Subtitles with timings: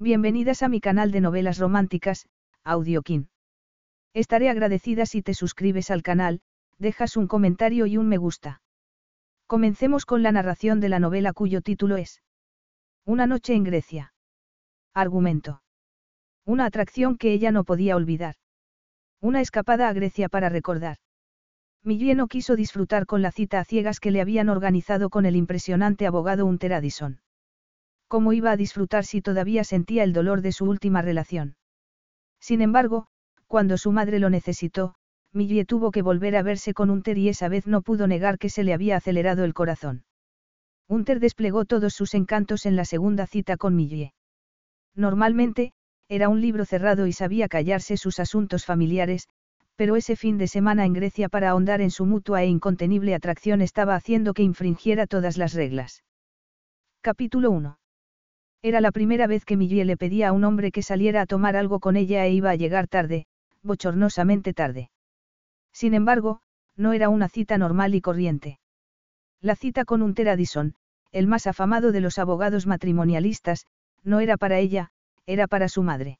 [0.00, 2.26] Bienvenidas a mi canal de novelas románticas,
[2.64, 3.28] Audiokin.
[4.12, 6.40] Estaré agradecida si te suscribes al canal,
[6.78, 8.62] dejas un comentario y un me gusta.
[9.46, 12.20] Comencemos con la narración de la novela cuyo título es
[13.04, 14.12] Una noche en Grecia.
[14.92, 15.62] Argumento.
[16.44, 18.34] Una atracción que ella no podía olvidar.
[19.20, 20.96] Una escapada a Grecia para recordar.
[21.84, 25.36] Millie no quiso disfrutar con la cita a ciegas que le habían organizado con el
[25.36, 27.20] impresionante abogado Hunter Addison.
[28.14, 31.56] ¿Cómo iba a disfrutar si todavía sentía el dolor de su última relación?
[32.38, 33.08] Sin embargo,
[33.48, 34.94] cuando su madre lo necesitó,
[35.32, 38.50] Millie tuvo que volver a verse con Hunter y esa vez no pudo negar que
[38.50, 40.04] se le había acelerado el corazón.
[40.86, 44.14] Hunter desplegó todos sus encantos en la segunda cita con Millie.
[44.94, 45.72] Normalmente,
[46.08, 49.26] era un libro cerrado y sabía callarse sus asuntos familiares,
[49.74, 53.60] pero ese fin de semana en Grecia para ahondar en su mutua e incontenible atracción
[53.60, 56.04] estaba haciendo que infringiera todas las reglas.
[57.02, 57.76] Capítulo 1.
[58.66, 61.54] Era la primera vez que Millie le pedía a un hombre que saliera a tomar
[61.54, 63.26] algo con ella e iba a llegar tarde,
[63.62, 64.90] bochornosamente tarde.
[65.70, 66.40] Sin embargo,
[66.74, 68.58] no era una cita normal y corriente.
[69.42, 70.76] La cita con Hunter Addison,
[71.12, 73.66] el más afamado de los abogados matrimonialistas,
[74.02, 74.92] no era para ella,
[75.26, 76.18] era para su madre.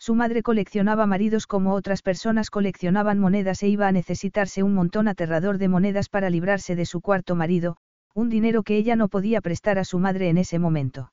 [0.00, 5.06] Su madre coleccionaba maridos como otras personas coleccionaban monedas e iba a necesitarse un montón
[5.06, 7.76] aterrador de monedas para librarse de su cuarto marido,
[8.16, 11.12] un dinero que ella no podía prestar a su madre en ese momento.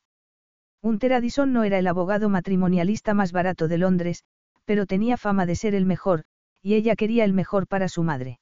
[0.81, 4.23] Hunter Addison no era el abogado matrimonialista más barato de Londres,
[4.65, 6.23] pero tenía fama de ser el mejor,
[6.61, 8.39] y ella quería el mejor para su madre.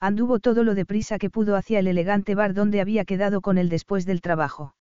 [0.00, 3.68] Anduvo todo lo deprisa que pudo hacia el elegante bar donde había quedado con él
[3.68, 4.74] después del trabajo.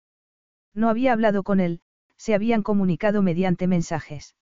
[0.73, 1.79] No había hablado con él,
[2.17, 4.35] se habían comunicado mediante mensajes.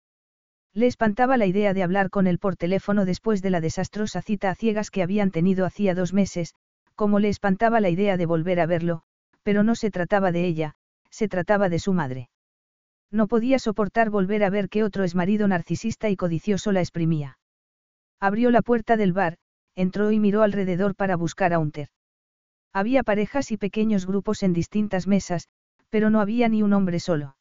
[0.73, 4.51] Le espantaba la idea de hablar con él por teléfono después de la desastrosa cita
[4.51, 6.55] a ciegas que habían tenido hacía dos meses,
[6.95, 9.03] como le espantaba la idea de volver a verlo,
[9.43, 10.77] pero no se trataba de ella,
[11.10, 12.31] se trataba de su madre.
[13.10, 17.38] No podía soportar volver a ver que otro exmarido narcisista y codicioso la exprimía.
[18.21, 19.37] Abrió la puerta del bar,
[19.75, 21.88] entró y miró alrededor para buscar a Hunter.
[22.72, 25.48] Había parejas y pequeños grupos en distintas mesas,
[25.88, 27.37] pero no había ni un hombre solo.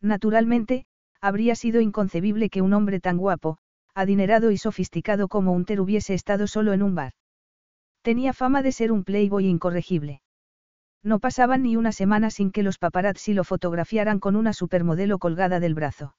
[0.00, 0.84] Naturalmente,
[1.20, 3.58] habría sido inconcebible que un hombre tan guapo,
[3.94, 7.12] adinerado y sofisticado como Hunter hubiese estado solo en un bar.
[8.02, 10.20] Tenía fama de ser un playboy incorregible.
[11.02, 15.58] No pasaban ni una semana sin que los paparazzi lo fotografiaran con una supermodelo colgada
[15.58, 16.14] del brazo.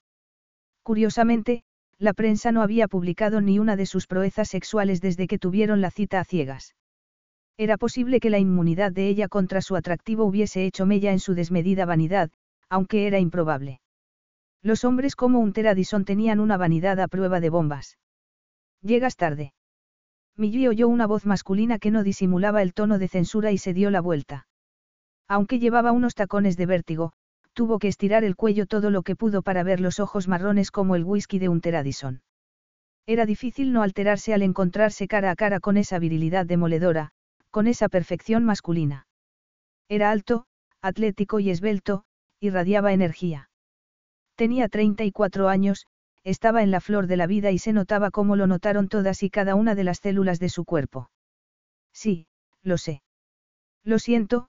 [0.84, 1.64] Curiosamente,
[1.98, 5.90] la prensa no había publicado ni una de sus proezas sexuales desde que tuvieron la
[5.90, 6.76] cita a ciegas.
[7.58, 11.34] Era posible que la inmunidad de ella contra su atractivo hubiese hecho mella en su
[11.34, 12.32] desmedida vanidad,
[12.68, 13.80] aunque era improbable.
[14.62, 17.98] Los hombres como Hunter Addison tenían una vanidad a prueba de bombas.
[18.82, 19.54] Llegas tarde.
[20.36, 23.92] Millie oyó una voz masculina que no disimulaba el tono de censura y se dio
[23.92, 24.48] la vuelta.
[25.34, 27.14] Aunque llevaba unos tacones de vértigo,
[27.54, 30.96] tuvo que estirar el cuello todo lo que pudo para ver los ojos marrones como
[30.96, 32.22] el whisky de Hunter Addison.
[33.08, 37.10] Era difícil no alterarse al encontrarse cara a cara con esa virilidad demoledora,
[37.50, 39.08] con esa perfección masculina.
[39.90, 40.46] Era alto,
[40.84, 42.04] atlético y esbelto,
[42.40, 43.50] irradiaba energía.
[44.36, 45.88] Tenía 34 años,
[46.24, 49.32] estaba en la flor de la vida y se notaba como lo notaron todas y
[49.32, 51.10] cada una de las células de su cuerpo.
[51.92, 52.28] Sí,
[52.62, 53.02] lo sé.
[53.84, 54.48] Lo siento,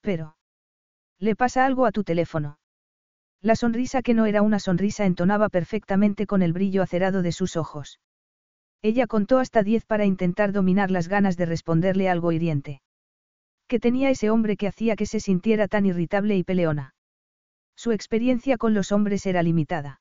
[0.00, 0.36] pero...
[1.18, 2.58] ¿Le pasa algo a tu teléfono?
[3.42, 7.56] La sonrisa que no era una sonrisa entonaba perfectamente con el brillo acerado de sus
[7.56, 8.00] ojos.
[8.82, 12.82] Ella contó hasta diez para intentar dominar las ganas de responderle algo hiriente.
[13.68, 16.94] ¿Qué tenía ese hombre que hacía que se sintiera tan irritable y peleona?
[17.74, 20.00] Su experiencia con los hombres era limitada.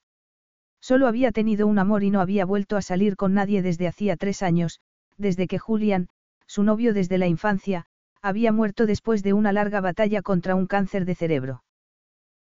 [0.80, 4.18] Solo había tenido un amor y no había vuelto a salir con nadie desde hacía
[4.18, 4.80] tres años,
[5.18, 6.10] desde que Julian,
[6.46, 7.88] su novio desde la infancia,
[8.26, 11.64] había muerto después de una larga batalla contra un cáncer de cerebro.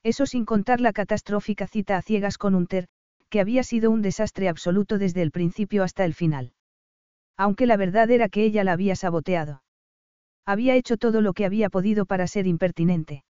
[0.05, 2.87] Eso sin contar la catastrófica cita a ciegas con Unter,
[3.29, 6.53] que había sido un desastre absoluto desde el principio hasta el final.
[7.37, 9.65] Aunque la verdad era que ella la había saboteado.
[10.47, 13.25] Había hecho todo lo que había podido para ser impertinente.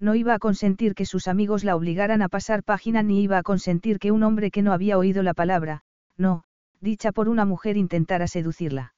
[0.00, 3.42] No iba a consentir que sus amigos la obligaran a pasar página ni iba a
[3.42, 5.82] consentir que un hombre que no había oído la palabra,
[6.16, 6.44] no,
[6.80, 8.94] dicha por una mujer intentara seducirla.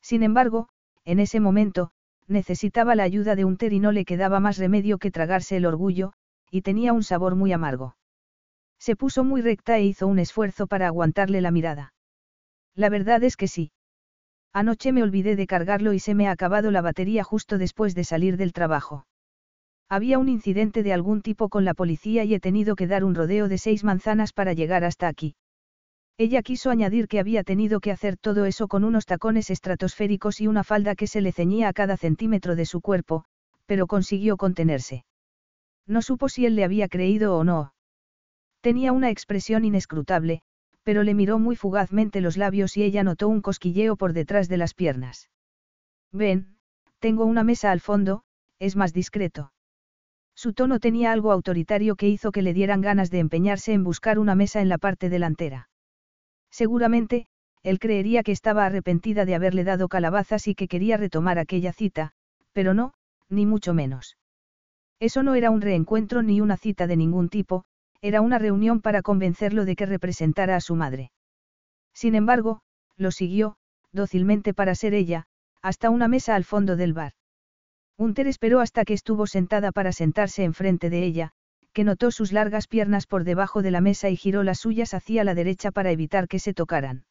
[0.00, 0.68] Sin embargo,
[1.04, 1.90] en ese momento,
[2.28, 6.12] necesitaba la ayuda de Unter y no le quedaba más remedio que tragarse el orgullo,
[6.50, 7.96] y tenía un sabor muy amargo.
[8.78, 11.94] Se puso muy recta e hizo un esfuerzo para aguantarle la mirada.
[12.74, 13.72] La verdad es que sí.
[14.52, 18.04] Anoche me olvidé de cargarlo y se me ha acabado la batería justo después de
[18.04, 19.06] salir del trabajo.
[19.88, 23.14] Había un incidente de algún tipo con la policía y he tenido que dar un
[23.14, 25.34] rodeo de seis manzanas para llegar hasta aquí.
[26.24, 30.46] Ella quiso añadir que había tenido que hacer todo eso con unos tacones estratosféricos y
[30.46, 33.24] una falda que se le ceñía a cada centímetro de su cuerpo,
[33.66, 35.04] pero consiguió contenerse.
[35.84, 37.74] No supo si él le había creído o no.
[38.60, 40.42] Tenía una expresión inescrutable,
[40.84, 44.58] pero le miró muy fugazmente los labios y ella notó un cosquilleo por detrás de
[44.58, 45.28] las piernas.
[46.12, 46.56] Ven,
[47.00, 48.22] tengo una mesa al fondo,
[48.60, 49.52] es más discreto.
[50.36, 54.20] Su tono tenía algo autoritario que hizo que le dieran ganas de empeñarse en buscar
[54.20, 55.68] una mesa en la parte delantera.
[56.52, 57.26] Seguramente,
[57.62, 62.12] él creería que estaba arrepentida de haberle dado calabazas y que quería retomar aquella cita,
[62.52, 62.92] pero no,
[63.28, 64.18] ni mucho menos.
[65.00, 67.64] Eso no era un reencuentro ni una cita de ningún tipo,
[68.02, 71.10] era una reunión para convencerlo de que representara a su madre.
[71.94, 72.60] Sin embargo,
[72.96, 73.56] lo siguió,
[73.92, 75.24] dócilmente para ser ella,
[75.62, 77.12] hasta una mesa al fondo del bar.
[77.96, 81.32] Unter esperó hasta que estuvo sentada para sentarse enfrente de ella,
[81.72, 85.24] que notó sus largas piernas por debajo de la mesa y giró las suyas hacia
[85.24, 87.04] la derecha para evitar que se tocaran.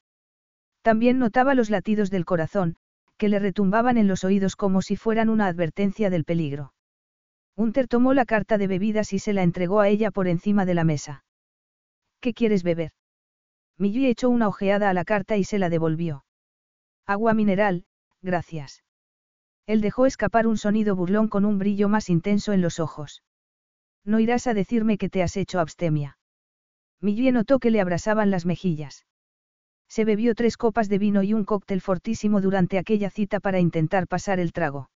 [0.81, 2.75] También notaba los latidos del corazón,
[3.17, 6.73] que le retumbaban en los oídos como si fueran una advertencia del peligro.
[7.55, 10.73] Unter tomó la carta de bebidas y se la entregó a ella por encima de
[10.73, 11.23] la mesa.
[12.19, 12.91] ¿Qué quieres beber?
[13.77, 16.23] Millie echó una ojeada a la carta y se la devolvió.
[17.05, 17.85] Agua mineral,
[18.21, 18.83] gracias.
[19.67, 23.23] Él dejó escapar un sonido burlón con un brillo más intenso en los ojos.
[24.03, 26.17] No irás a decirme que te has hecho abstemia.
[27.01, 29.05] Millie notó que le abrasaban las mejillas.
[29.87, 34.07] Se bebió tres copas de vino y un cóctel fortísimo durante aquella cita para intentar
[34.07, 34.89] pasar el trago.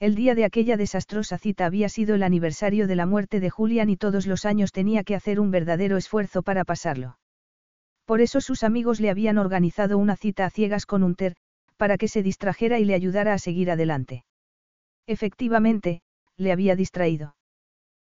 [0.00, 3.90] El día de aquella desastrosa cita había sido el aniversario de la muerte de Julian
[3.90, 7.18] y todos los años tenía que hacer un verdadero esfuerzo para pasarlo.
[8.04, 11.36] Por eso sus amigos le habían organizado una cita a ciegas con Unter,
[11.76, 14.24] para que se distrajera y le ayudara a seguir adelante.
[15.06, 16.02] Efectivamente,
[16.36, 17.37] le había distraído.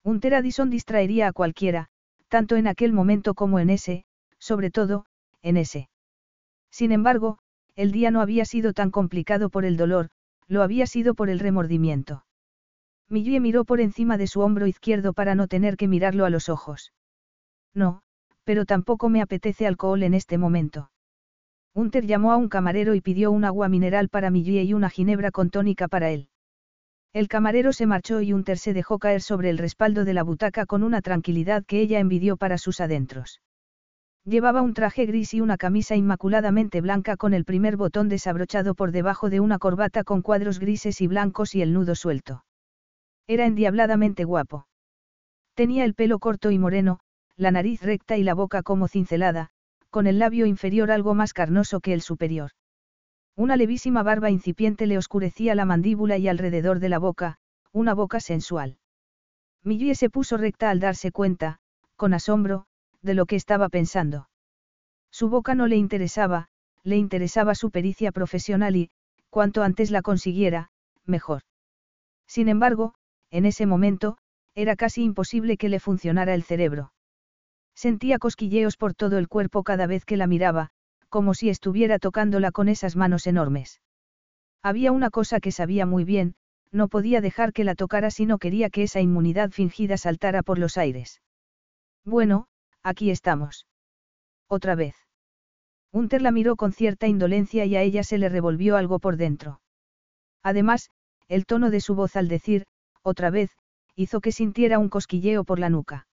[0.04, 1.88] Unter Addison distraería a cualquiera,
[2.28, 4.06] tanto en aquel momento como en ese,
[4.38, 5.06] sobre todo,
[5.42, 5.90] en ese.
[6.70, 7.40] Sin embargo,
[7.76, 10.10] el día no había sido tan complicado por el dolor,
[10.48, 12.26] lo había sido por el remordimiento.
[13.10, 16.50] Millie miró por encima de su hombro izquierdo para no tener que mirarlo a los
[16.50, 16.94] ojos.
[17.74, 18.02] No,
[18.44, 20.92] pero tampoco me apetece alcohol en este momento.
[21.74, 25.32] Unter llamó a un camarero y pidió un agua mineral para Millie y una ginebra
[25.32, 26.28] con tónica para él.
[27.14, 30.66] El camarero se marchó y Unter se dejó caer sobre el respaldo de la butaca
[30.66, 33.40] con una tranquilidad que ella envidió para sus adentros.
[34.26, 38.92] Llevaba un traje gris y una camisa inmaculadamente blanca con el primer botón desabrochado por
[38.92, 42.46] debajo de una corbata con cuadros grises y blancos y el nudo suelto.
[43.28, 44.66] Era endiabladamente guapo.
[45.54, 47.00] Tenía el pelo corto y moreno,
[47.36, 49.50] la nariz recta y la boca como cincelada,
[49.92, 52.52] con el labio inferior algo más carnoso que el superior.
[53.36, 57.38] Una levísima barba incipiente le oscurecía la mandíbula y alrededor de la boca,
[57.72, 58.78] una boca sensual.
[59.64, 61.60] Millie se puso recta al darse cuenta,
[61.96, 62.66] con asombro,
[63.02, 64.30] de lo que estaba pensando.
[65.12, 66.50] Su boca no le interesaba,
[66.84, 68.92] le interesaba su pericia profesional y,
[69.30, 70.70] cuanto antes la consiguiera,
[71.06, 71.42] mejor.
[72.28, 72.94] Sin embargo,
[73.32, 74.18] en ese momento,
[74.54, 76.94] era casi imposible que le funcionara el cerebro.
[77.74, 80.70] Sentía cosquilleos por todo el cuerpo cada vez que la miraba,
[81.14, 83.80] como si estuviera tocándola con esas manos enormes.
[84.64, 86.34] Había una cosa que sabía muy bien,
[86.72, 90.58] no podía dejar que la tocara si no quería que esa inmunidad fingida saltara por
[90.58, 91.22] los aires.
[92.04, 92.48] Bueno,
[92.82, 93.68] aquí estamos.
[94.48, 94.96] Otra vez.
[95.92, 99.62] Unter la miró con cierta indolencia y a ella se le revolvió algo por dentro.
[100.42, 100.90] Además,
[101.28, 102.66] el tono de su voz al decir,
[103.04, 103.52] otra vez,
[103.96, 106.08] hizo que sintiera un cosquilleo por la nuca.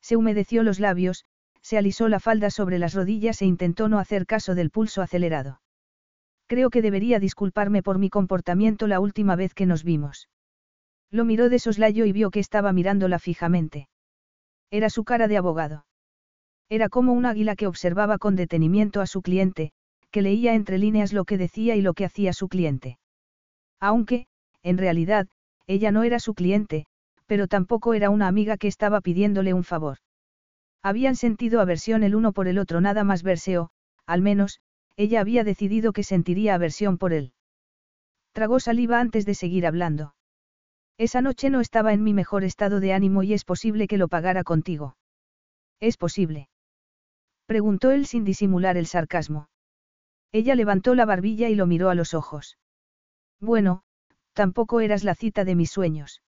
[0.00, 1.26] Se humedeció los labios,
[1.66, 5.60] se alisó la falda sobre las rodillas e intentó no hacer caso del pulso acelerado.
[6.46, 10.28] Creo que debería disculparme por mi comportamiento la última vez que nos vimos.
[11.10, 13.88] Lo miró de soslayo y vio que estaba mirándola fijamente.
[14.70, 15.86] Era su cara de abogado.
[16.68, 19.72] Era como un águila que observaba con detenimiento a su cliente,
[20.12, 23.00] que leía entre líneas lo que decía y lo que hacía su cliente.
[23.80, 24.28] Aunque,
[24.62, 25.26] en realidad,
[25.66, 26.86] ella no era su cliente,
[27.26, 29.98] pero tampoco era una amiga que estaba pidiéndole un favor.
[30.86, 33.70] Habían sentido aversión el uno por el otro nada más verse o,
[34.06, 34.60] al menos,
[34.96, 37.32] ella había decidido que sentiría aversión por él.
[38.30, 40.14] Tragó saliva antes de seguir hablando.
[40.96, 44.06] Esa noche no estaba en mi mejor estado de ánimo y es posible que lo
[44.06, 44.96] pagara contigo.
[45.80, 46.50] ¿Es posible?
[47.46, 49.48] Preguntó él sin disimular el sarcasmo.
[50.30, 52.58] Ella levantó la barbilla y lo miró a los ojos.
[53.40, 53.82] Bueno,
[54.34, 56.22] tampoco eras la cita de mis sueños.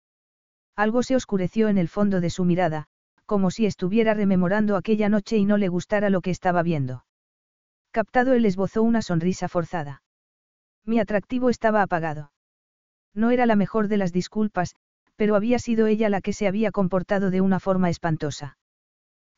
[0.75, 2.89] Algo se oscureció en el fondo de su mirada,
[3.29, 7.05] como si estuviera rememorando aquella noche y no le gustara lo que estaba viendo.
[7.91, 10.03] Captado él esbozó una sonrisa forzada.
[10.87, 12.33] Mi atractivo estaba apagado.
[13.15, 14.77] No era la mejor de las disculpas,
[15.15, 18.57] pero había sido ella la que se había comportado de una forma espantosa.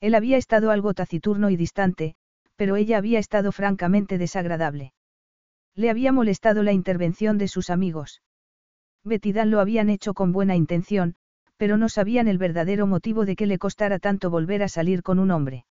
[0.00, 2.14] Él había estado algo taciturno y distante,
[2.54, 4.92] pero ella había estado francamente desagradable.
[5.74, 8.22] Le había molestado la intervención de sus amigos.
[9.02, 11.16] Betty Dan lo habían hecho con buena intención,
[11.60, 15.18] pero no sabían el verdadero motivo de que le costara tanto volver a salir con
[15.18, 15.66] un hombre.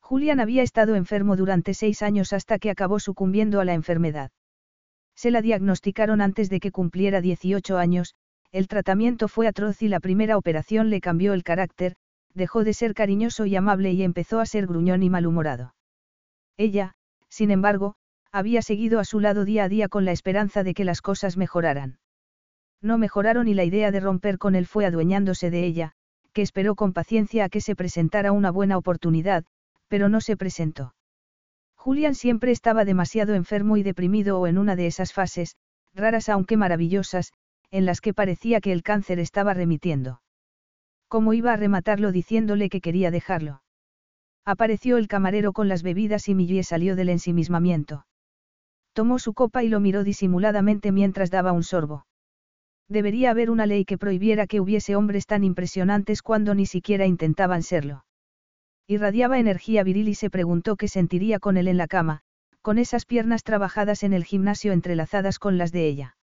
[0.00, 4.32] Julian había estado enfermo durante seis años hasta que acabó sucumbiendo a la enfermedad.
[5.14, 8.16] Se la diagnosticaron antes de que cumpliera 18 años,
[8.50, 11.94] el tratamiento fue atroz y la primera operación le cambió el carácter,
[12.34, 15.76] dejó de ser cariñoso y amable y empezó a ser gruñón y malhumorado.
[16.56, 16.96] Ella,
[17.28, 17.94] sin embargo,
[18.32, 21.36] había seguido a su lado día a día con la esperanza de que las cosas
[21.36, 21.98] mejoraran.
[22.84, 25.92] No mejoraron y la idea de romper con él fue adueñándose de ella,
[26.34, 29.44] que esperó con paciencia a que se presentara una buena oportunidad,
[29.88, 30.94] pero no se presentó.
[31.76, 35.56] Julian siempre estaba demasiado enfermo y deprimido o en una de esas fases,
[35.94, 37.32] raras aunque maravillosas,
[37.70, 40.20] en las que parecía que el cáncer estaba remitiendo.
[41.08, 43.62] ¿Cómo iba a rematarlo diciéndole que quería dejarlo?
[44.44, 48.04] Apareció el camarero con las bebidas y Millie salió del ensimismamiento.
[48.92, 52.04] Tomó su copa y lo miró disimuladamente mientras daba un sorbo.
[52.88, 57.62] Debería haber una ley que prohibiera que hubiese hombres tan impresionantes cuando ni siquiera intentaban
[57.62, 58.04] serlo.
[58.86, 62.20] Irradiaba energía viril y se preguntó qué sentiría con él en la cama,
[62.60, 66.16] con esas piernas trabajadas en el gimnasio entrelazadas con las de ella.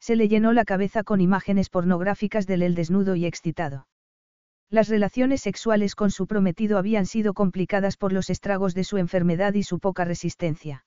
[0.00, 3.86] Se le llenó la cabeza con imágenes pornográficas del él desnudo y excitado.
[4.68, 9.54] Las relaciones sexuales con su prometido habían sido complicadas por los estragos de su enfermedad
[9.54, 10.84] y su poca resistencia.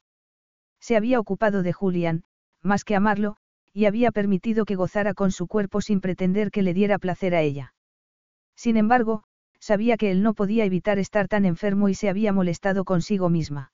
[0.82, 2.24] Se había ocupado de Julian,
[2.62, 3.38] más que amarlo,
[3.74, 7.42] y había permitido que gozara con su cuerpo sin pretender que le diera placer a
[7.42, 7.74] ella.
[8.56, 9.24] Sin embargo,
[9.60, 13.72] sabía que él no podía evitar estar tan enfermo y se había molestado consigo misma.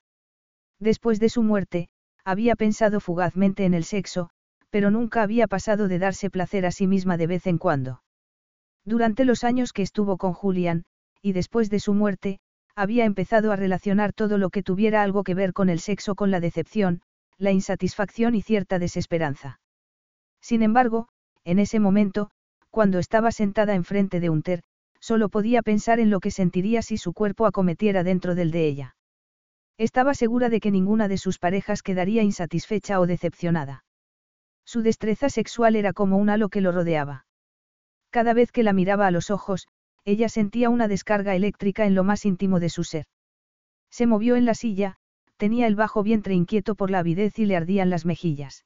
[0.79, 1.89] Después de su muerte,
[2.23, 4.29] había pensado fugazmente en el sexo,
[4.69, 8.01] pero nunca había pasado de darse placer a sí misma de vez en cuando.
[8.83, 10.83] Durante los años que estuvo con Julian,
[11.21, 12.39] y después de su muerte,
[12.75, 16.29] había empezado a relacionar todo lo que tuviera algo que ver con el sexo con
[16.29, 17.01] la decepción,
[17.37, 19.59] la insatisfacción y cierta desesperanza.
[20.45, 21.07] Sin embargo,
[21.43, 22.29] en ese momento,
[22.69, 24.61] cuando estaba sentada enfrente de Unter,
[24.99, 28.95] solo podía pensar en lo que sentiría si su cuerpo acometiera dentro del de ella.
[29.79, 33.85] Estaba segura de que ninguna de sus parejas quedaría insatisfecha o decepcionada.
[34.65, 37.25] Su destreza sexual era como un halo que lo rodeaba.
[38.11, 39.67] Cada vez que la miraba a los ojos,
[40.03, 43.05] ella sentía una descarga eléctrica en lo más íntimo de su ser.
[43.89, 44.97] Se movió en la silla,
[45.37, 48.63] tenía el bajo vientre inquieto por la avidez y le ardían las mejillas.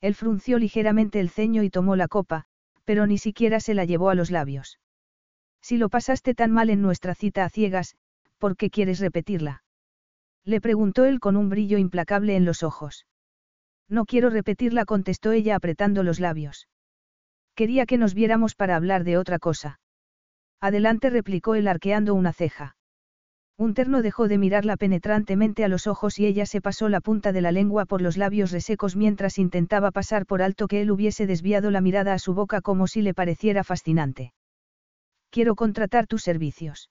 [0.00, 2.44] Él frunció ligeramente el ceño y tomó la copa,
[2.84, 4.78] pero ni siquiera se la llevó a los labios.
[5.60, 7.96] Si lo pasaste tan mal en nuestra cita a ciegas,
[8.38, 9.62] ¿por qué quieres repetirla?
[10.44, 13.06] Le preguntó él con un brillo implacable en los ojos.
[13.88, 16.68] No quiero repetirla, contestó ella apretando los labios.
[17.54, 19.80] Quería que nos viéramos para hablar de otra cosa.
[20.60, 22.76] Adelante replicó él arqueando una ceja.
[23.58, 27.32] Un terno dejó de mirarla penetrantemente a los ojos y ella se pasó la punta
[27.32, 31.26] de la lengua por los labios resecos mientras intentaba pasar por alto que él hubiese
[31.26, 34.32] desviado la mirada a su boca como si le pareciera fascinante.
[35.30, 36.88] Quiero contratar tus servicios.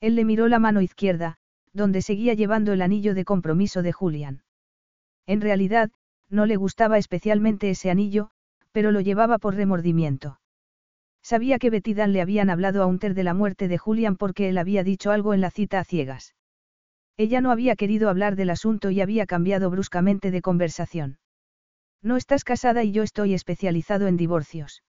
[0.00, 1.36] Él le miró la mano izquierda,
[1.72, 4.42] donde seguía llevando el anillo de compromiso de Julian.
[5.24, 5.90] En realidad,
[6.28, 8.30] no le gustaba especialmente ese anillo,
[8.72, 10.40] pero lo llevaba por remordimiento.
[11.26, 14.48] Sabía que Betty Dan le habían hablado a Unter de la muerte de Julian porque
[14.48, 16.36] él había dicho algo en la cita a ciegas.
[17.16, 21.18] Ella no había querido hablar del asunto y había cambiado bruscamente de conversación.
[22.00, 24.84] No estás casada y yo estoy especializado en divorcios.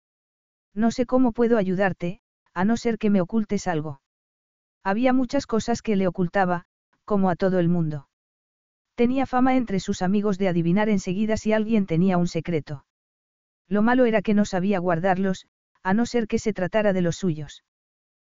[0.74, 2.20] No sé cómo puedo ayudarte,
[2.54, 4.02] a no ser que me ocultes algo.
[4.84, 6.66] Había muchas cosas que le ocultaba,
[7.06, 8.10] como a todo el mundo.
[8.96, 12.84] Tenía fama entre sus amigos de adivinar enseguida si alguien tenía un secreto.
[13.70, 15.48] Lo malo era que no sabía guardarlos,
[15.86, 17.64] a no ser que se tratara de los suyos.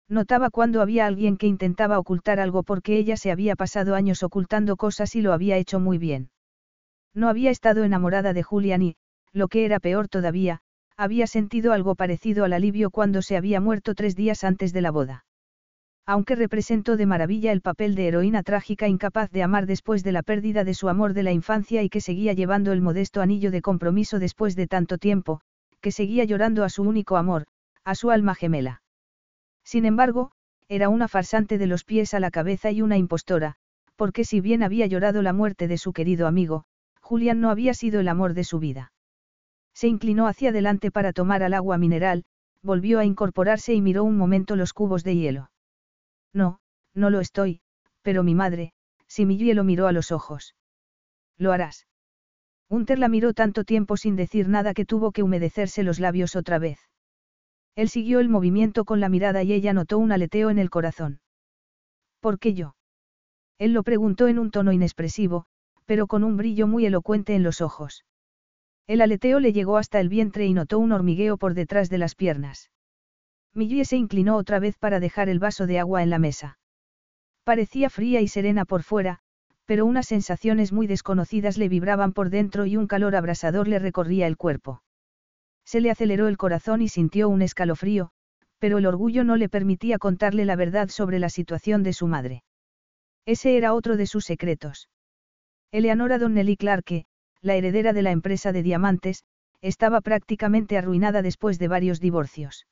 [0.06, 4.76] Notaba cuando había alguien que intentaba ocultar algo porque ella se había pasado años ocultando
[4.76, 6.28] cosas y lo había hecho muy bien.
[7.14, 8.96] No había estado enamorada de Julian y,
[9.32, 10.60] lo que era peor todavía,
[10.98, 14.90] había sentido algo parecido al alivio cuando se había muerto tres días antes de la
[14.90, 15.24] boda.
[16.04, 20.22] Aunque representó de maravilla el papel de heroína trágica incapaz de amar después de la
[20.22, 23.62] pérdida de su amor de la infancia y que seguía llevando el modesto anillo de
[23.62, 25.40] compromiso después de tanto tiempo,
[25.80, 27.46] que seguía llorando a su único amor,
[27.84, 28.82] a su alma gemela.
[29.64, 30.32] Sin embargo,
[30.68, 33.56] era una farsante de los pies a la cabeza y una impostora,
[33.96, 36.64] porque si bien había llorado la muerte de su querido amigo,
[37.00, 38.92] Julián no había sido el amor de su vida.
[39.74, 42.24] Se inclinó hacia adelante para tomar al agua mineral,
[42.62, 45.50] volvió a incorporarse y miró un momento los cubos de hielo.
[46.32, 46.60] No,
[46.94, 47.60] no lo estoy,
[48.02, 48.72] pero mi madre,
[49.06, 50.54] si mi hielo miró a los ojos.
[51.38, 51.86] Lo harás.
[52.70, 56.58] Unter la miró tanto tiempo sin decir nada que tuvo que humedecerse los labios otra
[56.58, 56.78] vez.
[57.74, 61.20] Él siguió el movimiento con la mirada y ella notó un aleteo en el corazón.
[62.20, 62.74] ¿Por qué yo?
[63.58, 65.46] Él lo preguntó en un tono inexpresivo,
[65.84, 68.04] pero con un brillo muy elocuente en los ojos.
[68.86, 72.14] El aleteo le llegó hasta el vientre y notó un hormigueo por detrás de las
[72.14, 72.70] piernas.
[73.54, 76.58] Millie se inclinó otra vez para dejar el vaso de agua en la mesa.
[77.44, 79.20] Parecía fría y serena por fuera,
[79.68, 84.26] pero unas sensaciones muy desconocidas le vibraban por dentro y un calor abrasador le recorría
[84.26, 84.82] el cuerpo.
[85.66, 88.08] Se le aceleró el corazón y sintió un escalofrío,
[88.58, 92.44] pero el orgullo no le permitía contarle la verdad sobre la situación de su madre.
[93.26, 94.88] Ese era otro de sus secretos.
[95.70, 97.04] Eleanora Donnelly Clarke,
[97.42, 99.22] la heredera de la empresa de diamantes,
[99.60, 102.66] estaba prácticamente arruinada después de varios divorcios.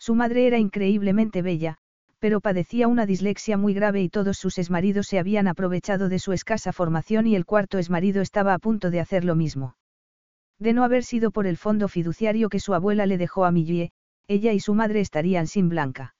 [0.00, 1.78] Su madre era increíblemente bella,
[2.18, 6.32] pero padecía una dislexia muy grave y todos sus exmaridos se habían aprovechado de su
[6.32, 9.76] escasa formación y el cuarto exmarido estaba a punto de hacer lo mismo.
[10.58, 13.92] De no haber sido por el fondo fiduciario que su abuela le dejó a Millie,
[14.26, 16.16] ella y su madre estarían sin Blanca.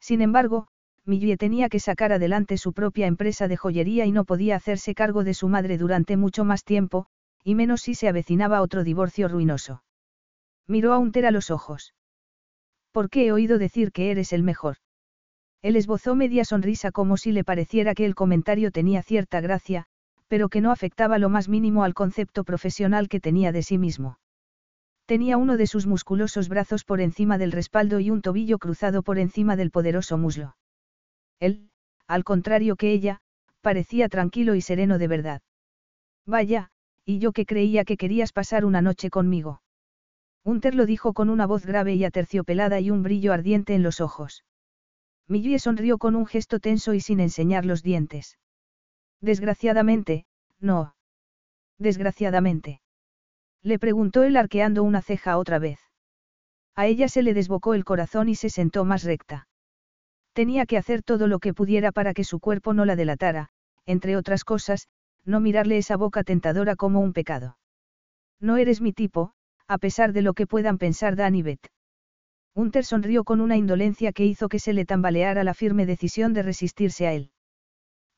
[0.00, 0.66] Sin embargo,
[1.04, 5.24] Millie tenía que sacar adelante su propia empresa de joyería y no podía hacerse cargo
[5.24, 7.06] de su madre durante mucho más tiempo,
[7.44, 9.82] y menos si se avecinaba otro divorcio ruinoso.
[10.66, 11.94] Miró a Unter a los ojos.
[12.92, 14.76] ¿Por qué he oído decir que eres el mejor?
[15.62, 19.86] Él esbozó media sonrisa como si le pareciera que el comentario tenía cierta gracia,
[20.26, 24.18] pero que no afectaba lo más mínimo al concepto profesional que tenía de sí mismo.
[25.06, 29.18] Tenía uno de sus musculosos brazos por encima del respaldo y un tobillo cruzado por
[29.18, 30.56] encima del poderoso muslo.
[31.38, 31.70] Él,
[32.08, 33.20] al contrario que ella,
[33.60, 35.42] parecía tranquilo y sereno de verdad.
[36.26, 36.70] Vaya,
[37.04, 39.62] y yo que creía que querías pasar una noche conmigo.
[40.44, 44.00] Unter lo dijo con una voz grave y aterciopelada y un brillo ardiente en los
[44.00, 44.44] ojos.
[45.32, 48.36] Millie sonrió con un gesto tenso y sin enseñar los dientes.
[49.22, 50.26] Desgraciadamente,
[50.60, 50.94] no.
[51.78, 52.82] Desgraciadamente.
[53.62, 55.80] Le preguntó él arqueando una ceja otra vez.
[56.74, 59.48] A ella se le desbocó el corazón y se sentó más recta.
[60.34, 63.48] Tenía que hacer todo lo que pudiera para que su cuerpo no la delatara,
[63.86, 64.88] entre otras cosas,
[65.24, 67.56] no mirarle esa boca tentadora como un pecado.
[68.38, 69.32] No eres mi tipo,
[69.66, 71.70] a pesar de lo que puedan pensar Dan y Beth.
[72.54, 76.42] Unter sonrió con una indolencia que hizo que se le tambaleara la firme decisión de
[76.42, 77.30] resistirse a él.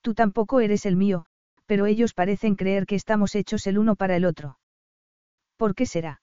[0.00, 1.26] Tú tampoco eres el mío,
[1.66, 4.58] pero ellos parecen creer que estamos hechos el uno para el otro.
[5.56, 6.20] ¿Por qué será?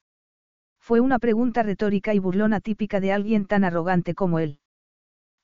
[0.80, 4.60] Fue una pregunta retórica y burlona típica de alguien tan arrogante como él.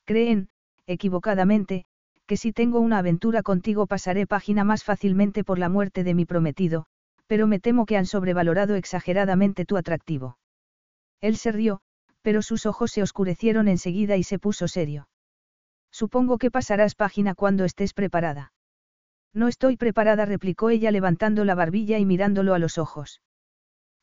[0.06, 0.49] Creen,
[0.88, 1.86] equivocadamente,
[2.25, 6.25] que si tengo una aventura contigo pasaré página más fácilmente por la muerte de mi
[6.25, 6.86] prometido,
[7.27, 10.38] pero me temo que han sobrevalorado exageradamente tu atractivo.
[11.21, 11.82] Él se rió,
[12.21, 15.08] pero sus ojos se oscurecieron enseguida y se puso serio.
[15.91, 18.53] Supongo que pasarás página cuando estés preparada.
[19.34, 23.21] No estoy preparada, replicó ella levantando la barbilla y mirándolo a los ojos.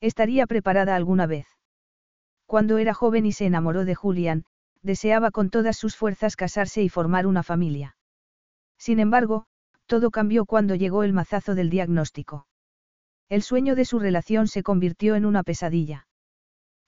[0.01, 1.47] Estaría preparada alguna vez.
[2.47, 4.45] Cuando era joven y se enamoró de Julian,
[4.83, 7.97] deseaba con todas sus fuerzas casarse y formar una familia.
[8.79, 9.47] Sin embargo,
[9.87, 12.47] todo cambió cuando llegó el mazazo del diagnóstico.
[13.29, 16.07] El sueño de su relación se convirtió en una pesadilla.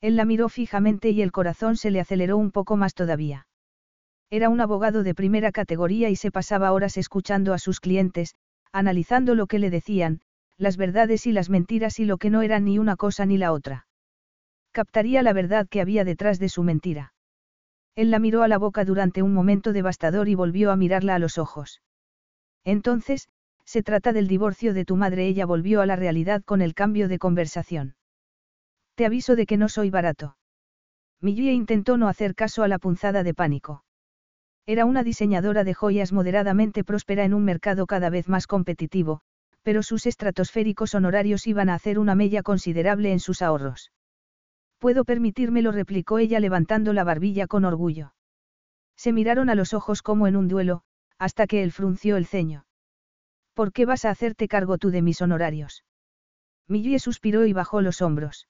[0.07, 3.49] Él la miró fijamente y el corazón se le aceleró un poco más todavía.
[4.31, 8.37] Era un abogado de primera categoría y se pasaba horas escuchando a sus clientes,
[8.71, 10.21] analizando lo que le decían,
[10.59, 13.51] las verdades y las mentiras y lo que no eran ni una cosa ni la
[13.51, 13.89] otra.
[14.71, 17.13] Captaría la verdad que había detrás de su mentira.
[17.97, 21.19] Él la miró a la boca durante un momento devastador y volvió a mirarla a
[21.19, 21.83] los ojos.
[22.63, 23.29] Entonces,
[23.65, 25.27] se trata del divorcio de tu madre.
[25.27, 27.97] Ella volvió a la realidad con el cambio de conversación.
[28.97, 30.39] Te aviso de que no soy barato.
[31.21, 33.85] Millie intentó no hacer caso a la punzada de pánico.
[34.65, 39.21] Era una diseñadora de joyas moderadamente próspera en un mercado cada vez más competitivo,
[39.63, 43.93] pero sus estratosféricos honorarios iban a hacer una mella considerable en sus ahorros.
[44.79, 48.15] Puedo permitírmelo, replicó ella levantando la barbilla con orgullo.
[48.97, 50.83] Se miraron a los ojos como en un duelo,
[51.19, 52.65] hasta que él frunció el ceño.
[53.53, 55.85] ¿Por qué vas a hacerte cargo tú de mis honorarios?
[56.67, 58.49] Millie suspiró y bajó los hombros.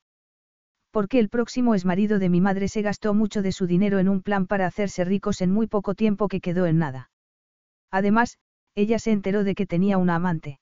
[0.91, 4.23] Porque el próximo exmarido de mi madre se gastó mucho de su dinero en un
[4.23, 7.11] plan para hacerse ricos en muy poco tiempo que quedó en nada.
[7.91, 8.39] Además,
[8.75, 10.61] ella se enteró de que tenía una amante.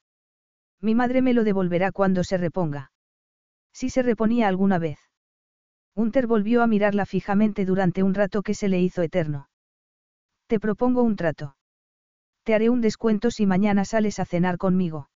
[0.81, 2.93] Mi madre me lo devolverá cuando se reponga.
[3.73, 4.99] Si se reponía alguna vez.
[5.95, 9.49] Hunter volvió a mirarla fijamente durante un rato que se le hizo eterno.
[10.47, 11.57] Te propongo un trato.
[12.43, 15.09] Te haré un descuento si mañana sales a cenar conmigo.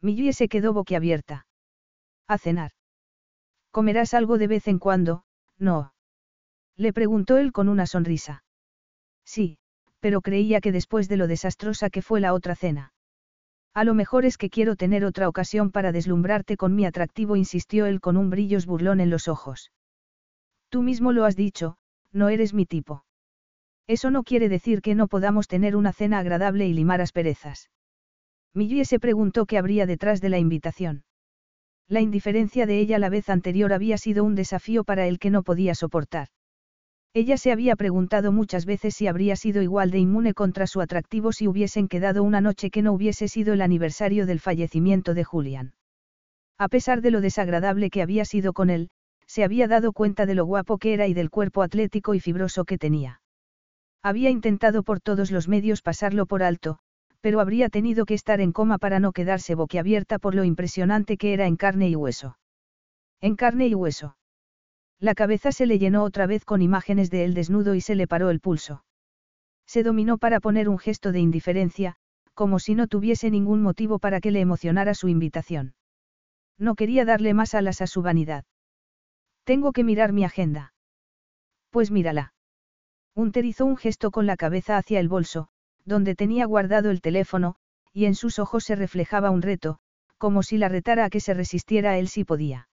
[0.00, 1.46] Millie se quedó boquiabierta.
[2.28, 2.72] ¿A cenar?
[3.72, 5.24] ¿Comerás algo de vez en cuando?
[5.58, 5.94] No.
[6.76, 8.44] Le preguntó él con una sonrisa.
[9.24, 9.58] Sí,
[9.98, 12.92] pero creía que después de lo desastrosa que fue la otra cena.
[13.74, 17.86] A lo mejor es que quiero tener otra ocasión para deslumbrarte con mi atractivo, insistió
[17.86, 19.72] él con un brillo burlón en los ojos.
[20.68, 21.76] Tú mismo lo has dicho,
[22.12, 23.06] no eres mi tipo.
[23.86, 27.70] Eso no quiere decir que no podamos tener una cena agradable y limar asperezas.
[28.52, 31.04] Millie se preguntó qué habría detrás de la invitación.
[31.88, 35.42] La indiferencia de ella la vez anterior había sido un desafío para él que no
[35.42, 36.28] podía soportar.
[37.14, 41.32] Ella se había preguntado muchas veces si habría sido igual de inmune contra su atractivo
[41.32, 45.74] si hubiesen quedado una noche que no hubiese sido el aniversario del fallecimiento de Julian.
[46.58, 48.88] A pesar de lo desagradable que había sido con él,
[49.26, 52.64] se había dado cuenta de lo guapo que era y del cuerpo atlético y fibroso
[52.64, 53.20] que tenía.
[54.02, 56.78] Había intentado por todos los medios pasarlo por alto,
[57.22, 61.32] pero habría tenido que estar en coma para no quedarse boquiabierta por lo impresionante que
[61.32, 62.36] era en carne y hueso.
[63.20, 64.16] En carne y hueso.
[64.98, 68.08] La cabeza se le llenó otra vez con imágenes de él desnudo y se le
[68.08, 68.84] paró el pulso.
[69.66, 71.94] Se dominó para poner un gesto de indiferencia,
[72.34, 75.74] como si no tuviese ningún motivo para que le emocionara su invitación.
[76.58, 78.44] No quería darle más alas a su vanidad.
[79.44, 80.74] Tengo que mirar mi agenda.
[81.70, 82.34] Pues mírala.
[83.14, 85.48] Unter hizo un gesto con la cabeza hacia el bolso,
[85.84, 87.56] donde tenía guardado el teléfono,
[87.92, 89.78] y en sus ojos se reflejaba un reto,
[90.18, 92.68] como si la retara a que se resistiera a él si podía.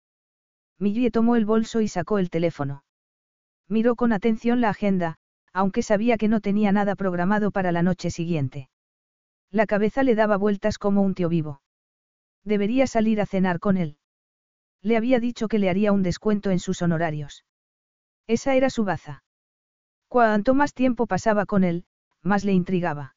[0.78, 2.84] Millie tomó el bolso y sacó el teléfono.
[3.68, 5.18] Miró con atención la agenda,
[5.52, 8.70] aunque sabía que no tenía nada programado para la noche siguiente.
[9.52, 11.62] La cabeza le daba vueltas como un tío vivo.
[12.44, 13.98] Debería salir a cenar con él.
[14.82, 17.46] Le había dicho que le haría un descuento en sus honorarios.
[18.28, 19.24] Esa era su baza.
[20.08, 21.86] Cuanto más tiempo pasaba con él,
[22.24, 23.16] más le intrigaba.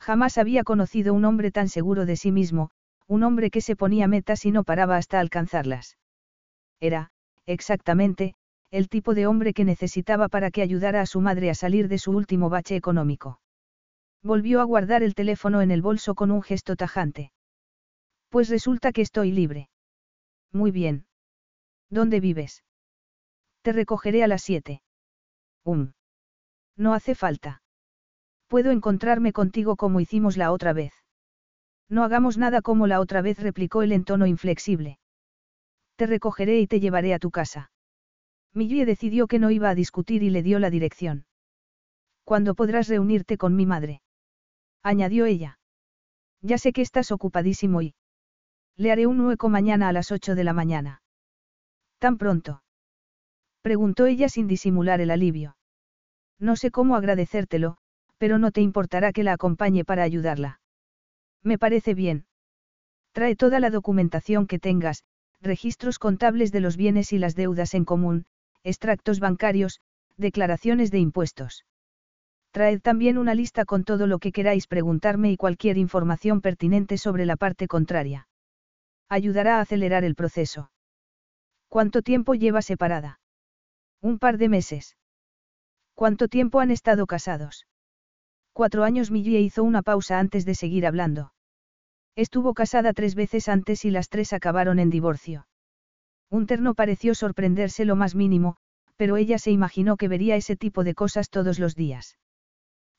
[0.00, 2.70] Jamás había conocido un hombre tan seguro de sí mismo,
[3.06, 5.96] un hombre que se ponía metas y no paraba hasta alcanzarlas.
[6.80, 7.10] Era,
[7.46, 8.34] exactamente,
[8.70, 11.98] el tipo de hombre que necesitaba para que ayudara a su madre a salir de
[11.98, 13.40] su último bache económico.
[14.22, 17.32] Volvió a guardar el teléfono en el bolso con un gesto tajante.
[18.28, 19.68] Pues resulta que estoy libre.
[20.52, 21.06] Muy bien.
[21.90, 22.64] ¿Dónde vives?
[23.62, 24.82] Te recogeré a las siete.
[25.64, 25.92] Um.
[26.76, 27.61] No hace falta.
[28.52, 30.92] Puedo encontrarme contigo como hicimos la otra vez.
[31.88, 34.98] No hagamos nada como la otra vez, replicó él en tono inflexible.
[35.96, 37.70] Te recogeré y te llevaré a tu casa.
[38.52, 41.24] Millie decidió que no iba a discutir y le dio la dirección.
[42.24, 44.02] ¿Cuándo podrás reunirte con mi madre?
[44.82, 45.58] añadió ella.
[46.42, 47.94] Ya sé que estás ocupadísimo y...
[48.76, 51.00] Le haré un hueco mañana a las ocho de la mañana.
[51.98, 52.62] ¿Tan pronto?
[53.62, 55.56] Preguntó ella sin disimular el alivio.
[56.38, 57.78] No sé cómo agradecértelo,
[58.22, 60.60] pero no te importará que la acompañe para ayudarla.
[61.42, 62.24] Me parece bien.
[63.10, 65.02] Trae toda la documentación que tengas,
[65.40, 68.26] registros contables de los bienes y las deudas en común,
[68.62, 69.80] extractos bancarios,
[70.16, 71.64] declaraciones de impuestos.
[72.52, 77.26] Traed también una lista con todo lo que queráis preguntarme y cualquier información pertinente sobre
[77.26, 78.28] la parte contraria.
[79.08, 80.70] Ayudará a acelerar el proceso.
[81.66, 83.18] ¿Cuánto tiempo lleva separada?
[84.00, 84.96] Un par de meses.
[85.94, 87.66] ¿Cuánto tiempo han estado casados?
[88.54, 91.32] Cuatro años Millie hizo una pausa antes de seguir hablando.
[92.16, 95.46] Estuvo casada tres veces antes y las tres acabaron en divorcio.
[96.30, 98.56] Unter no pareció sorprenderse lo más mínimo,
[98.96, 102.18] pero ella se imaginó que vería ese tipo de cosas todos los días.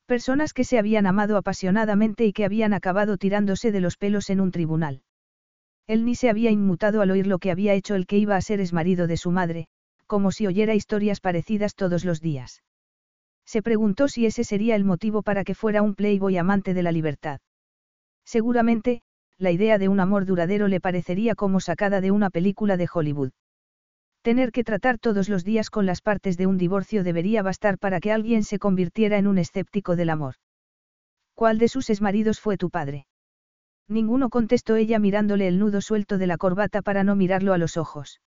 [0.07, 4.41] Personas que se habían amado apasionadamente y que habían acabado tirándose de los pelos en
[4.41, 5.03] un tribunal.
[5.85, 8.41] Él ni se había inmutado al oír lo que había hecho el que iba a
[8.41, 9.67] ser exmarido de su madre,
[10.07, 12.63] como si oyera historias parecidas todos los días.
[13.45, 16.91] Se preguntó si ese sería el motivo para que fuera un playboy amante de la
[16.91, 17.39] libertad.
[18.25, 19.01] Seguramente,
[19.37, 23.31] la idea de un amor duradero le parecería como sacada de una película de Hollywood.
[24.21, 27.99] Tener que tratar todos los días con las partes de un divorcio debería bastar para
[27.99, 30.35] que alguien se convirtiera en un escéptico del amor.
[31.33, 33.05] ¿Cuál de sus exmaridos fue tu padre?
[33.89, 37.75] Ninguno contestó ella mirándole el nudo suelto de la corbata para no mirarlo a los
[37.75, 38.21] ojos.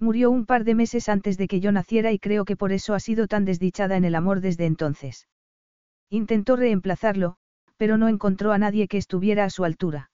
[0.00, 2.94] Murió un par de meses antes de que yo naciera y creo que por eso
[2.94, 5.26] ha sido tan desdichada en el amor desde entonces.
[6.08, 7.36] Intentó reemplazarlo,
[7.76, 10.10] pero no encontró a nadie que estuviera a su altura.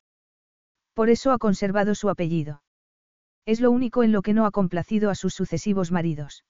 [0.95, 2.63] Por eso ha conservado su apellido.
[3.47, 6.45] Es lo único en lo que no ha complacido a sus sucesivos maridos.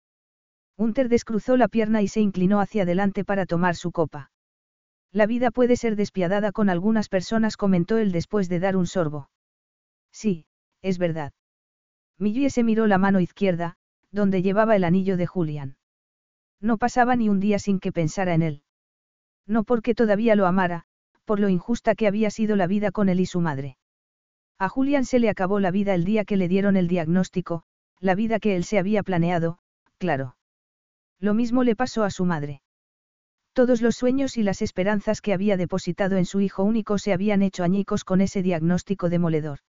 [0.77, 4.31] Hunter descruzó la pierna y se inclinó hacia adelante para tomar su copa.
[5.13, 9.29] La vida puede ser despiadada con algunas personas, comentó él después de dar un sorbo.
[10.13, 10.47] Sí,
[10.83, 11.33] es verdad.
[12.19, 13.77] Millie se miró la mano izquierda,
[14.11, 15.77] donde llevaba el anillo de Julian.
[16.61, 18.63] No pasaba ni un día sin que pensara en él.
[19.47, 20.85] No porque todavía lo amara,
[21.25, 23.77] por lo injusta que había sido la vida con él y su madre.
[24.59, 27.65] A Julian se le acabó la vida el día que le dieron el diagnóstico,
[28.01, 29.59] la vida que él se había planeado,
[29.99, 30.37] claro.
[31.19, 32.63] Lo mismo le pasó a su madre.
[33.53, 37.43] Todos los sueños y las esperanzas que había depositado en su hijo único se habían
[37.43, 39.61] hecho añicos con ese diagnóstico demoledor.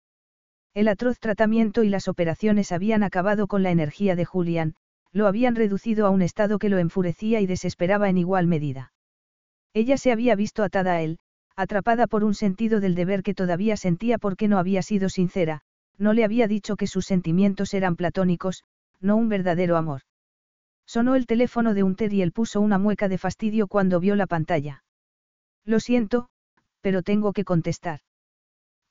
[0.74, 4.74] El atroz tratamiento y las operaciones habían acabado con la energía de Julian,
[5.12, 8.92] lo habían reducido a un estado que lo enfurecía y desesperaba en igual medida.
[9.72, 11.18] Ella se había visto atada a él,
[11.54, 15.60] atrapada por un sentido del deber que todavía sentía porque no había sido sincera,
[15.96, 18.64] no le había dicho que sus sentimientos eran platónicos,
[19.00, 20.00] no un verdadero amor.
[20.86, 24.26] Sonó el teléfono de Unter y él puso una mueca de fastidio cuando vio la
[24.26, 24.82] pantalla.
[25.64, 26.28] Lo siento,
[26.80, 28.00] pero tengo que contestar.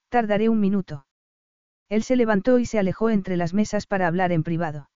[0.07, 1.05] Tardaré un minuto.
[1.93, 4.89] Él se levantó y se alejó entre las mesas para hablar en privado.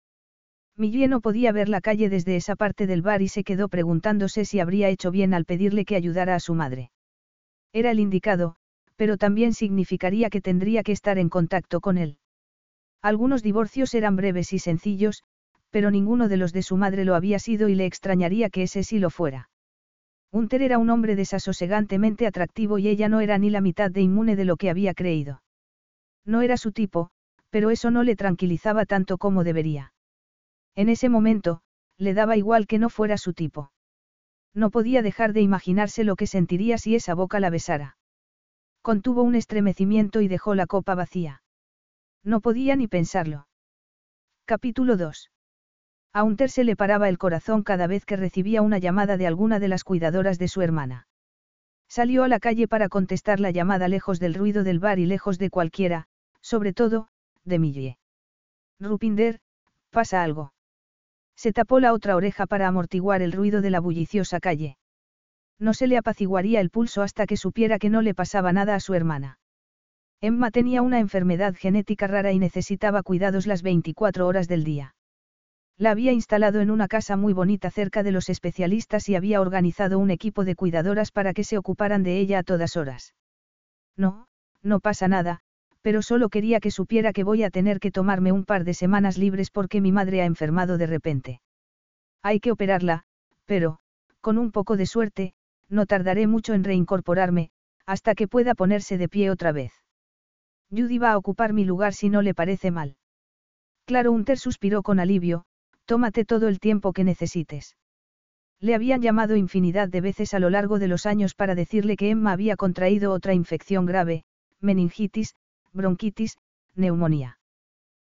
[0.78, 4.46] Millie no podía ver la calle desde esa parte del bar y se quedó preguntándose
[4.46, 6.90] si habría hecho bien al pedirle que ayudara a su madre.
[7.74, 8.56] Era el indicado,
[8.96, 12.16] pero también significaría que tendría que estar en contacto con él.
[13.02, 15.22] Algunos divorcios eran breves y sencillos,
[15.68, 18.84] pero ninguno de los de su madre lo había sido y le extrañaría que ese
[18.84, 19.50] sí lo fuera.
[20.32, 24.34] Unter era un hombre desasosegantemente atractivo y ella no era ni la mitad de inmune
[24.34, 25.42] de lo que había creído.
[26.26, 27.10] No era su tipo,
[27.50, 29.94] pero eso no le tranquilizaba tanto como debería.
[30.74, 31.62] En ese momento,
[31.96, 33.72] le daba igual que no fuera su tipo.
[34.52, 37.96] No podía dejar de imaginarse lo que sentiría si esa boca la besara.
[38.82, 41.42] Contuvo un estremecimiento y dejó la copa vacía.
[42.22, 43.46] No podía ni pensarlo.
[44.44, 45.30] Capítulo 2.
[46.12, 49.60] A Unter se le paraba el corazón cada vez que recibía una llamada de alguna
[49.60, 51.06] de las cuidadoras de su hermana.
[51.88, 55.38] Salió a la calle para contestar la llamada lejos del ruido del bar y lejos
[55.38, 56.08] de cualquiera,
[56.46, 57.08] sobre todo,
[57.44, 57.98] de Millie.
[58.78, 59.40] Rupinder,
[59.90, 60.52] pasa algo.
[61.34, 64.78] Se tapó la otra oreja para amortiguar el ruido de la bulliciosa calle.
[65.58, 68.80] No se le apaciguaría el pulso hasta que supiera que no le pasaba nada a
[68.80, 69.40] su hermana.
[70.20, 74.94] Emma tenía una enfermedad genética rara y necesitaba cuidados las 24 horas del día.
[75.76, 79.98] La había instalado en una casa muy bonita cerca de los especialistas y había organizado
[79.98, 83.14] un equipo de cuidadoras para que se ocuparan de ella a todas horas.
[83.96, 84.28] No,
[84.62, 85.42] no pasa nada,
[85.86, 89.18] pero solo quería que supiera que voy a tener que tomarme un par de semanas
[89.18, 91.40] libres porque mi madre ha enfermado de repente.
[92.24, 93.04] Hay que operarla,
[93.44, 93.78] pero,
[94.20, 95.32] con un poco de suerte,
[95.68, 97.50] no tardaré mucho en reincorporarme,
[97.86, 99.70] hasta que pueda ponerse de pie otra vez.
[100.72, 102.96] Judy va a ocupar mi lugar si no le parece mal.
[103.84, 105.44] Claro, Unter suspiró con alivio,
[105.84, 107.76] Tómate todo el tiempo que necesites.
[108.58, 112.10] Le habían llamado infinidad de veces a lo largo de los años para decirle que
[112.10, 114.24] Emma había contraído otra infección grave,
[114.60, 115.36] meningitis,
[115.76, 116.38] bronquitis,
[116.74, 117.38] neumonía.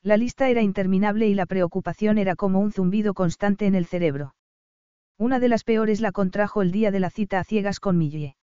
[0.03, 4.35] La lista era interminable y la preocupación era como un zumbido constante en el cerebro.
[5.19, 8.37] Una de las peores la contrajo el día de la cita a ciegas con Millie.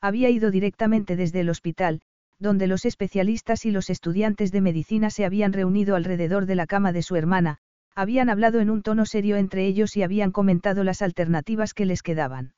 [0.00, 2.02] Había ido directamente desde el hospital,
[2.40, 6.92] donde los especialistas y los estudiantes de medicina se habían reunido alrededor de la cama
[6.92, 7.58] de su hermana,
[7.94, 12.02] habían hablado en un tono serio entre ellos y habían comentado las alternativas que les
[12.02, 12.54] quedaban.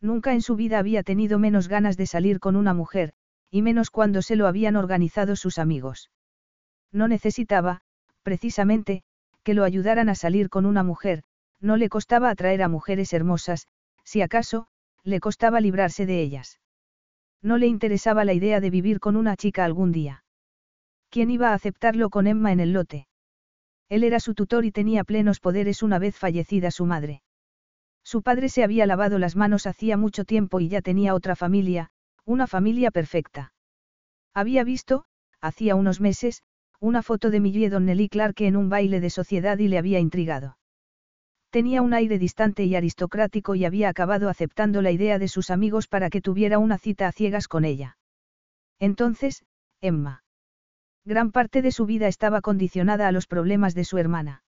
[0.00, 3.12] Nunca en su vida había tenido menos ganas de salir con una mujer,
[3.50, 6.10] y menos cuando se lo habían organizado sus amigos.
[6.92, 7.82] No necesitaba,
[8.22, 9.02] precisamente,
[9.42, 11.22] que lo ayudaran a salir con una mujer,
[11.60, 13.68] no le costaba atraer a mujeres hermosas,
[14.04, 14.66] si acaso,
[15.02, 16.60] le costaba librarse de ellas.
[17.42, 20.24] No le interesaba la idea de vivir con una chica algún día.
[21.10, 23.06] ¿Quién iba a aceptarlo con Emma en el lote?
[23.88, 27.22] Él era su tutor y tenía plenos poderes una vez fallecida su madre.
[28.02, 31.90] Su padre se había lavado las manos hacía mucho tiempo y ya tenía otra familia,
[32.26, 33.52] una familia perfecta.
[34.34, 35.04] Había visto,
[35.40, 36.42] hacía unos meses,
[36.80, 40.58] una foto de Millie Donnelly Clark en un baile de sociedad y le había intrigado.
[41.50, 45.86] Tenía un aire distante y aristocrático y había acabado aceptando la idea de sus amigos
[45.86, 47.96] para que tuviera una cita a ciegas con ella.
[48.78, 49.44] Entonces,
[49.80, 50.24] Emma.
[51.04, 54.42] Gran parte de su vida estaba condicionada a los problemas de su hermana.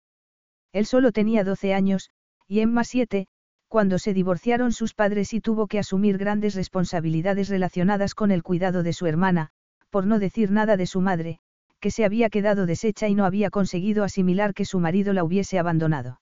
[0.73, 2.11] Él solo tenía 12 años,
[2.47, 3.27] y Emma siete,
[3.69, 8.83] cuando se divorciaron sus padres y tuvo que asumir grandes responsabilidades relacionadas con el cuidado
[8.83, 9.51] de su hermana,
[9.91, 11.41] por no decir nada de su madre,
[11.81, 15.59] que se había quedado deshecha y no había conseguido asimilar que su marido la hubiese
[15.59, 16.21] abandonado.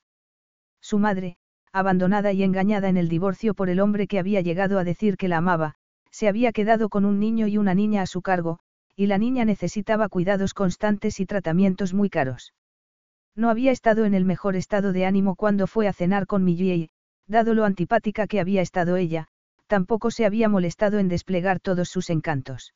[0.81, 1.37] Su madre,
[1.73, 5.29] abandonada y engañada en el divorcio por el hombre que había llegado a decir que
[5.29, 5.77] la amaba,
[6.11, 8.59] se había quedado con un niño y una niña a su cargo,
[8.97, 12.53] y la niña necesitaba cuidados constantes y tratamientos muy caros.
[13.35, 16.91] No había estado en el mejor estado de ánimo cuando fue a cenar con Millie
[17.27, 19.29] dado lo antipática que había estado ella,
[19.67, 22.75] tampoco se había molestado en desplegar todos sus encantos.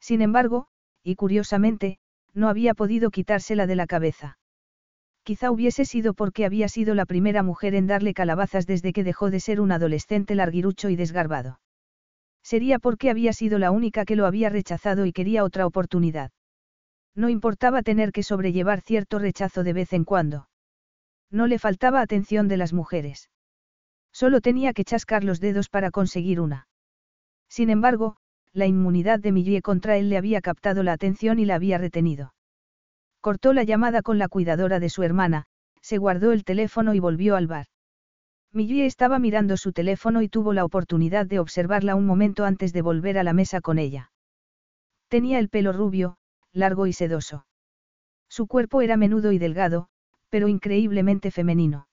[0.00, 0.68] Sin embargo,
[1.02, 1.98] y curiosamente,
[2.32, 4.38] no había podido quitársela de la cabeza.
[5.24, 9.30] Quizá hubiese sido porque había sido la primera mujer en darle calabazas desde que dejó
[9.30, 11.60] de ser un adolescente larguirucho y desgarbado.
[12.42, 16.30] Sería porque había sido la única que lo había rechazado y quería otra oportunidad.
[17.16, 20.48] No importaba tener que sobrellevar cierto rechazo de vez en cuando.
[21.30, 23.28] No le faltaba atención de las mujeres.
[24.16, 26.68] Solo tenía que chascar los dedos para conseguir una.
[27.50, 28.16] Sin embargo,
[28.54, 32.32] la inmunidad de Millie contra él le había captado la atención y la había retenido.
[33.20, 35.44] Cortó la llamada con la cuidadora de su hermana,
[35.82, 37.66] se guardó el teléfono y volvió al bar.
[38.54, 42.80] Millie estaba mirando su teléfono y tuvo la oportunidad de observarla un momento antes de
[42.80, 44.12] volver a la mesa con ella.
[45.08, 46.16] Tenía el pelo rubio,
[46.54, 47.44] largo y sedoso.
[48.30, 49.88] Su cuerpo era menudo y delgado,
[50.30, 51.85] pero increíblemente femenino.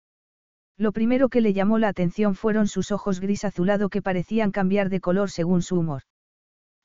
[0.83, 4.89] Lo primero que le llamó la atención fueron sus ojos gris azulado que parecían cambiar
[4.89, 6.01] de color según su humor.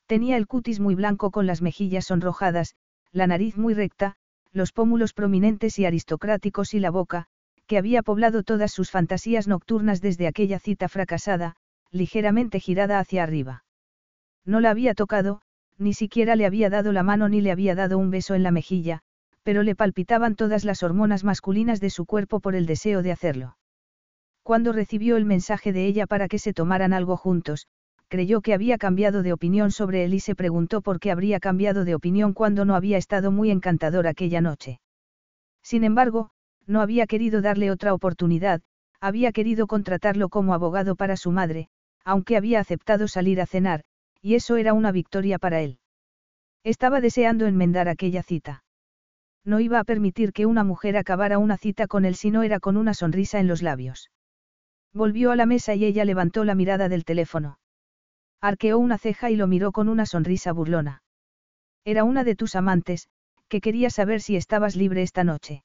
[0.07, 2.77] Tenía el cutis muy blanco con las mejillas sonrojadas,
[3.11, 4.15] la nariz muy recta,
[4.53, 7.27] los pómulos prominentes y aristocráticos y la boca,
[7.67, 11.57] que había poblado todas sus fantasías nocturnas desde aquella cita fracasada,
[11.91, 13.65] ligeramente girada hacia arriba.
[14.45, 15.41] No la había tocado,
[15.77, 18.53] ni siquiera le había dado la mano ni le había dado un beso en la
[18.53, 19.01] mejilla,
[19.43, 23.57] pero le palpitaban todas las hormonas masculinas de su cuerpo por el deseo de hacerlo.
[24.49, 27.67] Cuando recibió el mensaje de ella para que se tomaran algo juntos,
[28.09, 31.85] creyó que había cambiado de opinión sobre él y se preguntó por qué habría cambiado
[31.85, 34.81] de opinión cuando no había estado muy encantador aquella noche.
[35.63, 36.31] Sin embargo,
[36.67, 38.63] no había querido darle otra oportunidad,
[39.03, 41.69] había querido contratarlo como abogado para su madre,
[42.03, 43.83] aunque había aceptado salir a cenar,
[44.23, 45.79] y eso era una victoria para él.
[46.65, 48.65] Estaba deseando enmendar aquella cita.
[49.45, 52.61] No iba a permitir que una mujer acabara una cita con él si no era
[52.61, 54.09] con una sonrisa en los labios.
[54.92, 57.59] Volvió a la mesa y ella levantó la mirada del teléfono.
[58.40, 61.03] Arqueó una ceja y lo miró con una sonrisa burlona.
[61.85, 63.09] Era una de tus amantes,
[63.48, 65.64] que quería saber si estabas libre esta noche.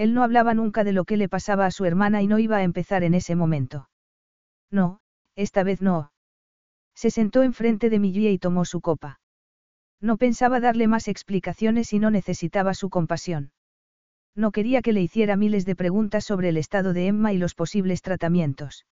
[0.00, 2.56] Él no hablaba nunca de lo que le pasaba a su hermana y no iba
[2.56, 3.90] a empezar en ese momento.
[4.70, 5.00] No,
[5.36, 6.10] esta vez no.
[6.94, 9.20] Se sentó enfrente de Millie y tomó su copa.
[10.00, 13.52] No pensaba darle más explicaciones y no necesitaba su compasión.
[14.34, 17.54] No quería que le hiciera miles de preguntas sobre el estado de Emma y los
[17.54, 18.86] posibles tratamientos.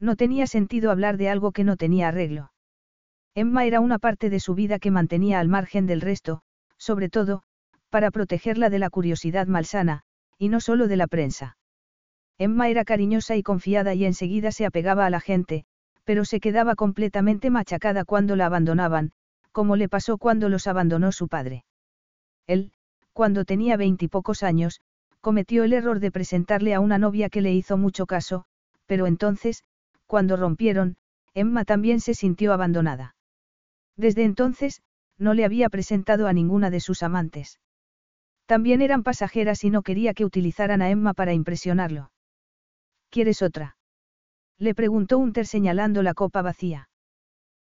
[0.00, 2.54] No tenía sentido hablar de algo que no tenía arreglo.
[3.34, 6.40] Emma era una parte de su vida que mantenía al margen del resto,
[6.78, 7.42] sobre todo,
[7.90, 10.04] para protegerla de la curiosidad malsana,
[10.42, 11.56] y no solo de la prensa.
[12.36, 15.66] Emma era cariñosa y confiada y enseguida se apegaba a la gente,
[16.02, 19.12] pero se quedaba completamente machacada cuando la abandonaban,
[19.52, 21.64] como le pasó cuando los abandonó su padre.
[22.48, 22.72] Él,
[23.12, 24.80] cuando tenía veintipocos años,
[25.20, 28.44] cometió el error de presentarle a una novia que le hizo mucho caso,
[28.86, 29.62] pero entonces,
[30.08, 30.96] cuando rompieron,
[31.34, 33.14] Emma también se sintió abandonada.
[33.96, 34.82] Desde entonces,
[35.18, 37.60] no le había presentado a ninguna de sus amantes.
[38.52, 42.12] También eran pasajeras y no quería que utilizaran a Emma para impresionarlo.
[43.08, 43.78] ¿Quieres otra?
[44.58, 46.90] Le preguntó Unter señalando la copa vacía.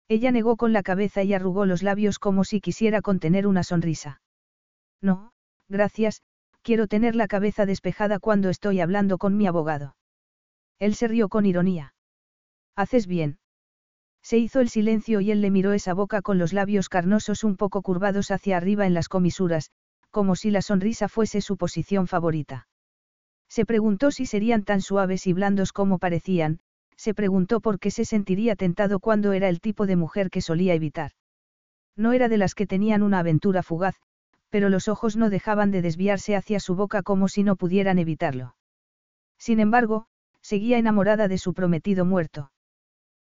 [0.07, 4.23] Ella negó con la cabeza y arrugó los labios como si quisiera contener una sonrisa.
[4.99, 5.31] No,
[5.67, 6.23] gracias,
[6.63, 9.95] quiero tener la cabeza despejada cuando estoy hablando con mi abogado.
[10.79, 11.93] Él se rió con ironía.
[12.75, 13.37] Haces bien.
[14.23, 17.57] Se hizo el silencio y él le miró esa boca con los labios carnosos un
[17.57, 19.69] poco curvados hacia arriba en las comisuras,
[20.11, 22.67] como si la sonrisa fuese su posición favorita.
[23.47, 26.59] Se preguntó si serían tan suaves y blandos como parecían,
[26.95, 30.73] se preguntó por qué se sentiría tentado cuando era el tipo de mujer que solía
[30.73, 31.11] evitar.
[31.95, 33.95] No era de las que tenían una aventura fugaz,
[34.49, 38.55] pero los ojos no dejaban de desviarse hacia su boca como si no pudieran evitarlo.
[39.37, 40.07] Sin embargo,
[40.41, 42.51] seguía enamorada de su prometido muerto.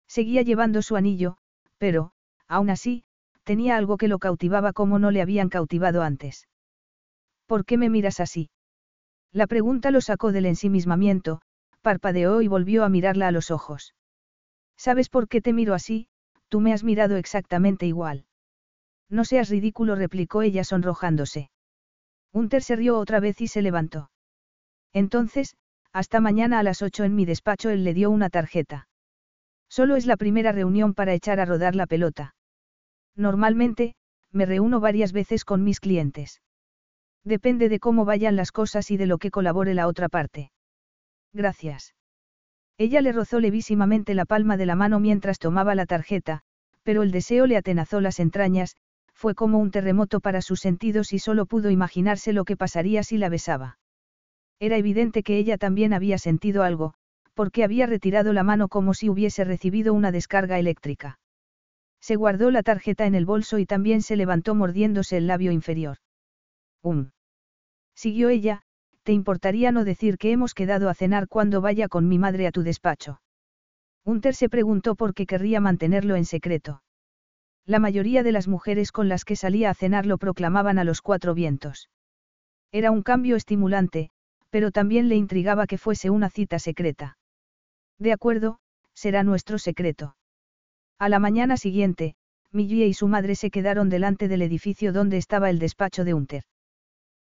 [0.06, 1.38] Seguía llevando su anillo,
[1.78, 2.12] pero,
[2.48, 3.04] aún así,
[3.44, 6.48] tenía algo que lo cautivaba como no le habían cautivado antes.
[7.52, 8.48] ¿Por qué me miras así?
[9.30, 11.42] La pregunta lo sacó del ensimismamiento,
[11.82, 13.94] parpadeó y volvió a mirarla a los ojos.
[14.78, 16.08] ¿Sabes por qué te miro así?
[16.48, 18.24] Tú me has mirado exactamente igual.
[19.10, 21.50] No seas ridículo, replicó ella sonrojándose.
[22.32, 24.10] Unter se rió otra vez y se levantó.
[24.94, 25.54] Entonces,
[25.92, 28.88] hasta mañana a las ocho en mi despacho él le dio una tarjeta.
[29.68, 32.34] Solo es la primera reunión para echar a rodar la pelota.
[33.14, 33.94] Normalmente,
[34.30, 36.40] me reúno varias veces con mis clientes.
[37.24, 40.50] Depende de cómo vayan las cosas y de lo que colabore la otra parte.
[41.32, 41.94] Gracias.
[42.78, 46.42] Ella le rozó levísimamente la palma de la mano mientras tomaba la tarjeta,
[46.82, 48.76] pero el deseo le atenazó las entrañas,
[49.14, 53.18] fue como un terremoto para sus sentidos y solo pudo imaginarse lo que pasaría si
[53.18, 53.78] la besaba.
[54.58, 56.94] Era evidente que ella también había sentido algo,
[57.34, 61.20] porque había retirado la mano como si hubiese recibido una descarga eléctrica.
[62.00, 65.98] Se guardó la tarjeta en el bolso y también se levantó mordiéndose el labio inferior.
[67.94, 68.62] Siguió ella,
[69.02, 72.52] ¿te importaría no decir que hemos quedado a cenar cuando vaya con mi madre a
[72.52, 73.20] tu despacho?
[74.04, 76.82] Hunter se preguntó por qué querría mantenerlo en secreto.
[77.64, 81.00] La mayoría de las mujeres con las que salía a cenar lo proclamaban a los
[81.00, 81.88] cuatro vientos.
[82.72, 84.10] Era un cambio estimulante,
[84.50, 87.16] pero también le intrigaba que fuese una cita secreta.
[87.98, 88.58] De acuerdo,
[88.94, 90.16] será nuestro secreto.
[90.98, 92.16] A la mañana siguiente,
[92.50, 96.42] Millie y su madre se quedaron delante del edificio donde estaba el despacho de Hunter.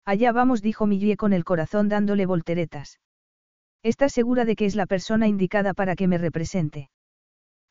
[0.10, 2.99] Allá vamos, dijo Millie con el corazón dándole volteretas.
[3.84, 6.89] ¿Estás segura de que es la persona indicada para que me represente?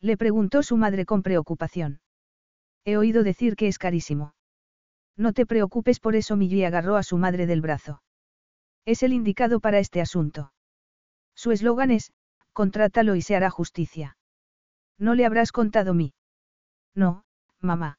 [0.01, 2.01] Le preguntó su madre con preocupación.
[2.85, 4.37] He oído decir que es carísimo.
[5.17, 8.03] No te preocupes por eso, Millie agarró a su madre del brazo.
[8.85, 10.53] Es el indicado para este asunto.
[11.35, 12.13] Su eslogan es,
[12.53, 14.17] contrátalo y se hará justicia.
[14.97, 16.15] ¿No le habrás contado mí?
[16.95, 17.25] No,
[17.59, 17.99] mamá.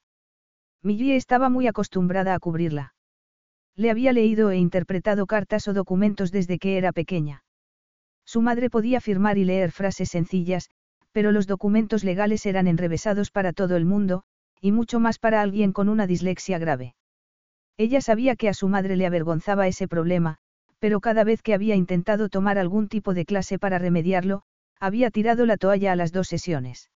[0.81, 2.93] Millie estaba muy acostumbrada a cubrirla.
[3.79, 7.45] Le había leído e interpretado cartas o documentos desde que era pequeña.
[8.25, 10.69] Su madre podía firmar y leer frases sencillas,
[11.13, 14.23] pero los documentos legales eran enrevesados para todo el mundo,
[14.59, 16.93] y mucho más para alguien con una dislexia grave.
[17.77, 20.39] Ella sabía que a su madre le avergonzaba ese problema,
[20.79, 24.41] pero cada vez que había intentado tomar algún tipo de clase para remediarlo,
[24.77, 26.91] había tirado la toalla a las dos sesiones.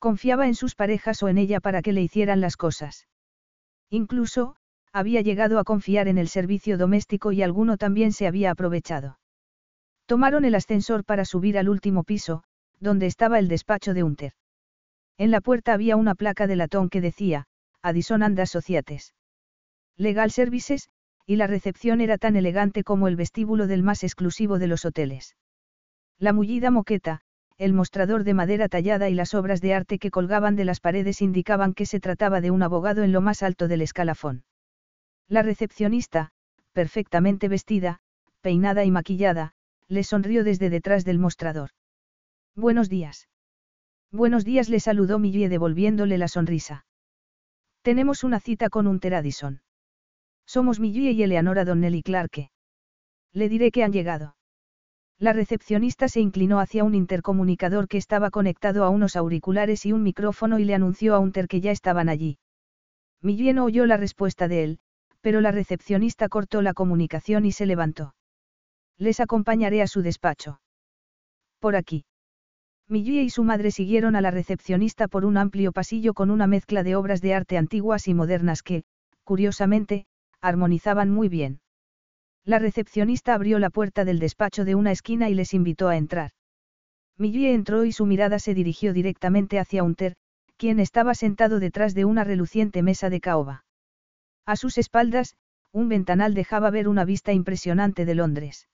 [0.00, 3.06] Confiaba en sus parejas o en ella para que le hicieran las cosas.
[3.88, 4.56] Incluso,
[4.92, 9.18] había llegado a confiar en el servicio doméstico y alguno también se había aprovechado.
[10.06, 12.42] Tomaron el ascensor para subir al último piso,
[12.80, 14.32] donde estaba el despacho de Hunter.
[15.16, 17.46] En la puerta había una placa de latón que decía,
[17.82, 19.14] Addison and Associates.
[19.96, 20.88] Legal Services,
[21.26, 25.36] y la recepción era tan elegante como el vestíbulo del más exclusivo de los hoteles.
[26.18, 27.20] La mullida moqueta,
[27.58, 31.22] el mostrador de madera tallada y las obras de arte que colgaban de las paredes
[31.22, 34.44] indicaban que se trataba de un abogado en lo más alto del escalafón.
[35.32, 36.28] La recepcionista,
[36.74, 38.00] perfectamente vestida,
[38.42, 39.54] peinada y maquillada,
[39.88, 41.70] le sonrió desde detrás del mostrador.
[42.54, 43.30] Buenos días.
[44.10, 46.84] Buenos días le saludó Millie devolviéndole la sonrisa.
[47.80, 49.62] Tenemos una cita con un Addison.
[50.44, 52.50] Somos Millie y Eleanora Donnelly Clarke.
[53.32, 54.36] Le diré que han llegado.
[55.18, 60.02] La recepcionista se inclinó hacia un intercomunicador que estaba conectado a unos auriculares y un
[60.02, 62.36] micrófono y le anunció a Hunter que ya estaban allí.
[63.22, 64.80] Millie no oyó la respuesta de él,
[65.22, 68.14] pero la recepcionista cortó la comunicación y se levantó.
[68.98, 70.60] Les acompañaré a su despacho.
[71.60, 72.04] Por aquí.
[72.88, 76.82] Millie y su madre siguieron a la recepcionista por un amplio pasillo con una mezcla
[76.82, 78.82] de obras de arte antiguas y modernas que,
[79.24, 80.04] curiosamente,
[80.40, 81.60] armonizaban muy bien.
[82.44, 86.32] La recepcionista abrió la puerta del despacho de una esquina y les invitó a entrar.
[87.16, 90.16] Millie entró y su mirada se dirigió directamente hacia Hunter,
[90.56, 93.64] quien estaba sentado detrás de una reluciente mesa de caoba.
[94.44, 95.36] A sus espaldas,
[95.72, 98.68] un ventanal dejaba ver una vista impresionante de Londres.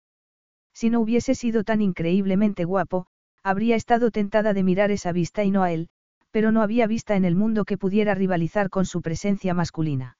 [0.73, 3.07] Si no hubiese sido tan increíblemente guapo,
[3.43, 5.89] habría estado tentada de mirar esa vista y no a él,
[6.31, 10.17] Pero no había vista en el mundo que pudiera rivalizar con su presencia masculina.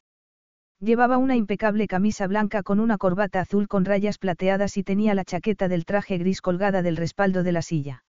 [0.79, 5.25] Llevaba una impecable camisa blanca con una corbata azul con rayas plateadas y tenía la
[5.25, 8.05] chaqueta del traje gris colgada del respaldo de la silla.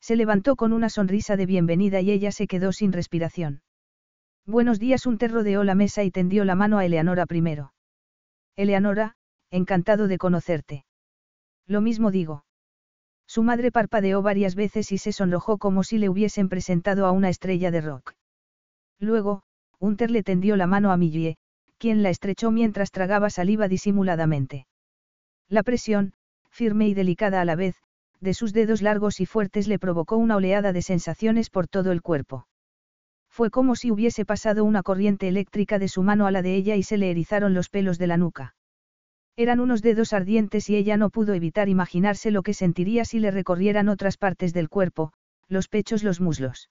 [0.00, 3.62] Se levantó con una sonrisa de bienvenida y ella se quedó sin respiración.
[4.46, 7.72] Buenos días, un rodeó la mesa y tendió la mano a Eleanora primero.
[8.56, 9.16] Eleanora,
[9.50, 10.84] encantado de conocerte.
[11.66, 12.44] Lo mismo digo.
[13.26, 17.28] Su madre parpadeó varias veces y se sonrojó como si le hubiesen presentado a una
[17.28, 18.14] estrella de rock.
[18.98, 19.42] Luego,
[19.78, 21.36] Unter le tendió la mano a Millie,
[21.78, 24.66] quien la estrechó mientras tragaba saliva disimuladamente.
[25.48, 26.12] La presión,
[26.50, 27.76] firme y delicada a la vez,
[28.20, 32.02] de sus dedos largos y fuertes le provocó una oleada de sensaciones por todo el
[32.02, 32.46] cuerpo.
[33.30, 36.76] Fue como si hubiese pasado una corriente eléctrica de su mano a la de ella
[36.76, 38.54] y se le erizaron los pelos de la nuca.
[39.36, 43.30] Eran unos dedos ardientes y ella no pudo evitar imaginarse lo que sentiría si le
[43.30, 45.12] recorrieran otras partes del cuerpo,
[45.48, 46.68] los pechos, los muslos.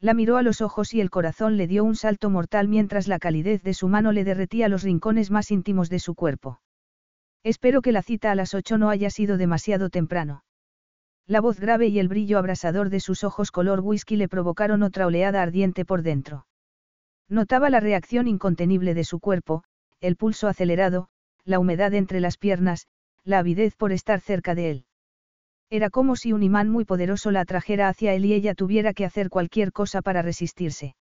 [0.00, 3.18] La miró a los ojos y el corazón le dio un salto mortal mientras la
[3.18, 6.60] calidez de su mano le derretía los rincones más íntimos de su cuerpo.
[7.42, 10.42] Espero que la cita a las ocho no haya sido demasiado temprano.
[11.28, 15.06] La voz grave y el brillo abrasador de sus ojos color whisky le provocaron otra
[15.06, 16.46] oleada ardiente por dentro.
[17.28, 19.62] Notaba la reacción incontenible de su cuerpo,
[20.00, 21.08] el pulso acelerado,
[21.44, 22.86] la humedad entre las piernas,
[23.24, 24.84] la avidez por estar cerca de él.
[25.68, 29.04] Era como si un imán muy poderoso la atrajera hacia él y ella tuviera que
[29.04, 30.96] hacer cualquier cosa para resistirse.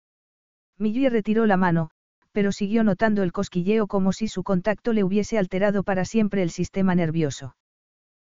[0.77, 1.89] Millie retiró la mano,
[2.33, 6.49] pero siguió notando el cosquilleo como si su contacto le hubiese alterado para siempre el
[6.49, 7.55] sistema nervioso.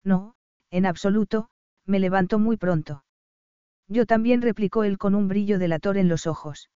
[0.04, 0.34] No,
[0.72, 1.50] en absoluto,
[1.86, 3.04] me levantó muy pronto.
[3.88, 6.70] Yo también replicó él con un brillo delator en los ojos.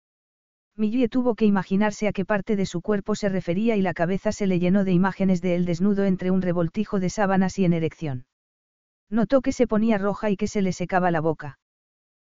[0.76, 4.30] Millie tuvo que imaginarse a qué parte de su cuerpo se refería y la cabeza
[4.30, 7.72] se le llenó de imágenes de él desnudo entre un revoltijo de sábanas y en
[7.72, 8.26] erección.
[9.08, 11.58] Notó que se ponía roja y que se le secaba la boca.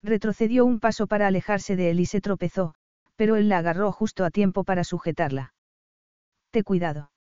[0.01, 2.75] Retrocedió un paso para alejarse de él y se tropezó,
[3.17, 5.53] pero él la agarró justo a tiempo para sujetarla.
[6.51, 7.11] Te cuidado.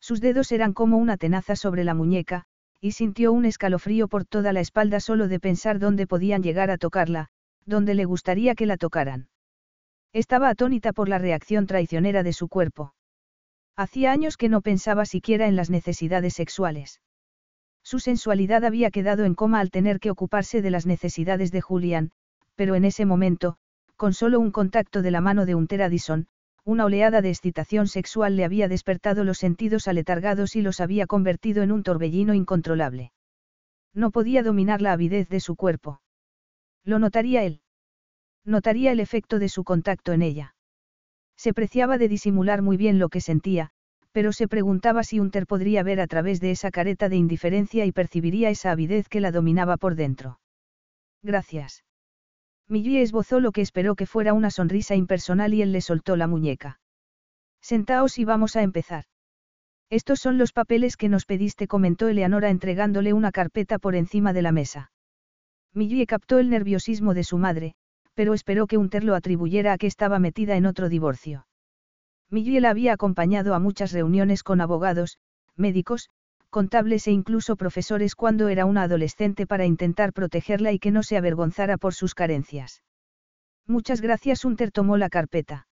[0.00, 2.44] Sus dedos eran como una tenaza sobre la muñeca,
[2.86, 6.78] y sintió un escalofrío por toda la espalda solo de pensar dónde podían llegar a
[6.78, 7.30] tocarla,
[7.64, 9.28] dónde le gustaría que la tocaran.
[10.12, 12.94] Estaba atónita por la reacción traicionera de su cuerpo.
[13.74, 17.00] Hacía años que no pensaba siquiera en las necesidades sexuales.
[17.82, 22.12] Su sensualidad había quedado en coma al tener que ocuparse de las necesidades de Julian,
[22.54, 23.56] pero en ese momento,
[23.96, 26.28] con solo un contacto de la mano de Unter Addison,
[26.66, 31.62] una oleada de excitación sexual le había despertado los sentidos aletargados y los había convertido
[31.62, 33.12] en un torbellino incontrolable.
[33.94, 36.00] No podía dominar la avidez de su cuerpo.
[36.84, 37.60] Lo notaría él.
[38.44, 40.56] Notaría el efecto de su contacto en ella.
[41.36, 43.70] Se preciaba de disimular muy bien lo que sentía,
[44.10, 47.92] pero se preguntaba si Unter podría ver a través de esa careta de indiferencia y
[47.92, 50.40] percibiría esa avidez que la dominaba por dentro.
[51.22, 51.85] Gracias.
[52.68, 56.26] Millie esbozó lo que esperó que fuera una sonrisa impersonal y él le soltó la
[56.26, 56.80] muñeca.
[57.60, 59.04] Sentaos y vamos a empezar.
[59.88, 64.42] Estos son los papeles que nos pediste, comentó Eleanora entregándole una carpeta por encima de
[64.42, 64.90] la mesa.
[65.72, 67.74] Millie captó el nerviosismo de su madre,
[68.14, 71.46] pero esperó que Unter lo atribuyera a que estaba metida en otro divorcio.
[72.30, 75.18] Millie la había acompañado a muchas reuniones con abogados,
[75.54, 76.08] médicos,
[76.56, 81.18] contables e incluso profesores cuando era una adolescente para intentar protegerla y que no se
[81.18, 82.82] avergonzara por sus carencias.
[83.66, 85.68] Muchas gracias, Unter tomó la carpeta.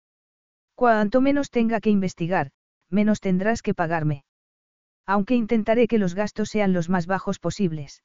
[0.75, 2.51] Cuanto menos tenga que investigar,
[2.89, 4.23] menos tendrás que pagarme.
[5.05, 8.01] Aunque intentaré que los gastos sean los más bajos posibles.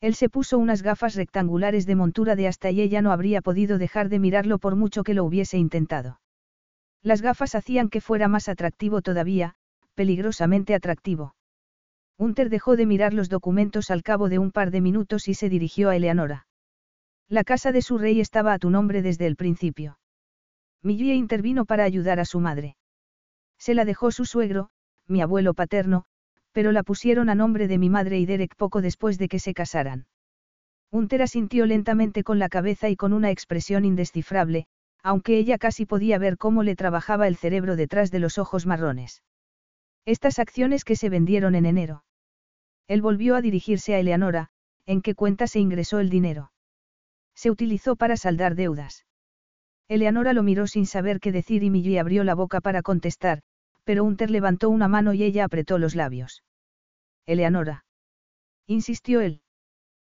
[0.00, 3.78] Él se puso unas gafas rectangulares de montura de hasta y ella no habría podido
[3.78, 6.18] dejar de mirarlo por mucho que lo hubiese intentado.
[7.04, 9.54] Las gafas hacían que fuera más atractivo todavía,
[9.94, 11.36] peligrosamente atractivo.
[12.16, 15.48] Unter dejó de mirar los documentos al cabo de un par de minutos y se
[15.48, 16.46] dirigió a Eleanora.
[17.28, 19.98] La casa de su rey estaba a tu nombre desde el principio.
[20.82, 22.76] Millie intervino para ayudar a su madre.
[23.58, 24.70] Se la dejó su suegro,
[25.08, 26.04] mi abuelo paterno,
[26.52, 29.54] pero la pusieron a nombre de mi madre y Derek poco después de que se
[29.54, 30.06] casaran.
[30.90, 34.66] Unter asintió lentamente con la cabeza y con una expresión indescifrable,
[35.02, 39.22] aunque ella casi podía ver cómo le trabajaba el cerebro detrás de los ojos marrones.
[40.06, 42.04] Estas acciones que se vendieron en enero.
[42.88, 44.50] Él volvió a dirigirse a Eleanora,
[44.84, 46.52] ¿en qué cuenta se ingresó el dinero?
[47.34, 49.06] Se utilizó para saldar deudas.
[49.88, 53.42] Eleanora lo miró sin saber qué decir y Millie abrió la boca para contestar,
[53.84, 56.42] pero Unter levantó una mano y ella apretó los labios.
[57.26, 57.84] Eleanora.
[58.66, 59.42] Insistió él.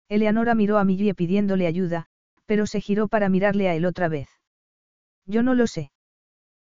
[0.09, 2.07] Eleanora miró a Millie pidiéndole ayuda,
[2.45, 4.29] pero se giró para mirarle a él otra vez.
[5.25, 5.91] Yo no lo sé.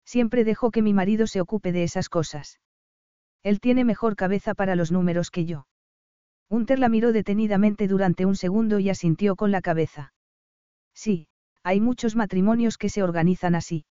[0.05, 2.59] Siempre dejo que mi marido se ocupe de esas cosas.
[3.43, 5.67] Él tiene mejor cabeza para los números que yo.
[6.49, 10.13] Unter la miró detenidamente durante un segundo y asintió con la cabeza.
[10.93, 11.27] Sí,
[11.63, 13.85] hay muchos matrimonios que se organizan así.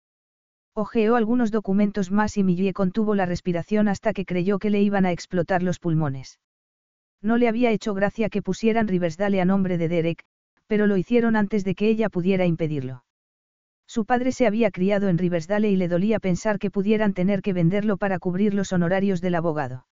[0.73, 5.05] Ojeó algunos documentos más y Millie contuvo la respiración hasta que creyó que le iban
[5.05, 6.39] a explotar los pulmones.
[7.21, 10.23] No le había hecho gracia que pusieran Riversdale a nombre de Derek,
[10.67, 13.03] pero lo hicieron antes de que ella pudiera impedirlo.
[13.97, 17.51] Su padre se había criado en Riversdale y le dolía pensar que pudieran tener que
[17.51, 19.87] venderlo para cubrir los honorarios del abogado.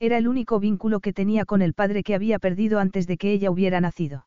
[0.00, 3.30] Era el único vínculo que tenía con el padre que había perdido antes de que
[3.30, 4.26] ella hubiera nacido.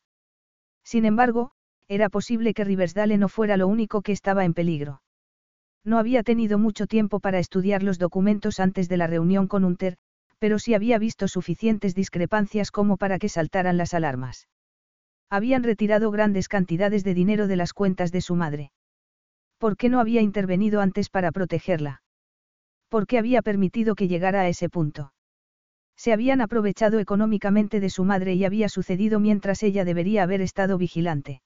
[0.84, 1.50] Sin embargo,
[1.88, 5.02] era posible que Riversdale no fuera lo único que estaba en peligro.
[5.82, 9.96] No había tenido mucho tiempo para estudiar los documentos antes de la reunión con Unter,
[10.38, 14.46] pero sí había visto suficientes discrepancias como para que saltaran las alarmas.
[15.28, 18.70] Habían retirado grandes cantidades de dinero de las cuentas de su madre.
[19.62, 22.02] ¿Por qué no había intervenido antes para protegerla?
[22.88, 25.12] ¿Por qué había permitido que llegara a ese punto?
[25.96, 30.78] Se habían aprovechado económicamente de su madre y había sucedido mientras ella debería haber estado
[30.78, 31.42] vigilante.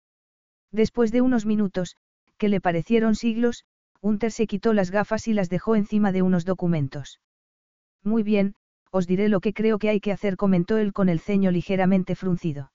[0.72, 1.94] Después de unos minutos,
[2.36, 3.64] que le parecieron siglos,
[4.00, 7.20] Unter se quitó las gafas y las dejó encima de unos documentos.
[8.02, 8.56] Muy bien,
[8.90, 12.16] os diré lo que creo que hay que hacer, comentó él con el ceño ligeramente
[12.16, 12.72] fruncido.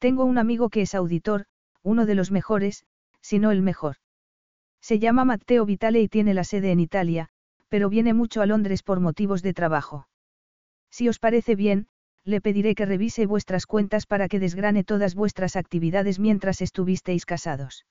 [0.00, 1.44] Tengo un amigo que es auditor,
[1.84, 2.84] uno de los mejores,
[3.20, 3.98] si no el mejor.
[4.80, 7.28] Se llama Matteo Vitale y tiene la sede en Italia,
[7.68, 10.08] pero viene mucho a Londres por motivos de trabajo.
[10.90, 11.86] Si os parece bien,
[12.24, 17.86] le pediré que revise vuestras cuentas para que desgrane todas vuestras actividades mientras estuvisteis casados.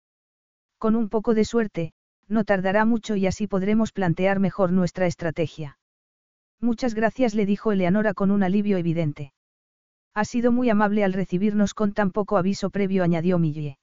[0.77, 1.93] Con un poco de suerte,
[2.27, 5.77] no tardará mucho y así podremos plantear mejor nuestra estrategia.
[6.59, 9.33] Muchas gracias, le dijo Eleanora con un alivio evidente.
[10.13, 13.77] Ha sido muy amable al recibirnos con tan poco aviso previo, añadió Millie.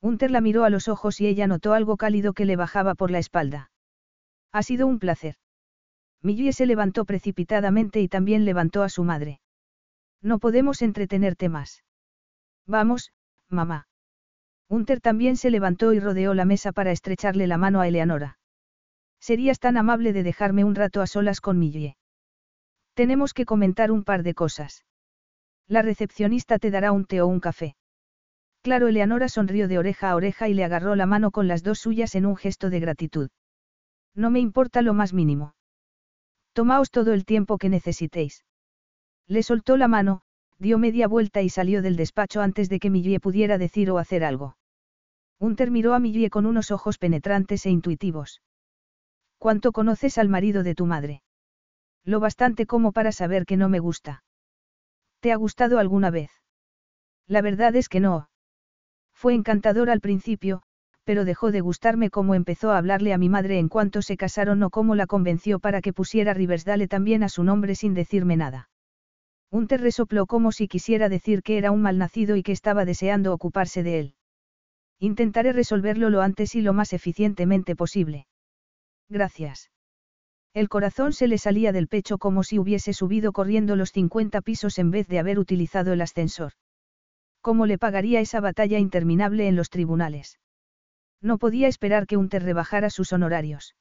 [0.00, 3.10] Hunter la miró a los ojos y ella notó algo cálido que le bajaba por
[3.10, 3.70] la espalda.
[4.52, 5.36] Ha sido un placer.
[6.22, 9.40] Millie se levantó precipitadamente y también levantó a su madre.
[10.20, 11.84] No podemos entretenerte más.
[12.66, 13.12] Vamos,
[13.48, 13.86] mamá.
[14.68, 18.38] Hunter también se levantó y rodeó la mesa para estrecharle la mano a Eleanora.
[19.20, 21.96] Serías tan amable de dejarme un rato a solas con Millie.
[22.94, 24.84] Tenemos que comentar un par de cosas.
[25.66, 27.76] La recepcionista te dará un té o un café.
[28.68, 31.78] Claro, Eleanora sonrió de oreja a oreja y le agarró la mano con las dos
[31.78, 33.30] suyas en un gesto de gratitud.
[34.14, 35.54] No me importa lo más mínimo.
[36.52, 38.44] Tomaos todo el tiempo que necesitéis.
[39.26, 40.20] Le soltó la mano,
[40.58, 44.22] dio media vuelta y salió del despacho antes de que Millie pudiera decir o hacer
[44.22, 44.58] algo.
[45.38, 48.42] Unter miró a Millie con unos ojos penetrantes e intuitivos.
[49.38, 51.22] ¿Cuánto conoces al marido de tu madre?
[52.04, 54.24] Lo bastante como para saber que no me gusta.
[55.20, 56.30] ¿Te ha gustado alguna vez?
[57.26, 58.28] La verdad es que no.
[59.18, 60.62] Fue encantador al principio,
[61.02, 64.62] pero dejó de gustarme cómo empezó a hablarle a mi madre en cuanto se casaron
[64.62, 68.70] o cómo la convenció para que pusiera Riversdale también a su nombre sin decirme nada.
[69.50, 73.82] Unter resopló como si quisiera decir que era un malnacido y que estaba deseando ocuparse
[73.82, 74.14] de él.
[75.00, 78.28] Intentaré resolverlo lo antes y lo más eficientemente posible.
[79.08, 79.72] Gracias.
[80.54, 84.78] El corazón se le salía del pecho como si hubiese subido corriendo los 50 pisos
[84.78, 86.52] en vez de haber utilizado el ascensor.
[87.40, 90.38] ¿Cómo le pagaría esa batalla interminable en los tribunales?
[91.20, 93.74] No podía esperar que Unter rebajara sus honorarios.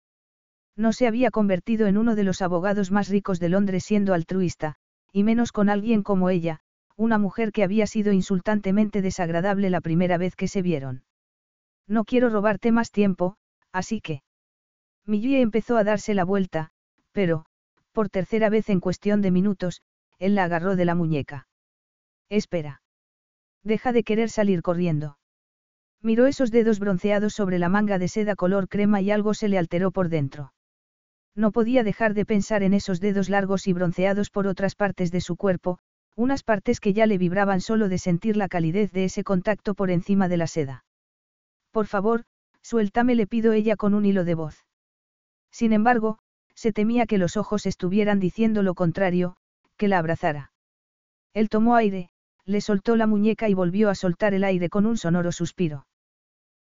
[0.76, 4.76] No se había convertido en uno de los abogados más ricos de Londres siendo altruista,
[5.12, 6.60] y menos con alguien como ella,
[6.96, 11.04] una mujer que había sido insultantemente desagradable la primera vez que se vieron.
[11.88, 13.38] No quiero robarte más tiempo,
[13.72, 14.22] así que...
[15.06, 16.72] Millie empezó a darse la vuelta,
[17.12, 17.46] pero,
[17.92, 19.82] por tercera vez en cuestión de minutos,
[20.20, 21.48] él la agarró de la muñeca.
[22.30, 22.82] Espera.
[23.68, 25.18] Deja de querer salir corriendo.
[26.02, 29.58] Miró esos dedos bronceados sobre la manga de seda color crema y algo se le
[29.58, 30.54] alteró por dentro.
[31.36, 35.20] No podía dejar de pensar en esos dedos largos y bronceados por otras partes de
[35.20, 35.80] su cuerpo,
[36.16, 39.92] unas partes que ya le vibraban solo de sentir la calidez de ese contacto por
[39.92, 40.86] encima de la seda.
[41.72, 42.24] Por favor,
[42.62, 44.66] suéltame, le pido ella con un hilo de voz.
[45.52, 46.20] Sin embargo,
[46.56, 49.36] se temía que los ojos estuvieran diciendo lo contrario,
[49.76, 50.54] que la abrazara.
[51.34, 52.10] Él tomó aire,
[52.48, 55.86] le soltó la muñeca y volvió a soltar el aire con un sonoro suspiro.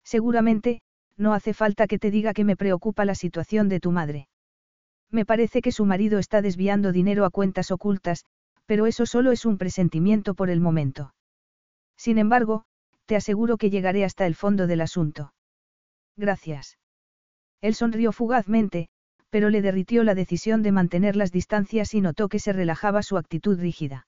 [0.03, 0.81] Seguramente,
[1.17, 4.27] no hace falta que te diga que me preocupa la situación de tu madre.
[5.09, 8.25] Me parece que su marido está desviando dinero a cuentas ocultas,
[8.65, 11.13] pero eso solo es un presentimiento por el momento.
[11.97, 12.63] Sin embargo,
[13.05, 15.33] te aseguro que llegaré hasta el fondo del asunto.
[16.15, 16.77] Gracias.
[17.59, 18.87] Él sonrió fugazmente,
[19.29, 23.17] pero le derritió la decisión de mantener las distancias y notó que se relajaba su
[23.17, 24.07] actitud rígida.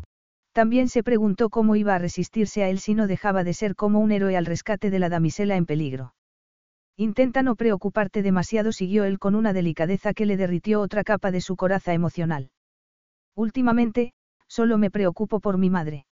[0.53, 3.99] También se preguntó cómo iba a resistirse a él si no dejaba de ser como
[3.99, 6.13] un héroe al rescate de la damisela en peligro.
[6.97, 11.39] Intenta no preocuparte demasiado, siguió él con una delicadeza que le derritió otra capa de
[11.39, 12.51] su coraza emocional.
[13.33, 14.13] Últimamente,
[14.47, 16.05] solo me preocupo por mi madre.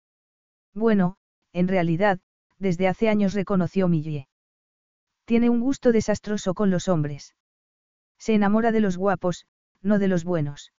[0.74, 1.18] Bueno,
[1.52, 2.20] en realidad,
[2.60, 4.28] desde hace años reconoció Millie.
[5.26, 7.36] Tiene un gusto desastroso con los hombres.
[8.20, 9.48] Se enamora de los guapos,
[9.82, 10.72] no de los buenos.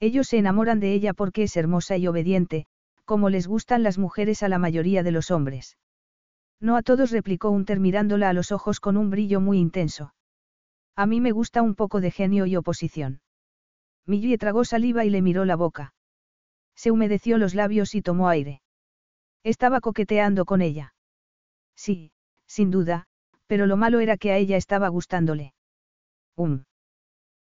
[0.00, 2.66] Ellos se enamoran de ella porque es hermosa y obediente,
[3.04, 5.76] como les gustan las mujeres a la mayoría de los hombres.
[6.60, 10.14] No a todos replicó Unter mirándola a los ojos con un brillo muy intenso.
[10.94, 13.20] A mí me gusta un poco de genio y oposición.
[14.06, 15.94] Millie tragó saliva y le miró la boca.
[16.74, 18.62] Se humedeció los labios y tomó aire.
[19.42, 20.94] Estaba coqueteando con ella.
[21.74, 22.12] Sí,
[22.46, 23.06] sin duda,
[23.46, 25.54] pero lo malo era que a ella estaba gustándole.
[26.36, 26.64] Um.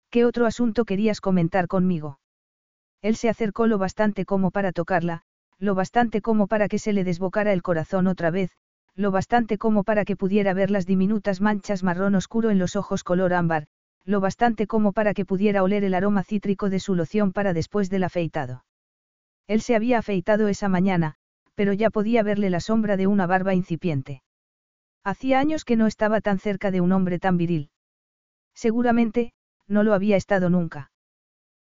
[0.10, 2.20] ¿Qué otro asunto querías comentar conmigo?
[3.02, 5.24] Él se acercó lo bastante como para tocarla,
[5.60, 8.52] lo bastante como para que se le desbocara el corazón otra vez,
[8.96, 13.04] lo bastante como para que pudiera ver las diminutas manchas marrón oscuro en los ojos
[13.04, 13.68] color ámbar,
[14.06, 17.90] lo bastante como para que pudiera oler el aroma cítrico de su loción para después
[17.90, 18.66] del afeitado.
[19.48, 21.16] Él se había afeitado esa mañana,
[21.56, 24.24] pero ya podía verle la sombra de una barba incipiente.
[25.04, 27.70] Hacía años que no estaba tan cerca de un hombre tan viril.
[28.54, 29.34] Seguramente,
[29.68, 30.92] no lo había estado nunca.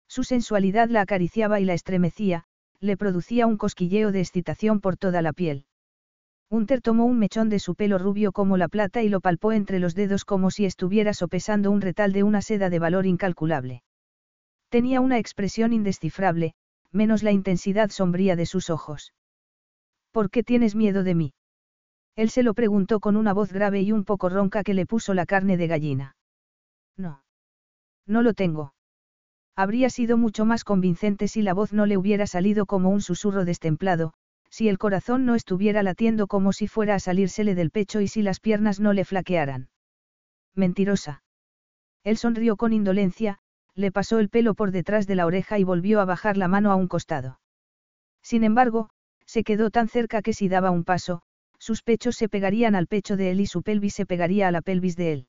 [0.07, 2.45] Su sensualidad la acariciaba y la estremecía,
[2.85, 5.65] le producía un cosquilleo de excitación por toda la piel.
[6.49, 9.79] Hunter tomó un mechón de su pelo rubio como la plata y lo palpó entre
[9.79, 13.81] los dedos como si estuviera sopesando un retal de una seda de valor incalculable.
[14.69, 16.53] Tenía una expresión indescifrable,
[16.91, 19.13] menos la intensidad sombría de sus ojos.
[20.11, 21.33] ¿Por qué tienes miedo de mí?
[22.15, 25.13] Él se lo preguntó con una voz grave y un poco ronca que le puso
[25.13, 26.15] la carne de gallina.
[26.95, 27.23] No.
[28.05, 28.74] No lo tengo.
[29.55, 33.45] Habría sido mucho más convincente si la voz no le hubiera salido como un susurro
[33.45, 34.13] destemplado,
[34.49, 38.21] si el corazón no estuviera latiendo como si fuera a salírsele del pecho y si
[38.21, 39.69] las piernas no le flaquearan.
[40.55, 41.23] Mentirosa.
[42.03, 43.39] Él sonrió con indolencia,
[43.75, 46.71] le pasó el pelo por detrás de la oreja y volvió a bajar la mano
[46.71, 47.39] a un costado.
[48.21, 48.89] Sin embargo,
[49.25, 51.21] se quedó tan cerca que si daba un paso,
[51.59, 54.61] sus pechos se pegarían al pecho de él y su pelvis se pegaría a la
[54.61, 55.27] pelvis de él.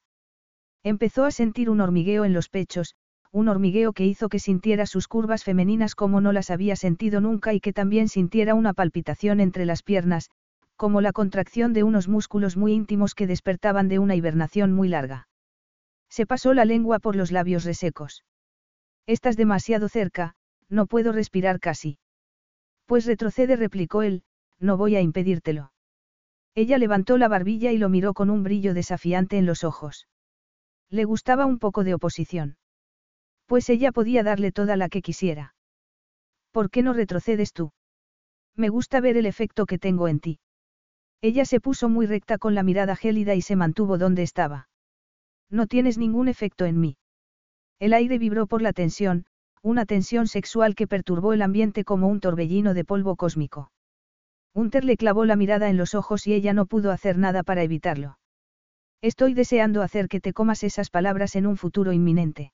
[0.83, 2.95] Empezó a sentir un hormigueo en los pechos,
[3.37, 7.53] un hormigueo que hizo que sintiera sus curvas femeninas como no las había sentido nunca
[7.53, 10.31] y que también sintiera una palpitación entre las piernas,
[10.75, 15.29] como la contracción de unos músculos muy íntimos que despertaban de una hibernación muy larga.
[16.09, 18.25] Se pasó la lengua por los labios resecos.
[19.07, 20.35] Estás demasiado cerca,
[20.71, 21.99] no puedo respirar casi.
[22.87, 24.23] Pues retrocede, replicó él,
[24.59, 25.73] no voy a impedírtelo.
[26.55, 30.09] Ella levantó la barbilla y lo miró con un brillo desafiante en los ojos.
[30.89, 32.57] Le gustaba un poco de oposición.
[33.47, 35.55] Pues ella podía darle toda la que quisiera.
[36.51, 37.73] ¿Por qué no retrocedes tú?
[38.57, 40.41] Me gusta ver el efecto que tengo en ti.
[41.21, 44.69] Ella se puso muy recta con la mirada gélida y se mantuvo donde estaba.
[45.51, 46.97] No tienes ningún efecto en mí.
[47.79, 49.27] El aire vibró por la tensión,
[49.63, 53.71] una tensión sexual que perturbó el ambiente como un torbellino de polvo cósmico.
[54.55, 57.63] Hunter le clavó la mirada en los ojos y ella no pudo hacer nada para
[57.63, 58.19] evitarlo.
[59.03, 62.53] Estoy deseando hacer que te comas esas palabras en un futuro inminente.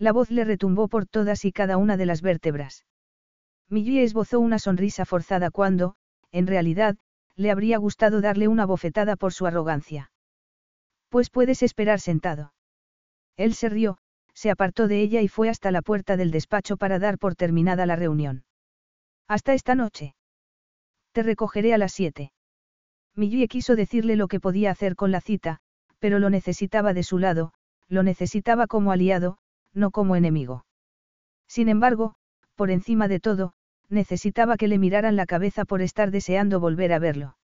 [0.00, 2.86] La voz le retumbó por todas y cada una de las vértebras.
[3.68, 5.94] Millie esbozó una sonrisa forzada cuando,
[6.32, 6.96] en realidad,
[7.36, 10.10] le habría gustado darle una bofetada por su arrogancia.
[11.10, 12.54] Pues puedes esperar sentado.
[13.36, 13.98] Él se rió,
[14.32, 17.84] se apartó de ella y fue hasta la puerta del despacho para dar por terminada
[17.84, 18.44] la reunión.
[19.28, 20.14] Hasta esta noche.
[21.12, 22.32] Te recogeré a las siete.
[23.14, 25.58] Millie quiso decirle lo que podía hacer con la cita,
[25.98, 27.52] pero lo necesitaba de su lado,
[27.86, 29.36] lo necesitaba como aliado,
[29.74, 30.64] no como enemigo.
[31.46, 32.14] Sin embargo,
[32.54, 33.54] por encima de todo,
[33.88, 37.36] necesitaba que le miraran la cabeza por estar deseando volver a verlo.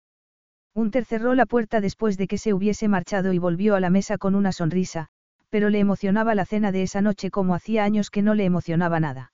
[0.74, 4.18] Unter cerró la puerta después de que se hubiese marchado y volvió a la mesa
[4.18, 5.08] con una sonrisa,
[5.50, 9.00] pero le emocionaba la cena de esa noche como hacía años que no le emocionaba
[9.00, 9.32] nada.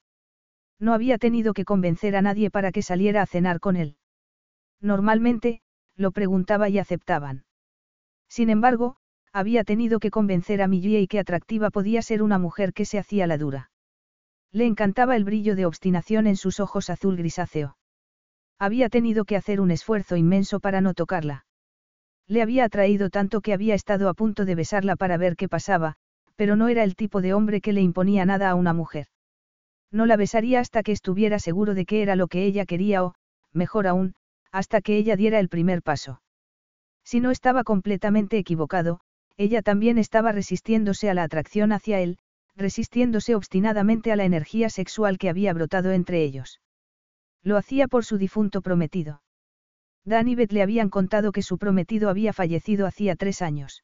[0.80, 3.98] No había tenido que convencer a nadie para que saliera a cenar con él.
[4.80, 5.62] Normalmente,
[5.96, 7.46] lo preguntaba y aceptaban.
[8.28, 8.98] Sin embargo,
[9.34, 13.00] había tenido que convencer a Millie y que atractiva podía ser una mujer que se
[13.00, 13.72] hacía la dura.
[14.52, 17.78] Le encantaba el brillo de obstinación en sus ojos azul grisáceo.
[18.60, 21.46] Había tenido que hacer un esfuerzo inmenso para no tocarla.
[22.28, 25.96] Le había atraído tanto que había estado a punto de besarla para ver qué pasaba,
[26.36, 29.08] pero no era el tipo de hombre que le imponía nada a una mujer.
[29.92, 33.16] No la besaría hasta que estuviera seguro de que era lo que ella quería o,
[33.54, 34.16] mejor aún,
[34.52, 36.22] hasta que ella diera el primer paso.
[37.04, 39.02] Si no estaba completamente equivocado,
[39.38, 42.18] ella también estaba resistiéndose a la atracción hacia él,
[42.56, 46.62] resistiéndose obstinadamente a la energía sexual que había brotado entre ellos.
[47.44, 49.22] Lo hacía por su difunto prometido.
[50.06, 53.84] Dan y le habían contado que su prometido había fallecido hacía tres años.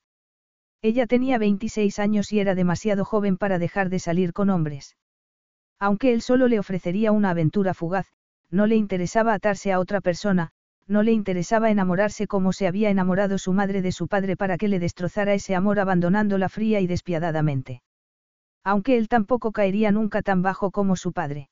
[0.82, 4.96] Ella tenía 26 años y era demasiado joven para dejar de salir con hombres.
[5.80, 8.08] Aunque él solo le ofrecería una aventura fugaz,
[8.50, 10.52] no le interesaba atarse a otra persona,
[10.88, 14.68] no le interesaba enamorarse como se había enamorado su madre de su padre para que
[14.68, 17.82] le destrozara ese amor abandonándola fría y despiadadamente.
[18.64, 21.50] Aunque él tampoco caería nunca tan bajo como su padre.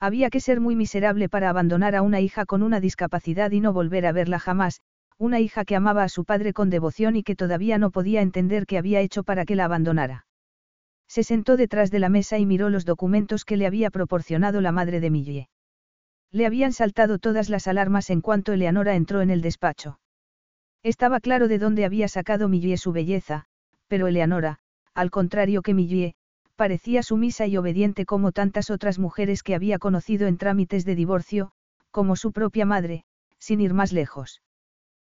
[0.00, 3.72] Había que ser muy miserable para abandonar a una hija con una discapacidad y no
[3.72, 4.80] volver a verla jamás,
[5.18, 8.66] una hija que amaba a su padre con devoción y que todavía no podía entender
[8.66, 10.26] qué había hecho para que la abandonara.
[11.08, 14.72] Se sentó detrás de la mesa y miró los documentos que le había proporcionado la
[14.72, 15.48] madre de Millie.
[16.36, 20.00] Le habían saltado todas las alarmas en cuanto Eleanora entró en el despacho.
[20.82, 23.46] Estaba claro de dónde había sacado Millie su belleza,
[23.88, 24.58] pero Eleanora,
[24.92, 26.14] al contrario que Millie,
[26.54, 31.52] parecía sumisa y obediente como tantas otras mujeres que había conocido en trámites de divorcio,
[31.90, 33.04] como su propia madre,
[33.38, 34.42] sin ir más lejos.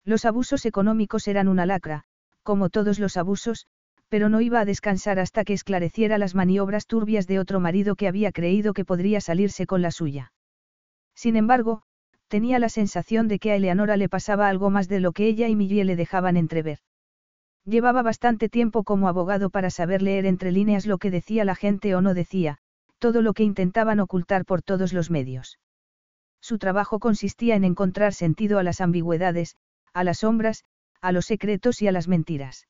[0.05, 2.03] Los abusos económicos eran una lacra,
[2.43, 3.65] como todos los abusos,
[4.07, 8.07] pero no iba a descansar hasta que esclareciera las maniobras turbias de otro marido que
[8.07, 10.31] había creído que podría salirse con la suya.
[11.17, 11.81] Sin embargo,
[12.27, 15.47] tenía la sensación de que a Eleanora le pasaba algo más de lo que ella
[15.47, 16.77] y Millie le dejaban entrever.
[17.65, 21.95] Llevaba bastante tiempo como abogado para saber leer entre líneas lo que decía la gente
[21.95, 22.59] o no decía,
[22.99, 25.57] todo lo que intentaban ocultar por todos los medios.
[26.39, 29.57] Su trabajo consistía en encontrar sentido a las ambigüedades,
[29.93, 30.65] a las sombras,
[31.01, 32.67] a los secretos y a las mentiras.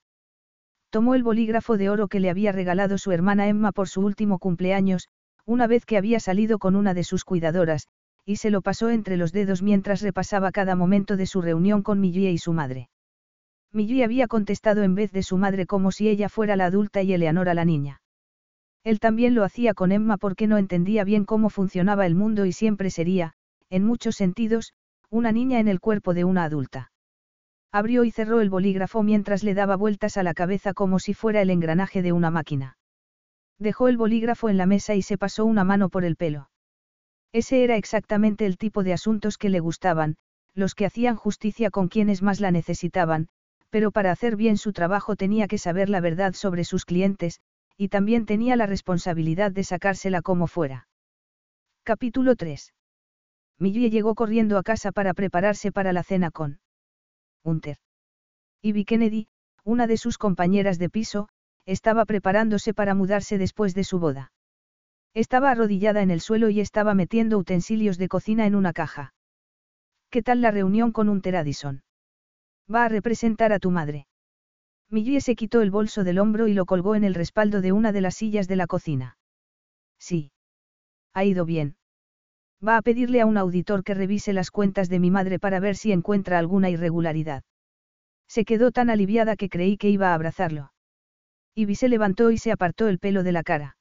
[0.89, 4.39] Tomó el bolígrafo de oro que le había regalado su hermana Emma por su último
[4.39, 5.09] cumpleaños,
[5.45, 7.89] una vez que había salido con una de sus cuidadoras,
[8.27, 12.01] y se lo pasó entre los dedos mientras repasaba cada momento de su reunión con
[12.01, 12.89] Millie y su madre.
[13.71, 17.13] Millie había contestado en vez de su madre como si ella fuera la adulta y
[17.13, 18.01] Eleanora la niña.
[18.83, 22.51] Él también lo hacía con Emma porque no entendía bien cómo funcionaba el mundo y
[22.51, 23.31] siempre sería,
[23.69, 24.73] en muchos sentidos,
[25.09, 26.91] una niña en el cuerpo de una adulta.
[27.71, 31.41] Abrió y cerró el bolígrafo mientras le daba vueltas a la cabeza como si fuera
[31.41, 32.77] el engranaje de una máquina.
[33.57, 36.49] Dejó el bolígrafo en la mesa y se pasó una mano por el pelo.
[37.37, 40.15] Ese era exactamente el tipo de asuntos que le gustaban,
[40.55, 43.27] los que hacían justicia con quienes más la necesitaban,
[43.69, 47.39] pero para hacer bien su trabajo tenía que saber la verdad sobre sus clientes,
[47.77, 50.87] y también tenía la responsabilidad de sacársela como fuera.
[51.83, 52.73] Capítulo 3.
[53.59, 56.59] Millie llegó corriendo a casa para prepararse para la cena con
[57.43, 57.77] Hunter.
[58.63, 59.27] Ivy Kennedy,
[59.63, 61.29] una de sus compañeras de piso,
[61.67, 64.31] estaba preparándose para mudarse después de su boda.
[65.17, 69.15] Estaba arrodillada en el suelo y estaba metiendo utensilios de cocina en una caja.
[70.11, 71.81] ¿Qué tal la reunión con un Addison?
[72.71, 74.05] Va a representar a tu madre.
[74.91, 77.91] Millie se quitó el bolso del hombro y lo colgó en el respaldo de una
[77.91, 79.17] de las sillas de la cocina.
[79.97, 80.31] Sí.
[81.15, 81.77] Ha ido bien.
[82.63, 85.77] Va a pedirle a un auditor que revise las cuentas de mi madre para ver
[85.77, 87.41] si encuentra alguna irregularidad.
[88.27, 90.73] Se quedó tan aliviada que creí que iba a abrazarlo.
[91.55, 93.76] Ivy se levantó y se apartó el pelo de la cara.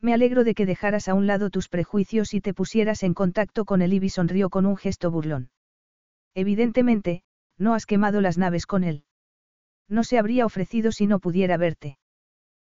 [0.00, 3.64] Me alegro de que dejaras a un lado tus prejuicios y te pusieras en contacto
[3.64, 3.92] con él.
[3.92, 5.50] y sonrió con un gesto burlón.
[6.34, 7.22] Evidentemente,
[7.56, 9.04] no has quemado las naves con él.
[9.88, 11.98] No se habría ofrecido si no pudiera verte.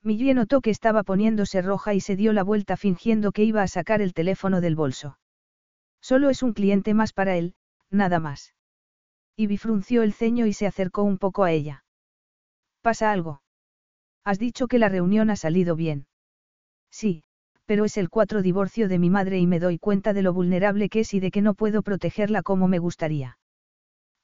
[0.02, 3.68] Millie notó que estaba poniéndose roja y se dio la vuelta fingiendo que iba a
[3.68, 5.18] sacar el teléfono del bolso.
[6.00, 7.54] Solo es un cliente más para él,
[7.90, 8.54] nada más.
[9.36, 11.84] Ivy frunció el ceño y se acercó un poco a ella.
[12.80, 13.42] ¿Pasa algo?
[14.24, 16.06] Has dicho que la reunión ha salido bien.
[16.90, 17.22] Sí,
[17.66, 20.88] pero es el cuatro divorcio de mi madre y me doy cuenta de lo vulnerable
[20.88, 23.38] que es y de que no puedo protegerla como me gustaría.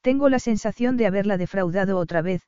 [0.01, 2.41] Tengo la sensación de haberla defraudado otra vez,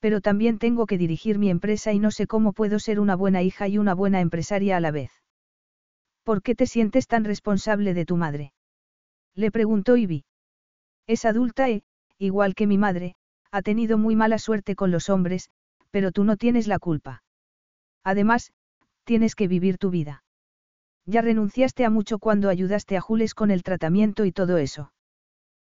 [0.00, 3.42] pero también tengo que dirigir mi empresa y no sé cómo puedo ser una buena
[3.42, 5.10] hija y una buena empresaria a la vez.
[6.22, 8.52] ¿Por qué te sientes tan responsable de tu madre?
[9.34, 10.24] Le preguntó Ivy.
[11.06, 11.82] Es adulta e,
[12.18, 13.14] igual que mi madre,
[13.50, 15.50] ha tenido muy mala suerte con los hombres,
[15.90, 17.22] pero tú no tienes la culpa.
[18.02, 18.52] Además,
[19.06, 20.22] tienes que vivir tu vida.
[21.06, 24.92] Ya renunciaste a mucho cuando ayudaste a Jules con el tratamiento y todo eso.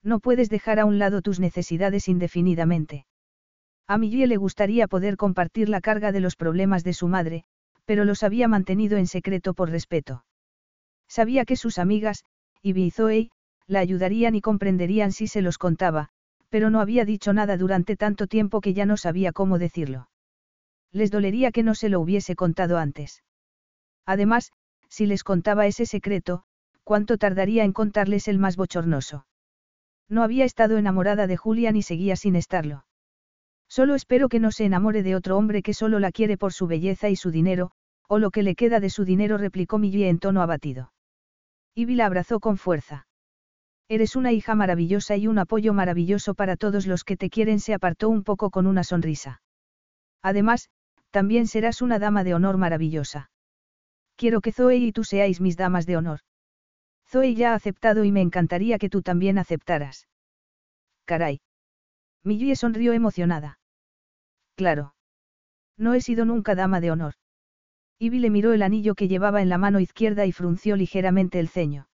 [0.03, 3.07] No puedes dejar a un lado tus necesidades indefinidamente.
[3.87, 7.45] A Millie le gustaría poder compartir la carga de los problemas de su madre,
[7.85, 10.25] pero los había mantenido en secreto por respeto.
[11.09, 12.25] Sabía que sus amigas,
[12.63, 13.31] Ivy y
[13.67, 16.09] la ayudarían y comprenderían si se los contaba,
[16.49, 20.09] pero no había dicho nada durante tanto tiempo que ya no sabía cómo decirlo.
[20.95, 23.25] Les dolería que no se lo hubiese contado antes.
[24.07, 24.53] Además,
[24.89, 26.45] si les contaba ese secreto,
[26.85, 29.27] ¿cuánto tardaría en contarles el más bochornoso?
[30.09, 32.87] No había estado enamorada de Julian y seguía sin estarlo.
[33.69, 36.69] Solo espero que no se enamore de otro hombre que solo la quiere por su
[36.69, 37.73] belleza y su dinero,
[38.07, 40.93] o lo que le queda de su dinero, replicó Millie en tono abatido.
[41.75, 43.09] Ivy la abrazó con fuerza.
[43.89, 47.75] Eres una hija maravillosa y un apoyo maravilloso para todos los que te quieren, se
[47.75, 49.43] apartó un poco con una sonrisa.
[50.23, 50.71] Además,
[51.19, 53.31] también serás una dama de honor maravillosa.
[54.17, 56.21] Quiero que Zoe y tú seáis mis damas de honor.
[57.07, 60.09] Zoe ya ha aceptado y me encantaría que tú también aceptaras.
[61.05, 61.41] Caray.
[62.25, 63.61] Millie sonrió emocionada.
[64.57, 64.97] Claro.
[65.77, 67.15] No he sido nunca dama de honor.
[68.01, 71.49] Ivy le miró el anillo que llevaba en la mano izquierda y frunció ligeramente el
[71.49, 71.87] ceño.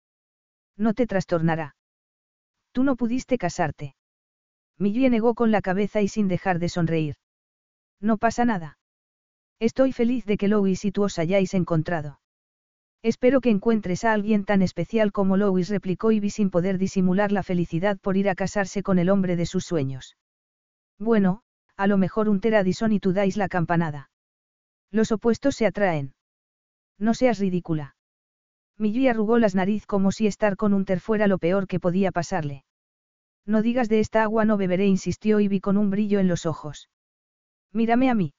[0.79, 1.77] No te trastornará.
[2.73, 3.97] Tú no pudiste casarte.
[4.79, 7.17] Millie negó con la cabeza y sin dejar de sonreír.
[8.01, 8.79] No pasa nada.
[9.61, 12.19] Estoy feliz de que Lois y tú os hayáis encontrado.
[13.03, 17.43] Espero que encuentres a alguien tan especial como Lois replicó Ivy sin poder disimular la
[17.43, 20.17] felicidad por ir a casarse con el hombre de sus sueños.
[20.99, 21.43] Bueno,
[21.77, 24.11] a lo mejor un Addison y tú dais la campanada.
[24.91, 26.15] Los opuestos se atraen.
[26.99, 27.97] No seas ridícula.
[28.77, 32.13] Millie arrugó las nariz como si estar con un ter fuera lo peor que podía
[32.13, 32.65] pasarle.
[33.47, 36.89] No digas de esta agua no beberé, insistió Ivy con un brillo en los ojos.
[37.73, 38.33] Mírame a mí.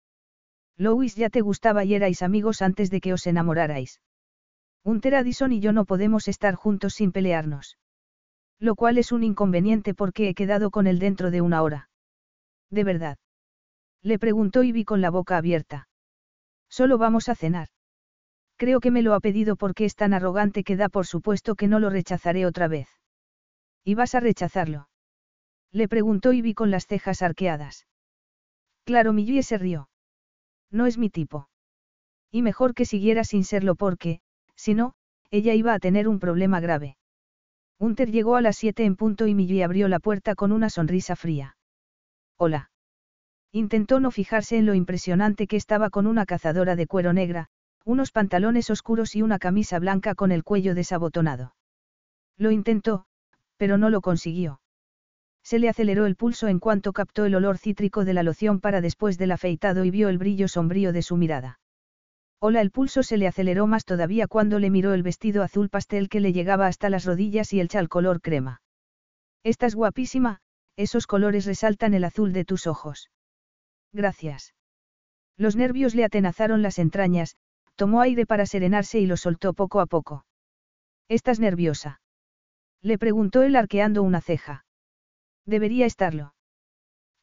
[0.77, 4.01] Louis ya te gustaba y erais amigos antes de que os enamorarais.
[4.83, 7.77] Hunter Addison y yo no podemos estar juntos sin pelearnos.
[8.59, 11.89] Lo cual es un inconveniente porque he quedado con él dentro de una hora.
[12.69, 13.17] ¿De verdad?
[14.01, 15.87] Le preguntó Ivy con la boca abierta.
[16.69, 17.67] Solo vamos a cenar.
[18.57, 21.67] Creo que me lo ha pedido porque es tan arrogante que da por supuesto que
[21.67, 22.87] no lo rechazaré otra vez.
[23.83, 24.87] ¿Y vas a rechazarlo?
[25.71, 27.87] Le preguntó Ivy con las cejas arqueadas.
[28.83, 29.89] Claro, Millie se rió.
[30.71, 31.49] No es mi tipo.
[32.31, 34.21] Y mejor que siguiera sin serlo porque,
[34.55, 34.93] si no,
[35.29, 36.97] ella iba a tener un problema grave.
[37.77, 41.15] Hunter llegó a las siete en punto y Millie abrió la puerta con una sonrisa
[41.15, 41.57] fría.
[42.37, 42.71] Hola.
[43.51, 47.49] Intentó no fijarse en lo impresionante que estaba con una cazadora de cuero negra,
[47.83, 51.55] unos pantalones oscuros y una camisa blanca con el cuello desabotonado.
[52.37, 53.05] Lo intentó,
[53.57, 54.61] pero no lo consiguió.
[55.43, 58.81] Se le aceleró el pulso en cuanto captó el olor cítrico de la loción para
[58.81, 61.59] después del afeitado y vio el brillo sombrío de su mirada.
[62.39, 66.09] Hola, el pulso se le aceleró más todavía cuando le miró el vestido azul pastel
[66.09, 68.61] que le llegaba hasta las rodillas y el chal color crema.
[69.43, 70.39] Estás guapísima,
[70.75, 73.09] esos colores resaltan el azul de tus ojos.
[73.93, 74.53] Gracias.
[75.37, 77.35] Los nervios le atenazaron las entrañas,
[77.75, 80.25] tomó aire para serenarse y lo soltó poco a poco.
[81.09, 82.01] ¿Estás nerviosa?
[82.81, 84.65] Le preguntó él arqueando una ceja.
[85.45, 86.33] Debería estarlo.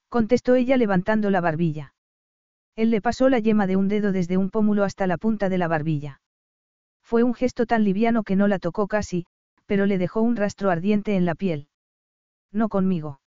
[0.08, 1.94] Contestó ella levantando la barbilla.
[2.76, 5.58] Él le pasó la yema de un dedo desde un pómulo hasta la punta de
[5.58, 6.20] la barbilla.
[7.02, 9.26] Fue un gesto tan liviano que no la tocó casi,
[9.66, 11.68] pero le dejó un rastro ardiente en la piel.
[12.52, 13.20] No conmigo.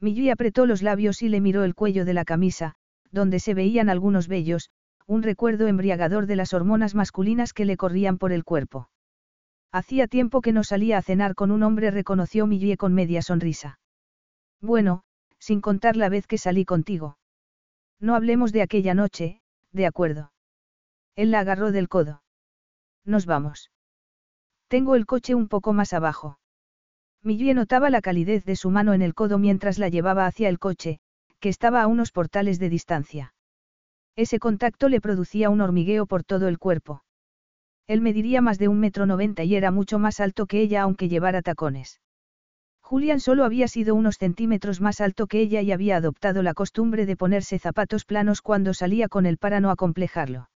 [0.00, 2.74] Millie apretó los labios y le miró el cuello de la camisa,
[3.10, 4.70] donde se veían algunos vellos,
[5.06, 8.90] un recuerdo embriagador de las hormonas masculinas que le corrían por el cuerpo.
[9.70, 13.78] Hacía tiempo que no salía a cenar con un hombre, reconoció Millie con media sonrisa.
[14.64, 15.02] Bueno,
[15.38, 17.18] sin contar la vez que salí contigo.
[18.00, 19.42] No hablemos de aquella noche,
[19.72, 20.32] de acuerdo.
[21.16, 22.22] Él la agarró del codo.
[23.04, 23.70] Nos vamos.
[24.68, 26.38] Tengo el coche un poco más abajo.
[27.22, 30.58] Millie notaba la calidez de su mano en el codo mientras la llevaba hacia el
[30.58, 30.98] coche,
[31.40, 33.34] que estaba a unos portales de distancia.
[34.16, 37.04] Ese contacto le producía un hormigueo por todo el cuerpo.
[37.86, 41.10] Él mediría más de un metro noventa y era mucho más alto que ella aunque
[41.10, 42.00] llevara tacones.
[42.84, 47.06] Julian solo había sido unos centímetros más alto que ella y había adoptado la costumbre
[47.06, 50.50] de ponerse zapatos planos cuando salía con él para no acomplejarlo.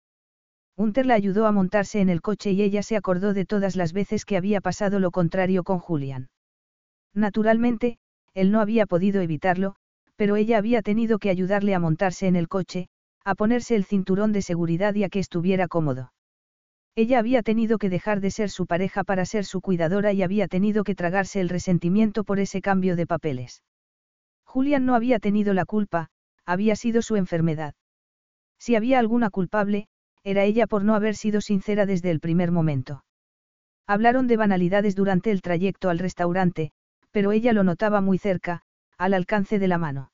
[0.77, 3.95] Hunter la ayudó a montarse en el coche y ella se acordó de todas las
[3.95, 6.29] veces que había pasado lo contrario con Julian.
[7.15, 7.97] Naturalmente,
[8.35, 9.75] él no había podido evitarlo,
[10.17, 12.89] pero ella había tenido que ayudarle a montarse en el coche,
[13.25, 16.13] a ponerse el cinturón de seguridad y a que estuviera cómodo.
[16.99, 20.49] Ella había tenido que dejar de ser su pareja para ser su cuidadora y había
[20.49, 23.63] tenido que tragarse el resentimiento por ese cambio de papeles.
[24.43, 26.09] Julian no había tenido la culpa,
[26.45, 27.77] había sido su enfermedad.
[28.59, 29.87] Si había alguna culpable,
[30.25, 33.05] era ella por no haber sido sincera desde el primer momento.
[33.87, 36.73] Hablaron de banalidades durante el trayecto al restaurante,
[37.13, 38.63] pero ella lo notaba muy cerca,
[38.97, 40.11] al alcance de la mano.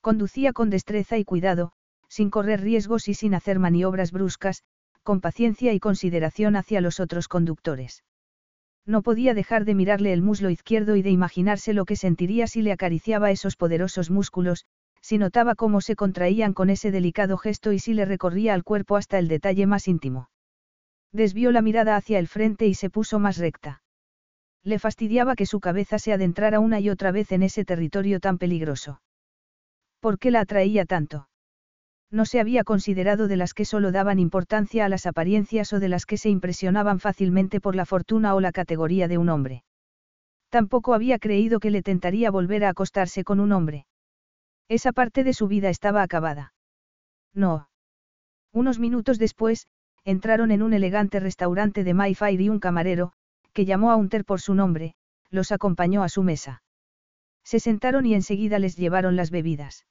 [0.00, 1.74] Conducía con destreza y cuidado,
[2.08, 4.64] sin correr riesgos y sin hacer maniobras bruscas,
[5.02, 8.04] con paciencia y consideración hacia los otros conductores.
[8.84, 12.62] No podía dejar de mirarle el muslo izquierdo y de imaginarse lo que sentiría si
[12.62, 14.66] le acariciaba esos poderosos músculos,
[15.00, 18.96] si notaba cómo se contraían con ese delicado gesto y si le recorría al cuerpo
[18.96, 20.30] hasta el detalle más íntimo.
[21.12, 23.82] Desvió la mirada hacia el frente y se puso más recta.
[24.64, 28.38] Le fastidiaba que su cabeza se adentrara una y otra vez en ese territorio tan
[28.38, 29.02] peligroso.
[30.00, 31.28] ¿Por qué la atraía tanto?
[32.12, 35.88] No se había considerado de las que solo daban importancia a las apariencias o de
[35.88, 39.64] las que se impresionaban fácilmente por la fortuna o la categoría de un hombre.
[40.50, 43.86] Tampoco había creído que le tentaría volver a acostarse con un hombre.
[44.68, 46.52] Esa parte de su vida estaba acabada.
[47.32, 47.70] No.
[48.52, 49.66] Unos minutos después,
[50.04, 53.14] entraron en un elegante restaurante de Mayfair y un camarero,
[53.54, 54.94] que llamó a Unter por su nombre,
[55.30, 56.62] los acompañó a su mesa.
[57.42, 59.86] Se sentaron y enseguida les llevaron las bebidas.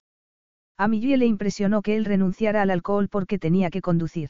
[0.77, 4.29] A Millie le impresionó que él renunciara al alcohol porque tenía que conducir.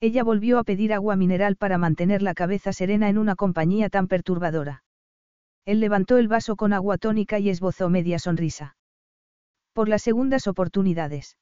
[0.00, 4.08] Ella volvió a pedir agua mineral para mantener la cabeza serena en una compañía tan
[4.08, 4.84] perturbadora.
[5.64, 8.76] Él levantó el vaso con agua tónica y esbozó media sonrisa.
[9.72, 11.36] Por las segundas oportunidades.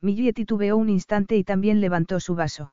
[0.00, 2.72] Millie titubeó un instante y también levantó su vaso.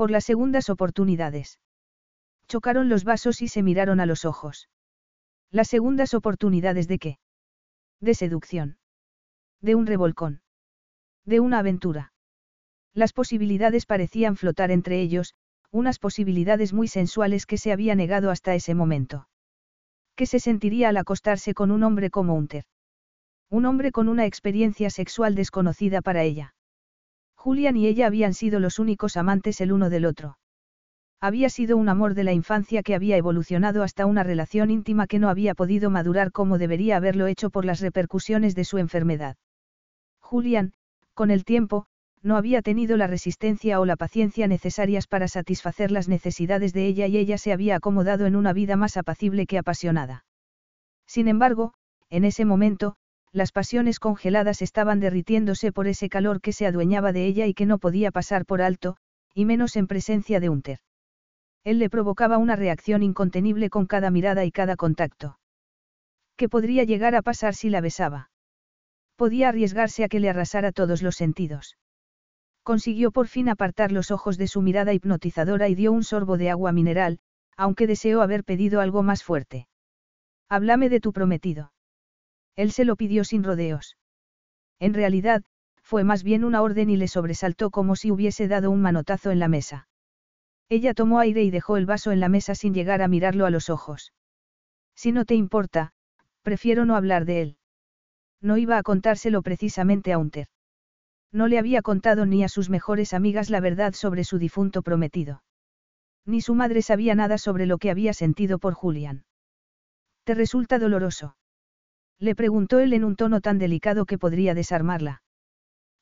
[0.00, 1.60] Por las segundas oportunidades.
[2.48, 4.70] Chocaron los vasos y se miraron a los ojos.
[5.50, 7.18] Las segundas oportunidades de qué?
[8.00, 8.78] De seducción.
[9.60, 10.40] De un revolcón.
[11.26, 12.14] De una aventura.
[12.94, 15.34] Las posibilidades parecían flotar entre ellos,
[15.70, 19.28] unas posibilidades muy sensuales que se había negado hasta ese momento.
[20.16, 22.64] ¿Qué se sentiría al acostarse con un hombre como Unter?
[23.50, 26.54] Un hombre con una experiencia sexual desconocida para ella.
[27.40, 30.36] Julian y ella habían sido los únicos amantes el uno del otro.
[31.22, 35.18] Había sido un amor de la infancia que había evolucionado hasta una relación íntima que
[35.18, 39.38] no había podido madurar como debería haberlo hecho por las repercusiones de su enfermedad.
[40.20, 40.74] Julian,
[41.14, 41.86] con el tiempo,
[42.20, 47.06] no había tenido la resistencia o la paciencia necesarias para satisfacer las necesidades de ella
[47.06, 50.26] y ella se había acomodado en una vida más apacible que apasionada.
[51.06, 51.72] Sin embargo,
[52.10, 52.96] en ese momento,
[53.32, 57.66] las pasiones congeladas estaban derritiéndose por ese calor que se adueñaba de ella y que
[57.66, 58.96] no podía pasar por alto,
[59.34, 60.78] y menos en presencia de Unter.
[61.62, 65.38] Él le provocaba una reacción incontenible con cada mirada y cada contacto.
[66.36, 68.30] ¿Qué podría llegar a pasar si la besaba?
[69.16, 71.76] Podía arriesgarse a que le arrasara todos los sentidos.
[72.62, 76.50] Consiguió por fin apartar los ojos de su mirada hipnotizadora y dio un sorbo de
[76.50, 77.18] agua mineral,
[77.56, 79.68] aunque deseó haber pedido algo más fuerte.
[80.48, 81.72] Háblame de tu prometido.
[82.56, 83.96] Él se lo pidió sin rodeos.
[84.78, 85.42] En realidad,
[85.82, 89.38] fue más bien una orden y le sobresaltó como si hubiese dado un manotazo en
[89.38, 89.88] la mesa.
[90.68, 93.50] Ella tomó aire y dejó el vaso en la mesa sin llegar a mirarlo a
[93.50, 94.12] los ojos.
[94.94, 95.92] Si no te importa,
[96.42, 97.56] prefiero no hablar de él.
[98.40, 100.46] No iba a contárselo precisamente a Unter.
[101.32, 105.42] No le había contado ni a sus mejores amigas la verdad sobre su difunto prometido.
[106.24, 109.24] Ni su madre sabía nada sobre lo que había sentido por Julian.
[110.24, 111.36] ¿Te resulta doloroso?
[112.20, 115.22] Le preguntó él en un tono tan delicado que podría desarmarla.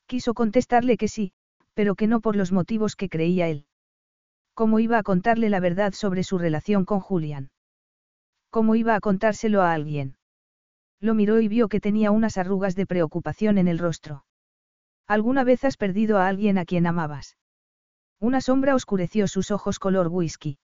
[0.06, 1.32] Quiso contestarle que sí,
[1.74, 3.66] pero que no por los motivos que creía él.
[4.52, 7.50] ¿Cómo iba a contarle la verdad sobre su relación con Julian?
[8.50, 10.16] ¿Cómo iba a contárselo a alguien?
[11.00, 14.24] Lo miró y vio que tenía unas arrugas de preocupación en el rostro.
[15.06, 17.36] ¿Alguna vez has perdido a alguien a quien amabas?
[18.18, 20.58] Una sombra oscureció sus ojos color whisky.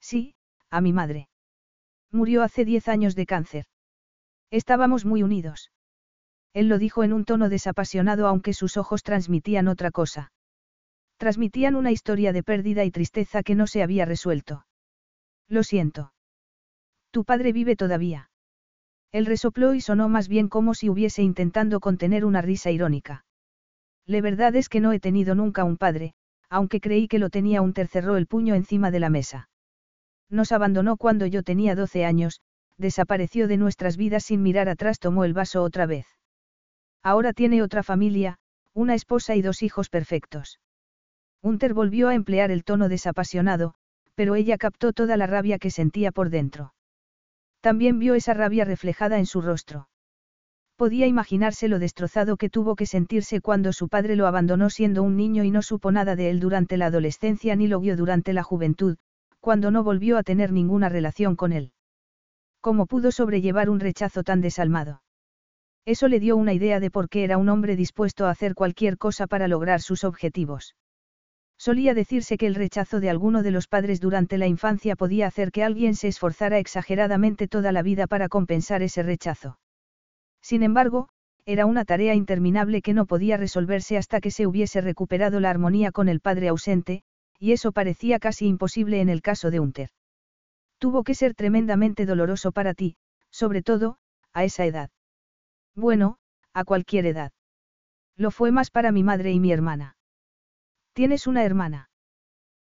[0.00, 0.36] Sí,
[0.70, 1.28] a mi madre.
[2.12, 3.66] Murió hace diez años de cáncer.
[4.50, 5.70] Estábamos muy unidos.
[6.54, 10.32] Él lo dijo en un tono desapasionado aunque sus ojos transmitían otra cosa.
[11.18, 14.64] Transmitían una historia de pérdida y tristeza que no se había resuelto.
[15.48, 16.12] Lo siento.
[17.10, 18.30] Tu padre vive todavía.
[19.12, 23.24] Él resopló y sonó más bien como si hubiese intentando contener una risa irónica.
[24.06, 26.14] La verdad es que no he tenido nunca un padre,
[26.48, 29.48] aunque creí que lo tenía un tercerro el puño encima de la mesa.
[30.30, 32.40] Nos abandonó cuando yo tenía 12 años,
[32.78, 36.06] desapareció de nuestras vidas sin mirar atrás, tomó el vaso otra vez.
[37.02, 38.38] Ahora tiene otra familia,
[38.72, 40.60] una esposa y dos hijos perfectos.
[41.42, 43.74] Hunter volvió a emplear el tono desapasionado,
[44.14, 46.74] pero ella captó toda la rabia que sentía por dentro.
[47.60, 49.88] También vio esa rabia reflejada en su rostro.
[50.76, 55.16] Podía imaginarse lo destrozado que tuvo que sentirse cuando su padre lo abandonó siendo un
[55.16, 58.44] niño y no supo nada de él durante la adolescencia ni lo vio durante la
[58.44, 58.96] juventud,
[59.40, 61.72] cuando no volvió a tener ninguna relación con él.
[62.60, 65.02] ¿Cómo pudo sobrellevar un rechazo tan desalmado?
[65.84, 68.98] Eso le dio una idea de por qué era un hombre dispuesto a hacer cualquier
[68.98, 70.74] cosa para lograr sus objetivos.
[71.56, 75.50] Solía decirse que el rechazo de alguno de los padres durante la infancia podía hacer
[75.50, 79.58] que alguien se esforzara exageradamente toda la vida para compensar ese rechazo.
[80.40, 81.08] Sin embargo,
[81.46, 85.90] era una tarea interminable que no podía resolverse hasta que se hubiese recuperado la armonía
[85.90, 87.02] con el padre ausente,
[87.38, 89.88] y eso parecía casi imposible en el caso de Hunter.
[90.78, 92.96] Tuvo que ser tremendamente doloroso para ti,
[93.30, 93.98] sobre todo,
[94.32, 94.90] a esa edad.
[95.74, 96.18] Bueno,
[96.52, 97.32] a cualquier edad.
[98.16, 99.96] Lo fue más para mi madre y mi hermana.
[100.92, 101.90] ¿Tienes una hermana?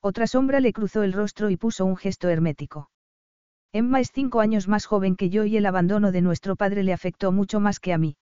[0.01, 2.89] Otra sombra le cruzó el rostro y puso un gesto hermético.
[3.71, 6.93] Emma es cinco años más joven que yo y el abandono de nuestro padre le
[6.93, 8.17] afectó mucho más que a mí.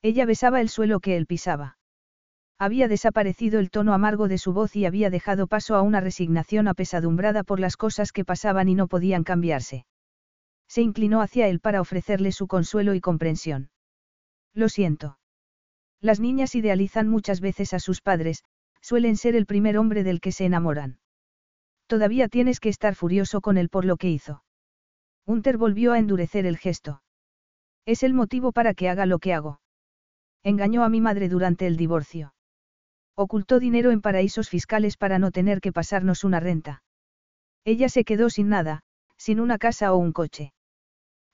[0.00, 1.76] Ella besaba el suelo que él pisaba.
[2.62, 6.68] Había desaparecido el tono amargo de su voz y había dejado paso a una resignación
[6.68, 9.84] apesadumbrada por las cosas que pasaban y no podían cambiarse.
[10.68, 13.70] Se inclinó hacia él para ofrecerle su consuelo y comprensión.
[14.54, 15.18] Lo siento.
[16.00, 18.44] Las niñas idealizan muchas veces a sus padres,
[18.80, 21.00] suelen ser el primer hombre del que se enamoran.
[21.88, 24.44] Todavía tienes que estar furioso con él por lo que hizo.
[25.26, 27.02] Hunter volvió a endurecer el gesto.
[27.86, 29.60] Es el motivo para que haga lo que hago.
[30.44, 32.32] Engañó a mi madre durante el divorcio.
[33.14, 36.82] Ocultó dinero en paraísos fiscales para no tener que pasarnos una renta.
[37.64, 38.82] Ella se quedó sin nada,
[39.16, 40.52] sin una casa o un coche.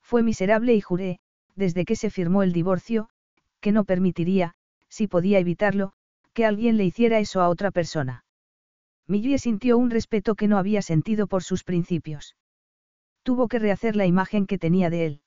[0.03, 1.21] Fue miserable y juré,
[1.55, 3.09] desde que se firmó el divorcio,
[3.61, 4.55] que no permitiría,
[4.89, 5.93] si podía evitarlo,
[6.33, 8.25] que alguien le hiciera eso a otra persona.
[9.07, 12.37] Millie sintió un respeto que no había sentido por sus principios.
[13.23, 15.21] Tuvo que rehacer la imagen que tenía de él.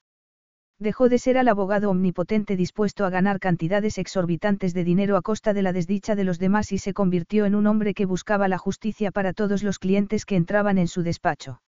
[0.82, 5.54] Dejó de ser al abogado omnipotente dispuesto a ganar cantidades exorbitantes de dinero a costa
[5.54, 8.58] de la desdicha de los demás y se convirtió en un hombre que buscaba la
[8.58, 11.62] justicia para todos los clientes que entraban en su despacho.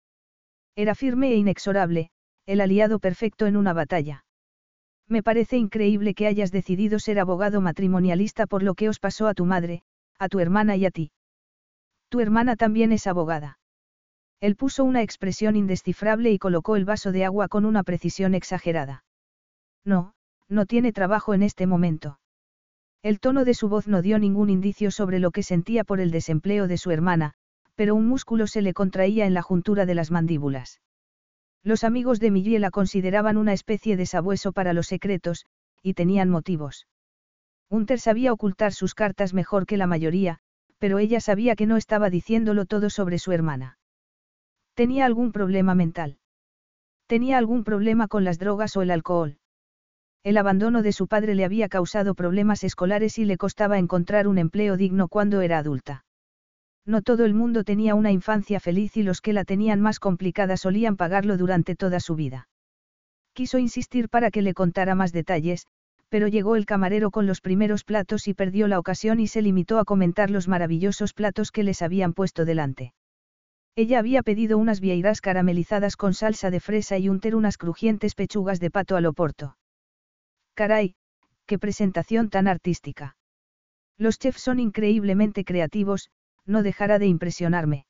[0.77, 2.09] Era firme e inexorable,
[2.47, 4.25] el aliado perfecto en una batalla.
[5.07, 9.35] Me parece increíble que hayas decidido ser abogado matrimonialista por lo que os pasó a
[9.35, 9.83] tu madre,
[10.19, 11.13] a tu hermana y a ti.
[12.09, 13.59] Tu hermana también es abogada.
[14.43, 19.05] Él puso una expresión indescifrable y colocó el vaso de agua con una precisión exagerada.
[19.85, 20.15] No,
[20.49, 22.19] no tiene trabajo en este momento.
[23.05, 26.11] El tono de su voz no dio ningún indicio sobre lo que sentía por el
[26.11, 27.35] desempleo de su hermana,
[27.77, 30.81] pero un músculo se le contraía en la juntura de las mandíbulas.
[31.63, 35.47] Los amigos de Millie la consideraban una especie de sabueso para los secretos,
[35.83, 36.89] y tenían motivos.
[37.69, 40.41] Hunter sabía ocultar sus cartas mejor que la mayoría,
[40.79, 43.79] pero ella sabía que no estaba diciéndolo todo sobre su hermana.
[44.75, 46.19] Tenía algún problema mental.
[47.07, 49.37] Tenía algún problema con las drogas o el alcohol.
[50.25, 54.39] El abandono de su padre le había causado problemas escolares y le costaba encontrar un
[54.39, 56.05] empleo digno cuando era adulta.
[56.87, 60.57] No todo el mundo tenía una infancia feliz y los que la tenían más complicada
[60.57, 62.49] solían pagarlo durante toda su vida.
[63.35, 65.67] Quiso insistir para que le contara más detalles,
[66.09, 69.79] pero llegó el camarero con los primeros platos y perdió la ocasión y se limitó
[69.79, 72.93] a comentar los maravillosos platos que les habían puesto delante.
[73.75, 78.61] Ella había pedido unas vieiras caramelizadas con salsa de fresa y unter unas crujientes pechugas
[78.61, 79.57] de pato al oporto.
[80.55, 80.95] Caray,
[81.47, 83.17] qué presentación tan artística.
[83.97, 86.11] Los chefs son increíblemente creativos,
[86.45, 87.87] no dejará de impresionarme.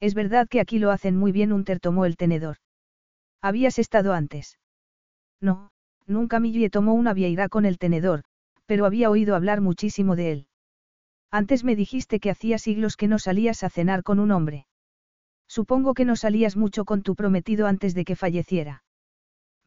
[0.00, 1.52] Es verdad que aquí lo hacen muy bien.
[1.52, 2.56] Unter tomó el tenedor.
[3.42, 4.58] ¿Habías estado antes?
[5.40, 5.70] No,
[6.06, 8.24] nunca Millie tomó una vieira con el tenedor,
[8.66, 10.46] pero había oído hablar muchísimo de él.
[11.30, 14.66] Antes me dijiste que hacía siglos que no salías a cenar con un hombre.
[15.58, 18.82] Supongo que no salías mucho con tu prometido antes de que falleciera.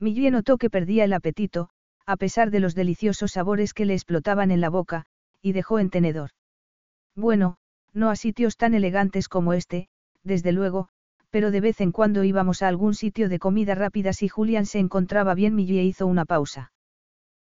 [0.01, 1.69] Millie notó que perdía el apetito,
[2.05, 5.05] a pesar de los deliciosos sabores que le explotaban en la boca,
[5.41, 6.31] y dejó en tenedor.
[7.15, 7.55] Bueno,
[7.93, 9.87] no a sitios tan elegantes como este,
[10.25, 10.89] desde luego,
[11.29, 14.79] pero de vez en cuando íbamos a algún sitio de comida rápida si Julian se
[14.79, 15.55] encontraba bien.
[15.55, 16.73] Millie hizo una pausa.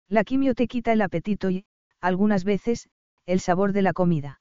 [0.09, 1.65] La quimio te quita el apetito y,
[2.01, 2.89] algunas veces,
[3.25, 4.41] el sabor de la comida.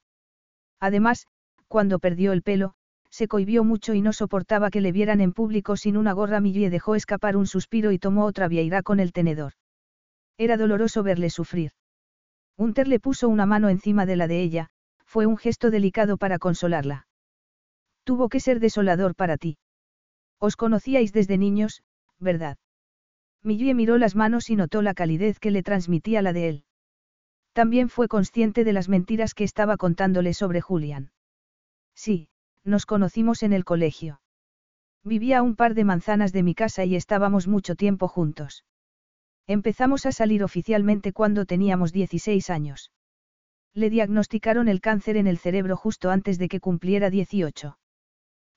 [0.80, 1.28] Además,
[1.68, 2.74] cuando perdió el pelo,
[3.12, 6.40] se cohibió mucho y no soportaba que le vieran en público sin una gorra.
[6.40, 9.54] Millie dejó escapar un suspiro y tomó otra vieira con el tenedor.
[10.38, 11.72] Era doloroso verle sufrir.
[12.58, 14.70] Hunter le puso una mano encima de la de ella,
[15.06, 17.08] fue un gesto delicado para consolarla.
[18.06, 19.58] Tuvo que ser desolador para ti.
[20.40, 21.84] Os conocíais desde niños,
[22.18, 22.58] ¿verdad?
[23.44, 26.64] Millie miró las manos y notó la calidez que le transmitía la de él.
[27.54, 31.12] También fue consciente de las mentiras que estaba contándole sobre Julian.
[31.94, 32.30] Sí,
[32.64, 34.22] nos conocimos en el colegio.
[35.04, 38.66] Vivía a un par de manzanas de mi casa y estábamos mucho tiempo juntos.
[39.48, 42.92] Empezamos a salir oficialmente cuando teníamos 16 años.
[43.74, 47.78] Le diagnosticaron el cáncer en el cerebro justo antes de que cumpliera 18.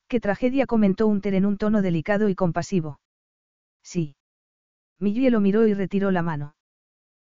[0.08, 3.00] ¿Qué tragedia comentó Unter en un tono delicado y compasivo?
[3.82, 4.16] Sí.
[4.98, 6.56] Millie lo miró y retiró la mano.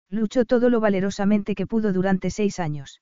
[0.09, 3.01] Luchó todo lo valerosamente que pudo durante seis años.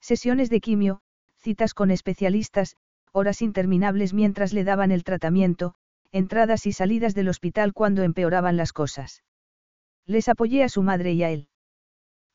[0.00, 1.00] Sesiones de quimio,
[1.36, 2.76] citas con especialistas,
[3.12, 5.74] horas interminables mientras le daban el tratamiento,
[6.10, 9.22] entradas y salidas del hospital cuando empeoraban las cosas.
[10.06, 11.48] Les apoyé a su madre y a él.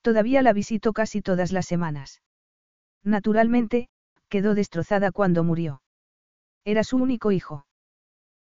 [0.01, 2.21] Todavía la visito casi todas las semanas.
[3.03, 3.89] Naturalmente,
[4.29, 5.81] quedó destrozada cuando murió.
[6.63, 7.65] Era su único hijo.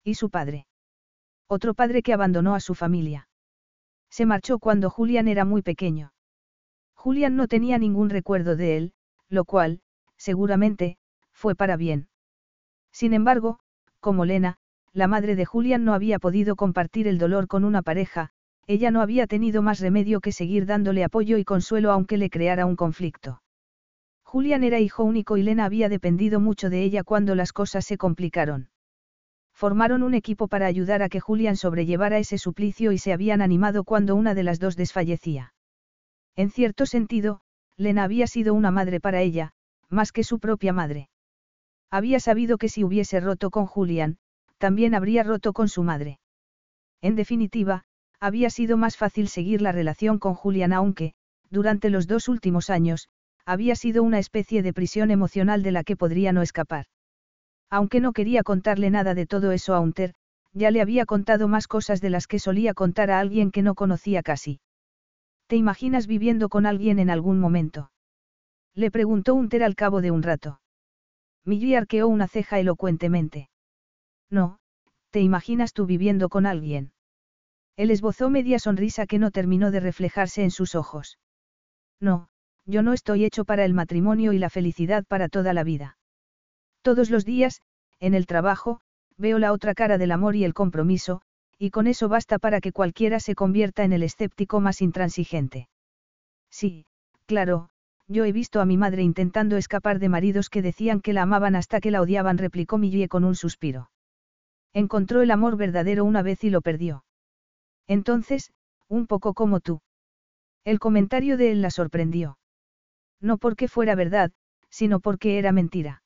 [0.04, 0.66] ¿Y su padre?
[1.48, 3.28] Otro padre que abandonó a su familia.
[4.10, 6.12] Se marchó cuando Julian era muy pequeño.
[6.94, 8.92] Julian no tenía ningún recuerdo de él,
[9.28, 9.80] lo cual,
[10.16, 10.98] seguramente,
[11.32, 12.08] fue para bien.
[12.92, 13.58] Sin embargo,
[14.00, 14.58] como Lena,
[14.92, 18.30] la madre de Julian no había podido compartir el dolor con una pareja,
[18.66, 22.66] ella no había tenido más remedio que seguir dándole apoyo y consuelo aunque le creara
[22.66, 23.42] un conflicto.
[24.22, 27.98] Julian era hijo único y Lena había dependido mucho de ella cuando las cosas se
[27.98, 28.70] complicaron.
[29.52, 33.84] Formaron un equipo para ayudar a que Julian sobrellevara ese suplicio y se habían animado
[33.84, 35.54] cuando una de las dos desfallecía.
[36.34, 37.42] En cierto sentido,
[37.76, 39.52] Lena había sido una madre para ella,
[39.88, 41.10] más que su propia madre.
[41.92, 44.16] Había sabido que si hubiese roto con Julian,
[44.56, 46.20] también habría roto con su madre.
[47.02, 47.84] En definitiva,
[48.18, 51.12] había sido más fácil seguir la relación con Julian aunque,
[51.50, 53.10] durante los dos últimos años,
[53.44, 56.86] había sido una especie de prisión emocional de la que podría no escapar.
[57.68, 60.14] Aunque no quería contarle nada de todo eso a Unter,
[60.54, 63.74] ya le había contado más cosas de las que solía contar a alguien que no
[63.74, 64.60] conocía casi.
[65.46, 67.90] ¿Te imaginas viviendo con alguien en algún momento?
[68.74, 70.61] Le preguntó Unter al cabo de un rato.
[71.44, 73.50] Millie arqueó una ceja elocuentemente.
[74.30, 74.58] No,
[75.10, 76.92] ¿te imaginas tú viviendo con alguien?
[77.76, 81.18] Él esbozó media sonrisa que no terminó de reflejarse en sus ojos.
[82.00, 82.28] No,
[82.66, 85.96] yo no estoy hecho para el matrimonio y la felicidad para toda la vida.
[86.82, 87.62] Todos los días,
[87.98, 88.80] en el trabajo,
[89.16, 91.22] veo la otra cara del amor y el compromiso,
[91.58, 95.68] y con eso basta para que cualquiera se convierta en el escéptico más intransigente.
[96.50, 96.86] Sí,
[97.26, 97.70] claro,
[98.12, 101.56] yo he visto a mi madre intentando escapar de maridos que decían que la amaban
[101.56, 103.90] hasta que la odiaban, replicó Millie con un suspiro.
[104.72, 107.04] Encontró el amor verdadero una vez y lo perdió.
[107.86, 108.52] Entonces,
[108.88, 109.80] un poco como tú.
[110.64, 112.38] El comentario de él la sorprendió.
[113.20, 114.30] No porque fuera verdad,
[114.70, 116.02] sino porque era mentira.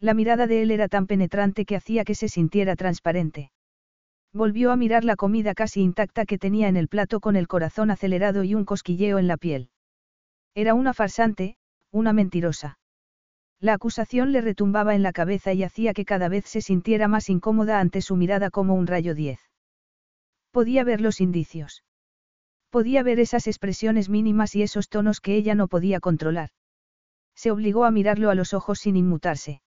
[0.00, 3.50] La mirada de él era tan penetrante que hacía que se sintiera transparente.
[4.32, 7.90] Volvió a mirar la comida casi intacta que tenía en el plato con el corazón
[7.90, 9.70] acelerado y un cosquilleo en la piel.
[10.54, 11.56] Era una farsante,
[11.90, 12.78] una mentirosa.
[13.60, 17.28] La acusación le retumbaba en la cabeza y hacía que cada vez se sintiera más
[17.28, 19.40] incómoda ante su mirada como un rayo diez.
[20.52, 21.84] Podía ver los indicios.
[22.70, 26.50] Podía ver esas expresiones mínimas y esos tonos que ella no podía controlar.
[27.34, 29.62] Se obligó a mirarlo a los ojos sin inmutarse.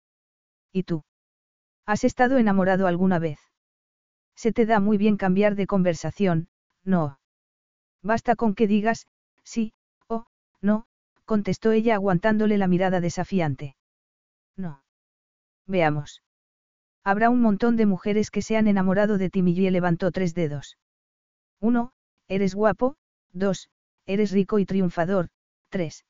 [0.72, 1.04] ¿Y tú?
[1.86, 3.40] ¿Has estado enamorado alguna vez?
[4.36, 6.50] Se te da muy bien cambiar de conversación,
[6.84, 7.20] no.
[8.04, 9.08] Basta con que digas,
[9.44, 9.74] sí,
[10.62, 10.86] no,
[11.26, 13.76] contestó ella aguantándole la mirada desafiante.
[14.56, 14.84] No.
[15.68, 16.24] Veamos.
[17.04, 19.42] Habrá un montón de mujeres que se han enamorado de ti.
[19.42, 20.78] Millie levantó tres dedos.
[21.60, 21.92] Uno,
[22.28, 22.96] eres guapo.
[23.34, 23.70] Dos,
[24.06, 25.30] eres rico y triunfador.
[25.70, 26.06] Tres.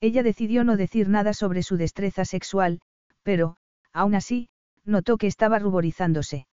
[0.00, 2.80] Ella decidió no decir nada sobre su destreza sexual,
[3.22, 3.56] pero,
[3.92, 4.48] aún así,
[4.84, 6.46] notó que estaba ruborizándose.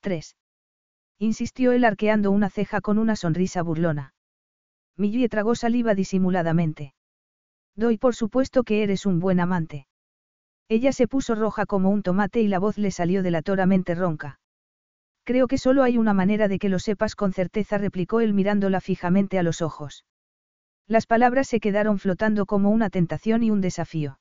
[0.00, 0.36] Tres.
[1.18, 4.14] Insistió él arqueando una ceja con una sonrisa burlona.
[4.96, 6.94] Millie tragó saliva disimuladamente.
[7.76, 9.86] Doy por supuesto que eres un buen amante.
[10.68, 14.38] Ella se puso roja como un tomate y la voz le salió delatoramente ronca.
[15.24, 18.80] Creo que solo hay una manera de que lo sepas con certeza, replicó él mirándola
[18.80, 20.04] fijamente a los ojos.
[20.86, 24.18] Las palabras se quedaron flotando como una tentación y un desafío.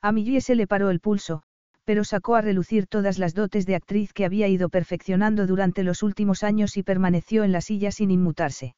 [0.00, 1.42] A Millie se le paró el pulso,
[1.84, 6.02] pero sacó a relucir todas las dotes de actriz que había ido perfeccionando durante los
[6.02, 8.74] últimos años y permaneció en la silla sin inmutarse.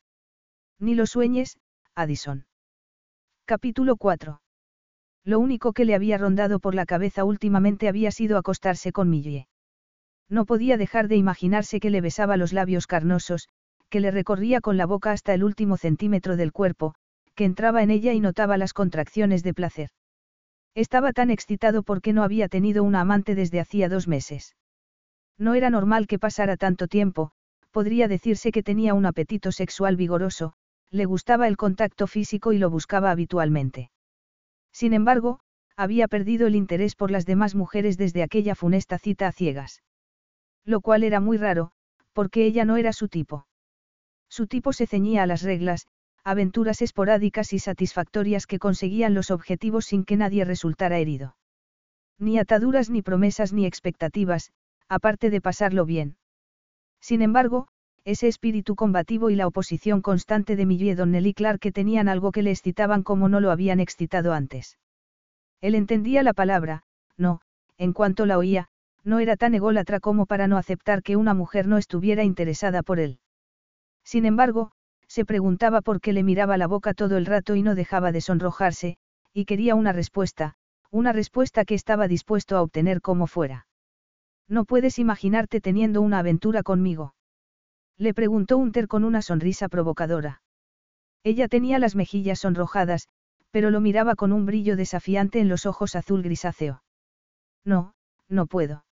[0.79, 1.59] Ni lo sueñes,
[1.95, 2.47] Addison.
[3.45, 4.41] Capítulo 4.
[5.25, 9.47] Lo único que le había rondado por la cabeza últimamente había sido acostarse con Millie.
[10.29, 13.49] No podía dejar de imaginarse que le besaba los labios carnosos,
[13.89, 16.95] que le recorría con la boca hasta el último centímetro del cuerpo,
[17.35, 19.91] que entraba en ella y notaba las contracciones de placer.
[20.75, 24.57] Estaba tan excitado porque no había tenido una amante desde hacía dos meses.
[25.39, 27.33] No era normal que pasara tanto tiempo,
[27.71, 30.55] podría decirse que tenía un apetito sexual vigoroso,
[30.93, 33.91] le gustaba el contacto físico y lo buscaba habitualmente.
[34.73, 35.41] Sin embargo,
[35.75, 39.83] había perdido el interés por las demás mujeres desde aquella funesta cita a ciegas.
[40.65, 41.73] Lo cual era muy raro,
[42.13, 43.47] porque ella no era su tipo.
[44.29, 45.89] Su tipo se ceñía a las reglas,
[46.25, 51.37] aventuras esporádicas y satisfactorias que conseguían los objetivos sin que nadie resultara herido.
[52.19, 54.53] Ni ataduras ni promesas ni expectativas,
[54.89, 56.17] aparte de pasarlo bien.
[57.01, 57.69] Sin embargo,
[58.05, 62.09] ese espíritu combativo y la oposición constante de Millie y Don Nelly Clark que tenían
[62.09, 64.79] algo que le excitaban como no lo habían excitado antes.
[65.61, 66.83] Él entendía la palabra,
[67.17, 67.41] no,
[67.79, 68.69] en cuanto la oía,
[69.05, 72.99] no era tan ególatra como para no aceptar que una mujer no estuviera interesada por
[72.99, 73.19] él.
[74.05, 74.73] Sin embargo,
[75.07, 78.21] se preguntaba por qué le miraba la boca todo el rato y no dejaba de
[78.21, 78.97] sonrojarse,
[79.33, 80.55] y quería una respuesta,
[80.91, 83.67] una respuesta que estaba dispuesto a obtener como fuera.
[84.49, 87.15] No puedes imaginarte teniendo una aventura conmigo.
[87.99, 90.43] Le preguntó Unter con una sonrisa provocadora.
[91.25, 93.09] Ella tenía las mejillas sonrojadas,
[93.51, 96.83] pero lo miraba con un brillo desafiante en los ojos azul grisáceo.
[97.65, 97.95] No,
[98.29, 98.85] no puedo.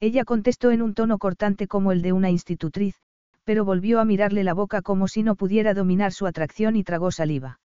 [0.00, 2.96] Ella contestó en un tono cortante como el de una institutriz,
[3.44, 7.10] pero volvió a mirarle la boca como si no pudiera dominar su atracción y tragó
[7.10, 7.60] saliva.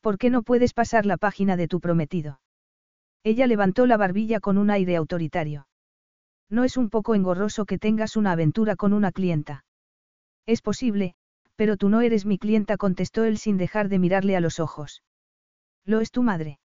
[0.00, 2.40] ¿Por qué no puedes pasar la página de tu prometido?
[3.24, 5.66] Ella levantó la barbilla con un aire autoritario.
[6.50, 9.64] No es un poco engorroso que tengas una aventura con una clienta.
[10.48, 11.12] Es posible,
[11.56, 15.02] pero tú no eres mi clienta, contestó él sin dejar de mirarle a los ojos.
[15.84, 16.58] Lo es tu madre.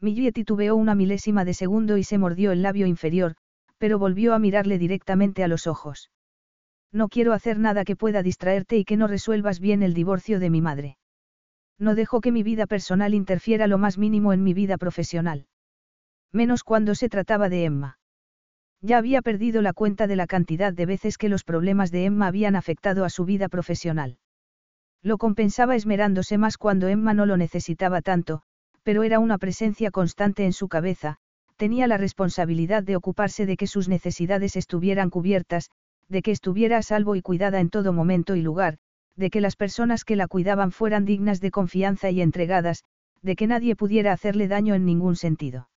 [0.00, 3.36] Millie titubeó una milésima de segundo y se mordió el labio inferior,
[3.78, 6.10] pero volvió a mirarle directamente a los ojos.
[6.90, 10.50] No quiero hacer nada que pueda distraerte y que no resuelvas bien el divorcio de
[10.50, 10.98] mi madre.
[11.78, 15.46] No dejo que mi vida personal interfiera lo más mínimo en mi vida profesional.
[16.32, 17.98] Menos cuando se trataba de Emma.
[18.82, 22.26] Ya había perdido la cuenta de la cantidad de veces que los problemas de Emma
[22.26, 24.18] habían afectado a su vida profesional.
[25.02, 28.42] Lo compensaba esmerándose más cuando Emma no lo necesitaba tanto,
[28.82, 31.16] pero era una presencia constante en su cabeza,
[31.56, 35.70] tenía la responsabilidad de ocuparse de que sus necesidades estuvieran cubiertas,
[36.08, 38.78] de que estuviera a salvo y cuidada en todo momento y lugar,
[39.16, 42.84] de que las personas que la cuidaban fueran dignas de confianza y entregadas,
[43.22, 45.68] de que nadie pudiera hacerle daño en ningún sentido.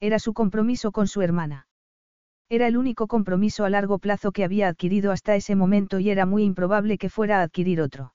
[0.00, 1.66] Era su compromiso con su hermana.
[2.48, 6.26] Era el único compromiso a largo plazo que había adquirido hasta ese momento y era
[6.26, 8.14] muy improbable que fuera a adquirir otro.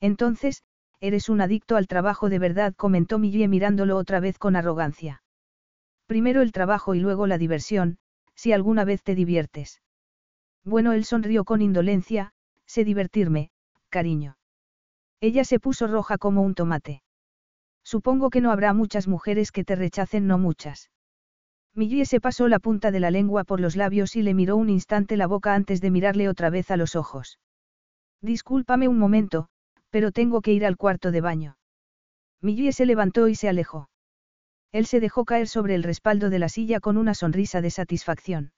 [0.00, 0.62] Entonces,
[1.00, 5.22] eres un adicto al trabajo de verdad, comentó Millie mirándolo otra vez con arrogancia.
[6.06, 7.98] Primero el trabajo y luego la diversión,
[8.34, 9.82] si alguna vez te diviertes.
[10.64, 12.32] Bueno, él sonrió con indolencia,
[12.66, 13.50] sé divertirme,
[13.88, 14.36] cariño.
[15.20, 17.02] Ella se puso roja como un tomate.
[17.82, 20.90] Supongo que no habrá muchas mujeres que te rechacen, no muchas.
[21.78, 24.68] Millie se pasó la punta de la lengua por los labios y le miró un
[24.68, 27.38] instante la boca antes de mirarle otra vez a los ojos.
[28.20, 29.46] Discúlpame un momento,
[29.88, 31.56] pero tengo que ir al cuarto de baño.
[32.42, 33.90] Millie se levantó y se alejó.
[34.72, 38.50] Él se dejó caer sobre el respaldo de la silla con una sonrisa de satisfacción.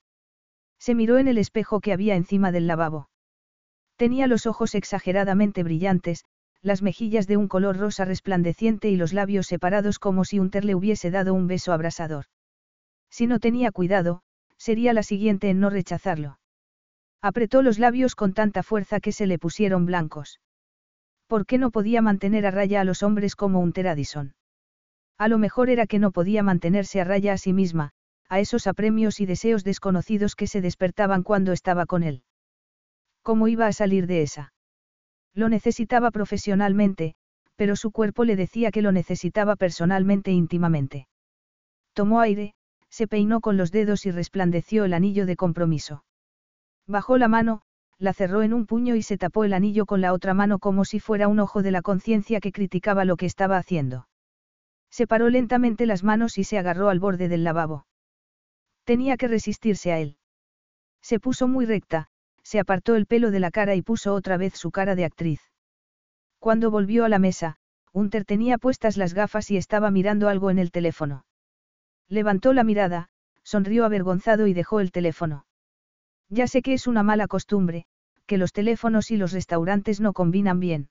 [0.79, 3.07] Se miró en el espejo que había encima del lavabo.
[3.97, 6.25] Tenía los ojos exageradamente brillantes,
[6.63, 10.73] las mejillas de un color rosa resplandeciente y los labios separados como si Unter le
[10.73, 12.25] hubiese dado un beso abrasador.
[13.11, 14.21] Si no tenía cuidado,
[14.57, 16.39] sería la siguiente en no rechazarlo.
[17.21, 20.39] Apretó los labios con tanta fuerza que se le pusieron blancos.
[21.27, 24.33] ¿Por qué no podía mantener a raya a los hombres como un Teradison?
[25.17, 27.91] A lo mejor era que no podía mantenerse a raya a sí misma,
[28.27, 32.23] a esos apremios y deseos desconocidos que se despertaban cuando estaba con él.
[33.21, 34.53] ¿Cómo iba a salir de esa?
[35.33, 37.15] Lo necesitaba profesionalmente,
[37.55, 41.07] pero su cuerpo le decía que lo necesitaba personalmente e íntimamente.
[41.93, 42.55] Tomó aire,
[42.91, 46.03] se peinó con los dedos y resplandeció el anillo de compromiso.
[46.85, 47.61] Bajó la mano,
[47.97, 50.85] la cerró en un puño y se tapó el anillo con la otra mano como
[50.85, 54.07] si fuera un ojo de la conciencia que criticaba lo que estaba haciendo.
[54.89, 57.85] Separó lentamente las manos y se agarró al borde del lavabo.
[58.83, 60.17] Tenía que resistirse a él.
[61.01, 62.09] Se puso muy recta,
[62.43, 65.39] se apartó el pelo de la cara y puso otra vez su cara de actriz.
[66.39, 67.55] Cuando volvió a la mesa,
[67.93, 71.23] Hunter tenía puestas las gafas y estaba mirando algo en el teléfono.
[72.11, 73.07] Levantó la mirada,
[73.41, 75.45] sonrió avergonzado y dejó el teléfono.
[76.27, 77.85] Ya sé que es una mala costumbre,
[78.25, 80.89] que los teléfonos y los restaurantes no combinan bien.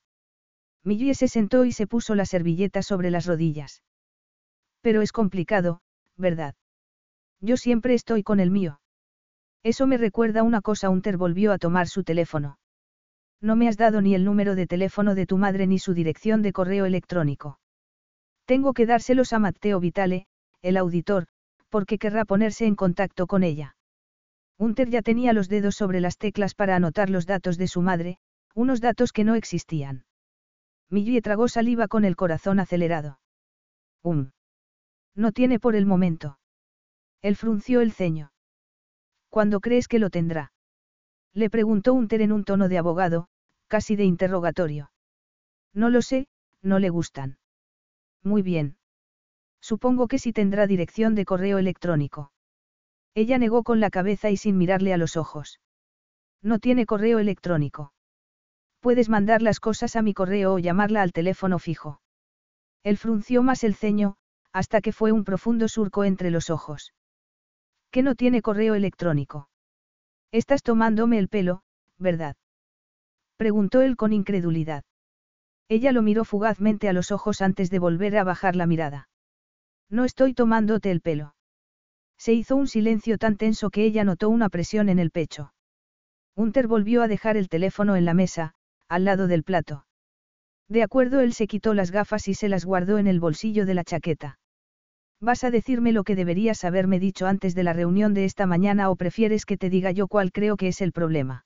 [0.83, 3.83] Millie se sentó y se puso la servilleta sobre las rodillas.
[4.81, 5.83] Pero es complicado,
[6.17, 6.55] ¿verdad?
[7.43, 8.81] Yo siempre estoy con el mío.
[9.63, 10.89] Eso me recuerda una cosa.
[10.89, 12.59] Unter volvió a tomar su teléfono.
[13.43, 16.41] No me has dado ni el número de teléfono de tu madre ni su dirección
[16.41, 17.59] de correo electrónico.
[18.47, 20.27] Tengo que dárselos a Matteo Vitale,
[20.63, 21.27] el auditor,
[21.69, 23.77] porque querrá ponerse en contacto con ella.
[24.59, 28.19] Unter ya tenía los dedos sobre las teclas para anotar los datos de su madre,
[28.55, 30.05] unos datos que no existían.
[30.91, 33.21] Millie tragó saliva con el corazón acelerado.
[34.03, 34.33] Um.
[35.15, 36.39] No tiene por el momento.
[37.23, 38.33] Él frunció el ceño.
[39.29, 40.53] ¿Cuándo crees que lo tendrá?
[41.33, 43.29] Le preguntó Unter en un tono de abogado,
[43.69, 44.91] casi de interrogatorio.
[45.73, 46.27] No lo sé,
[46.61, 47.39] no le gustan.
[48.23, 48.77] Muy bien.
[49.61, 52.33] Supongo que sí tendrá dirección de correo electrónico.
[53.15, 55.61] Ella negó con la cabeza y sin mirarle a los ojos.
[56.43, 57.93] No tiene correo electrónico.
[58.81, 62.01] Puedes mandar las cosas a mi correo o llamarla al teléfono fijo.
[62.83, 64.17] Él frunció más el ceño,
[64.53, 66.95] hasta que fue un profundo surco entre los ojos.
[67.91, 69.49] ¿Que no tiene correo electrónico?
[70.33, 71.63] Estás tomándome el pelo,
[71.99, 72.37] ¿verdad?
[73.37, 74.85] Preguntó él con incredulidad.
[75.69, 79.09] Ella lo miró fugazmente a los ojos antes de volver a bajar la mirada.
[79.91, 81.35] No estoy tomándote el pelo.
[82.17, 85.53] Se hizo un silencio tan tenso que ella notó una presión en el pecho.
[86.37, 88.55] Hunter volvió a dejar el teléfono en la mesa,
[88.89, 89.87] al lado del plato.
[90.69, 93.75] De acuerdo, él se quitó las gafas y se las guardó en el bolsillo de
[93.75, 94.39] la chaqueta.
[95.21, 98.91] ¿Vas a decirme lo que deberías haberme dicho antes de la reunión de esta mañana
[98.91, 101.45] o prefieres que te diga yo cuál creo que es el problema?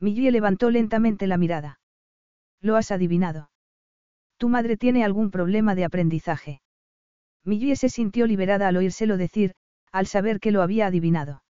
[0.00, 1.78] Millie levantó lentamente la mirada.
[2.60, 3.50] Lo has adivinado.
[4.38, 6.61] Tu madre tiene algún problema de aprendizaje.
[7.44, 9.54] Millie se sintió liberada al oírselo decir,
[9.90, 11.42] al saber que lo había adivinado.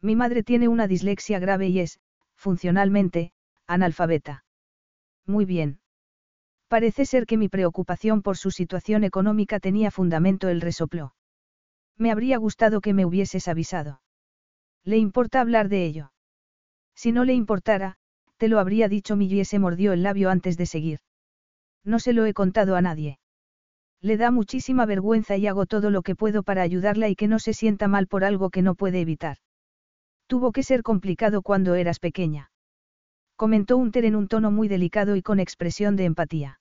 [0.00, 1.98] Mi madre tiene una dislexia grave y es,
[2.34, 3.32] funcionalmente,
[3.66, 4.44] analfabeta.
[5.26, 5.80] Muy bien.
[6.68, 11.14] Parece ser que mi preocupación por su situación económica tenía fundamento, el resopló.
[11.96, 14.00] Me habría gustado que me hubieses avisado.
[14.84, 16.12] ¿Le importa hablar de ello?
[16.94, 17.96] Si no le importara,
[18.36, 21.00] te lo habría dicho Millie se mordió el labio antes de seguir.
[21.84, 23.18] No se lo he contado a nadie.
[24.06, 27.40] Le da muchísima vergüenza y hago todo lo que puedo para ayudarla y que no
[27.40, 29.38] se sienta mal por algo que no puede evitar.
[30.28, 32.52] Tuvo que ser complicado cuando eras pequeña.
[33.34, 36.60] Comentó Unter en un tono muy delicado y con expresión de empatía.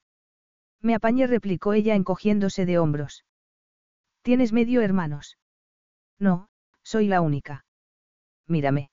[0.82, 3.26] Me apañé, replicó ella encogiéndose de hombros.
[4.24, 5.38] ¿Tienes medio hermanos?
[6.18, 6.48] No,
[6.82, 7.64] soy la única.
[8.48, 8.90] Mírame.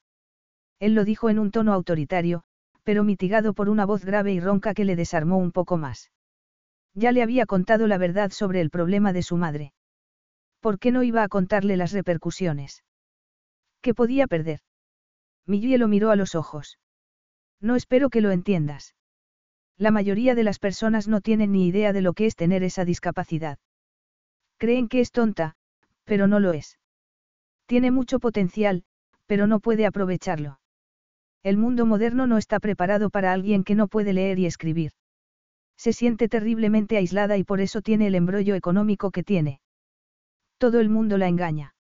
[0.79, 2.43] Él lo dijo en un tono autoritario,
[2.83, 6.11] pero mitigado por una voz grave y ronca que le desarmó un poco más.
[6.95, 9.73] Ya le había contado la verdad sobre el problema de su madre.
[10.61, 12.85] ¿Por qué no iba a contarle las repercusiones?
[13.81, 14.61] ¿Qué podía perder?
[15.47, 16.79] Millie lo miró a los ojos.
[17.61, 18.95] No espero que lo entiendas.
[19.77, 22.85] La mayoría de las personas no tienen ni idea de lo que es tener esa
[22.85, 23.59] discapacidad.
[24.59, 25.57] Creen que es tonta,
[26.05, 26.79] pero no lo es.
[27.67, 28.85] Tiene mucho potencial,
[29.27, 30.61] pero no puede aprovecharlo.
[31.43, 34.93] El mundo moderno no está preparado para alguien que no puede leer y escribir.
[35.83, 39.61] Se siente terriblemente aislada y por eso tiene el embrollo económico que tiene.
[40.57, 41.75] Todo el mundo la engaña.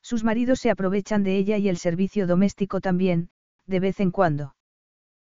[0.00, 3.28] Sus maridos se aprovechan de ella y el servicio doméstico también,
[3.66, 4.56] de vez en cuando.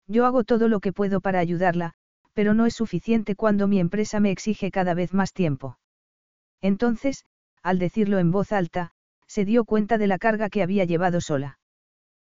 [0.06, 1.94] Yo hago todo lo que puedo para ayudarla,
[2.34, 5.78] pero no es suficiente cuando mi empresa me exige cada vez más tiempo.
[6.60, 7.24] Entonces,
[7.62, 8.92] al decirlo en voz alta,
[9.26, 11.60] se dio cuenta de la carga que había llevado sola.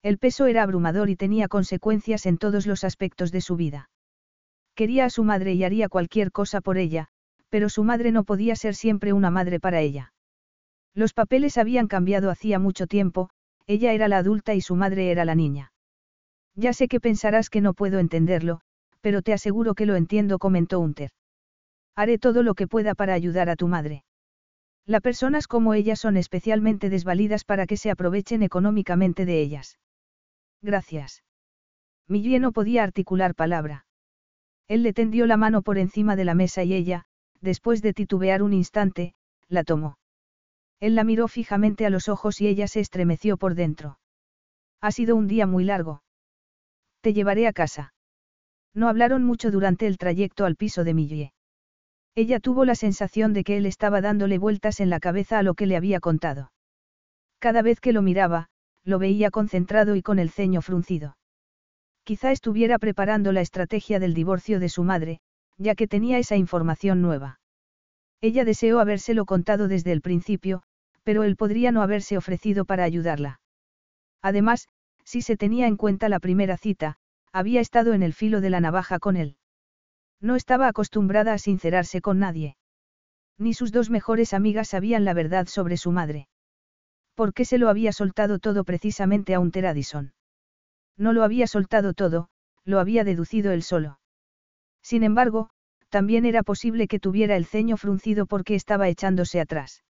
[0.05, 3.90] El peso era abrumador y tenía consecuencias en todos los aspectos de su vida.
[4.78, 7.09] Quería a su madre y haría cualquier cosa por ella,
[7.48, 10.12] pero su madre no podía ser siempre una madre para ella.
[10.94, 13.28] Los papeles habían cambiado hacía mucho tiempo,
[13.66, 15.72] ella era la adulta y su madre era la niña.
[16.55, 18.60] Ya sé que pensarás que no puedo entenderlo,
[19.00, 21.10] pero te aseguro que lo entiendo, comentó Unter.
[21.96, 24.05] Haré todo lo que pueda para ayudar a tu madre.
[24.86, 29.80] Las personas como ella son especialmente desvalidas para que se aprovechen económicamente de ellas.
[30.62, 31.24] Gracias.
[32.06, 33.86] Millie no podía articular palabra.
[34.69, 37.07] Él le tendió la mano por encima de la mesa y ella,
[37.40, 39.15] después de titubear un instante,
[39.49, 39.99] la tomó.
[40.78, 43.99] Él la miró fijamente a los ojos y ella se estremeció por dentro.
[44.81, 46.03] Ha sido un día muy largo.
[47.01, 47.95] Te llevaré a casa.
[48.74, 51.32] No hablaron mucho durante el trayecto al piso de Millie.
[52.15, 55.55] Ella tuvo la sensación de que él estaba dándole vueltas en la cabeza a lo
[55.55, 56.53] que le había contado.
[57.39, 58.49] Cada vez que lo miraba,
[58.85, 61.16] lo veía concentrado y con el ceño fruncido.
[62.09, 65.20] Quizá estuviera preparando la estrategia del divorcio de su madre,
[65.59, 67.39] ya que tenía esa información nueva.
[68.22, 70.62] Ella deseó habérselo contado desde el principio,
[71.02, 73.43] pero él podría no haberse ofrecido para ayudarla.
[74.22, 74.68] Además,
[75.05, 76.97] si se tenía en cuenta la primera cita,
[77.30, 79.36] había estado en el filo de la navaja con él.
[80.18, 82.56] No estaba acostumbrada a sincerarse con nadie.
[83.36, 86.26] Ni sus dos mejores amigas sabían la verdad sobre su madre.
[87.14, 90.14] ¿Por qué se lo había soltado todo precisamente a Unter Addison?
[90.99, 92.29] No lo había soltado todo,
[92.65, 94.01] lo había deducido él solo.
[94.83, 95.49] Sin embargo,
[95.89, 99.85] también era posible que tuviera el ceño fruncido porque estaba echándose atrás.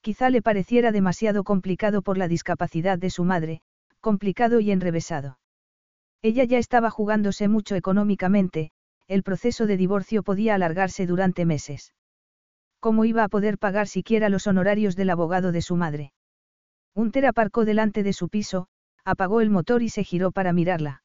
[0.00, 3.60] Quizá le pareciera demasiado complicado por la discapacidad de su madre,
[4.00, 5.38] complicado y enrevesado.
[6.22, 8.70] Ella ya estaba jugándose mucho económicamente,
[9.08, 11.92] el proceso de divorcio podía alargarse durante meses.
[12.78, 16.12] ¿Cómo iba a poder pagar siquiera los honorarios del abogado de su madre?
[16.94, 18.68] Unter aparcó delante de su piso,
[19.10, 21.02] apagó el motor y se giró para mirarla.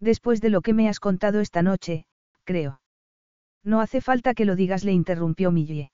[0.00, 2.06] Después de lo que me has contado esta noche,
[2.44, 2.80] creo.
[3.64, 5.90] No hace falta que lo digas, le interrumpió Millie.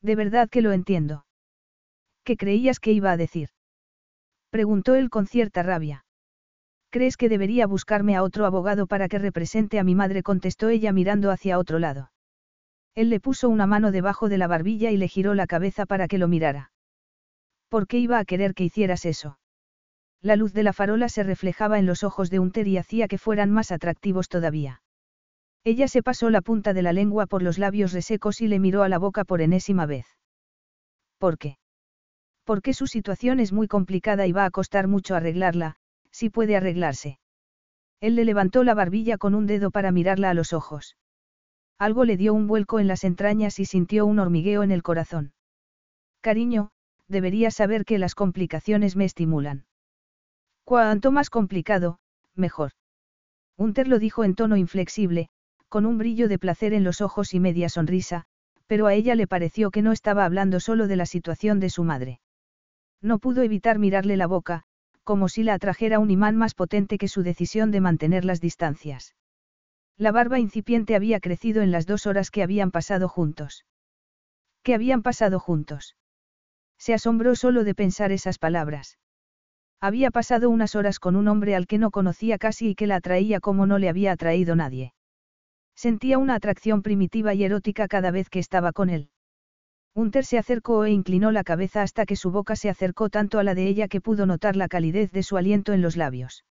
[0.00, 1.26] De verdad que lo entiendo.
[2.24, 3.48] ¿Qué creías que iba a decir?
[4.50, 6.04] Preguntó él con cierta rabia.
[6.90, 10.22] ¿Crees que debería buscarme a otro abogado para que represente a mi madre?
[10.22, 12.12] contestó ella mirando hacia otro lado.
[12.94, 16.06] Él le puso una mano debajo de la barbilla y le giró la cabeza para
[16.06, 16.70] que lo mirara.
[17.68, 19.38] ¿Por qué iba a querer que hicieras eso?
[20.24, 23.18] La luz de la farola se reflejaba en los ojos de Unter y hacía que
[23.18, 24.80] fueran más atractivos todavía.
[25.64, 28.82] Ella se pasó la punta de la lengua por los labios resecos y le miró
[28.84, 30.06] a la boca por enésima vez.
[31.18, 31.58] ¿Por qué?
[32.44, 35.76] Porque su situación es muy complicada y va a costar mucho arreglarla,
[36.10, 37.18] si puede arreglarse.
[38.00, 40.96] Él le levantó la barbilla con un dedo para mirarla a los ojos.
[41.78, 45.34] Algo le dio un vuelco en las entrañas y sintió un hormigueo en el corazón.
[46.22, 46.70] Cariño,
[47.08, 49.66] deberías saber que las complicaciones me estimulan.
[50.64, 51.98] Cuanto más complicado,
[52.34, 52.72] mejor.
[53.56, 55.28] Unter lo dijo en tono inflexible,
[55.68, 58.24] con un brillo de placer en los ojos y media sonrisa,
[58.66, 61.84] pero a ella le pareció que no estaba hablando solo de la situación de su
[61.84, 62.20] madre.
[63.02, 64.62] No pudo evitar mirarle la boca,
[65.02, 69.14] como si la atrajera un imán más potente que su decisión de mantener las distancias.
[69.98, 73.66] La barba incipiente había crecido en las dos horas que habían pasado juntos.
[74.62, 75.96] ¿Qué habían pasado juntos?
[76.78, 78.98] Se asombró solo de pensar esas palabras.
[79.84, 82.96] Había pasado unas horas con un hombre al que no conocía casi y que la
[82.96, 84.94] atraía como no le había atraído nadie.
[85.76, 89.10] Sentía una atracción primitiva y erótica cada vez que estaba con él.
[89.94, 93.44] Unter se acercó e inclinó la cabeza hasta que su boca se acercó tanto a
[93.44, 96.46] la de ella que pudo notar la calidez de su aliento en los labios.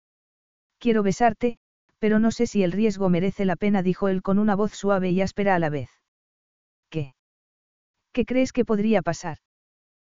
[0.78, 1.56] Quiero besarte,
[1.98, 5.08] pero no sé si el riesgo merece la pena, dijo él con una voz suave
[5.08, 5.88] y áspera a la vez.
[6.90, 7.14] ¿Qué?
[8.12, 9.38] ¿Qué crees que podría pasar?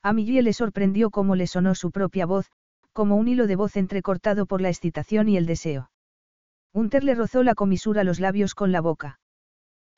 [0.03, 2.51] A Millie le sorprendió cómo le sonó su propia voz,
[2.93, 5.91] como un hilo de voz entrecortado por la excitación y el deseo.
[6.73, 9.21] Unter le rozó la comisura los labios con la boca.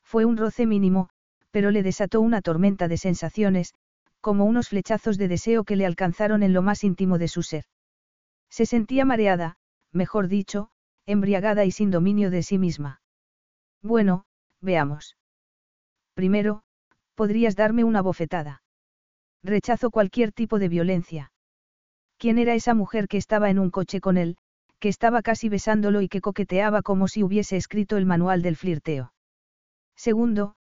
[0.02, 1.08] Fue un roce mínimo,
[1.50, 3.74] pero le desató una tormenta de sensaciones,
[4.20, 7.64] como unos flechazos de deseo que le alcanzaron en lo más íntimo de su ser.
[8.50, 9.56] Se sentía mareada,
[9.92, 10.70] mejor dicho,
[11.06, 13.00] embriagada y sin dominio de sí misma.
[13.82, 14.24] Bueno,
[14.60, 15.16] veamos.
[16.14, 16.62] Primero,
[17.14, 18.62] podrías darme una bofetada.
[19.42, 21.32] Rechazo cualquier tipo de violencia.
[22.24, 24.38] ¿Quién era esa mujer que estaba en un coche con él,
[24.78, 29.12] que estaba casi besándolo y que coqueteaba como si hubiese escrito el manual del flirteo?
[29.94, 30.54] Segundo,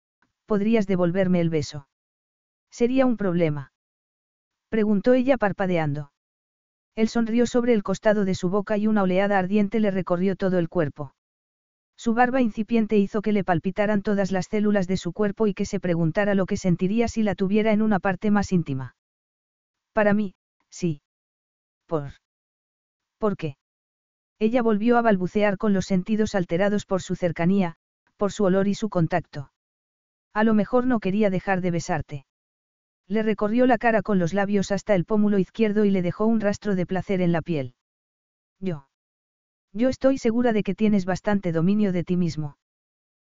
[0.45, 1.87] podrías devolverme el beso.
[2.69, 3.71] Sería un problema.
[4.67, 6.11] Preguntó ella parpadeando.
[6.95, 10.59] Él sonrió sobre el costado de su boca y una oleada ardiente le recorrió todo
[10.59, 11.15] el cuerpo.
[11.95, 15.63] Su barba incipiente hizo que le palpitaran todas las células de su cuerpo y que
[15.63, 18.97] se preguntara lo que sentiría si la tuviera en una parte más íntima.
[19.93, 20.35] Para mí,
[20.69, 21.02] sí.
[21.85, 22.11] ¿Por?
[23.17, 23.57] ¿Por qué?
[24.39, 27.75] Ella volvió a balbucear con los sentidos alterados por su cercanía,
[28.17, 29.51] por su olor y su contacto.
[30.33, 32.25] A lo mejor no quería dejar de besarte.
[33.07, 36.39] Le recorrió la cara con los labios hasta el pómulo izquierdo y le dejó un
[36.39, 37.75] rastro de placer en la piel.
[38.59, 38.87] Yo.
[39.73, 42.57] Yo estoy segura de que tienes bastante dominio de ti mismo.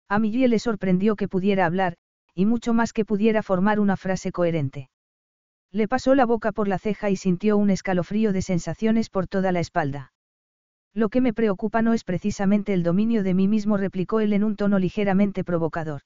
[0.09, 1.97] A Millie le sorprendió que pudiera hablar,
[2.35, 4.91] y mucho más que pudiera formar una frase coherente.
[5.73, 9.53] Le pasó la boca por la ceja y sintió un escalofrío de sensaciones por toda
[9.53, 10.13] la espalda.
[10.95, 14.45] Lo que me preocupa no es precisamente el dominio de mí mismo, replicó él en
[14.45, 16.03] un tono ligeramente provocador.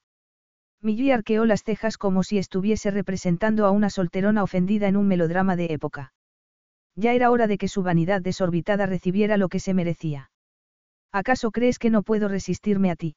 [0.81, 5.57] Millie arqueó las cejas como si estuviese representando a una solterona ofendida en un melodrama
[5.57, 6.13] de época.
[6.95, 10.31] Ya era hora de que su vanidad desorbitada recibiera lo que se merecía.
[11.11, 13.17] ¿Acaso crees que no puedo resistirme a ti?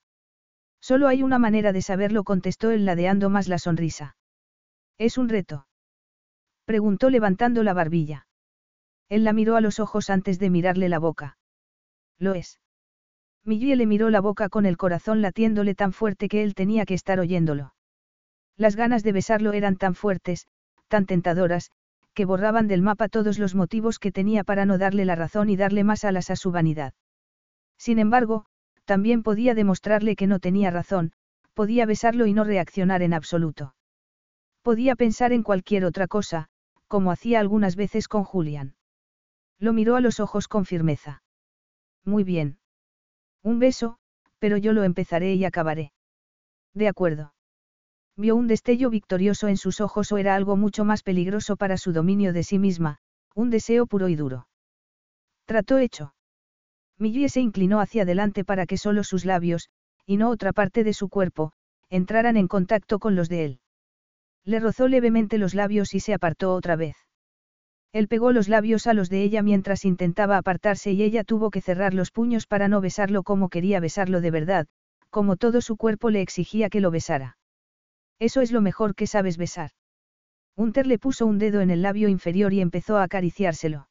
[0.82, 4.16] Solo hay una manera de saberlo, contestó él ladeando más la sonrisa.
[4.98, 5.69] ¿Es un reto?
[6.70, 8.28] Preguntó levantando la barbilla.
[9.10, 11.36] Él la miró a los ojos antes de mirarle la boca.
[12.20, 12.60] Lo es.
[13.44, 16.94] Millie le miró la boca con el corazón latiéndole tan fuerte que él tenía que
[16.94, 17.74] estar oyéndolo.
[18.56, 20.46] Las ganas de besarlo eran tan fuertes,
[20.88, 21.72] tan tentadoras,
[22.14, 25.56] que borraban del mapa todos los motivos que tenía para no darle la razón y
[25.56, 26.94] darle más alas a su vanidad.
[27.80, 28.46] Sin embargo,
[28.86, 31.14] también podía demostrarle que no tenía razón,
[31.56, 33.74] podía besarlo y no reaccionar en absoluto.
[34.62, 36.52] Podía pensar en cualquier otra cosa,
[36.90, 38.76] como hacía algunas veces con Julian.
[39.60, 41.24] Lo miró a los ojos con firmeza.
[42.04, 42.58] Muy bien.
[43.44, 44.00] Un beso,
[44.40, 45.94] pero yo lo empezaré y acabaré.
[46.74, 47.34] De acuerdo.
[48.18, 51.94] Vio un destello victorioso en sus ojos o era algo mucho más peligroso para su
[51.94, 52.98] dominio de sí misma,
[53.36, 54.48] un deseo puro y duro.
[55.46, 56.16] Trató hecho.
[56.98, 59.70] Millie se inclinó hacia adelante para que solo sus labios,
[60.06, 61.54] y no otra parte de su cuerpo,
[61.90, 63.60] entraran en contacto con los de él.
[64.46, 66.96] Le rozó levemente los labios y se apartó otra vez.
[67.92, 71.62] Él pegó los labios a los de ella mientras intentaba apartarse y ella tuvo que
[71.62, 74.68] cerrar los puños para no besarlo como quería besarlo de verdad,
[75.10, 77.38] como todo su cuerpo le exigía que lo besara.
[78.20, 79.72] Eso es lo mejor que sabes besar.
[80.56, 83.90] Hunter le puso un dedo en el labio inferior y empezó a acariciárselo.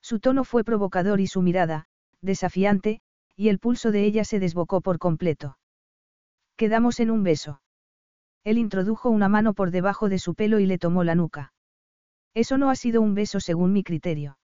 [0.00, 1.86] Su tono fue provocador y su mirada,
[2.22, 3.00] desafiante,
[3.36, 5.58] y el pulso de ella se desbocó por completo.
[6.56, 7.60] Quedamos en un beso.
[8.44, 11.52] Él introdujo una mano por debajo de su pelo y le tomó la nuca.
[12.34, 14.38] Eso no ha sido un beso según mi criterio.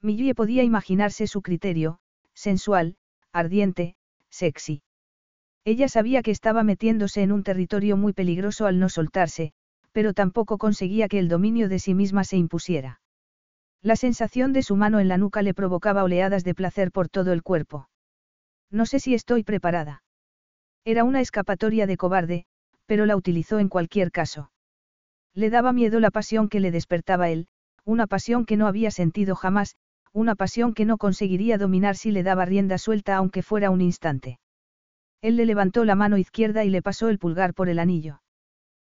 [0.00, 1.98] Millie podía imaginarse su criterio,
[2.34, 2.96] sensual,
[3.32, 3.96] ardiente,
[4.30, 4.82] sexy.
[5.64, 9.52] Ella sabía que estaba metiéndose en un territorio muy peligroso al no soltarse,
[9.92, 13.00] pero tampoco conseguía que el dominio de sí misma se impusiera.
[13.82, 17.32] La sensación de su mano en la nuca le provocaba oleadas de placer por todo
[17.32, 17.88] el cuerpo.
[18.70, 20.02] No sé si estoy preparada.
[20.84, 22.46] Era una escapatoria de cobarde,
[22.90, 24.50] pero la utilizó en cualquier caso.
[25.32, 27.46] Le daba miedo la pasión que le despertaba él,
[27.84, 29.76] una pasión que no había sentido jamás,
[30.12, 34.40] una pasión que no conseguiría dominar si le daba rienda suelta aunque fuera un instante.
[35.22, 38.22] Él le levantó la mano izquierda y le pasó el pulgar por el anillo.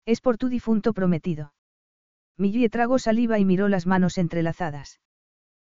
[0.06, 1.54] Es por tu difunto prometido.
[2.38, 5.02] Millie tragó saliva y miró las manos entrelazadas.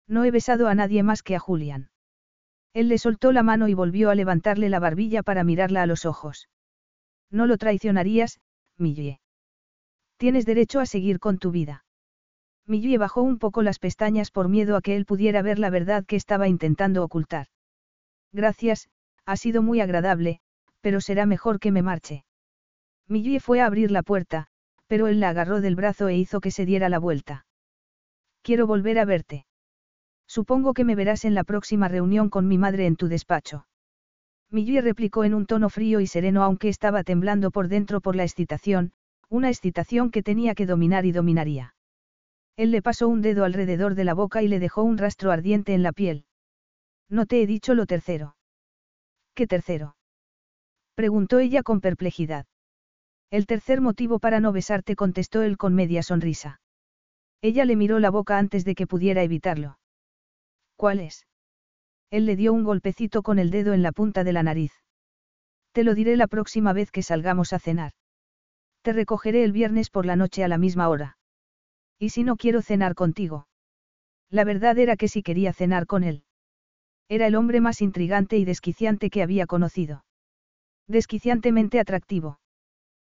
[0.09, 1.90] No he besado a nadie más que a Julian.
[2.72, 6.06] Él le soltó la mano y volvió a levantarle la barbilla para mirarla a los
[6.06, 6.48] ojos.
[7.31, 8.40] No lo traicionarías,
[8.78, 9.20] Millie.
[10.16, 11.85] Tienes derecho a seguir con tu vida.
[12.66, 16.05] Millie bajó un poco las pestañas por miedo a que él pudiera ver la verdad
[16.05, 17.47] que estaba intentando ocultar.
[18.32, 18.89] Gracias,
[19.24, 20.40] ha sido muy agradable,
[20.81, 22.24] pero será mejor que me marche.
[23.09, 24.48] Millie fue a abrir la puerta,
[24.86, 27.47] pero él la agarró del brazo e hizo que se diera la vuelta.
[28.43, 29.47] Quiero volver a verte.
[30.27, 33.66] Supongo que me verás en la próxima reunión con mi madre en tu despacho.
[34.51, 38.23] Millie replicó en un tono frío y sereno aunque estaba temblando por dentro por la
[38.23, 38.93] excitación,
[39.28, 41.74] una excitación que tenía que dominar y dominaría.
[42.56, 45.74] Él le pasó un dedo alrededor de la boca y le dejó un rastro ardiente
[45.74, 46.24] en la piel.
[47.09, 48.36] No te he dicho lo tercero.
[49.35, 49.97] ¿Qué tercero?
[50.94, 52.47] Preguntó ella con perplejidad.
[53.31, 56.60] El tercer motivo para no besarte contestó él con media sonrisa.
[57.43, 59.78] Ella le miró la boca antes de que pudiera evitarlo.
[60.77, 61.27] ¿Cuál es?
[62.10, 64.72] Él le dio un golpecito con el dedo en la punta de la nariz.
[65.72, 67.92] Te lo diré la próxima vez que salgamos a cenar.
[68.82, 71.18] Te recogeré el viernes por la noche a la misma hora.
[71.98, 73.48] ¿Y si no quiero cenar contigo?
[74.30, 76.24] La verdad era que sí quería cenar con él.
[77.08, 80.04] Era el hombre más intrigante y desquiciante que había conocido.
[80.88, 82.38] Desquiciantemente atractivo.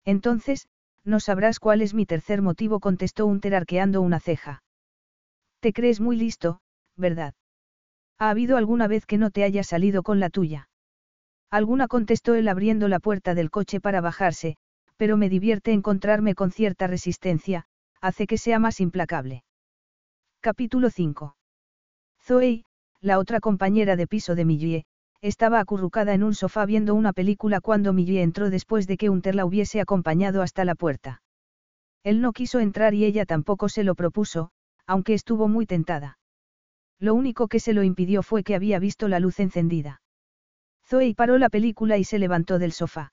[0.05, 0.69] Entonces,
[1.05, 4.62] no sabrás cuál es mi tercer motivo, contestó Unter arqueando una ceja.
[5.60, 6.60] Te crees muy listo,
[6.97, 7.35] ¿verdad?
[8.19, 10.69] ¿Ha habido alguna vez que no te haya salido con la tuya?
[11.51, 14.57] Alguna contestó él abriendo la puerta del coche para bajarse,
[14.97, 17.66] pero me divierte encontrarme con cierta resistencia,
[18.01, 19.45] hace que sea más implacable.
[20.40, 21.36] Capítulo 5.
[22.20, 22.65] Zoe,
[23.01, 24.85] la otra compañera de piso de Millie,
[25.20, 29.35] estaba acurrucada en un sofá viendo una película cuando Millie entró después de que Unter
[29.35, 31.23] la hubiese acompañado hasta la puerta.
[32.05, 34.51] Él no quiso entrar y ella tampoco se lo propuso,
[34.86, 36.19] aunque estuvo muy tentada.
[36.99, 40.01] Lo único que se lo impidió fue que había visto la luz encendida.
[40.87, 43.12] Zoe paró la película y se levantó del sofá.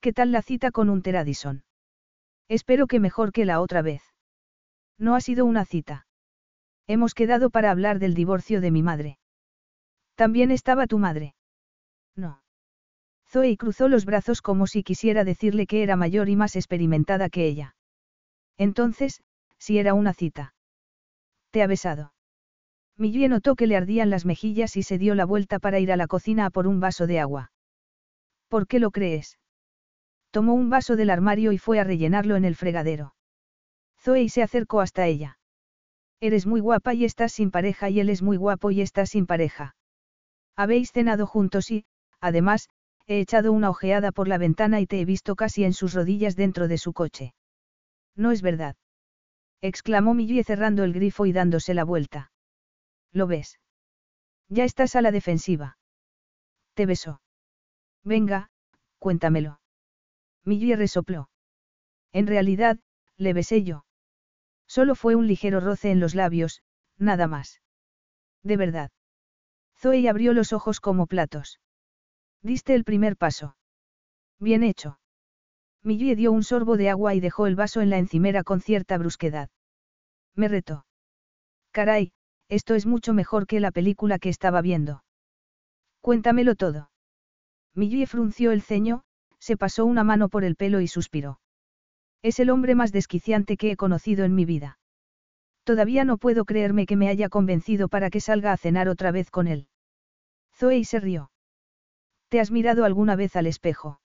[0.00, 1.62] ¿Qué tal la cita con Unter Addison?
[2.48, 4.02] Espero que mejor que la otra vez.
[4.98, 6.06] No ha sido una cita.
[6.86, 9.18] Hemos quedado para hablar del divorcio de mi madre.
[10.14, 11.34] ¿También estaba tu madre?
[12.16, 12.42] No.
[13.28, 17.46] Zoe cruzó los brazos como si quisiera decirle que era mayor y más experimentada que
[17.46, 17.76] ella.
[18.56, 19.22] Entonces,
[19.58, 20.54] si era una cita.
[21.50, 22.14] ¿Te ha besado?
[22.96, 25.96] Millie notó que le ardían las mejillas y se dio la vuelta para ir a
[25.96, 27.52] la cocina a por un vaso de agua.
[28.48, 29.38] ¿Por qué lo crees?
[30.30, 33.14] Tomó un vaso del armario y fue a rellenarlo en el fregadero.
[33.98, 35.38] Zoe se acercó hasta ella.
[36.20, 39.26] Eres muy guapa y estás sin pareja y él es muy guapo y estás sin
[39.26, 39.74] pareja.
[40.56, 41.84] Habéis cenado juntos y,
[42.20, 42.68] además,
[43.06, 46.36] he echado una ojeada por la ventana y te he visto casi en sus rodillas
[46.36, 47.34] dentro de su coche.
[48.14, 48.76] No es verdad.
[49.62, 52.32] exclamó Millie cerrando el grifo y dándose la vuelta.
[53.12, 53.58] ¿Lo ves?
[54.48, 55.78] Ya estás a la defensiva.
[56.74, 57.20] Te besó.
[58.04, 58.50] Venga,
[58.98, 59.59] cuéntamelo.
[60.44, 61.30] Millie resopló.
[62.12, 62.78] En realidad,
[63.16, 63.84] le besé yo.
[64.66, 66.62] Solo fue un ligero roce en los labios,
[66.96, 67.60] nada más.
[68.42, 68.90] De verdad.
[69.76, 71.60] Zoe abrió los ojos como platos.
[72.42, 73.56] Diste el primer paso.
[74.38, 74.98] Bien hecho.
[75.82, 78.98] Millie dio un sorbo de agua y dejó el vaso en la encimera con cierta
[78.98, 79.50] brusquedad.
[80.34, 80.86] Me retó.
[81.72, 82.12] Caray,
[82.48, 85.04] esto es mucho mejor que la película que estaba viendo.
[86.00, 86.90] Cuéntamelo todo.
[87.74, 89.04] Millie frunció el ceño,
[89.40, 91.40] se pasó una mano por el pelo y suspiró.
[92.22, 94.78] Es el hombre más desquiciante que he conocido en mi vida.
[95.64, 99.30] Todavía no puedo creerme que me haya convencido para que salga a cenar otra vez
[99.30, 99.66] con él.
[100.54, 101.30] Zoe se rió.
[102.28, 104.00] ¿Te has mirado alguna vez al espejo?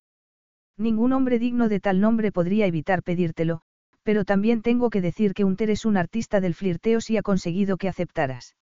[0.78, 3.62] Ningún hombre digno de tal nombre podría evitar pedírtelo,
[4.04, 7.78] pero también tengo que decir que Unter es un artista del flirteo si ha conseguido
[7.78, 8.56] que aceptaras.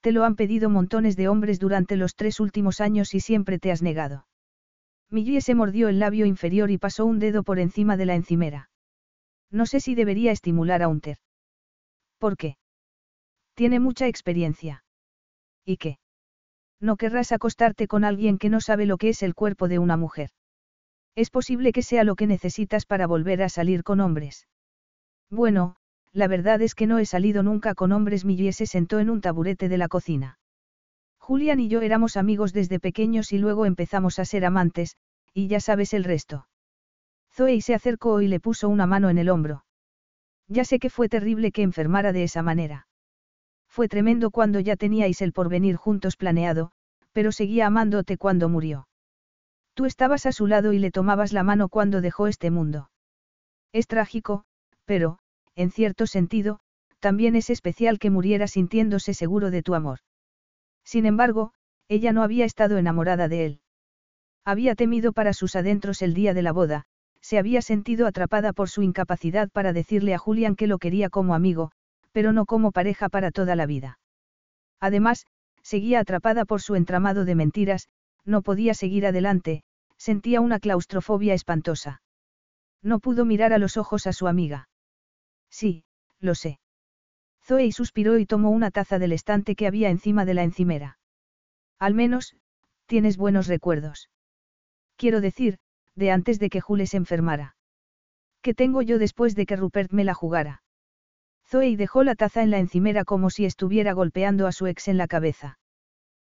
[0.00, 3.72] Te lo han pedido montones de hombres durante los tres últimos años y siempre te
[3.72, 4.27] has negado.
[5.10, 8.70] Millie se mordió el labio inferior y pasó un dedo por encima de la encimera.
[9.50, 11.16] No sé si debería estimular a Unter.
[12.18, 12.58] ¿Por qué?
[13.54, 14.84] Tiene mucha experiencia.
[15.64, 15.98] ¿Y qué?
[16.80, 19.96] No querrás acostarte con alguien que no sabe lo que es el cuerpo de una
[19.96, 20.30] mujer.
[21.14, 24.46] Es posible que sea lo que necesitas para volver a salir con hombres.
[25.30, 25.76] Bueno,
[26.12, 28.24] la verdad es que no he salido nunca con hombres.
[28.24, 30.38] Millie se sentó en un taburete de la cocina.
[31.28, 34.96] Julian y yo éramos amigos desde pequeños y luego empezamos a ser amantes,
[35.34, 36.48] y ya sabes el resto.
[37.30, 39.62] Zoe se acercó y le puso una mano en el hombro.
[40.46, 42.88] Ya sé que fue terrible que enfermara de esa manera.
[43.68, 46.70] Fue tremendo cuando ya teníais el porvenir juntos planeado,
[47.12, 48.88] pero seguía amándote cuando murió.
[49.74, 52.90] Tú estabas a su lado y le tomabas la mano cuando dejó este mundo.
[53.74, 54.44] Es trágico,
[54.86, 55.18] pero,
[55.56, 56.60] en cierto sentido,
[57.00, 59.98] también es especial que muriera sintiéndose seguro de tu amor.
[60.88, 61.52] Sin embargo,
[61.88, 63.60] ella no había estado enamorada de él.
[64.42, 66.84] Había temido para sus adentros el día de la boda,
[67.20, 71.34] se había sentido atrapada por su incapacidad para decirle a Julian que lo quería como
[71.34, 71.72] amigo,
[72.12, 73.98] pero no como pareja para toda la vida.
[74.80, 75.26] Además,
[75.62, 77.88] seguía atrapada por su entramado de mentiras,
[78.24, 79.64] no podía seguir adelante,
[79.98, 82.00] sentía una claustrofobia espantosa.
[82.82, 84.70] No pudo mirar a los ojos a su amiga.
[85.50, 85.84] Sí,
[86.18, 86.60] lo sé.
[87.48, 90.98] Zoe suspiró y tomó una taza del estante que había encima de la encimera.
[91.78, 92.36] Al menos,
[92.84, 94.10] tienes buenos recuerdos.
[94.96, 95.58] Quiero decir,
[95.94, 97.56] de antes de que Jules se enfermara.
[98.42, 100.62] ¿Qué tengo yo después de que Rupert me la jugara?
[101.46, 104.98] Zoe dejó la taza en la encimera como si estuviera golpeando a su ex en
[104.98, 105.58] la cabeza.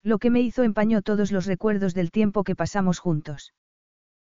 [0.04, 3.54] Lo que me hizo empañó todos los recuerdos del tiempo que pasamos juntos.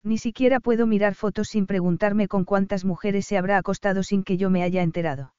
[0.01, 4.37] Ni siquiera puedo mirar fotos sin preguntarme con cuántas mujeres se habrá acostado sin que
[4.37, 5.33] yo me haya enterado.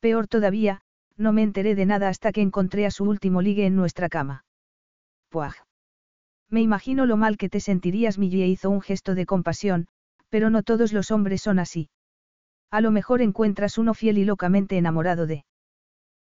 [0.00, 0.80] Peor todavía,
[1.16, 4.44] no me enteré de nada hasta que encontré a su último ligue en nuestra cama.
[5.28, 5.54] Puaj.
[6.48, 9.86] Me imagino lo mal que te sentirías, Millie hizo un gesto de compasión,
[10.30, 11.90] pero no todos los hombres son así.
[12.70, 15.44] A lo mejor encuentras uno fiel y locamente enamorado de.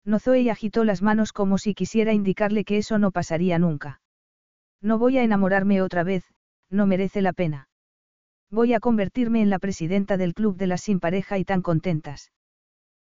[0.04, 4.00] Nozoe agitó las manos como si quisiera indicarle que eso no pasaría nunca.
[4.80, 6.24] No voy a enamorarme otra vez,
[6.70, 7.68] no merece la pena.
[8.50, 12.30] Voy a convertirme en la presidenta del club de las sin pareja y tan contentas.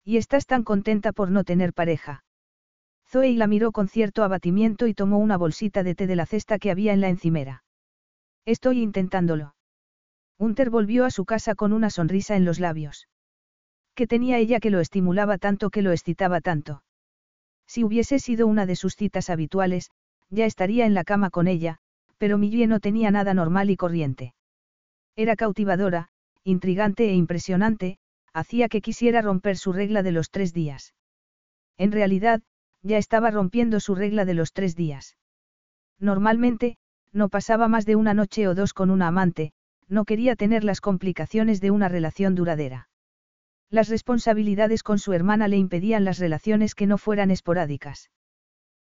[0.09, 2.25] Y estás tan contenta por no tener pareja.
[3.07, 6.59] Zoe la miró con cierto abatimiento y tomó una bolsita de té de la cesta
[6.59, 7.63] que había en la encimera.
[8.47, 9.55] Estoy intentándolo.
[10.39, 13.07] Hunter volvió a su casa con una sonrisa en los labios.
[13.95, 16.83] ¿Qué tenía ella que lo estimulaba tanto que lo excitaba tanto?
[17.67, 19.91] Si hubiese sido una de sus citas habituales,
[20.31, 21.81] ya estaría en la cama con ella,
[22.17, 24.33] pero Millie no tenía nada normal y corriente.
[25.17, 26.09] Era cautivadora,
[26.45, 27.99] intrigante e impresionante,
[28.39, 30.95] hacía que quisiera romper su regla de los tres días.
[31.77, 32.43] En realidad,
[32.83, 35.17] ya estaba rompiendo su regla de los tres días.
[35.99, 36.77] Normalmente,
[37.13, 39.53] no pasaba más de una noche o dos con una amante,
[39.89, 42.89] no quería tener las complicaciones de una relación duradera.
[43.71, 48.11] Las responsabilidades con su hermana le impedían las relaciones que no fueran esporádicas.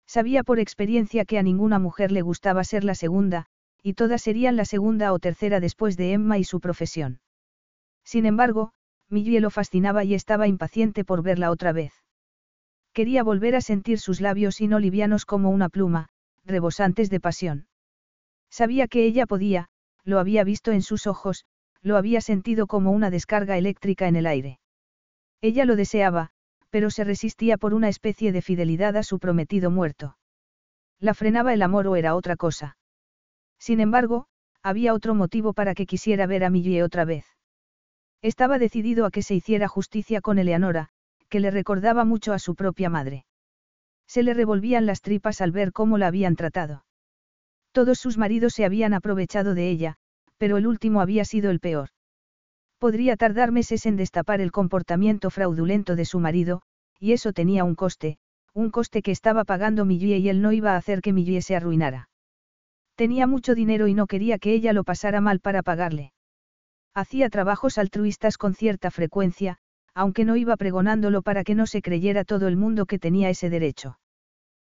[0.08, 3.46] Sabía por experiencia que a ninguna mujer le gustaba ser la segunda,
[3.84, 7.20] y todas serían la segunda o tercera después de Emma y su profesión.
[8.04, 8.74] Sin embargo,
[9.12, 11.94] Millie lo fascinaba y estaba impaciente por verla otra vez.
[12.94, 16.10] Quería volver a sentir sus labios y no livianos como una pluma,
[16.46, 17.68] rebosantes de pasión.
[18.50, 19.68] Sabía que ella podía,
[20.04, 21.46] lo había visto en sus ojos,
[21.82, 24.60] lo había sentido como una descarga eléctrica en el aire.
[25.42, 26.32] Ella lo deseaba,
[26.70, 30.18] pero se resistía por una especie de fidelidad a su prometido muerto.
[31.00, 32.78] La frenaba el amor o era otra cosa.
[33.60, 34.28] Sin embargo,
[34.64, 37.26] había otro motivo para que quisiera ver a Millie otra vez.
[38.22, 40.90] Estaba decidido a que se hiciera justicia con Eleanora,
[41.30, 43.26] que le recordaba mucho a su propia madre.
[44.08, 46.86] Se le revolvían las tripas al ver cómo la habían tratado.
[47.72, 49.96] Todos sus maridos se habían aprovechado de ella,
[50.38, 51.90] pero el último había sido el peor.
[52.78, 56.62] Podría tardar meses en destapar el comportamiento fraudulento de su marido,
[57.00, 58.18] y eso tenía un coste,
[58.54, 61.56] un coste que estaba pagando Millie y él no iba a hacer que Millie se
[61.56, 62.10] arruinara.
[62.96, 66.12] Tenía mucho dinero y no quería que ella lo pasara mal para pagarle.
[66.94, 69.58] Hacía trabajos altruistas con cierta frecuencia,
[69.94, 73.50] aunque no iba pregonándolo para que no se creyera todo el mundo que tenía ese
[73.50, 73.98] derecho.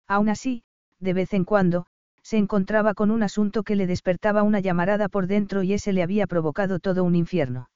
[0.08, 0.64] Aún así,
[1.00, 1.86] de vez en cuando,
[2.24, 6.04] se encontraba con un asunto que le despertaba una llamarada por dentro y ese le
[6.04, 7.70] había provocado todo un infierno.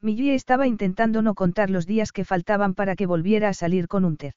[0.00, 4.04] Millie estaba intentando no contar los días que faltaban para que volviera a salir con
[4.04, 4.34] Unter.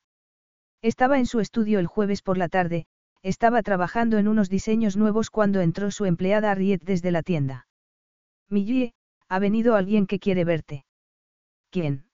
[0.82, 2.86] Estaba en su estudio el jueves por la tarde,
[3.22, 7.68] estaba trabajando en unos diseños nuevos cuando entró su empleada Harriet desde la tienda.
[8.50, 8.94] Millie,
[9.30, 10.86] ha venido alguien que quiere verte.
[11.70, 12.06] ¿Quién?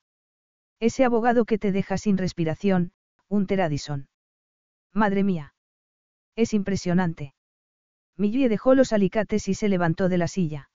[0.80, 2.92] Ese abogado que te deja sin respiración,
[3.28, 4.08] Hunter Addison.
[4.92, 5.54] Madre mía.
[6.36, 7.34] Es impresionante.
[8.16, 10.70] Millie dejó los alicates y se levantó de la silla.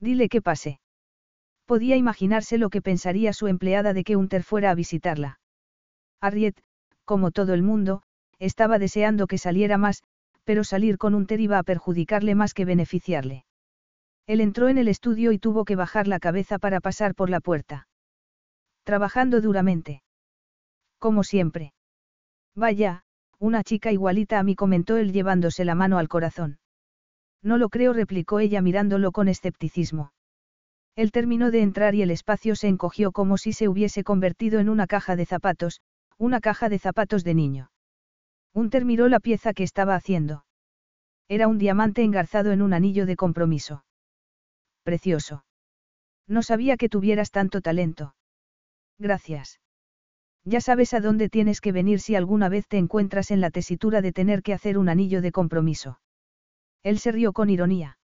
[0.00, 0.80] Dile que pase.
[1.64, 5.40] Podía imaginarse lo que pensaría su empleada de que Hunter fuera a visitarla.
[6.20, 6.56] Harriet,
[7.04, 8.02] como todo el mundo,
[8.38, 10.02] estaba deseando que saliera más,
[10.44, 13.44] pero salir con Hunter iba a perjudicarle más que beneficiarle.
[14.26, 17.40] Él entró en el estudio y tuvo que bajar la cabeza para pasar por la
[17.40, 17.88] puerta.
[18.84, 20.02] Trabajando duramente.
[20.98, 21.72] Como siempre.
[22.54, 23.02] Vaya,
[23.38, 26.58] una chica igualita a mí comentó él llevándose la mano al corazón.
[27.42, 30.12] No lo creo, replicó ella mirándolo con escepticismo.
[30.94, 34.68] Él terminó de entrar y el espacio se encogió como si se hubiese convertido en
[34.68, 35.80] una caja de zapatos,
[36.18, 37.70] una caja de zapatos de niño.
[38.52, 40.44] Unter miró la pieza que estaba haciendo.
[41.28, 43.82] Era un diamante engarzado en un anillo de compromiso
[44.82, 45.44] precioso.
[46.26, 48.14] No sabía que tuvieras tanto talento.
[48.98, 49.60] Gracias.
[50.44, 54.02] Ya sabes a dónde tienes que venir si alguna vez te encuentras en la tesitura
[54.02, 56.00] de tener que hacer un anillo de compromiso.
[56.82, 57.98] Él se rió con ironía.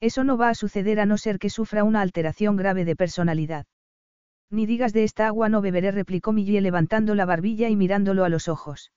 [0.00, 3.66] Eso no va a suceder a no ser que sufra una alteración grave de personalidad.
[4.50, 8.28] Ni digas de esta agua no beberé, replicó Millie levantando la barbilla y mirándolo a
[8.28, 8.92] los ojos.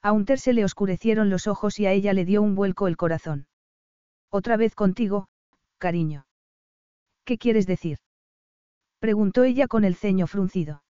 [0.00, 2.96] A Unter se le oscurecieron los ojos y a ella le dio un vuelco el
[2.96, 3.46] corazón.
[4.30, 5.26] Otra vez contigo,
[5.80, 6.26] cariño.
[7.24, 7.98] ¿Qué quieres decir?
[9.00, 10.84] Preguntó ella con el ceño fruncido.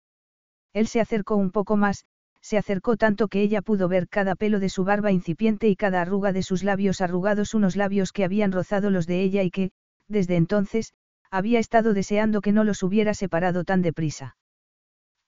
[0.73, 2.05] Él se acercó un poco más,
[2.41, 6.01] se acercó tanto que ella pudo ver cada pelo de su barba incipiente y cada
[6.01, 9.71] arruga de sus labios arrugados, unos labios que habían rozado los de ella y que,
[10.07, 10.93] desde entonces,
[11.29, 14.37] había estado deseando que no los hubiera separado tan deprisa.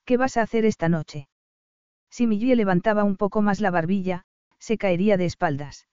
[0.05, 1.27] ¿Qué vas a hacer esta noche?
[2.09, 4.23] Si Millie levantaba un poco más la barbilla,
[4.57, 5.87] se caería de espaldas.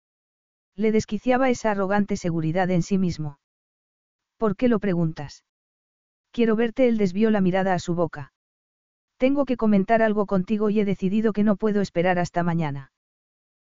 [0.75, 3.39] Le desquiciaba esa arrogante seguridad en sí mismo.
[4.37, 5.45] ¿Por qué lo preguntas?
[6.31, 8.33] Quiero verte, él desvió la mirada a su boca.
[9.17, 12.91] Tengo que comentar algo contigo y he decidido que no puedo esperar hasta mañana.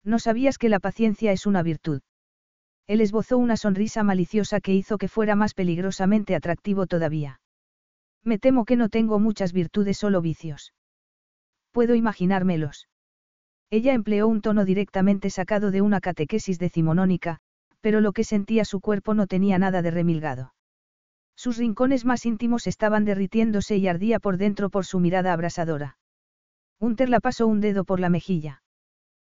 [0.02, 2.00] No sabías que la paciencia es una virtud.
[2.88, 7.40] Él esbozó una sonrisa maliciosa que hizo que fuera más peligrosamente atractivo todavía.
[8.24, 10.72] Me temo que no tengo muchas virtudes, solo vicios.
[11.70, 12.88] Puedo imaginármelos.
[13.70, 17.38] Ella empleó un tono directamente sacado de una catequesis decimonónica,
[17.80, 20.55] pero lo que sentía su cuerpo no tenía nada de remilgado.
[21.36, 25.98] Sus rincones más íntimos estaban derritiéndose y ardía por dentro por su mirada abrasadora.
[26.80, 28.62] Unter la pasó un dedo por la mejilla.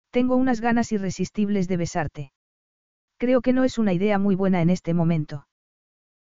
[0.09, 2.31] Tengo unas ganas irresistibles de besarte.
[3.17, 5.45] Creo que no es una idea muy buena en este momento.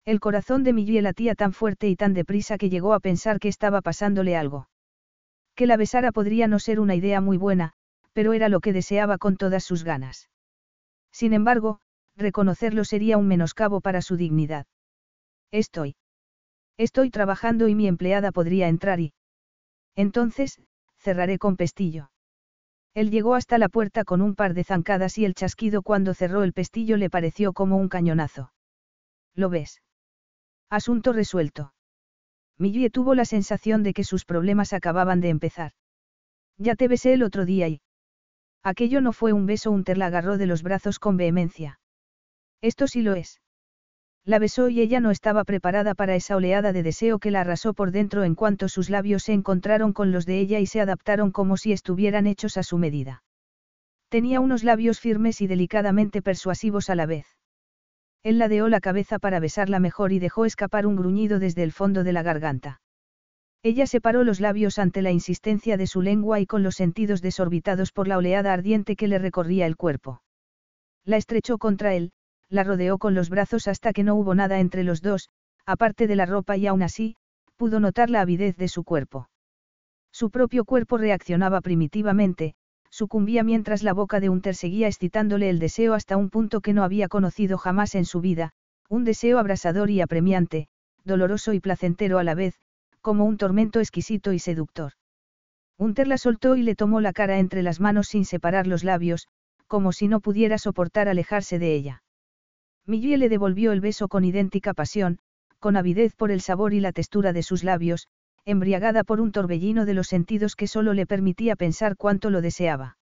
[0.05, 3.49] El corazón de Millie latía tan fuerte y tan deprisa que llegó a pensar que
[3.49, 4.69] estaba pasándole algo.
[5.55, 7.73] Que la besara podría no ser una idea muy buena,
[8.13, 10.31] pero era lo que deseaba con todas sus ganas.
[11.11, 11.81] Sin embargo,
[12.17, 14.67] reconocerlo sería un menoscabo para su dignidad.
[15.55, 15.95] Estoy.
[16.77, 19.13] Estoy trabajando y mi empleada podría entrar y...
[19.95, 20.61] Entonces,
[20.99, 22.11] cerraré con pestillo.
[22.93, 26.43] Él llegó hasta la puerta con un par de zancadas y el chasquido cuando cerró
[26.43, 28.53] el pestillo le pareció como un cañonazo.
[29.37, 29.81] ¿Lo ves?
[30.71, 31.73] Asunto resuelto.
[32.59, 35.71] Millie tuvo la sensación de que sus problemas acababan de empezar.
[36.59, 37.81] Ya te besé el otro día y...
[38.65, 41.79] Aquello no fue un beso, Unter la agarró de los brazos con vehemencia.
[42.61, 43.41] Esto sí lo es.
[44.27, 47.75] La besó y ella no estaba preparada para esa oleada de deseo que la arrasó
[47.75, 51.31] por dentro en cuanto sus labios se encontraron con los de ella y se adaptaron
[51.31, 53.23] como si estuvieran hechos a su medida.
[54.09, 57.27] Tenía unos labios firmes y delicadamente persuasivos a la vez.
[58.23, 62.03] Él ladeó la cabeza para besarla mejor y dejó escapar un gruñido desde el fondo
[62.05, 62.81] de la garganta.
[63.63, 67.93] Ella separó los labios ante la insistencia de su lengua y con los sentidos desorbitados
[67.93, 70.23] por la oleada ardiente que le recorría el cuerpo.
[71.05, 72.13] La estrechó contra él,
[72.55, 75.29] la rodeó con los brazos hasta que no hubo nada entre los dos,
[75.67, 77.17] aparte de la ropa y aún así,
[77.57, 79.29] pudo notar la avidez de su cuerpo.
[80.13, 82.55] Su propio cuerpo reaccionaba primitivamente,
[82.91, 86.85] sucumbía mientras la boca de Unter seguía excitándole el deseo hasta un punto que no
[86.85, 88.53] había conocido jamás en su vida,
[88.89, 90.69] un deseo abrasador y apremiante,
[91.05, 92.55] doloroso y placentero a la vez,
[93.01, 94.93] como un tormento exquisito y seductor.
[95.77, 99.27] Unter la soltó y le tomó la cara entre las manos sin separar los labios,
[99.67, 102.04] como si no pudiera soportar alejarse de ella.
[102.87, 105.19] Millie le devolvió el beso con idéntica pasión,
[105.59, 108.09] con avidez por el sabor y la textura de sus labios,
[108.45, 112.99] embriagada por un torbellino de los sentidos que solo le permitía pensar cuánto lo deseaba.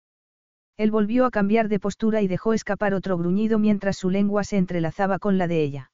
[0.76, 4.56] Él volvió a cambiar de postura y dejó escapar otro gruñido mientras su lengua se
[4.56, 5.90] entrelazaba con la de ella.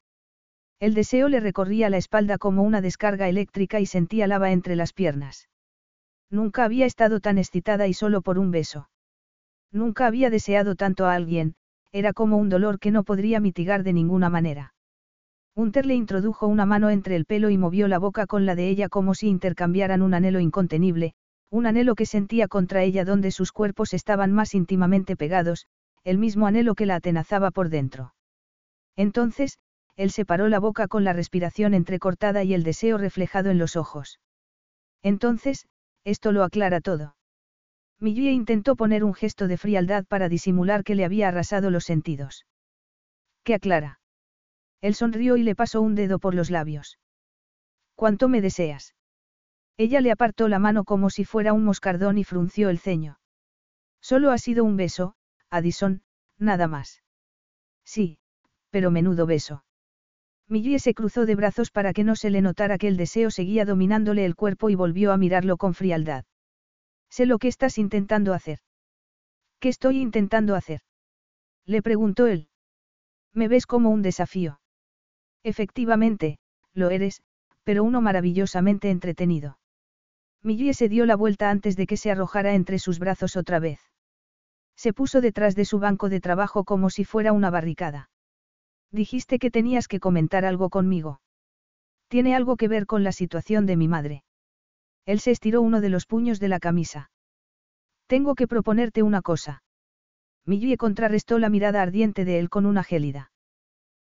[0.81, 4.93] El deseo le recorría la espalda como una descarga eléctrica y sentía lava entre las
[4.93, 5.49] piernas.
[6.31, 8.91] Nunca había estado tan excitada y solo por un beso.
[9.73, 11.55] Nunca había deseado tanto a alguien,
[11.93, 14.75] era como un dolor que no podría mitigar de ninguna manera.
[15.55, 18.69] Hunter le introdujo una mano entre el pelo y movió la boca con la de
[18.69, 21.15] ella como si intercambiaran un anhelo incontenible,
[21.51, 25.67] un anhelo que sentía contra ella donde sus cuerpos estaban más íntimamente pegados,
[26.05, 28.15] el mismo anhelo que la atenazaba por dentro.
[28.97, 29.59] Entonces,
[29.97, 34.21] él separó la boca con la respiración entrecortada y el deseo reflejado en los ojos.
[35.03, 35.67] Entonces,
[36.05, 37.18] esto lo aclara todo.
[38.01, 42.47] Millie intentó poner un gesto de frialdad para disimular que le había arrasado los sentidos.
[43.43, 44.01] ¿Qué aclara?
[44.81, 46.99] Él sonrió y le pasó un dedo por los labios.
[47.97, 48.95] ¿Cuánto me deseas?
[49.77, 53.19] Ella le apartó la mano como si fuera un moscardón y frunció el ceño.
[54.01, 55.15] Solo ha sido un beso,
[55.51, 56.03] Addison,
[56.39, 57.03] nada más.
[57.85, 58.19] Sí,
[58.71, 59.65] pero menudo beso.
[60.47, 63.65] Millie se cruzó de brazos para que no se le notara que el deseo seguía
[63.65, 66.25] dominándole el cuerpo y volvió a mirarlo con frialdad.
[67.11, 68.59] Sé lo que estás intentando hacer.
[69.61, 70.81] ¿Qué estoy intentando hacer?
[71.67, 72.49] Le preguntó él.
[73.35, 74.61] Me ves como un desafío.
[75.43, 76.39] Efectivamente,
[76.75, 77.23] lo eres,
[77.65, 79.59] pero uno maravillosamente entretenido.
[80.43, 83.81] Millie se dio la vuelta antes de que se arrojara entre sus brazos otra vez.
[84.77, 88.11] Se puso detrás de su banco de trabajo como si fuera una barricada.
[88.93, 91.21] Dijiste que tenías que comentar algo conmigo.
[92.09, 94.23] Tiene algo que ver con la situación de mi madre.
[95.09, 97.11] Él se estiró uno de los puños de la camisa.
[98.09, 99.63] Tengo que proponerte una cosa.
[100.45, 103.31] Millie contrarrestó la mirada ardiente de él con una gélida.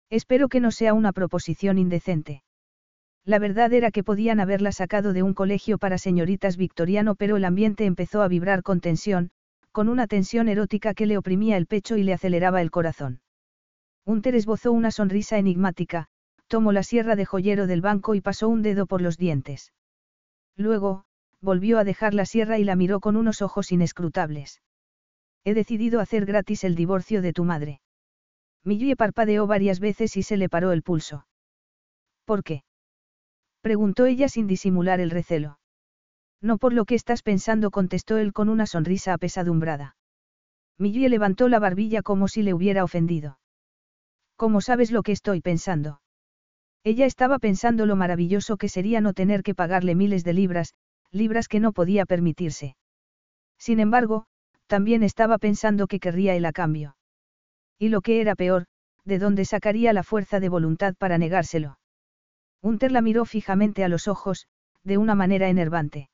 [0.10, 2.42] Espero que no sea una proposición indecente.
[3.24, 7.46] La verdad era que podían haberla sacado de un colegio para señoritas victoriano, pero el
[7.46, 9.30] ambiente empezó a vibrar con tensión,
[9.72, 13.22] con una tensión erótica que le oprimía el pecho y le aceleraba el corazón.
[14.06, 16.08] Unter esbozó una sonrisa enigmática,
[16.48, 19.72] tomó la sierra de joyero del banco y pasó un dedo por los dientes.
[20.58, 21.06] Luego,
[21.42, 24.62] volvió a dejar la sierra y la miró con unos ojos inescrutables.
[25.44, 27.82] He decidido hacer gratis el divorcio de tu madre.
[28.64, 31.28] Millie parpadeó varias veces y se le paró el pulso.
[32.26, 32.64] ¿Por qué?
[33.62, 35.60] preguntó ella sin disimular el recelo.
[36.42, 39.96] No por lo que estás pensando, contestó él con una sonrisa apesadumbrada.
[40.78, 43.40] Millie levantó la barbilla como si le hubiera ofendido.
[44.36, 46.02] ¿Cómo sabes lo que estoy pensando?
[46.86, 50.76] Ella estaba pensando lo maravilloso que sería no tener que pagarle miles de libras,
[51.12, 52.76] libras que no podía permitirse.
[53.58, 54.28] Sin embargo,
[54.68, 56.96] también estaba pensando que querría él a cambio.
[57.80, 58.68] Y lo que era peor,
[59.04, 61.80] de dónde sacaría la fuerza de voluntad para negárselo.
[62.62, 64.46] Unter la miró fijamente a los ojos,
[64.84, 66.12] de una manera enervante.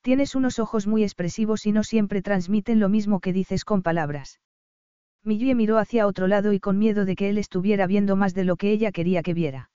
[0.00, 4.40] Tienes unos ojos muy expresivos y no siempre transmiten lo mismo que dices con palabras.
[5.22, 8.42] Millie miró hacia otro lado y con miedo de que él estuviera viendo más de
[8.42, 9.70] lo que ella quería que viera.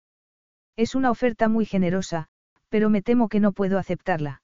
[0.81, 2.29] Es una oferta muy generosa,
[2.71, 4.41] pero me temo que no puedo aceptarla.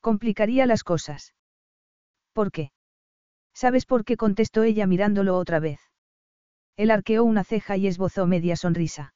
[0.00, 1.34] Complicaría las cosas.
[2.32, 2.70] ¿Por qué?
[3.52, 4.16] ¿Sabes por qué?
[4.16, 5.80] contestó ella mirándolo otra vez.
[6.76, 9.14] Él arqueó una ceja y esbozó media sonrisa.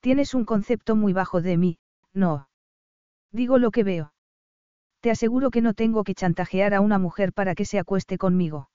[0.00, 1.78] Tienes un concepto muy bajo de mí,
[2.12, 2.50] no.
[3.30, 4.12] Digo lo que veo.
[5.00, 8.68] Te aseguro que no tengo que chantajear a una mujer para que se acueste conmigo.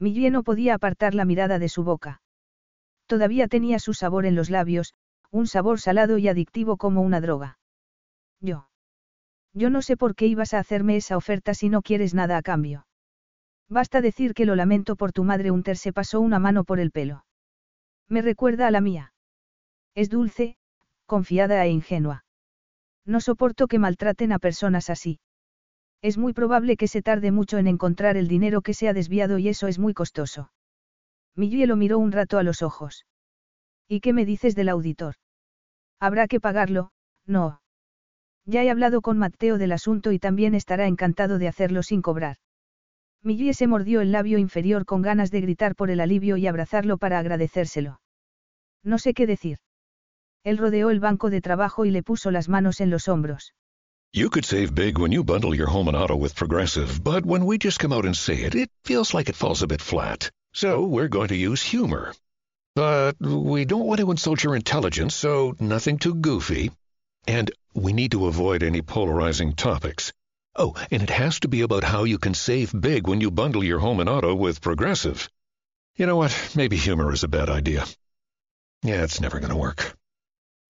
[0.00, 2.20] Millie no podía apartar la mirada de su boca.
[3.06, 4.92] Todavía tenía su sabor en los labios,
[5.30, 7.58] un sabor salado y adictivo como una droga.
[8.40, 8.68] Yo.
[9.52, 12.42] Yo no sé por qué ibas a hacerme esa oferta si no quieres nada a
[12.42, 12.86] cambio.
[13.68, 15.50] Basta decir que lo lamento por tu madre.
[15.50, 17.24] Unter se pasó una mano por el pelo.
[18.08, 19.12] Me recuerda a la mía.
[19.94, 20.56] Es dulce,
[21.06, 22.24] confiada e ingenua.
[23.04, 25.20] No soporto que maltraten a personas así.
[26.00, 29.38] Es muy probable que se tarde mucho en encontrar el dinero que se ha desviado
[29.38, 30.52] y eso es muy costoso.
[31.34, 33.04] Millie lo miró un rato a los ojos.
[33.88, 35.14] ¿Y qué me dices del auditor?
[35.98, 36.90] Habrá que pagarlo,
[37.26, 37.60] no.
[38.44, 42.36] Ya he hablado con Mateo del asunto y también estará encantado de hacerlo sin cobrar.
[43.22, 46.98] Millie se mordió el labio inferior con ganas de gritar por el alivio y abrazarlo
[46.98, 48.00] para agradecérselo.
[48.84, 49.58] No sé qué decir.
[50.44, 53.54] Él rodeó el banco de trabajo y le puso las manos en los hombros.
[54.12, 57.44] You could save big when you bundle your home and auto with Progressive, but when
[57.44, 60.30] we just come out and say it, it feels like it falls a bit flat.
[60.52, 62.14] So we're going to use humor.
[62.78, 66.70] But we don't want to insult your intelligence, so nothing too goofy.
[67.26, 70.12] And we need to avoid any polarizing topics.
[70.54, 73.64] Oh, and it has to be about how you can save big when you bundle
[73.64, 75.28] your home and auto with Progressive.
[75.96, 76.52] You know what?
[76.54, 77.84] Maybe humor is a bad idea.
[78.84, 79.97] Yeah, it's never going to work.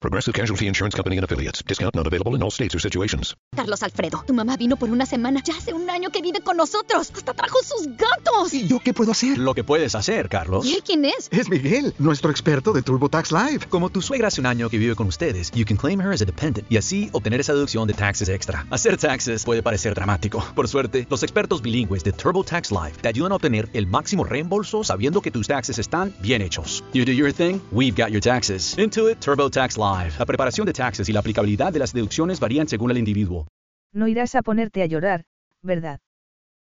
[0.01, 1.61] Progressive Casualty Insurance Company and Affiliates.
[1.67, 3.35] Discount not available in all states or situations.
[3.57, 5.43] Carlos Alfredo, tu mamá vino por una semana.
[5.45, 7.11] Ya hace un año que vive con nosotros.
[7.13, 8.55] Hasta trajo sus gatos.
[8.55, 9.39] ¿Y yo qué puedo hacer?
[9.39, 10.65] Lo que puedes hacer, Carlos.
[10.67, 11.29] ¿Y él quién es?
[11.33, 13.67] Es Miguel, nuestro experto de TurboTax Live.
[13.69, 16.23] Como tu suegra hace un año que vive con ustedes, you can claim her as
[16.23, 18.69] a dependent y así obtener esa deducción de taxes extra.
[18.71, 20.45] Hacer taxes puede parecer dramático.
[20.55, 24.85] Por suerte, los expertos bilingües de TurboTax Live te ayudan a obtener el máximo reembolso
[24.85, 26.85] sabiendo que tus taxes están bien hechos.
[26.93, 28.79] You do your thing, we've got your taxes.
[28.79, 29.88] Intuit TurboTax Live.
[30.19, 33.49] La preparación de taxes y la aplicabilidad de las deducciones varían según el individuo.
[33.93, 35.25] No irás a ponerte a llorar,
[35.63, 36.01] ¿verdad?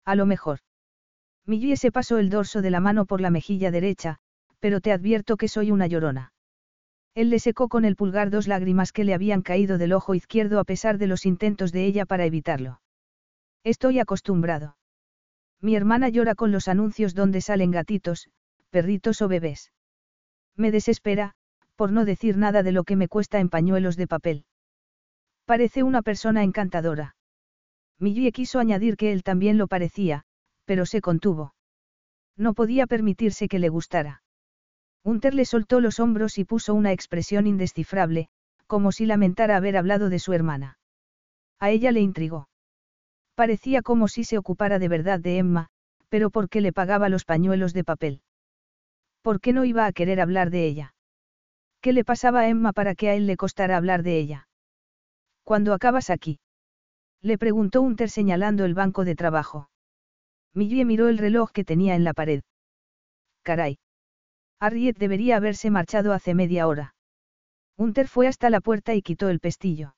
[0.06, 0.60] A lo mejor.
[1.46, 4.18] Millie se pasó el dorso de la mano por la mejilla derecha,
[4.60, 6.34] pero te advierto que soy una llorona.
[7.16, 10.60] Él le secó con el pulgar dos lágrimas que le habían caído del ojo izquierdo
[10.60, 12.80] a pesar de los intentos de ella para evitarlo.
[13.64, 14.78] Estoy acostumbrado.
[15.60, 18.30] Mi hermana llora con los anuncios donde salen gatitos,
[18.70, 19.72] perritos o bebés.
[20.56, 21.36] Me desespera,
[21.80, 24.44] por no decir nada de lo que me cuesta en pañuelos de papel.
[25.46, 27.16] Parece una persona encantadora.
[28.00, 30.26] Millie quiso añadir que él también lo parecía,
[30.66, 31.54] pero se contuvo.
[32.36, 34.24] No podía permitirse que le gustara.
[35.06, 38.28] Hunter le soltó los hombros y puso una expresión indescifrable,
[38.68, 40.80] como si lamentara haber hablado de su hermana.
[41.62, 42.50] A ella le intrigó.
[43.36, 45.70] Parecía como si se ocupara de verdad de Emma,
[46.10, 48.22] pero ¿por qué le pagaba los pañuelos de papel?
[49.22, 50.94] ¿Por qué no iba a querer hablar de ella?
[51.82, 54.48] ¿Qué le pasaba a Emma para que a él le costara hablar de ella?
[55.44, 56.40] ¿Cuándo acabas aquí?
[57.22, 59.70] Le preguntó Hunter señalando el banco de trabajo.
[60.54, 62.42] Millie miró el reloj que tenía en la pared.
[63.44, 63.80] Caray.
[64.60, 66.96] Harriet debería haberse marchado hace media hora.
[67.78, 69.96] Hunter fue hasta la puerta y quitó el pestillo.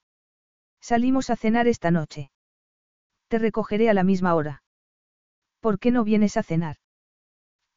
[0.82, 2.32] Salimos a cenar esta noche.
[3.28, 4.64] Te recogeré a la misma hora.
[5.62, 6.78] ¿Por qué no vienes a cenar?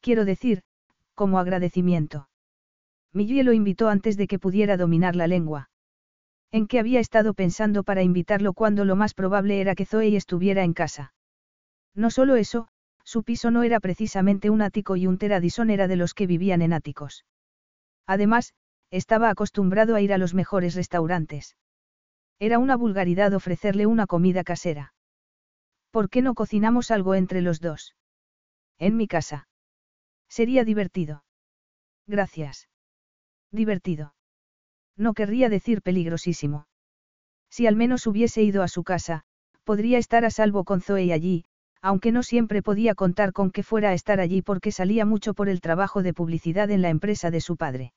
[0.01, 0.63] Quiero decir,
[1.15, 2.27] como agradecimiento.
[3.15, 5.69] Millie lo invitó antes de que pudiera dominar la lengua.
[6.51, 10.65] ¿En qué había estado pensando para invitarlo cuando lo más probable era que Zoe estuviera
[10.65, 11.13] en casa?
[11.95, 12.67] No solo eso,
[13.05, 16.61] su piso no era precisamente un ático y un teradisón era de los que vivían
[16.61, 17.25] en áticos.
[18.05, 18.53] Además,
[18.91, 21.55] estaba acostumbrado a ir a los mejores restaurantes.
[22.37, 24.93] Era una vulgaridad ofrecerle una comida casera.
[25.89, 27.95] ¿Por qué no cocinamos algo entre los dos?
[28.77, 29.47] En mi casa.
[30.27, 31.23] Sería divertido.
[32.07, 32.67] Gracias.
[33.55, 34.13] Divertido.
[34.97, 36.67] No querría decir peligrosísimo.
[37.49, 39.21] Si al menos hubiese ido a su casa,
[39.63, 41.45] podría estar a salvo con Zoe allí,
[41.81, 45.47] aunque no siempre podía contar con que fuera a estar allí porque salía mucho por
[45.47, 47.93] el trabajo de publicidad en la empresa de su padre.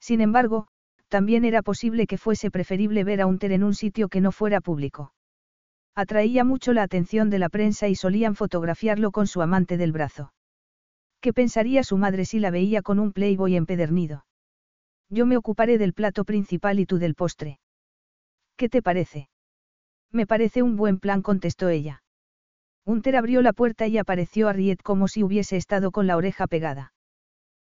[0.00, 0.66] Sin embargo,
[1.08, 4.62] también era posible que fuese preferible ver a Unter en un sitio que no fuera
[4.62, 5.12] público.
[5.94, 10.32] Atraía mucho la atención de la prensa y solían fotografiarlo con su amante del brazo.
[11.20, 14.24] ¿Qué pensaría su madre si la veía con un playboy empedernido?
[15.10, 17.58] Yo me ocuparé del plato principal y tú del postre.
[18.56, 19.28] ¿Qué te parece?
[20.12, 22.02] Me parece un buen plan, contestó ella.
[22.84, 26.46] Hunter abrió la puerta y apareció a Riet como si hubiese estado con la oreja
[26.46, 26.92] pegada.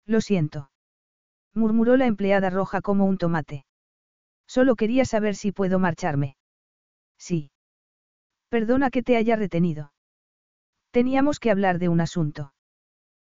[0.07, 0.71] Lo siento.
[1.55, 3.67] murmuró la empleada roja como un tomate.
[4.47, 6.37] Solo quería saber si puedo marcharme.
[7.19, 7.51] Sí.
[8.49, 9.93] Perdona que te haya retenido.
[10.91, 12.53] Teníamos que hablar de un asunto.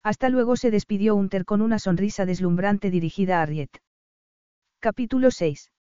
[0.01, 3.81] Hasta luego se despidió Hunter con una sonrisa deslumbrante dirigida a Riet.
[4.81, 5.73] Capítulo 6.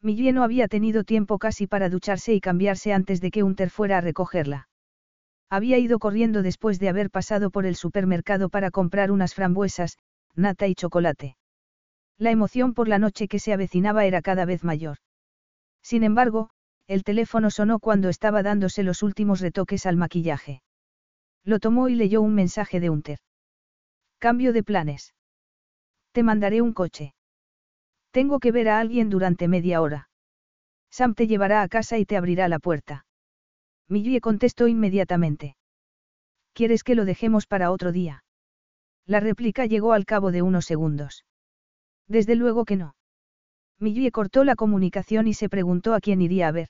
[0.00, 3.98] Millie no había tenido tiempo casi para ducharse y cambiarse antes de que Hunter fuera
[3.98, 4.70] a recogerla.
[5.50, 9.98] Había ido corriendo después de haber pasado por el supermercado para comprar unas frambuesas,
[10.34, 11.36] nata y chocolate.
[12.16, 14.96] La emoción por la noche que se avecinaba era cada vez mayor.
[15.82, 16.48] Sin embargo,
[16.86, 20.62] el teléfono sonó cuando estaba dándose los últimos retoques al maquillaje.
[21.44, 23.18] Lo tomó y leyó un mensaje de Hunter.
[24.18, 25.12] Cambio de planes.
[26.12, 27.12] Te mandaré un coche.
[28.14, 30.08] Tengo que ver a alguien durante media hora.
[30.88, 33.06] Sam te llevará a casa y te abrirá la puerta.
[33.88, 35.56] Millie contestó inmediatamente.
[36.52, 38.22] ¿Quieres que lo dejemos para otro día?
[39.04, 41.24] La réplica llegó al cabo de unos segundos.
[42.06, 42.94] Desde luego que no.
[43.80, 46.68] Millie cortó la comunicación y se preguntó a quién iría a ver.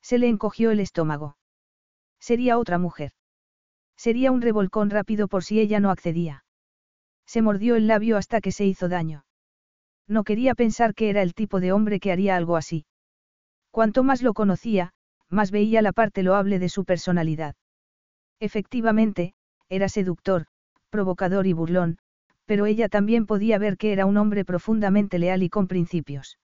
[0.00, 1.36] Se le encogió el estómago.
[2.20, 3.10] Sería otra mujer.
[3.96, 6.44] Sería un revolcón rápido por si ella no accedía.
[7.26, 9.24] Se mordió el labio hasta que se hizo daño.
[10.08, 12.84] No quería pensar que era el tipo de hombre que haría algo así.
[13.70, 14.92] Cuanto más lo conocía,
[15.28, 17.54] más veía la parte loable de su personalidad.
[18.40, 19.34] Efectivamente,
[19.68, 20.46] era seductor,
[20.90, 21.98] provocador y burlón,
[22.44, 26.38] pero ella también podía ver que era un hombre profundamente leal y con principios.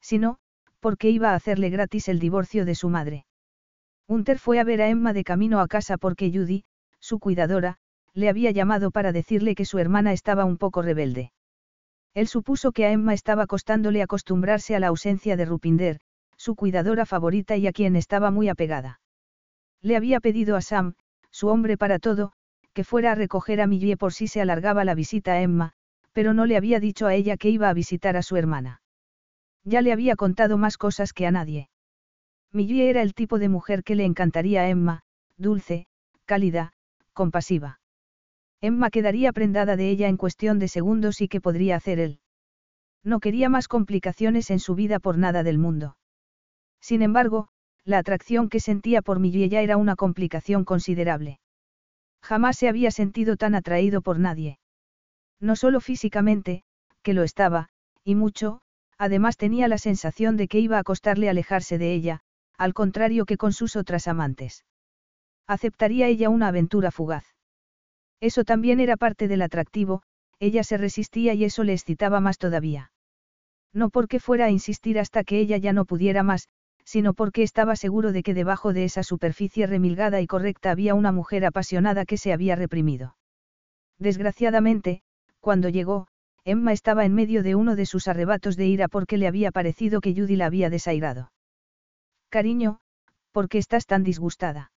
[0.00, 0.38] Si no,
[0.80, 3.24] ¿por qué iba a hacerle gratis el divorcio de su madre?
[4.08, 6.64] Hunter fue a ver a Emma de camino a casa porque Judy,
[6.98, 7.78] su cuidadora,
[8.12, 11.32] le había llamado para decirle que su hermana estaba un poco rebelde.
[12.14, 16.00] Él supuso que a Emma estaba costándole acostumbrarse a la ausencia de Rupinder,
[16.36, 19.00] su cuidadora favorita y a quien estaba muy apegada.
[19.80, 20.94] Le había pedido a Sam,
[21.30, 22.32] su hombre para todo,
[22.72, 25.72] que fuera a recoger a Millie por si se alargaba la visita a Emma,
[26.12, 28.82] pero no le había dicho a ella que iba a visitar a su hermana.
[29.64, 31.70] Ya le había contado más cosas que a nadie.
[32.52, 35.02] Millie era el tipo de mujer que le encantaría a Emma,
[35.36, 35.86] dulce,
[36.26, 36.72] cálida,
[37.12, 37.80] compasiva.
[38.64, 42.20] Emma quedaría prendada de ella en cuestión de segundos y qué podría hacer él.
[43.02, 45.96] No quería más complicaciones en su vida por nada del mundo.
[46.80, 47.48] Sin embargo,
[47.84, 51.40] la atracción que sentía por ya era una complicación considerable.
[52.22, 54.60] Jamás se había sentido tan atraído por nadie.
[55.40, 56.62] No solo físicamente,
[57.02, 57.68] que lo estaba,
[58.04, 58.60] y mucho,
[58.96, 62.20] además tenía la sensación de que iba a costarle alejarse de ella,
[62.56, 64.64] al contrario que con sus otras amantes.
[65.48, 67.31] ¿Aceptaría ella una aventura fugaz?
[68.22, 70.04] Eso también era parte del atractivo,
[70.38, 72.92] ella se resistía y eso le excitaba más todavía.
[73.72, 76.48] No porque fuera a insistir hasta que ella ya no pudiera más,
[76.84, 81.10] sino porque estaba seguro de que debajo de esa superficie remilgada y correcta había una
[81.10, 83.16] mujer apasionada que se había reprimido.
[83.98, 85.02] Desgraciadamente,
[85.40, 86.06] cuando llegó,
[86.44, 90.00] Emma estaba en medio de uno de sus arrebatos de ira porque le había parecido
[90.00, 91.32] que Judy la había desairado.
[92.28, 92.78] Cariño,
[93.32, 94.70] ¿por qué estás tan disgustada?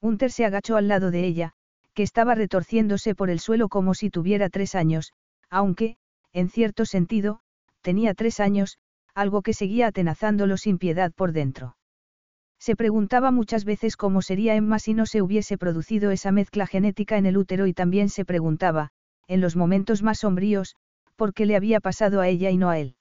[0.00, 1.54] Hunter se agachó al lado de ella,
[2.00, 5.12] que estaba retorciéndose por el suelo como si tuviera tres años,
[5.50, 5.98] aunque,
[6.32, 7.40] en cierto sentido,
[7.82, 8.78] tenía tres años,
[9.14, 11.76] algo que seguía atenazándolo sin piedad por dentro.
[12.58, 17.18] Se preguntaba muchas veces cómo sería Emma si no se hubiese producido esa mezcla genética
[17.18, 18.92] en el útero y también se preguntaba,
[19.28, 20.76] en los momentos más sombríos,
[21.16, 22.96] por qué le había pasado a ella y no a él.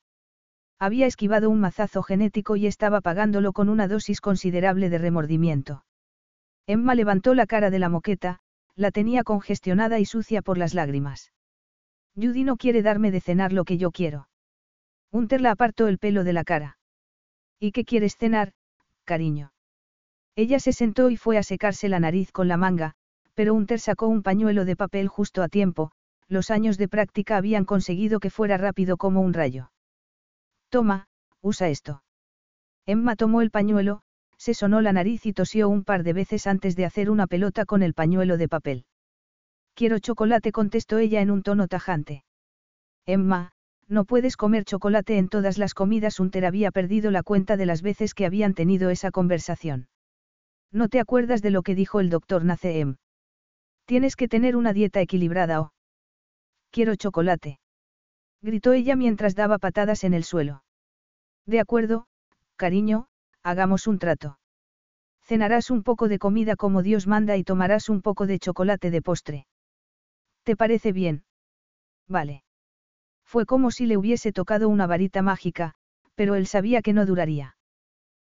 [0.77, 5.85] Había esquivado un mazazo genético y estaba pagándolo con una dosis considerable de remordimiento.
[6.67, 8.41] Emma levantó la cara de la moqueta,
[8.80, 11.34] la tenía congestionada y sucia por las lágrimas.
[12.15, 14.30] Judy no quiere darme de cenar lo que yo quiero.
[15.11, 16.77] Hunter la apartó el pelo de la cara.
[17.60, 18.53] ¿Y qué quieres cenar,
[19.03, 19.51] cariño?
[20.38, 22.93] Ella se sentó y fue a secarse la nariz con la manga,
[23.34, 25.91] pero Hunter sacó un pañuelo de papel justo a tiempo,
[26.30, 29.72] los años de práctica habían conseguido que fuera rápido como un rayo.
[30.69, 31.10] Toma,
[31.41, 32.01] usa esto.
[32.85, 34.03] Emma tomó el pañuelo,
[34.40, 37.66] se sonó la nariz y tosió un par de veces antes de hacer una pelota
[37.66, 38.86] con el pañuelo de papel.
[39.76, 42.24] Quiero chocolate, contestó ella en un tono tajante.
[43.06, 43.52] Emma,
[43.88, 46.20] no puedes comer chocolate en todas las comidas.
[46.20, 49.90] Hunter había perdido la cuenta de las veces que habían tenido esa conversación.
[50.72, 52.98] ¿No te acuerdas de lo que dijo el doctor Naceem?
[53.86, 55.74] Tienes que tener una dieta equilibrada o...
[56.72, 57.60] Quiero chocolate.
[58.41, 60.64] Gritó ella mientras daba patadas en el suelo.
[61.45, 62.06] De acuerdo,
[62.56, 63.07] cariño,
[63.44, 64.40] hagamos un trato.
[65.22, 69.02] Cenarás un poco de comida como Dios manda y tomarás un poco de chocolate de
[69.02, 69.48] postre.
[70.44, 71.24] ¿Te parece bien?
[72.07, 72.44] Vale.
[73.26, 75.76] Fue como si le hubiese tocado una varita mágica,
[76.16, 77.56] pero él sabía que no duraría.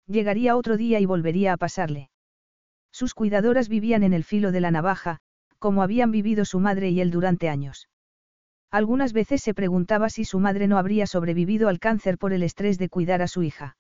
[0.07, 2.09] Llegaría otro día y volvería a pasarle.
[2.91, 5.19] Sus cuidadoras vivían en el filo de la navaja,
[5.59, 7.89] como habían vivido su madre y él durante años.
[8.71, 12.77] Algunas veces se preguntaba si su madre no habría sobrevivido al cáncer por el estrés
[12.77, 13.77] de cuidar a su hija.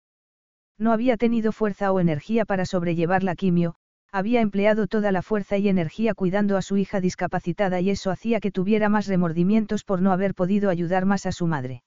[0.77, 3.75] No había tenido fuerza o energía para sobrellevar la quimio,
[4.11, 8.39] había empleado toda la fuerza y energía cuidando a su hija discapacitada y eso hacía
[8.39, 11.83] que tuviera más remordimientos por no haber podido ayudar más a su madre.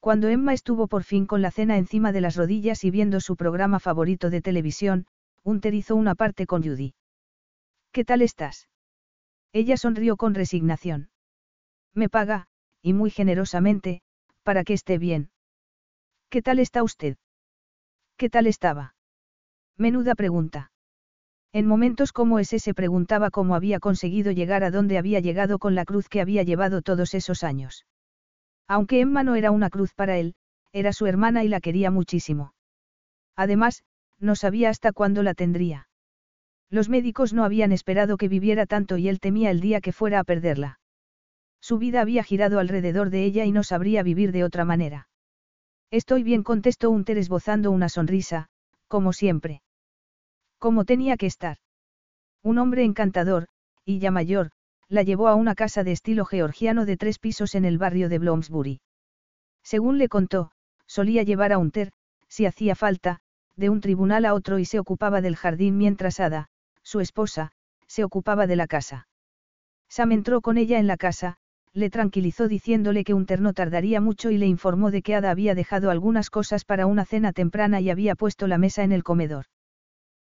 [0.00, 3.36] Cuando Emma estuvo por fin con la cena encima de las rodillas y viendo su
[3.36, 5.06] programa favorito de televisión,
[5.42, 6.94] Hunter hizo una parte con Judy.
[7.92, 8.68] ¿Qué tal estás?
[9.52, 11.10] Ella sonrió con resignación.
[11.94, 12.48] Me paga,
[12.82, 14.02] y muy generosamente,
[14.42, 15.30] para que esté bien.
[16.28, 17.16] ¿Qué tal está usted?
[18.18, 18.96] ¿Qué tal estaba?
[19.76, 20.72] Menuda pregunta.
[21.52, 25.76] En momentos como ese se preguntaba cómo había conseguido llegar a donde había llegado con
[25.76, 27.86] la cruz que había llevado todos esos años.
[28.66, 30.34] Aunque Emma no era una cruz para él,
[30.72, 32.54] era su hermana y la quería muchísimo.
[33.36, 33.84] Además,
[34.18, 35.88] no sabía hasta cuándo la tendría.
[36.70, 40.18] Los médicos no habían esperado que viviera tanto y él temía el día que fuera
[40.18, 40.80] a perderla.
[41.60, 45.07] Su vida había girado alrededor de ella y no sabría vivir de otra manera.
[45.90, 48.48] Estoy bien, contestó Unter esbozando una sonrisa,
[48.88, 49.62] como siempre.
[50.58, 51.58] Como tenía que estar.
[52.42, 53.48] Un hombre encantador,
[53.84, 54.50] y ya mayor,
[54.88, 58.18] la llevó a una casa de estilo georgiano de tres pisos en el barrio de
[58.18, 58.80] Bloomsbury.
[59.62, 60.50] Según le contó,
[60.86, 61.92] solía llevar a Unter,
[62.28, 63.20] si hacía falta,
[63.56, 66.48] de un tribunal a otro y se ocupaba del jardín mientras Ada,
[66.82, 67.52] su esposa,
[67.86, 69.08] se ocupaba de la casa.
[69.88, 71.38] Sam entró con ella en la casa,
[71.78, 75.54] le tranquilizó diciéndole que Unter no tardaría mucho y le informó de que Ada había
[75.54, 79.46] dejado algunas cosas para una cena temprana y había puesto la mesa en el comedor.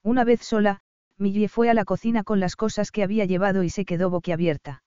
[0.04, 0.80] Una vez sola,
[1.18, 4.84] Millie fue a la cocina con las cosas que había llevado y se quedó boquiabierta.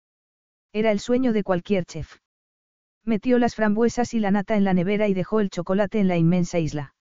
[0.74, 2.18] Era el sueño de cualquier chef.
[3.06, 6.18] Metió las frambuesas y la nata en la nevera y dejó el chocolate en la
[6.18, 6.94] inmensa isla.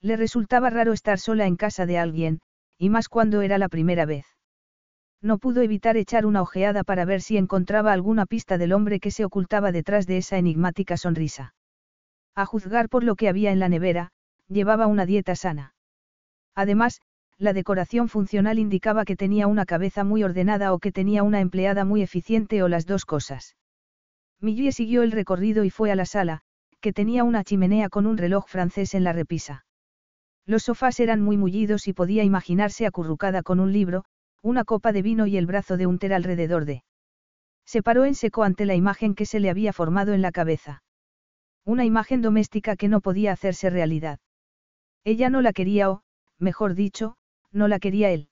[0.00, 2.40] Le resultaba raro estar sola en casa de alguien,
[2.78, 4.33] y más cuando era la primera vez.
[5.24, 9.10] No pudo evitar echar una ojeada para ver si encontraba alguna pista del hombre que
[9.10, 11.54] se ocultaba detrás de esa enigmática sonrisa.
[12.34, 14.10] A juzgar por lo que había en la nevera,
[14.48, 15.74] llevaba una dieta sana.
[16.54, 17.00] Además,
[17.38, 21.86] la decoración funcional indicaba que tenía una cabeza muy ordenada o que tenía una empleada
[21.86, 23.56] muy eficiente o las dos cosas.
[24.42, 26.42] Millie siguió el recorrido y fue a la sala,
[26.82, 29.64] que tenía una chimenea con un reloj francés en la repisa.
[30.44, 34.04] Los sofás eran muy mullidos y podía imaginarse acurrucada con un libro,
[34.44, 36.84] una copa de vino y el brazo de Unter alrededor de.
[37.64, 40.82] Se paró en seco ante la imagen que se le había formado en la cabeza.
[41.64, 44.20] Una imagen doméstica que no podía hacerse realidad.
[45.02, 46.02] Ella no la quería o,
[46.38, 47.16] mejor dicho,
[47.52, 48.28] no la quería él.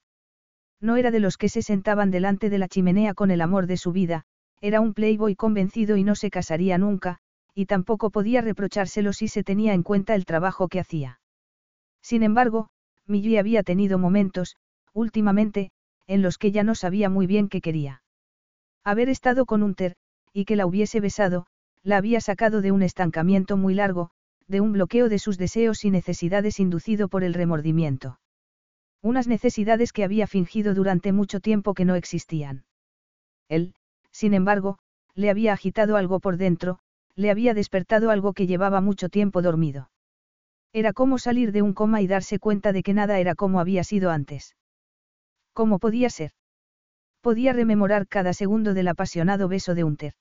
[0.82, 3.78] No era de los que se sentaban delante de la chimenea con el amor de
[3.78, 4.24] su vida,
[4.60, 7.20] era un playboy convencido y no se casaría nunca,
[7.54, 11.20] y tampoco podía reprochárselo si se tenía en cuenta el trabajo que hacía.
[12.02, 12.68] Sin embargo,
[13.06, 14.56] Millie había tenido momentos,
[14.92, 15.70] últimamente,
[16.06, 18.02] en los que ya no sabía muy bien qué quería.
[18.84, 19.96] Haber estado con Unter,
[20.32, 21.46] y que la hubiese besado,
[21.82, 24.10] la había sacado de un estancamiento muy largo,
[24.48, 28.18] de un bloqueo de sus deseos y necesidades inducido por el remordimiento.
[29.00, 32.64] Unas necesidades que había fingido durante mucho tiempo que no existían.
[33.48, 33.74] Él,
[34.10, 34.78] sin embargo,
[35.14, 36.78] le había agitado algo por dentro,
[37.14, 39.90] le había despertado algo que llevaba mucho tiempo dormido.
[40.72, 43.84] Era como salir de un coma y darse cuenta de que nada era como había
[43.84, 44.56] sido antes.
[45.52, 46.32] ¿Cómo podía ser?
[47.20, 50.14] Podía rememorar cada segundo del apasionado beso de Unter.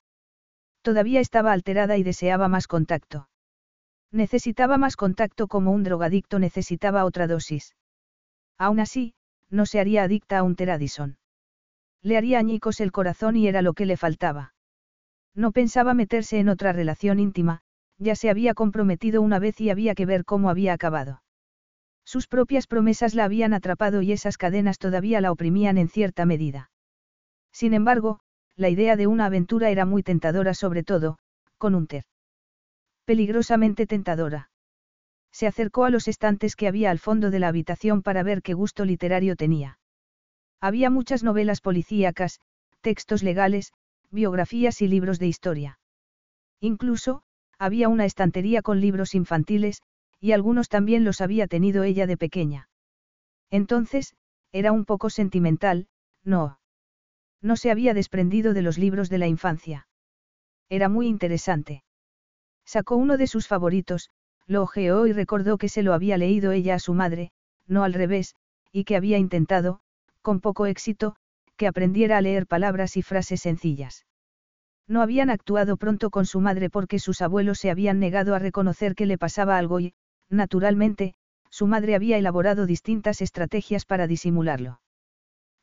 [0.82, 3.30] Todavía estaba alterada y deseaba más contacto.
[4.12, 7.76] Necesitaba más contacto como un drogadicto necesitaba otra dosis.
[8.58, 9.14] Aún así,
[9.50, 11.18] no se haría adicta a Unter Addison.
[12.02, 14.54] Le haría añicos el corazón y era lo que le faltaba.
[15.34, 17.62] No pensaba meterse en otra relación íntima,
[17.98, 21.22] ya se había comprometido una vez y había que ver cómo había acabado.
[22.12, 26.70] Sus propias promesas la habían atrapado y esas cadenas todavía la oprimían en cierta medida.
[27.54, 28.20] Sin embargo,
[28.58, 31.20] la idea de una aventura era muy tentadora sobre todo,
[31.58, 32.04] con un ter.
[33.06, 34.50] Peligrosamente tentadora.
[35.32, 38.56] Se acercó a los estantes que había al fondo de la habitación para ver qué
[38.56, 39.80] gusto literario tenía.
[40.60, 42.42] Había muchas novelas policíacas,
[42.82, 43.72] textos legales,
[44.10, 45.80] biografías y libros de historia.
[46.60, 47.24] Incluso,
[47.58, 49.82] había una estantería con libros infantiles,
[50.22, 52.70] y algunos también los había tenido ella de pequeña.
[53.50, 54.14] Entonces,
[54.54, 55.88] era un poco sentimental,
[56.24, 56.60] no.
[57.42, 59.88] No se había desprendido de los libros de la infancia.
[60.70, 61.84] Era muy interesante.
[62.66, 64.12] Sacó uno de sus favoritos,
[64.46, 67.32] lo ojeó y recordó que se lo había leído ella a su madre,
[67.68, 68.36] no al revés,
[68.72, 69.82] y que había intentado,
[70.22, 71.16] con poco éxito,
[71.58, 74.06] que aprendiera a leer palabras y frases sencillas.
[74.88, 78.94] No habían actuado pronto con su madre porque sus abuelos se habían negado a reconocer
[78.94, 79.94] que le pasaba algo y,
[80.32, 81.14] Naturalmente,
[81.50, 84.80] su madre había elaborado distintas estrategias para disimularlo.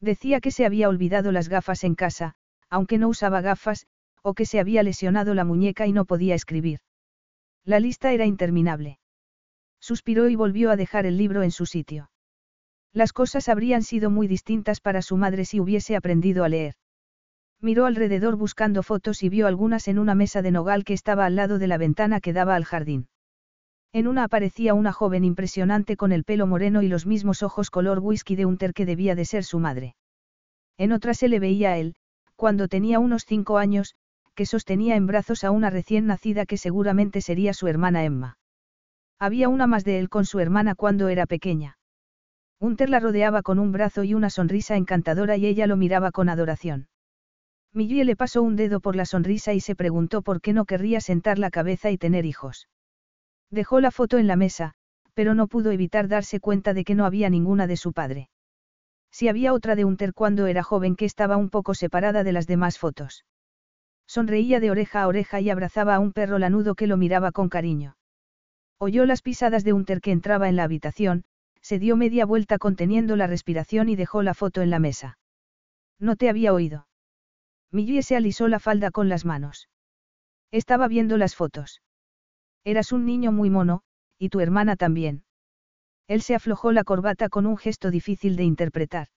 [0.00, 2.34] Decía que se había olvidado las gafas en casa,
[2.68, 3.86] aunque no usaba gafas,
[4.22, 6.80] o que se había lesionado la muñeca y no podía escribir.
[7.64, 8.98] La lista era interminable.
[9.80, 12.10] Suspiró y volvió a dejar el libro en su sitio.
[12.92, 16.74] Las cosas habrían sido muy distintas para su madre si hubiese aprendido a leer.
[17.60, 21.36] Miró alrededor buscando fotos y vio algunas en una mesa de nogal que estaba al
[21.36, 23.08] lado de la ventana que daba al jardín.
[23.92, 28.00] En una aparecía una joven impresionante con el pelo moreno y los mismos ojos color
[28.00, 29.96] whisky de Unter que debía de ser su madre.
[30.76, 31.94] En otra se le veía a él,
[32.36, 33.94] cuando tenía unos cinco años,
[34.34, 38.38] que sostenía en brazos a una recién nacida que seguramente sería su hermana Emma.
[39.18, 41.78] Había una más de él con su hermana cuando era pequeña.
[42.60, 46.28] Unter la rodeaba con un brazo y una sonrisa encantadora y ella lo miraba con
[46.28, 46.88] adoración.
[47.72, 51.00] Millie le pasó un dedo por la sonrisa y se preguntó por qué no querría
[51.00, 52.68] sentar la cabeza y tener hijos.
[53.50, 54.74] Dejó la foto en la mesa,
[55.14, 58.28] pero no pudo evitar darse cuenta de que no había ninguna de su padre.
[59.10, 62.46] Si había otra de Unter cuando era joven que estaba un poco separada de las
[62.46, 63.24] demás fotos.
[64.06, 67.48] Sonreía de oreja a oreja y abrazaba a un perro lanudo que lo miraba con
[67.48, 67.96] cariño.
[68.78, 71.24] Oyó las pisadas de Unter que entraba en la habitación,
[71.60, 75.18] se dio media vuelta conteniendo la respiración y dejó la foto en la mesa.
[75.98, 76.86] No te había oído.
[77.72, 79.68] Millie se alisó la falda con las manos.
[80.50, 81.82] Estaba viendo las fotos.
[82.68, 83.80] Eras un niño muy mono,
[84.18, 85.24] y tu hermana también.
[86.06, 89.08] Él se aflojó la corbata con un gesto difícil de interpretar.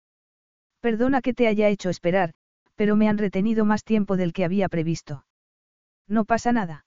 [0.79, 2.31] Perdona que te haya hecho esperar,
[2.75, 5.25] pero me han retenido más tiempo del que había previsto.
[6.07, 6.85] No pasa nada.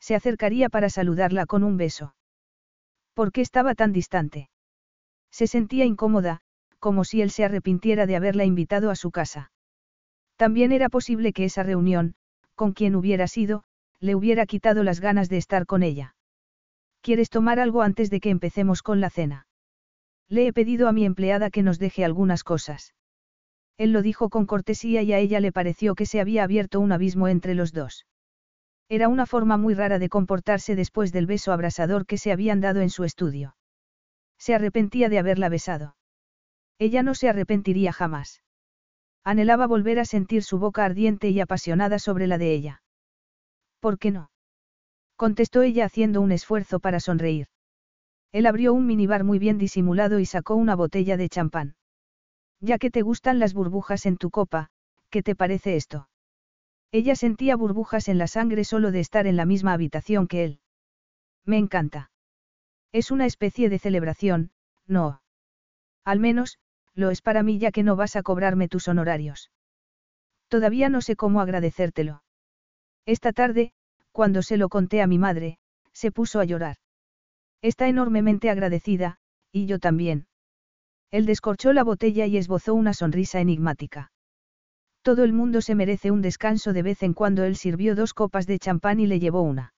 [0.00, 2.14] Se acercaría para saludarla con un beso.
[3.12, 4.48] ¿Por qué estaba tan distante?
[5.30, 6.40] Se sentía incómoda,
[6.78, 9.52] como si él se arrepintiera de haberla invitado a su casa.
[10.36, 12.14] También era posible que esa reunión,
[12.54, 13.64] con quien hubiera sido,
[14.04, 16.14] le hubiera quitado las ganas de estar con ella.
[17.00, 19.46] ¿Quieres tomar algo antes de que empecemos con la cena?
[20.28, 22.94] Le he pedido a mi empleada que nos deje algunas cosas.
[23.78, 26.92] Él lo dijo con cortesía y a ella le pareció que se había abierto un
[26.92, 28.06] abismo entre los dos.
[28.90, 32.82] Era una forma muy rara de comportarse después del beso abrasador que se habían dado
[32.82, 33.56] en su estudio.
[34.38, 35.96] Se arrepentía de haberla besado.
[36.78, 38.42] Ella no se arrepentiría jamás.
[39.24, 42.82] Anhelaba volver a sentir su boca ardiente y apasionada sobre la de ella.
[43.84, 44.30] ¿Por qué no?
[45.14, 47.48] contestó ella haciendo un esfuerzo para sonreír.
[48.32, 51.76] Él abrió un minibar muy bien disimulado y sacó una botella de champán.
[52.60, 54.70] Ya que te gustan las burbujas en tu copa,
[55.10, 56.08] ¿qué te parece esto?
[56.92, 60.60] Ella sentía burbujas en la sangre solo de estar en la misma habitación que él.
[61.44, 62.10] Me encanta.
[62.90, 64.50] Es una especie de celebración,
[64.86, 65.20] no.
[66.06, 66.58] Al menos,
[66.94, 69.50] lo es para mí ya que no vas a cobrarme tus honorarios.
[70.48, 72.23] Todavía no sé cómo agradecértelo.
[73.06, 73.72] Esta tarde,
[74.12, 75.58] cuando se lo conté a mi madre,
[75.92, 76.76] se puso a llorar.
[77.62, 79.18] Está enormemente agradecida,
[79.52, 80.26] y yo también.
[81.10, 84.10] Él descorchó la botella y esbozó una sonrisa enigmática.
[85.02, 88.46] Todo el mundo se merece un descanso de vez en cuando él sirvió dos copas
[88.46, 89.74] de champán y le llevó una.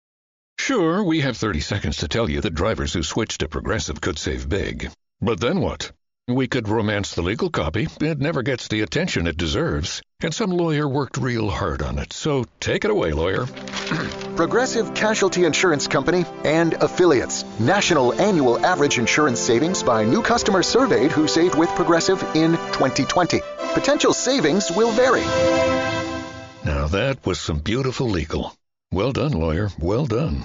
[0.58, 4.18] Sure, we have 30 seconds to tell you that drivers who switch to Progressive could
[4.18, 4.90] save big.
[5.20, 5.92] But then what?
[6.26, 7.86] We could romance the legal copy.
[8.00, 10.00] It never gets the attention it deserves.
[10.22, 12.14] And some lawyer worked real hard on it.
[12.14, 13.44] So take it away, lawyer.
[14.34, 17.44] Progressive Casualty Insurance Company and affiliates.
[17.60, 23.42] National annual average insurance savings by new customers surveyed who saved with Progressive in 2020.
[23.74, 25.24] Potential savings will vary.
[26.64, 28.56] Now that was some beautiful legal.
[28.90, 29.68] Well done, lawyer.
[29.78, 30.44] Well done.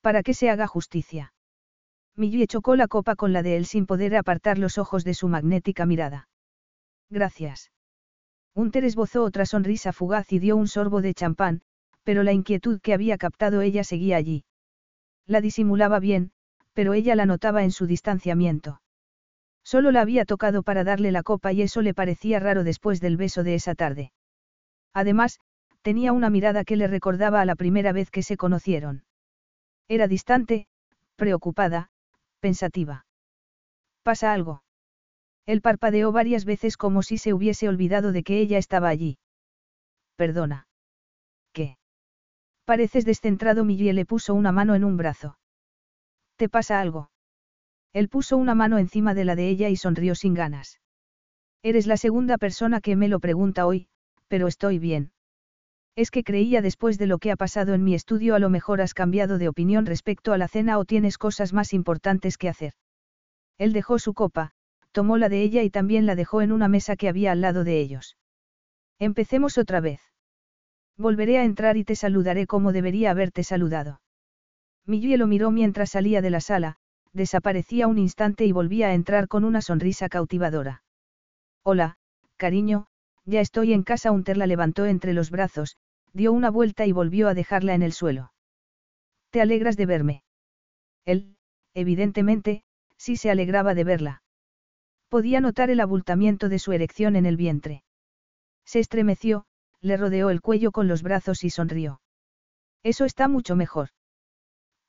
[0.00, 1.32] Para que se haga justicia.
[2.16, 5.28] Millie chocó la copa con la de él sin poder apartar los ojos de su
[5.28, 6.28] magnética mirada.
[7.10, 7.70] Gracias.
[8.54, 11.62] Unter esbozó otra sonrisa fugaz y dio un sorbo de champán,
[12.02, 14.44] pero la inquietud que había captado ella seguía allí.
[15.26, 16.32] La disimulaba bien,
[16.72, 18.80] pero ella la notaba en su distanciamiento.
[19.62, 23.16] Solo la había tocado para darle la copa y eso le parecía raro después del
[23.16, 24.12] beso de esa tarde.
[24.94, 25.38] Además,
[25.82, 29.04] tenía una mirada que le recordaba a la primera vez que se conocieron.
[29.88, 30.66] Era distante,
[31.16, 31.90] preocupada,
[32.40, 33.06] pensativa.
[34.02, 34.62] ¿Pasa algo?
[35.46, 39.18] Él parpadeó varias veces como si se hubiese olvidado de que ella estaba allí.
[40.16, 40.66] Perdona.
[41.52, 41.78] ¿Qué?
[42.66, 43.64] Pareces descentrado.
[43.64, 45.38] Millie le puso una mano en un brazo.
[46.36, 47.10] ¿Te pasa algo?
[47.94, 50.80] Él puso una mano encima de la de ella y sonrió sin ganas.
[51.62, 53.88] Eres la segunda persona que me lo pregunta hoy,
[54.28, 55.12] pero estoy bien.
[55.98, 58.80] Es que creía después de lo que ha pasado en mi estudio a lo mejor
[58.80, 62.74] has cambiado de opinión respecto a la cena o tienes cosas más importantes que hacer.
[63.58, 64.52] Él dejó su copa,
[64.92, 67.64] tomó la de ella y también la dejó en una mesa que había al lado
[67.64, 68.16] de ellos.
[69.00, 70.00] Empecemos otra vez.
[70.96, 74.00] Volveré a entrar y te saludaré como debería haberte saludado.
[74.86, 76.76] Millie lo miró mientras salía de la sala,
[77.12, 80.84] desaparecía un instante y volvía a entrar con una sonrisa cautivadora.
[81.64, 81.96] Hola,
[82.36, 82.86] cariño,
[83.24, 84.12] ya estoy en casa.
[84.12, 85.76] Unter la levantó entre los brazos,
[86.12, 88.32] dio una vuelta y volvió a dejarla en el suelo.
[89.30, 90.22] ¿Te alegras de verme?
[91.04, 91.36] Él,
[91.74, 92.64] evidentemente,
[92.96, 94.22] sí se alegraba de verla.
[95.08, 97.82] Podía notar el abultamiento de su erección en el vientre.
[98.64, 99.46] Se estremeció,
[99.80, 102.00] le rodeó el cuello con los brazos y sonrió.
[102.82, 103.90] Eso está mucho mejor.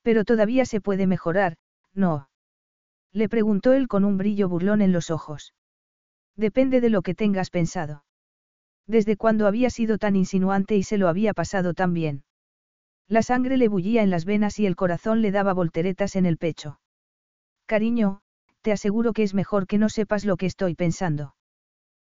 [0.02, 1.56] Pero todavía se puede mejorar,
[1.94, 2.28] ¿no?
[3.12, 5.54] Le preguntó él con un brillo burlón en los ojos.
[6.36, 8.04] Depende de lo que tengas pensado.
[8.86, 12.24] Desde cuando había sido tan insinuante y se lo había pasado tan bien.
[13.08, 16.36] La sangre le bullía en las venas y el corazón le daba volteretas en el
[16.36, 16.80] pecho.
[17.66, 18.20] Cariño,
[18.62, 21.34] te aseguro que es mejor que no sepas lo que estoy pensando.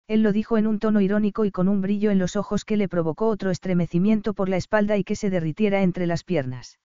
[0.09, 2.77] Él lo dijo en un tono irónico y con un brillo en los ojos que
[2.77, 6.81] le provocó otro estremecimiento por la espalda y que se derritiera entre las piernas.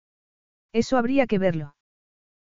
[0.74, 1.76] Eso habría que verlo.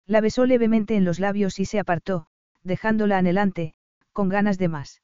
[0.06, 2.28] La besó levemente en los labios y se apartó,
[2.64, 3.74] dejándola anhelante,
[4.14, 5.02] con ganas de más.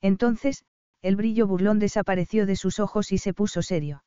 [0.00, 0.64] Entonces,
[1.02, 4.04] el brillo burlón desapareció de sus ojos y se puso serio.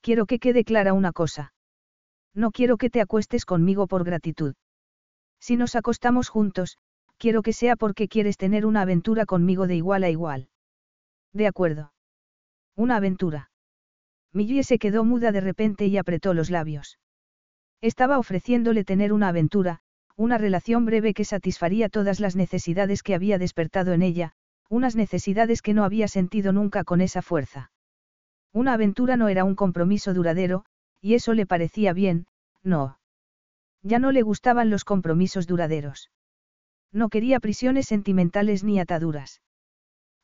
[0.00, 1.52] Quiero que quede clara una cosa.
[2.34, 4.54] No quiero que te acuestes conmigo por gratitud.
[5.40, 6.78] Si nos acostamos juntos,
[7.18, 10.48] quiero que sea porque quieres tener una aventura conmigo de igual a igual.
[11.32, 11.92] De acuerdo.
[12.76, 13.50] Una aventura.
[14.32, 16.98] Millie se quedó muda de repente y apretó los labios.
[17.80, 19.80] Estaba ofreciéndole tener una aventura,
[20.16, 24.32] una relación breve que satisfaría todas las necesidades que había despertado en ella,
[24.68, 27.70] unas necesidades que no había sentido nunca con esa fuerza.
[28.52, 30.64] Una aventura no era un compromiso duradero,
[31.00, 32.26] y eso le parecía bien,
[32.62, 32.98] no.
[33.82, 36.10] Ya no le gustaban los compromisos duraderos.
[36.92, 39.42] No quería prisiones sentimentales ni ataduras.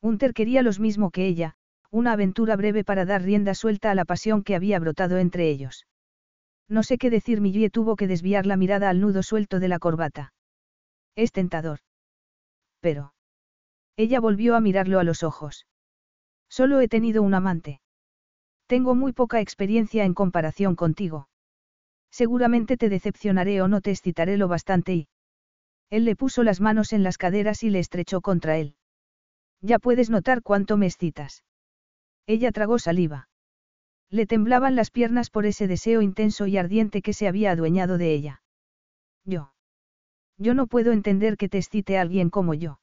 [0.01, 1.55] Hunter quería lo mismo que ella,
[1.91, 5.85] una aventura breve para dar rienda suelta a la pasión que había brotado entre ellos.
[6.67, 9.79] No sé qué decir, Millie tuvo que desviar la mirada al nudo suelto de la
[9.79, 10.33] corbata.
[11.15, 11.79] Es tentador.
[12.79, 13.13] Pero.
[13.95, 15.67] Ella volvió a mirarlo a los ojos.
[16.49, 17.81] Solo he tenido un amante.
[18.67, 21.27] Tengo muy poca experiencia en comparación contigo.
[22.09, 25.07] Seguramente te decepcionaré o no te excitaré lo bastante y...
[25.89, 28.75] Él le puso las manos en las caderas y le estrechó contra él.
[29.61, 31.43] Ya puedes notar cuánto me excitas.
[32.25, 33.29] Ella tragó saliva.
[34.09, 38.13] Le temblaban las piernas por ese deseo intenso y ardiente que se había adueñado de
[38.13, 38.43] ella.
[39.25, 39.53] Yo.
[40.37, 42.79] Yo no puedo entender que te excite alguien como yo.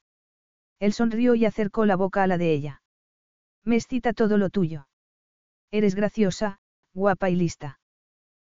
[0.80, 2.82] Él sonrió y acercó la boca a la de ella.
[3.64, 4.88] Me excita todo lo tuyo.
[5.70, 6.58] Eres graciosa,
[6.94, 7.78] guapa y lista.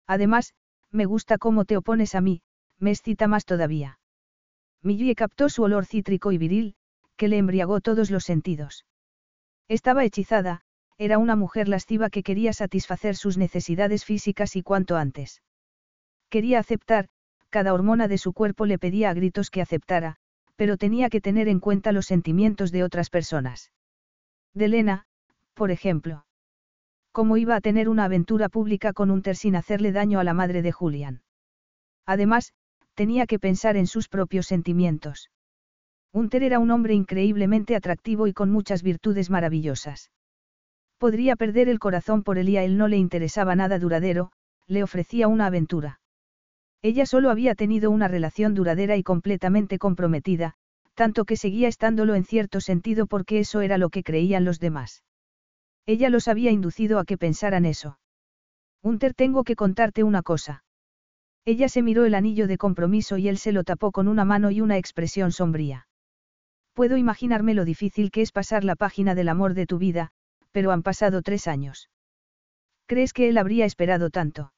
[0.06, 0.54] Además,
[0.92, 2.42] me gusta cómo te opones a mí,
[2.80, 4.00] me excita más todavía.
[4.84, 6.76] Millie captó su olor cítrico y viril,
[7.16, 8.86] que le embriagó todos los sentidos.
[9.68, 10.62] Estaba hechizada,
[10.98, 15.42] era una mujer lasciva que quería satisfacer sus necesidades físicas y cuanto antes.
[16.30, 17.10] Quería aceptar,
[17.50, 20.18] cada hormona de su cuerpo le pedía a gritos que aceptara,
[20.58, 23.72] pero tenía que tener en cuenta los sentimientos de otras personas.
[24.54, 25.06] De Elena,
[25.54, 26.26] por ejemplo.
[27.14, 30.62] ¿Cómo iba a tener una aventura pública con Unter sin hacerle daño a la madre
[30.62, 31.22] de Julian?
[32.06, 32.54] Además,
[32.96, 35.30] tenía que pensar en sus propios sentimientos.
[36.12, 40.12] Unter era un hombre increíblemente atractivo y con muchas virtudes maravillosas.
[40.98, 44.32] Podría perder el corazón por él y a él no le interesaba nada duradero,
[44.66, 46.00] le ofrecía una aventura.
[46.82, 50.56] Ella solo había tenido una relación duradera y completamente comprometida,
[50.94, 55.04] tanto que seguía estándolo en cierto sentido porque eso era lo que creían los demás.
[55.86, 58.00] Ella los había inducido a que pensaran eso.
[58.82, 60.64] Hunter, tengo que contarte una cosa.
[61.46, 64.52] Ella se miró el anillo de compromiso y él se lo tapó con una mano
[64.52, 65.88] y una expresión sombría.
[66.74, 70.12] Puedo imaginarme lo difícil que es pasar la página del amor de tu vida,
[70.52, 71.90] pero han pasado tres años.
[72.86, 74.52] ¿Crees que él habría esperado tanto?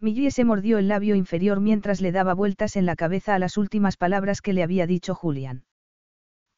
[0.00, 3.58] Millie se mordió el labio inferior mientras le daba vueltas en la cabeza a las
[3.58, 5.64] últimas palabras que le había dicho Julian.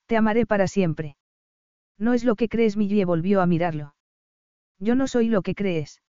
[0.07, 1.17] Te amaré para siempre.
[1.99, 3.95] No es lo que crees, Millie volvió a mirarlo.
[4.79, 6.03] Yo no soy lo que crees.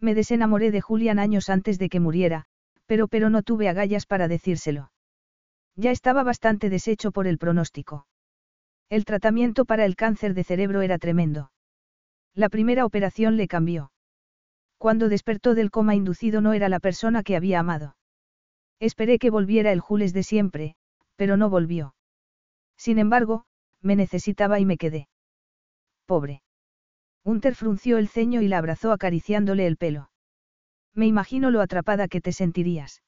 [0.00, 2.46] Me desenamoré de Julian años antes de que muriera,
[2.86, 4.92] pero pero no tuve agallas para decírselo.
[5.74, 8.06] Ya estaba bastante deshecho por el pronóstico.
[8.88, 11.50] El tratamiento para el cáncer de cerebro era tremendo.
[12.34, 13.90] La primera operación le cambió.
[14.78, 17.96] Cuando despertó del coma inducido no era la persona que había amado.
[18.78, 20.76] Esperé que volviera el Jules de siempre,
[21.16, 21.94] pero no volvió.
[22.76, 23.46] Sin embargo,
[23.80, 25.08] me necesitaba y me quedé.
[26.04, 26.42] Pobre.
[27.24, 30.10] Hunter frunció el ceño y la abrazó acariciándole el pelo.
[30.94, 33.02] Me imagino lo atrapada que te sentirías.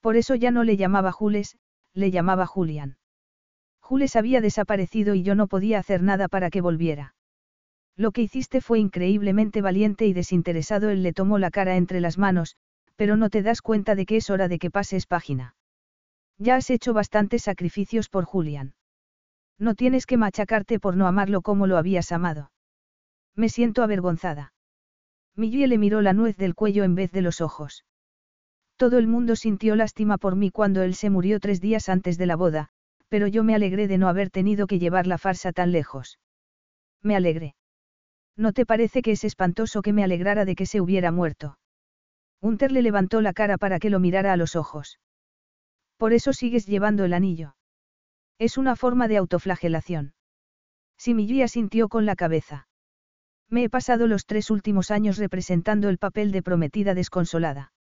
[0.00, 1.58] Por eso ya no le llamaba Jules,
[1.92, 2.96] le llamaba Julian.
[3.80, 7.15] Jules había desaparecido y yo no podía hacer nada para que volviera.
[7.96, 10.90] Lo que hiciste fue increíblemente valiente y desinteresado.
[10.90, 12.56] Él le tomó la cara entre las manos,
[12.96, 15.54] pero no te das cuenta de que es hora de que pases página.
[16.38, 18.74] Ya has hecho bastantes sacrificios por Julian.
[19.58, 22.50] No tienes que machacarte por no amarlo como lo habías amado.
[23.34, 24.52] Me siento avergonzada.
[25.34, 27.84] Millie le miró la nuez del cuello en vez de los ojos.
[28.76, 32.26] Todo el mundo sintió lástima por mí cuando él se murió tres días antes de
[32.26, 32.68] la boda,
[33.08, 36.18] pero yo me alegré de no haber tenido que llevar la farsa tan lejos.
[37.02, 37.54] Me alegré.
[38.36, 41.58] ¿No te parece que es espantoso que me alegrara de que se hubiera muerto?
[42.40, 44.98] Hunter le levantó la cara para que lo mirara a los ojos.
[45.96, 47.56] Por eso sigues llevando el anillo.
[48.38, 50.12] Es una forma de autoflagelación.
[50.98, 52.68] Similly sintió con la cabeza.
[53.48, 57.72] Me he pasado los tres últimos años representando el papel de prometida desconsolada.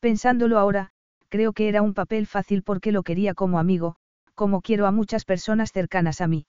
[0.00, 0.90] Pensándolo ahora,
[1.28, 3.96] creo que era un papel fácil porque lo quería como amigo,
[4.34, 6.46] como quiero a muchas personas cercanas a mí.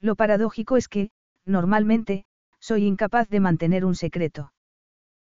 [0.00, 1.10] Lo paradójico es que,
[1.44, 2.24] normalmente,
[2.60, 4.52] soy incapaz de mantener un secreto.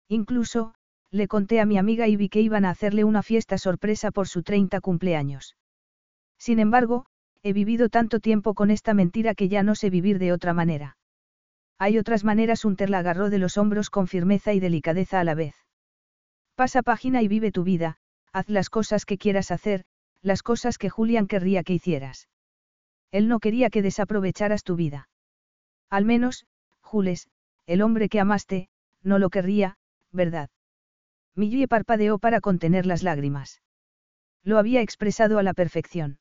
[0.07, 0.75] Incluso,
[1.11, 4.27] le conté a mi amiga y vi que iban a hacerle una fiesta sorpresa por
[4.27, 5.55] su 30 cumpleaños.
[6.37, 7.05] Sin embargo,
[7.43, 10.97] he vivido tanto tiempo con esta mentira que ya no sé vivir de otra manera.
[11.77, 15.35] Hay otras maneras, Unter la agarró de los hombros con firmeza y delicadeza a la
[15.35, 15.55] vez.
[16.55, 17.97] Pasa página y vive tu vida,
[18.31, 19.83] haz las cosas que quieras hacer,
[20.21, 22.29] las cosas que Julian querría que hicieras.
[23.11, 25.09] Él no quería que desaprovecharas tu vida.
[25.89, 26.45] Al menos,
[26.93, 27.27] Jules,
[27.65, 28.69] el hombre que amaste,
[29.01, 29.77] no lo querría,
[30.11, 30.51] ¿verdad?
[31.33, 33.63] Millie parpadeó para contener las lágrimas.
[34.43, 36.19] Lo había expresado a la perfección.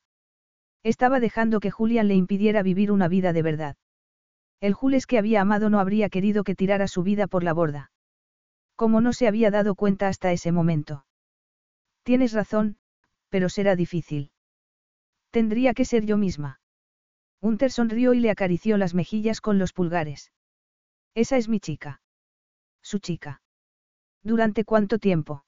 [0.81, 3.75] Estaba dejando que Julian le impidiera vivir una vida de verdad.
[4.61, 7.91] El Jules que había amado no habría querido que tirara su vida por la borda.
[8.75, 11.05] Como no se había dado cuenta hasta ese momento.
[12.01, 12.77] Tienes razón,
[13.29, 14.31] pero será difícil.
[15.29, 16.61] Tendría que ser yo misma.
[17.41, 20.31] Hunter sonrió y le acarició las mejillas con los pulgares.
[21.15, 22.01] Esa es mi chica.
[22.81, 23.41] Su chica.
[24.23, 25.45] ¿Durante cuánto tiempo?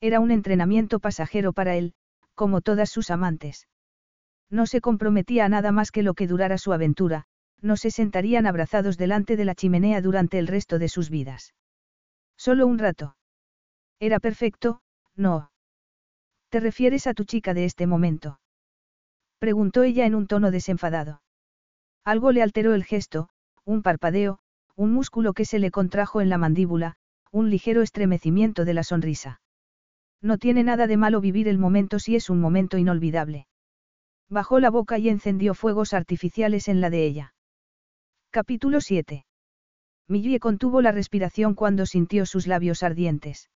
[0.00, 1.94] Era un entrenamiento pasajero para él,
[2.34, 3.68] como todas sus amantes.
[4.50, 7.26] No se comprometía a nada más que lo que durara su aventura,
[7.60, 11.54] no se sentarían abrazados delante de la chimenea durante el resto de sus vidas.
[12.36, 13.16] Solo un rato.
[13.98, 14.82] Era perfecto,
[15.14, 15.50] no.
[16.50, 18.40] ¿Te refieres a tu chica de este momento?
[19.38, 21.22] Preguntó ella en un tono desenfadado.
[22.04, 23.30] Algo le alteró el gesto,
[23.64, 24.38] un parpadeo,
[24.76, 26.96] un músculo que se le contrajo en la mandíbula,
[27.32, 29.40] un ligero estremecimiento de la sonrisa.
[30.20, 33.46] No tiene nada de malo vivir el momento si es un momento inolvidable.
[34.28, 37.34] Bajó la boca y encendió fuegos artificiales en la de ella.
[38.30, 39.24] Capítulo 7.
[40.08, 43.48] Millie contuvo la respiración cuando sintió sus labios ardientes.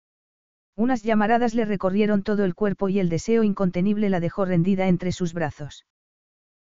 [0.74, 5.12] Unas llamaradas le recorrieron todo el cuerpo y el deseo incontenible la dejó rendida entre
[5.12, 5.84] sus brazos.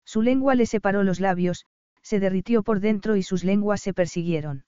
[0.03, 1.65] Su lengua le separó los labios,
[2.07, 4.63] se derritió por dentro y sus lenguas se persiguieron.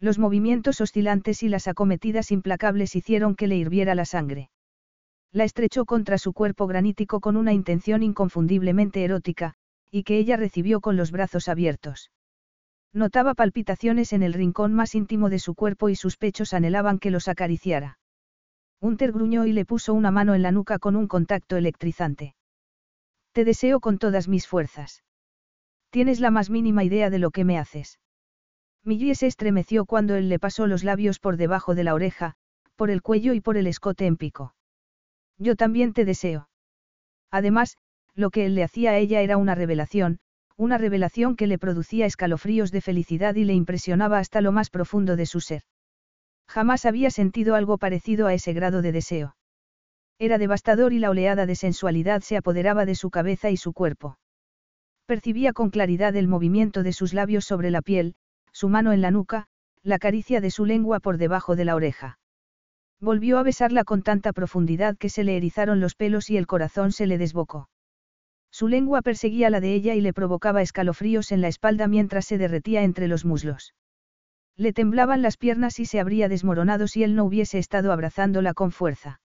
[0.00, 4.50] Los movimientos oscilantes y las acometidas implacables hicieron que le hirviera la sangre.
[5.30, 9.54] La estrechó contra su cuerpo granítico con una intención inconfundiblemente erótica,
[9.92, 12.10] y que ella recibió con los brazos abiertos.
[12.92, 17.12] Notaba palpitaciones en el rincón más íntimo de su cuerpo y sus pechos anhelaban que
[17.12, 18.00] los acariciara.
[18.80, 22.34] Unter gruñó y le puso una mano en la nuca con un contacto electrizante.
[23.30, 25.04] Te deseo con todas mis fuerzas.
[25.90, 27.98] Tienes la más mínima idea de lo que me haces.
[28.84, 32.34] Millie se estremeció cuando él le pasó los labios por debajo de la oreja,
[32.76, 34.54] por el cuello y por el escote en pico.
[35.38, 36.48] Yo también te deseo.
[37.30, 37.76] Además,
[38.14, 40.18] lo que él le hacía a ella era una revelación,
[40.56, 45.16] una revelación que le producía escalofríos de felicidad y le impresionaba hasta lo más profundo
[45.16, 45.62] de su ser.
[46.48, 49.36] Jamás había sentido algo parecido a ese grado de deseo.
[50.18, 54.18] Era devastador y la oleada de sensualidad se apoderaba de su cabeza y su cuerpo.
[55.08, 58.14] Percibía con claridad el movimiento de sus labios sobre la piel,
[58.52, 59.46] su mano en la nuca,
[59.82, 62.18] la caricia de su lengua por debajo de la oreja.
[63.00, 66.92] Volvió a besarla con tanta profundidad que se le erizaron los pelos y el corazón
[66.92, 67.70] se le desbocó.
[68.50, 72.36] Su lengua perseguía la de ella y le provocaba escalofríos en la espalda mientras se
[72.36, 73.72] derretía entre los muslos.
[74.56, 78.72] Le temblaban las piernas y se habría desmoronado si él no hubiese estado abrazándola con
[78.72, 79.22] fuerza.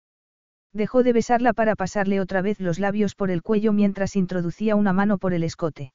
[0.74, 4.94] Dejó de besarla para pasarle otra vez los labios por el cuello mientras introducía una
[4.94, 5.94] mano por el escote.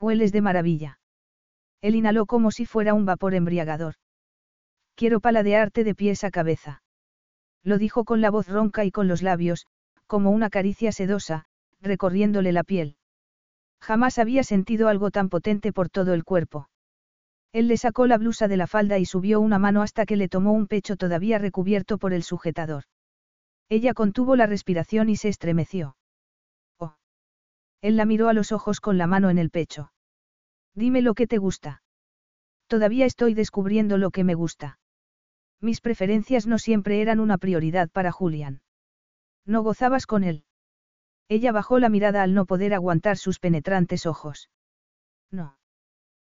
[0.00, 0.98] Hueles de maravilla.
[1.80, 3.94] Él inhaló como si fuera un vapor embriagador.
[4.96, 6.82] Quiero paladearte de pies a cabeza.
[7.62, 9.66] Lo dijo con la voz ronca y con los labios,
[10.06, 11.46] como una caricia sedosa,
[11.80, 12.96] recorriéndole la piel.
[13.80, 16.68] Jamás había sentido algo tan potente por todo el cuerpo.
[17.52, 20.28] Él le sacó la blusa de la falda y subió una mano hasta que le
[20.28, 22.84] tomó un pecho todavía recubierto por el sujetador.
[23.68, 25.96] Ella contuvo la respiración y se estremeció.
[26.78, 26.96] Oh.
[27.80, 29.92] Él la miró a los ojos con la mano en el pecho.
[30.74, 31.82] Dime lo que te gusta.
[32.66, 34.78] Todavía estoy descubriendo lo que me gusta.
[35.60, 38.62] Mis preferencias no siempre eran una prioridad para Julian.
[39.46, 40.44] ¿No gozabas con él?
[41.28, 44.50] Ella bajó la mirada al no poder aguantar sus penetrantes ojos.
[45.30, 45.56] No.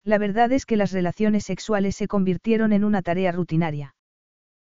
[0.03, 3.96] La verdad es que las relaciones sexuales se convirtieron en una tarea rutinaria.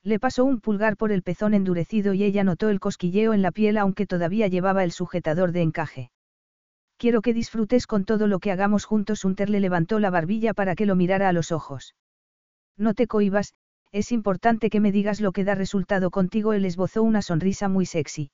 [0.05, 3.51] Le pasó un pulgar por el pezón endurecido y ella notó el cosquilleo en la
[3.51, 6.11] piel aunque todavía llevaba el sujetador de encaje.
[6.97, 9.23] Quiero que disfrutes con todo lo que hagamos juntos.
[9.23, 11.95] Hunter le levantó la barbilla para que lo mirara a los ojos.
[12.77, 13.53] No te cohibas,
[13.91, 16.53] es importante que me digas lo que da resultado contigo.
[16.53, 18.31] Él esbozó una sonrisa muy sexy.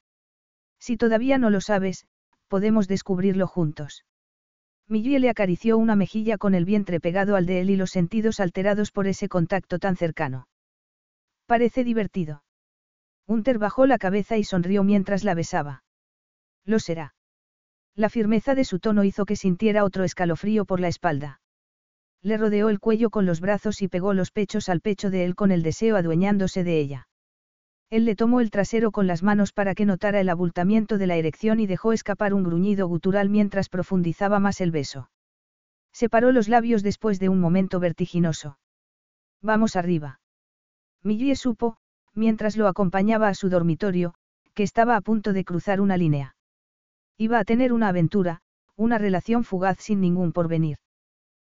[0.80, 2.06] Si todavía no lo sabes,
[2.48, 4.06] podemos descubrirlo juntos.
[4.88, 8.40] Millie le acarició una mejilla con el vientre pegado al de él y los sentidos
[8.40, 10.48] alterados por ese contacto tan cercano.
[11.50, 12.44] Parece divertido.
[13.26, 15.84] Hunter bajó la cabeza y sonrió mientras la besaba.
[16.64, 17.16] Lo será.
[17.96, 21.42] La firmeza de su tono hizo que sintiera otro escalofrío por la espalda.
[22.22, 25.34] Le rodeó el cuello con los brazos y pegó los pechos al pecho de él
[25.34, 27.08] con el deseo adueñándose de ella.
[27.90, 31.16] Él le tomó el trasero con las manos para que notara el abultamiento de la
[31.16, 35.10] erección y dejó escapar un gruñido gutural mientras profundizaba más el beso.
[35.94, 38.60] Separó los labios después de un momento vertiginoso.
[39.42, 40.19] Vamos arriba.
[41.04, 41.78] Millie supo,
[42.14, 44.14] mientras lo acompañaba a su dormitorio,
[44.54, 46.36] que estaba a punto de cruzar una línea.
[47.18, 48.42] Iba a tener una aventura,
[48.76, 50.78] una relación fugaz sin ningún porvenir.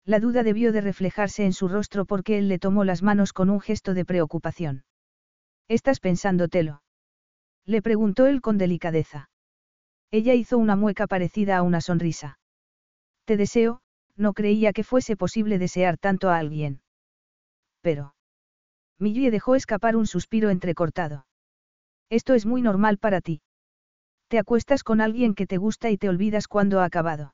[0.06, 3.50] La duda debió de reflejarse en su rostro porque él le tomó las manos con
[3.50, 4.84] un gesto de preocupación.
[5.68, 6.82] ¿Estás pensándotelo?
[7.66, 9.30] Le preguntó él con delicadeza.
[10.10, 12.40] Ella hizo una mueca parecida a una sonrisa.
[13.26, 13.82] Te deseo,
[14.16, 16.82] no creía que fuese posible desear tanto a alguien.
[17.82, 18.14] Pero.
[19.01, 21.25] Millie dejó escapar un suspiro entrecortado.
[22.11, 23.41] Esto es muy normal para ti.
[24.27, 27.33] Te acuestas con alguien que te gusta y te olvidas cuando ha acabado.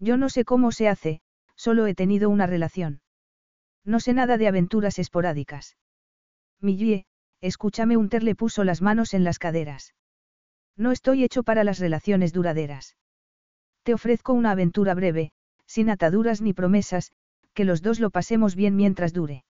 [0.00, 1.20] Yo no sé cómo se hace,
[1.54, 3.00] solo he tenido una relación.
[3.84, 5.76] No sé nada de aventuras esporádicas.
[6.60, 7.06] Millie,
[7.40, 9.94] escúchame, Unter le puso las manos en las caderas.
[10.76, 12.96] No estoy hecho para las relaciones duraderas.
[13.84, 15.30] Te ofrezco una aventura breve,
[15.64, 17.12] sin ataduras ni promesas,
[17.54, 19.44] que los dos lo pasemos bien mientras dure.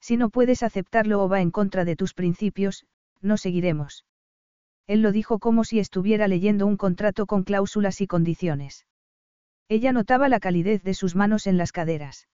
[0.00, 2.86] Si no puedes aceptarlo o va en contra de tus principios,
[3.20, 4.04] no seguiremos.
[4.86, 8.86] Él lo dijo como si estuviera leyendo un contrato con cláusulas y condiciones.
[9.68, 12.28] Ella notaba la calidez de sus manos en las caderas.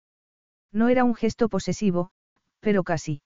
[0.72, 2.10] No era un gesto posesivo,
[2.60, 3.20] pero casi.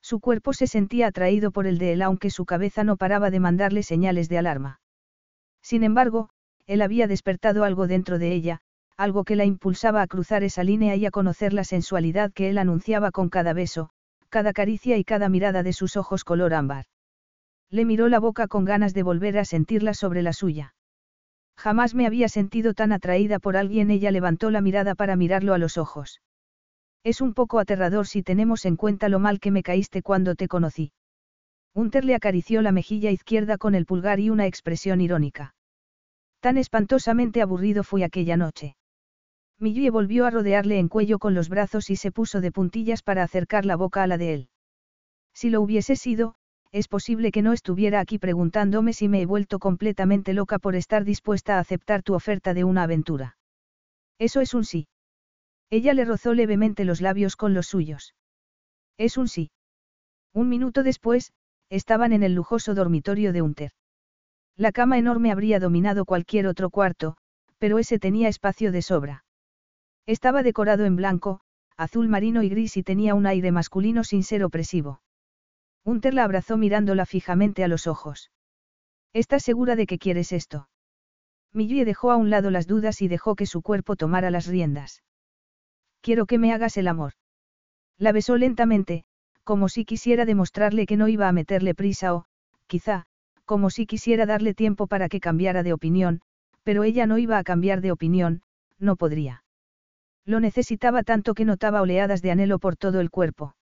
[0.00, 3.40] Su cuerpo se sentía atraído por el de él aunque su cabeza no paraba de
[3.40, 4.80] mandarle señales de alarma.
[5.60, 6.30] Sin embargo,
[6.66, 8.60] él había despertado algo dentro de ella,
[8.96, 12.58] algo que la impulsaba a cruzar esa línea y a conocer la sensualidad que él
[12.58, 13.90] anunciaba con cada beso,
[14.28, 16.86] cada caricia y cada mirada de sus ojos color ámbar.
[17.70, 20.74] Le miró la boca con ganas de volver a sentirla sobre la suya.
[21.56, 23.90] Jamás me había sentido tan atraída por alguien.
[23.90, 26.20] Ella levantó la mirada para mirarlo a los ojos.
[27.02, 30.48] Es un poco aterrador si tenemos en cuenta lo mal que me caíste cuando te
[30.48, 30.92] conocí.
[31.74, 35.54] Hunter le acarició la mejilla izquierda con el pulgar y una expresión irónica.
[36.40, 38.75] Tan espantosamente aburrido fui aquella noche.
[39.58, 43.22] Millie volvió a rodearle en cuello con los brazos y se puso de puntillas para
[43.22, 44.48] acercar la boca a la de él.
[45.32, 46.34] Si lo hubiese sido,
[46.72, 51.04] es posible que no estuviera aquí preguntándome si me he vuelto completamente loca por estar
[51.04, 53.38] dispuesta a aceptar tu oferta de una aventura.
[54.18, 54.88] Eso es un sí.
[55.70, 58.14] Ella le rozó levemente los labios con los suyos.
[58.98, 59.50] Es un sí.
[60.32, 61.32] Un minuto después,
[61.70, 63.72] estaban en el lujoso dormitorio de Unter.
[64.56, 67.16] La cama enorme habría dominado cualquier otro cuarto,
[67.58, 69.25] pero ese tenía espacio de sobra.
[70.06, 71.40] Estaba decorado en blanco,
[71.76, 75.00] azul marino y gris y tenía un aire masculino sin ser opresivo.
[75.84, 78.30] Unter la abrazó mirándola fijamente a los ojos.
[79.12, 80.68] ¿Estás segura de que quieres esto?
[81.52, 85.02] Millie dejó a un lado las dudas y dejó que su cuerpo tomara las riendas.
[86.02, 87.14] Quiero que me hagas el amor.
[87.98, 89.04] La besó lentamente,
[89.42, 92.26] como si quisiera demostrarle que no iba a meterle prisa o,
[92.66, 93.06] quizá,
[93.44, 96.20] como si quisiera darle tiempo para que cambiara de opinión,
[96.62, 98.42] pero ella no iba a cambiar de opinión,
[98.78, 99.44] no podría.
[100.26, 103.54] Lo necesitaba tanto que notaba oleadas de anhelo por todo el cuerpo.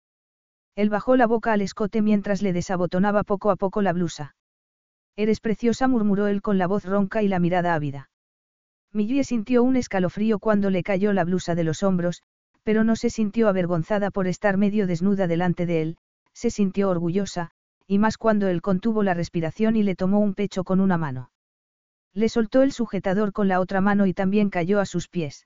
[0.76, 4.36] Él bajó la boca al escote mientras le desabotonaba poco a poco la blusa.
[5.16, 8.10] Eres preciosa, murmuró él con la voz ronca y la mirada ávida.
[8.94, 12.24] Millie sintió un escalofrío cuando le cayó la blusa de los hombros,
[12.64, 15.98] pero no se sintió avergonzada por estar medio desnuda delante de él,
[16.32, 17.52] se sintió orgullosa,
[17.88, 21.30] y más cuando él contuvo la respiración y le tomó un pecho con una mano.
[22.14, 25.46] Le soltó el sujetador con la otra mano y también cayó a sus pies.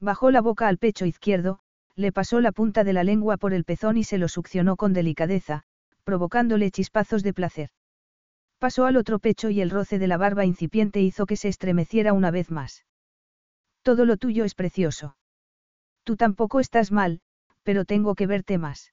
[0.00, 1.60] Bajó la boca al pecho izquierdo,
[1.96, 4.92] le pasó la punta de la lengua por el pezón y se lo succionó con
[4.92, 5.62] delicadeza,
[6.04, 7.70] provocándole chispazos de placer.
[8.58, 12.12] Pasó al otro pecho y el roce de la barba incipiente hizo que se estremeciera
[12.12, 12.84] una vez más.
[13.82, 15.16] Todo lo tuyo es precioso.
[16.04, 17.20] Tú tampoco estás mal,
[17.62, 18.92] pero tengo que verte más.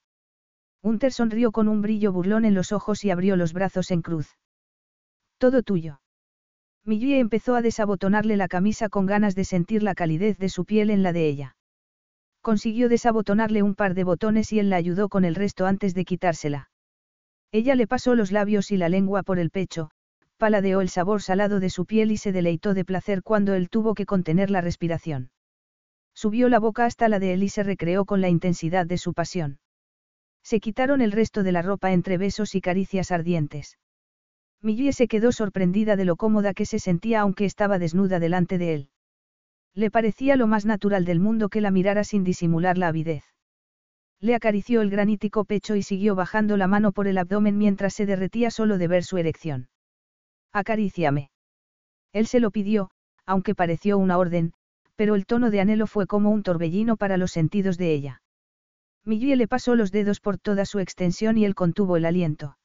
[0.81, 4.37] Hunter sonrió con un brillo burlón en los ojos y abrió los brazos en cruz.
[5.37, 6.00] Todo tuyo.
[6.83, 10.89] Millie empezó a desabotonarle la camisa con ganas de sentir la calidez de su piel
[10.89, 11.55] en la de ella.
[12.41, 16.05] Consiguió desabotonarle un par de botones y él la ayudó con el resto antes de
[16.05, 16.71] quitársela.
[17.51, 19.91] Ella le pasó los labios y la lengua por el pecho,
[20.37, 23.93] paladeó el sabor salado de su piel y se deleitó de placer cuando él tuvo
[23.93, 25.29] que contener la respiración.
[26.15, 29.13] Subió la boca hasta la de él y se recreó con la intensidad de su
[29.13, 29.59] pasión.
[30.43, 33.77] Se quitaron el resto de la ropa entre besos y caricias ardientes.
[34.61, 38.73] Millie se quedó sorprendida de lo cómoda que se sentía aunque estaba desnuda delante de
[38.73, 38.89] él.
[39.73, 43.23] Le parecía lo más natural del mundo que la mirara sin disimular la avidez.
[44.19, 48.05] Le acarició el granítico pecho y siguió bajando la mano por el abdomen mientras se
[48.05, 49.69] derretía solo de ver su erección.
[50.53, 51.31] Acaríciame.
[52.13, 52.91] Él se lo pidió,
[53.25, 54.53] aunque pareció una orden,
[54.95, 58.21] pero el tono de anhelo fue como un torbellino para los sentidos de ella.
[59.03, 62.57] Millie le pasó los dedos por toda su extensión y él contuvo el aliento.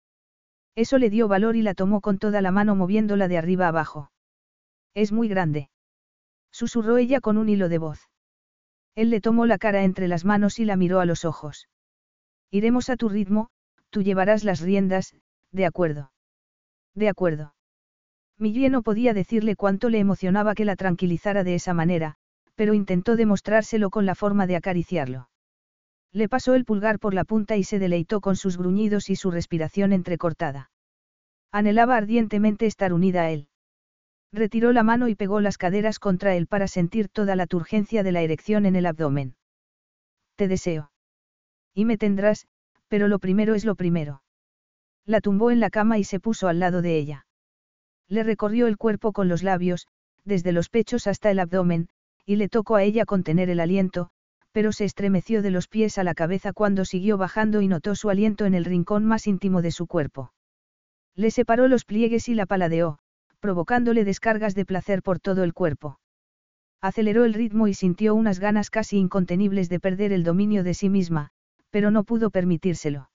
[0.77, 4.13] Eso le dio valor y la tomó con toda la mano moviéndola de arriba abajo.
[4.95, 5.71] Es muy grande.
[6.53, 8.01] Susurró ella con un hilo de voz.
[8.95, 11.69] Él le tomó la cara entre las manos y la miró a los ojos.
[12.51, 13.49] Iremos a tu ritmo,
[13.91, 15.15] tú llevarás las riendas,
[15.51, 16.13] de acuerdo.
[16.95, 17.55] De acuerdo.
[18.39, 22.17] Millie no podía decirle cuánto le emocionaba que la tranquilizara de esa manera,
[22.55, 25.29] pero intentó demostrárselo con la forma de acariciarlo.
[26.17, 29.31] Le pasó el pulgar por la punta y se deleitó con sus gruñidos y su
[29.31, 30.71] respiración entrecortada.
[31.53, 33.49] Anhelaba ardientemente estar unida a él.
[34.33, 38.13] Retiró la mano y pegó las caderas contra él para sentir toda la turgencia de
[38.13, 39.37] la erección en el abdomen.
[40.37, 40.91] Te deseo.
[41.75, 42.47] Y me tendrás,
[42.89, 44.23] pero lo primero es lo primero.
[45.05, 47.27] La tumbó en la cama y se puso al lado de ella.
[48.09, 49.87] Le recorrió el cuerpo con los labios,
[50.25, 51.91] desde los pechos hasta el abdomen,
[52.25, 54.13] y le tocó a ella contener el aliento,
[54.57, 58.09] pero se estremeció de los pies a la cabeza cuando siguió bajando y notó su
[58.09, 60.33] aliento en el rincón más íntimo de su cuerpo.
[61.15, 62.99] Le separó los pliegues y la paladeó,
[63.39, 66.01] provocándole descargas de placer por todo el cuerpo.
[66.81, 70.89] Aceleró el ritmo y sintió unas ganas casi incontenibles de perder el dominio de sí
[70.89, 71.33] misma,
[71.69, 73.11] pero no pudo permitírselo.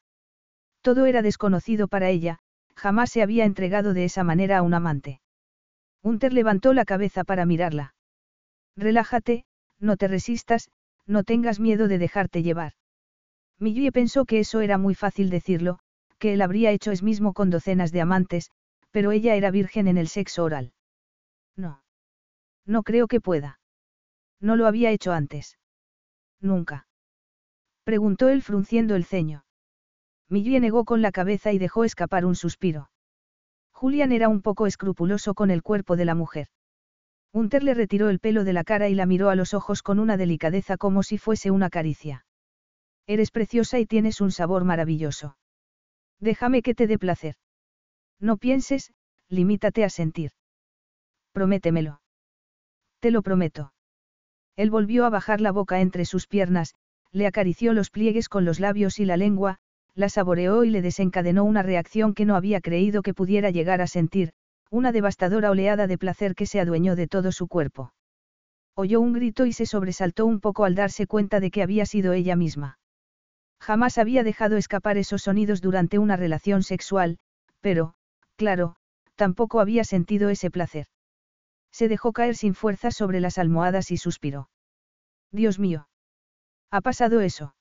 [0.82, 2.38] Todo era desconocido para ella,
[2.76, 5.22] jamás se había entregado de esa manera a un amante.
[6.04, 7.96] Hunter levantó la cabeza para mirarla.
[8.78, 9.46] Relájate,
[9.80, 10.70] no te resistas,
[11.08, 12.74] no tengas miedo de dejarte llevar.
[13.60, 15.80] Millie pensó que eso era muy fácil decirlo,
[16.18, 18.52] que él habría hecho es mismo con docenas de amantes,
[18.92, 20.74] pero ella era virgen en el sexo oral.
[21.56, 21.84] No.
[22.66, 23.60] No creo que pueda.
[24.40, 25.58] No lo había hecho antes.
[26.40, 26.88] Nunca.
[27.84, 29.46] Preguntó él frunciendo el ceño.
[30.30, 32.90] Millie negó con la cabeza y dejó escapar un suspiro.
[33.72, 36.48] Julian era un poco escrupuloso con el cuerpo de la mujer.
[37.34, 40.00] Hunter le retiró el pelo de la cara y la miró a los ojos con
[40.00, 42.26] una delicadeza como si fuese una caricia.
[43.08, 45.38] Eres preciosa y tienes un sabor maravilloso.
[46.20, 47.36] Déjame que te dé placer.
[48.20, 48.92] No pienses,
[49.30, 50.32] limítate a sentir.
[51.32, 52.02] Prométemelo.
[53.00, 53.74] Te lo prometo.
[54.56, 56.76] Él volvió a bajar la boca entre sus piernas,
[57.12, 59.58] le acarició los pliegues con los labios y la lengua,
[59.96, 63.88] la saboreó y le desencadenó una reacción que no había creído que pudiera llegar a
[63.88, 64.32] sentir,
[64.72, 67.94] una devastadora oleada de placer que se adueñó de todo su cuerpo.
[68.74, 72.14] Oyó un grito y se sobresaltó un poco al darse cuenta de que había sido
[72.14, 72.80] ella misma.
[73.60, 77.20] Jamás había dejado escapar esos sonidos durante una relación sexual,
[77.60, 77.96] pero,
[78.38, 78.78] claro,
[79.16, 80.88] tampoco había sentido ese placer.
[81.72, 84.50] Se dejó caer sin fuerza sobre las almohadas y suspiró.
[85.32, 85.90] Dios mío.
[86.72, 87.56] ¿Ha pasado eso?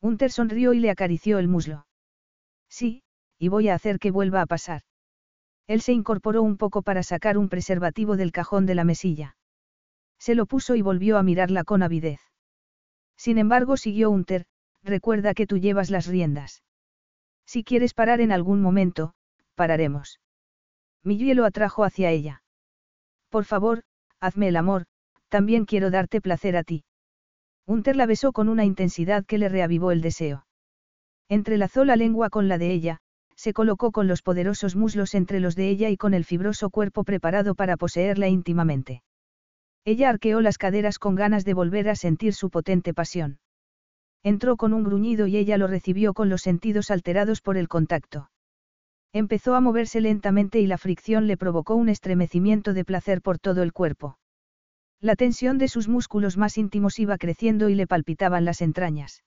[0.00, 1.86] Hunter sonrió y le acarició el muslo.
[2.68, 3.04] Sí,
[3.38, 4.82] y voy a hacer que vuelva a pasar.
[5.66, 9.36] Él se incorporó un poco para sacar un preservativo del cajón de la mesilla.
[10.18, 12.20] Se lo puso y volvió a mirarla con avidez.
[13.16, 14.46] Sin embargo, siguió Hunter,
[14.82, 16.62] recuerda que tú llevas las riendas.
[17.46, 19.14] Si quieres parar en algún momento,
[19.54, 20.20] pararemos.
[21.02, 22.42] Millie lo atrajo hacia ella.
[23.28, 23.82] Por favor,
[24.20, 24.86] hazme el amor,
[25.28, 26.84] también quiero darte placer a ti.
[27.66, 30.46] Unter la besó con una intensidad que le reavivó el deseo.
[31.28, 33.00] Entrelazó la lengua con la de ella,
[33.36, 37.04] se colocó con los poderosos muslos entre los de ella y con el fibroso cuerpo
[37.04, 39.02] preparado para poseerla íntimamente.
[39.84, 43.38] Ella arqueó las caderas con ganas de volver a sentir su potente pasión.
[44.22, 48.30] Entró con un gruñido y ella lo recibió con los sentidos alterados por el contacto.
[49.12, 53.62] Empezó a moverse lentamente y la fricción le provocó un estremecimiento de placer por todo
[53.62, 54.18] el cuerpo.
[55.00, 59.22] La tensión de sus músculos más íntimos iba creciendo y le palpitaban las entrañas.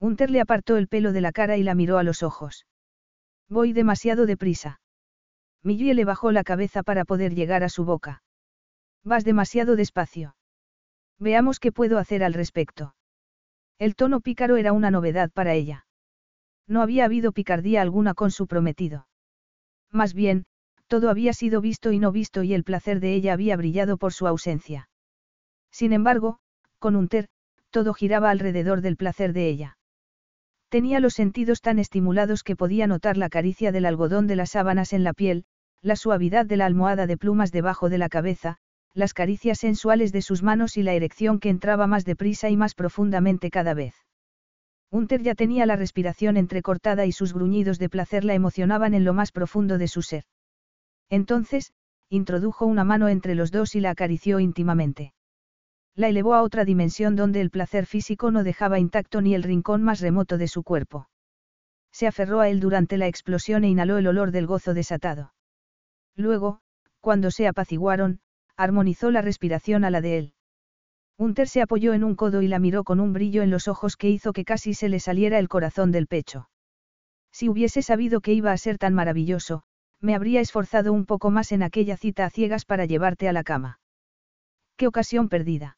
[0.00, 2.66] Unter le apartó el pelo de la cara y la miró a los ojos.
[3.48, 4.80] Voy demasiado deprisa.
[5.62, 8.22] Millie le bajó la cabeza para poder llegar a su boca.
[9.04, 10.36] Vas demasiado despacio.
[11.18, 12.94] Veamos qué puedo hacer al respecto.
[13.78, 15.86] El tono pícaro era una novedad para ella.
[16.66, 19.08] No había habido picardía alguna con su prometido.
[19.90, 20.44] Más bien,
[20.86, 24.12] todo había sido visto y no visto y el placer de ella había brillado por
[24.12, 24.88] su ausencia.
[25.70, 26.38] Sin embargo,
[26.78, 27.28] con Unter,
[27.70, 29.77] todo giraba alrededor del placer de ella.
[30.68, 34.92] Tenía los sentidos tan estimulados que podía notar la caricia del algodón de las sábanas
[34.92, 35.44] en la piel,
[35.80, 38.58] la suavidad de la almohada de plumas debajo de la cabeza,
[38.92, 42.74] las caricias sensuales de sus manos y la erección que entraba más deprisa y más
[42.74, 43.94] profundamente cada vez.
[44.90, 49.14] Unter ya tenía la respiración entrecortada y sus gruñidos de placer la emocionaban en lo
[49.14, 50.24] más profundo de su ser.
[51.08, 51.72] Entonces,
[52.10, 55.12] introdujo una mano entre los dos y la acarició íntimamente
[55.98, 59.82] la elevó a otra dimensión donde el placer físico no dejaba intacto ni el rincón
[59.82, 61.08] más remoto de su cuerpo.
[61.90, 65.34] Se aferró a él durante la explosión e inhaló el olor del gozo desatado.
[66.14, 66.60] Luego,
[67.00, 68.20] cuando se apaciguaron,
[68.56, 70.34] armonizó la respiración a la de él.
[71.16, 73.96] Unter se apoyó en un codo y la miró con un brillo en los ojos
[73.96, 76.48] que hizo que casi se le saliera el corazón del pecho.
[77.32, 79.64] Si hubiese sabido que iba a ser tan maravilloso,
[80.00, 83.42] me habría esforzado un poco más en aquella cita a ciegas para llevarte a la
[83.42, 83.80] cama.
[84.76, 85.77] Qué ocasión perdida.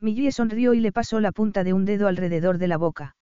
[0.00, 3.16] Millie sonrió y le pasó la punta de un dedo alrededor de la boca.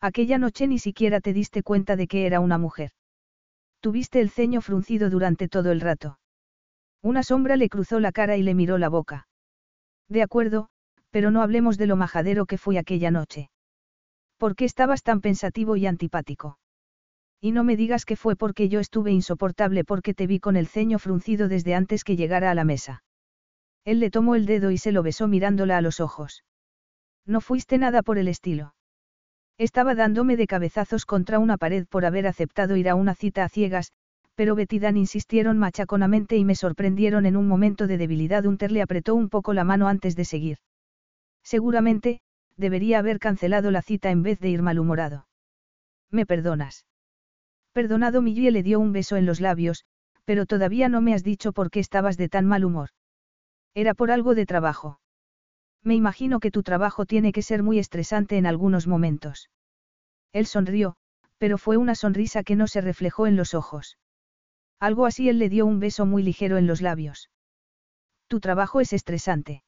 [0.00, 2.90] Aquella noche ni siquiera te diste cuenta de que era una mujer.
[3.80, 6.18] Tuviste el ceño fruncido durante todo el rato.
[7.02, 9.28] Una sombra le cruzó la cara y le miró la boca.
[10.08, 10.68] De acuerdo,
[11.10, 13.50] pero no hablemos de lo majadero que fui aquella noche.
[14.38, 16.58] ¿Por qué estabas tan pensativo y antipático?
[17.40, 20.66] Y no me digas que fue porque yo estuve insoportable porque te vi con el
[20.66, 23.02] ceño fruncido desde antes que llegara a la mesa.
[23.84, 26.44] Él le tomó el dedo y se lo besó mirándola a los ojos.
[27.26, 28.74] No fuiste nada por el estilo.
[29.58, 33.48] Estaba dándome de cabezazos contra una pared por haber aceptado ir a una cita a
[33.48, 33.92] ciegas,
[34.34, 38.46] pero Betty Dan insistieron machaconamente y me sorprendieron en un momento de debilidad.
[38.46, 40.58] Unter le apretó un poco la mano antes de seguir.
[41.42, 42.20] Seguramente,
[42.56, 45.26] debería haber cancelado la cita en vez de ir malhumorado.
[46.10, 46.86] ¿Me perdonas?
[47.72, 49.84] Perdonado Millie le dio un beso en los labios,
[50.24, 52.90] pero todavía no me has dicho por qué estabas de tan mal humor.
[53.74, 55.00] Era por algo de trabajo.
[55.82, 59.50] Me imagino que tu trabajo tiene que ser muy estresante en algunos momentos.
[60.32, 60.96] Él sonrió,
[61.38, 63.98] pero fue una sonrisa que no se reflejó en los ojos.
[64.78, 67.30] Algo así él le dio un beso muy ligero en los labios.
[68.28, 69.62] Tu trabajo es estresante.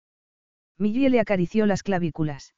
[0.79, 2.55] Millie le acarició las clavículas.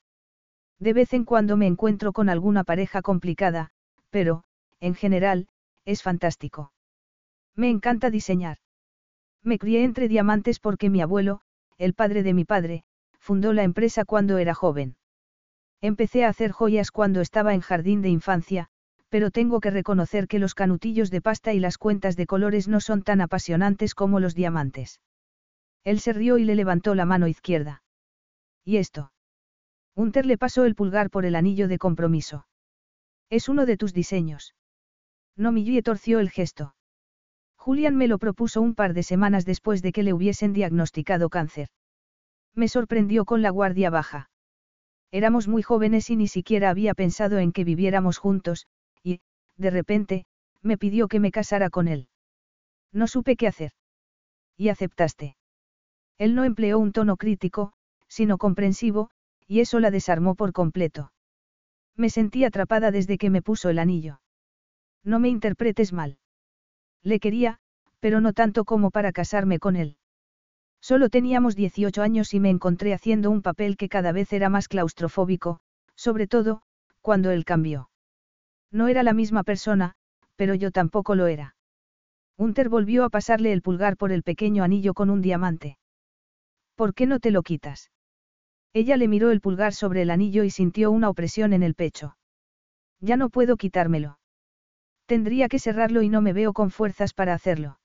[0.78, 3.70] De vez en cuando me encuentro con alguna pareja complicada,
[4.10, 4.44] pero,
[4.80, 5.48] en general,
[5.84, 6.72] es fantástico.
[7.54, 8.58] Me encanta diseñar.
[9.46, 11.40] Me crié entre diamantes porque mi abuelo,
[11.78, 12.82] el padre de mi padre,
[13.20, 14.96] fundó la empresa cuando era joven.
[15.80, 18.66] Empecé a hacer joyas cuando estaba en jardín de infancia,
[19.08, 22.80] pero tengo que reconocer que los canutillos de pasta y las cuentas de colores no
[22.80, 25.00] son tan apasionantes como los diamantes.
[25.84, 27.84] Él se rió y le levantó la mano izquierda.
[28.64, 29.12] ¿Y esto?
[29.94, 32.48] Unter le pasó el pulgar por el anillo de compromiso.
[33.30, 34.56] Es uno de tus diseños.
[35.36, 36.74] No Millie torció el gesto.
[37.66, 41.66] Julian me lo propuso un par de semanas después de que le hubiesen diagnosticado cáncer.
[42.54, 44.30] Me sorprendió con la guardia baja.
[45.10, 48.68] Éramos muy jóvenes y ni siquiera había pensado en que viviéramos juntos,
[49.02, 49.18] y,
[49.56, 50.26] de repente,
[50.62, 52.06] me pidió que me casara con él.
[52.92, 53.72] No supe qué hacer.
[54.56, 55.36] Y aceptaste.
[56.18, 57.72] Él no empleó un tono crítico,
[58.06, 59.10] sino comprensivo,
[59.48, 61.10] y eso la desarmó por completo.
[61.96, 64.20] Me sentí atrapada desde que me puso el anillo.
[65.02, 66.20] No me interpretes mal.
[67.06, 67.58] Le quería,
[68.00, 69.96] pero no tanto como para casarme con él.
[70.80, 74.66] Solo teníamos 18 años y me encontré haciendo un papel que cada vez era más
[74.66, 75.60] claustrofóbico,
[75.94, 76.62] sobre todo,
[77.02, 77.90] cuando él cambió.
[78.72, 79.94] No era la misma persona,
[80.34, 81.54] pero yo tampoco lo era.
[82.36, 85.78] Unter volvió a pasarle el pulgar por el pequeño anillo con un diamante.
[86.74, 87.92] ¿Por qué no te lo quitas?
[88.72, 92.16] Ella le miró el pulgar sobre el anillo y sintió una opresión en el pecho.
[93.00, 94.18] Ya no puedo quitármelo.
[95.06, 97.78] Tendría que cerrarlo y no me veo con fuerzas para hacerlo.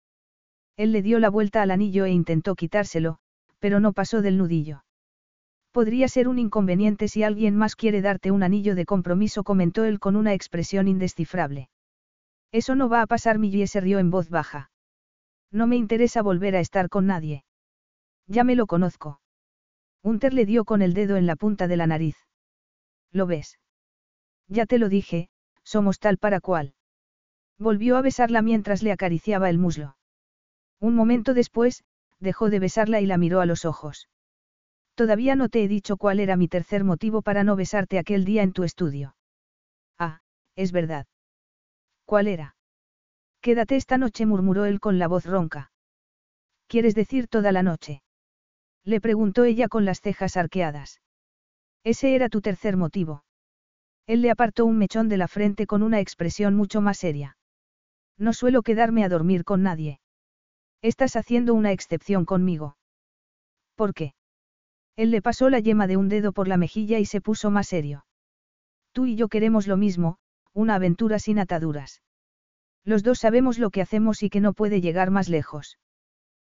[0.76, 3.20] Él le dio la vuelta al anillo e intentó quitárselo,
[3.60, 4.84] pero no pasó del nudillo.
[5.72, 10.00] Podría ser un inconveniente si alguien más quiere darte un anillo de compromiso, comentó él
[10.00, 11.70] con una expresión indescifrable.
[12.52, 14.72] Eso no va a pasar, Millie se rió en voz baja.
[15.52, 17.46] No me interesa volver a estar con nadie.
[18.28, 19.22] Ya me lo conozco.
[20.02, 22.18] Hunter le dio con el dedo en la punta de la nariz.
[23.12, 23.60] ¿Lo ves?
[24.48, 25.30] Ya te lo dije,
[25.64, 26.74] somos tal para cual.
[27.62, 29.96] Volvió a besarla mientras le acariciaba el muslo.
[30.80, 31.84] Un momento después,
[32.20, 34.10] dejó de besarla y la miró a los ojos.
[34.96, 38.42] Todavía no te he dicho cuál era mi tercer motivo para no besarte aquel día
[38.42, 39.16] en tu estudio.
[40.00, 40.22] Ah,
[40.56, 41.06] es verdad.
[42.06, 42.56] ¿Cuál era?
[43.42, 45.72] Quédate esta noche, murmuró él con la voz ronca.
[46.66, 48.02] ¿Quieres decir toda la noche?
[48.84, 51.00] Le preguntó ella con las cejas arqueadas.
[51.84, 53.24] Ese era tu tercer motivo.
[54.08, 57.38] Él le apartó un mechón de la frente con una expresión mucho más seria.
[58.22, 60.00] No suelo quedarme a dormir con nadie.
[60.84, 62.78] Estás haciendo una excepción conmigo.
[63.76, 64.14] ¿Por qué?
[64.96, 67.68] Él le pasó la yema de un dedo por la mejilla y se puso más
[67.68, 68.06] serio.
[68.92, 70.20] Tú y yo queremos lo mismo,
[70.54, 72.04] una aventura sin ataduras.
[72.84, 75.80] Los dos sabemos lo que hacemos y que no puede llegar más lejos.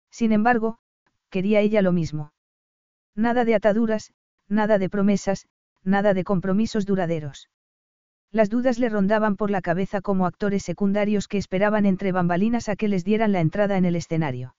[0.09, 0.77] Sin embargo,
[1.29, 2.33] quería ella lo mismo.
[3.15, 4.11] Nada de ataduras,
[4.49, 5.47] nada de promesas,
[5.85, 7.47] nada de compromisos duraderos.
[8.33, 12.77] Las dudas le rondaban por la cabeza como actores secundarios que esperaban entre bambalinas a
[12.77, 14.55] que les dieran la entrada en el escenario.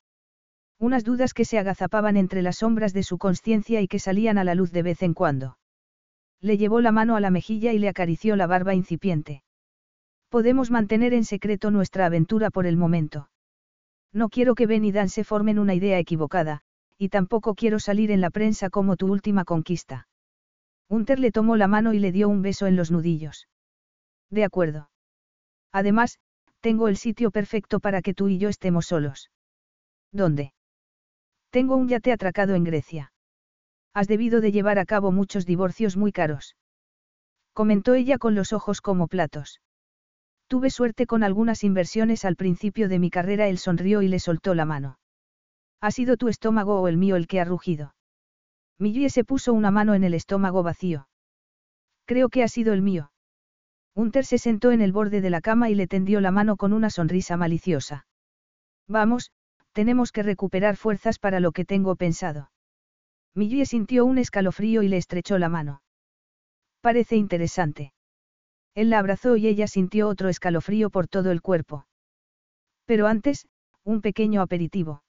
[0.78, 4.44] Unas dudas que se agazapaban entre las sombras de su conciencia y que salían a
[4.44, 5.56] la luz de vez en cuando.
[6.40, 9.42] Le llevó la mano a la mejilla y le acarició la barba incipiente.
[10.28, 13.30] Podemos mantener en secreto nuestra aventura por el momento.
[14.12, 16.60] No quiero que Ben y Dan se formen una idea equivocada,
[16.98, 20.08] y tampoco quiero salir en la prensa como tu última conquista.
[20.88, 23.46] Hunter le tomó la mano y le dio un beso en los nudillos.
[24.32, 24.88] De acuerdo.
[25.72, 26.18] Además,
[26.60, 29.30] tengo el sitio perfecto para que tú y yo estemos solos.
[30.10, 30.54] ¿Dónde?
[31.50, 33.12] Tengo un yate atracado en Grecia.
[33.92, 36.56] Has debido de llevar a cabo muchos divorcios muy caros.
[37.52, 39.60] Comentó ella con los ojos como platos.
[40.46, 43.48] Tuve suerte con algunas inversiones al principio de mi carrera.
[43.48, 44.98] Él sonrió y le soltó la mano.
[45.82, 47.94] ¿Ha sido tu estómago o el mío el que ha rugido?
[48.78, 51.06] Millie se puso una mano en el estómago vacío.
[52.06, 53.11] Creo que ha sido el mío.
[53.94, 56.72] Hunter se sentó en el borde de la cama y le tendió la mano con
[56.72, 58.06] una sonrisa maliciosa.
[58.88, 59.32] Vamos,
[59.72, 62.50] tenemos que recuperar fuerzas para lo que tengo pensado.
[63.34, 65.82] Millie sintió un escalofrío y le estrechó la mano.
[66.80, 67.92] Parece interesante.
[68.74, 71.86] Él la abrazó y ella sintió otro escalofrío por todo el cuerpo.
[72.86, 73.46] Pero antes,
[73.84, 75.02] un pequeño aperitivo.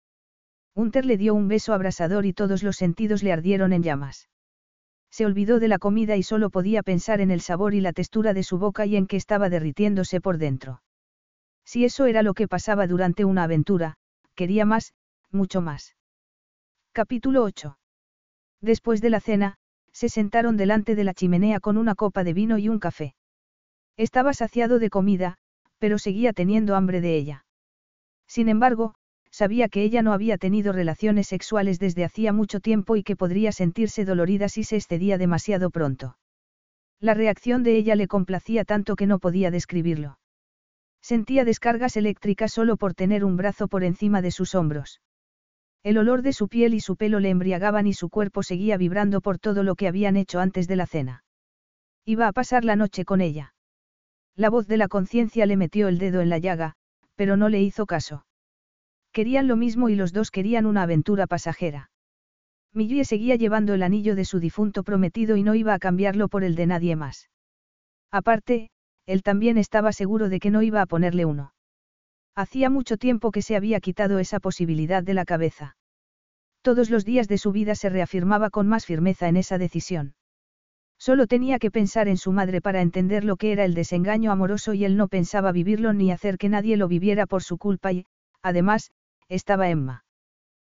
[0.74, 4.30] Hunter le dio un beso abrasador y todos los sentidos le ardieron en llamas.
[5.12, 8.34] Se olvidó de la comida y solo podía pensar en el sabor y la textura
[8.34, 10.82] de su boca y en que estaba derritiéndose por dentro.
[11.66, 13.98] Si eso era lo que pasaba durante una aventura,
[14.36, 14.94] quería más,
[15.30, 15.96] mucho más.
[16.94, 17.78] Capítulo 8.
[18.62, 19.58] Después de la cena,
[19.92, 23.16] se sentaron delante de la chimenea con una copa de vino y un café.
[23.98, 25.38] Estaba saciado de comida,
[25.78, 27.46] pero seguía teniendo hambre de ella.
[28.28, 28.96] Sin embargo,
[29.32, 33.52] sabía que ella no había tenido relaciones sexuales desde hacía mucho tiempo y que podría
[33.52, 36.18] sentirse dolorida si se excedía demasiado pronto.
[37.00, 40.20] La reacción de ella le complacía tanto que no podía describirlo.
[41.02, 45.02] Sentía descargas eléctricas solo por tener un brazo por encima de sus hombros.
[45.82, 49.20] El olor de su piel y su pelo le embriagaban y su cuerpo seguía vibrando
[49.20, 51.24] por todo lo que habían hecho antes de la cena.
[52.06, 53.56] Iba a pasar la noche con ella.
[54.36, 56.76] La voz de la conciencia le metió el dedo en la llaga,
[57.16, 58.26] pero no le hizo caso.
[59.14, 61.92] Querían lo mismo y los dos querían una aventura pasajera.
[62.74, 66.44] Millie seguía llevando el anillo de su difunto prometido y no iba a cambiarlo por
[66.46, 67.30] el de nadie más.
[68.10, 68.70] Aparte,
[69.06, 71.54] él también estaba seguro de que no iba a ponerle uno.
[72.36, 75.76] Hacía mucho tiempo que se había quitado esa posibilidad de la cabeza.
[76.62, 80.14] Todos los días de su vida se reafirmaba con más firmeza en esa decisión.
[80.98, 84.74] Solo tenía que pensar en su madre para entender lo que era el desengaño amoroso
[84.74, 88.06] y él no pensaba vivirlo ni hacer que nadie lo viviera por su culpa y,
[88.44, 88.92] además,
[89.32, 90.04] estaba Emma.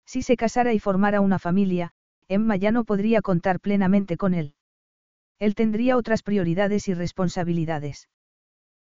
[0.06, 1.92] Si se casara y formara una familia,
[2.28, 4.56] Emma ya no podría contar plenamente con él.
[5.40, 8.10] Él tendría otras prioridades y responsabilidades.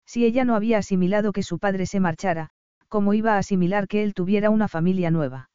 [0.06, 2.52] Si ella no había asimilado que su padre se marchara,
[2.90, 5.50] ¿cómo iba a asimilar que él tuviera una familia nueva?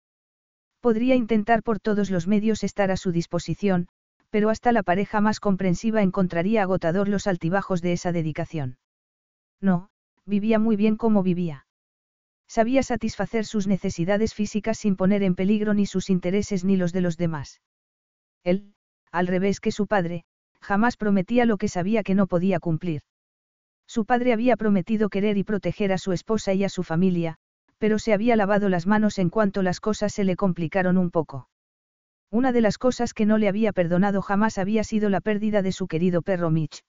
[0.81, 3.87] Podría intentar por todos los medios estar a su disposición,
[4.31, 8.79] pero hasta la pareja más comprensiva encontraría agotador los altibajos de esa dedicación.
[9.61, 9.91] No,
[10.27, 11.67] vivía muy bien como vivía.
[12.51, 17.01] Sabía satisfacer sus necesidades físicas sin poner en peligro ni sus intereses ni los de
[17.01, 17.61] los demás.
[18.43, 18.75] Él,
[19.13, 20.25] al revés que su padre,
[20.61, 23.03] jamás prometía lo que sabía que no podía cumplir.
[23.87, 27.37] Su padre había prometido querer y proteger a su esposa y a su familia,
[27.79, 31.49] pero se había lavado las manos en cuanto las cosas se le complicaron un poco.
[32.33, 35.71] Una de las cosas que no le había perdonado jamás había sido la pérdida de
[35.71, 36.83] su querido perro Mitch.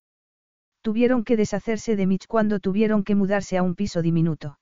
[0.82, 4.58] Tuvieron que deshacerse de Mitch cuando tuvieron que mudarse a un piso diminuto.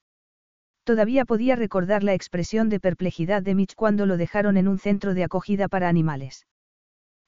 [0.83, 5.13] Todavía podía recordar la expresión de perplejidad de Mitch cuando lo dejaron en un centro
[5.13, 6.47] de acogida para animales.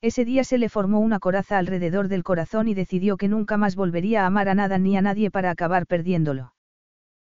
[0.02, 3.76] Ese día se le formó una coraza alrededor del corazón y decidió que nunca más
[3.76, 6.54] volvería a amar a nada ni a nadie para acabar perdiéndolo.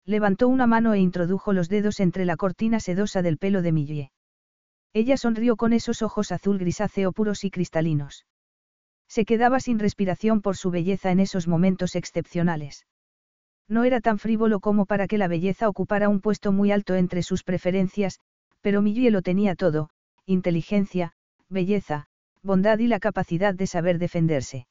[0.06, 4.12] Levantó una mano e introdujo los dedos entre la cortina sedosa del pelo de Millie.
[4.92, 8.24] Ella sonrió con esos ojos azul grisáceo puros y cristalinos.
[9.08, 12.86] Se quedaba sin respiración por su belleza en esos momentos excepcionales.
[13.70, 17.22] No era tan frívolo como para que la belleza ocupara un puesto muy alto entre
[17.22, 18.18] sus preferencias,
[18.60, 19.90] pero Millie lo tenía todo,
[20.26, 21.12] inteligencia,
[21.48, 22.08] belleza,
[22.42, 24.66] bondad y la capacidad de saber defenderse.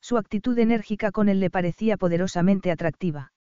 [0.00, 3.32] Su actitud enérgica con él le parecía poderosamente atractiva.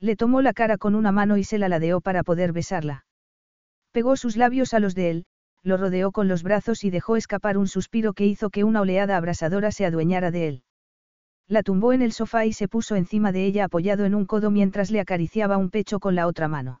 [0.00, 3.04] Le tomó la cara con una mano y se la ladeó para poder besarla.
[3.92, 5.26] Pegó sus labios a los de él,
[5.62, 9.18] lo rodeó con los brazos y dejó escapar un suspiro que hizo que una oleada
[9.18, 10.62] abrasadora se adueñara de él.
[11.48, 14.50] La tumbó en el sofá y se puso encima de ella apoyado en un codo
[14.50, 16.80] mientras le acariciaba un pecho con la otra mano.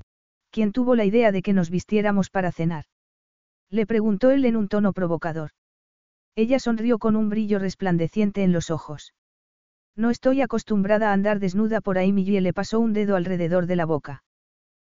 [0.51, 2.85] ¿Quién tuvo la idea de que nos vistiéramos para cenar?
[3.69, 5.51] Le preguntó él en un tono provocador.
[6.35, 9.13] Ella sonrió con un brillo resplandeciente en los ojos.
[9.95, 12.11] No estoy acostumbrada a andar desnuda por ahí.
[12.11, 14.23] Millie le pasó un dedo alrededor de la boca.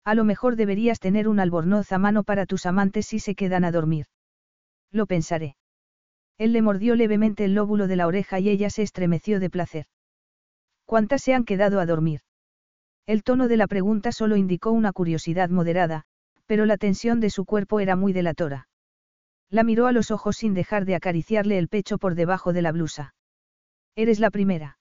[0.03, 3.63] A lo mejor deberías tener un albornoz a mano para tus amantes si se quedan
[3.65, 4.05] a dormir.
[4.91, 5.55] Lo pensaré.
[6.37, 9.85] Él le mordió levemente el lóbulo de la oreja y ella se estremeció de placer.
[10.85, 12.21] ¿Cuántas se han quedado a dormir?
[13.05, 16.03] El tono de la pregunta solo indicó una curiosidad moderada,
[16.45, 18.67] pero la tensión de su cuerpo era muy delatora.
[19.49, 22.71] La miró a los ojos sin dejar de acariciarle el pecho por debajo de la
[22.71, 23.15] blusa.
[23.95, 24.77] Eres la primera.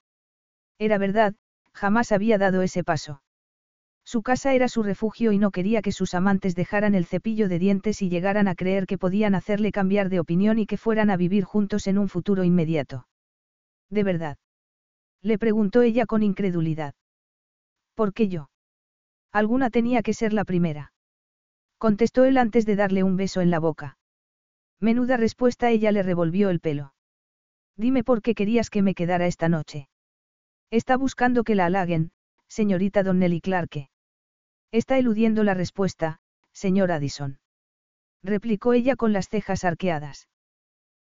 [0.78, 1.34] Era verdad,
[1.72, 3.22] jamás había dado ese paso.
[4.04, 7.58] Su casa era su refugio y no quería que sus amantes dejaran el cepillo de
[7.58, 11.16] dientes y llegaran a creer que podían hacerle cambiar de opinión y que fueran a
[11.16, 13.06] vivir juntos en un futuro inmediato.
[13.88, 14.38] ¿De verdad?
[15.22, 16.94] Le preguntó ella con incredulidad.
[17.94, 18.50] ¿Por qué yo?
[19.32, 20.92] Alguna tenía que ser la primera.
[21.78, 23.98] Contestó él antes de darle un beso en la boca.
[24.80, 26.94] Menuda respuesta ella le revolvió el pelo.
[27.76, 29.88] Dime por qué querías que me quedara esta noche.
[30.70, 32.12] Está buscando que la halaguen,
[32.48, 33.90] señorita Donnelly Clarke.
[34.72, 36.20] Está eludiendo la respuesta,
[36.52, 37.38] señor Addison.
[38.22, 40.28] Replicó ella con las cejas arqueadas.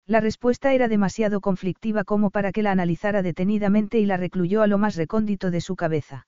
[0.06, 4.68] La respuesta era demasiado conflictiva como para que la analizara detenidamente y la recluyó a
[4.68, 6.28] lo más recóndito de su cabeza.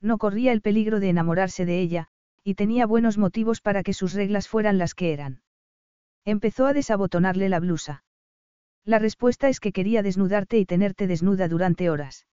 [0.00, 2.08] No corría el peligro de enamorarse de ella,
[2.44, 5.42] y tenía buenos motivos para que sus reglas fueran las que eran.
[6.24, 8.04] Empezó a desabotonarle la blusa.
[8.84, 12.26] La respuesta es que quería desnudarte y tenerte desnuda durante horas.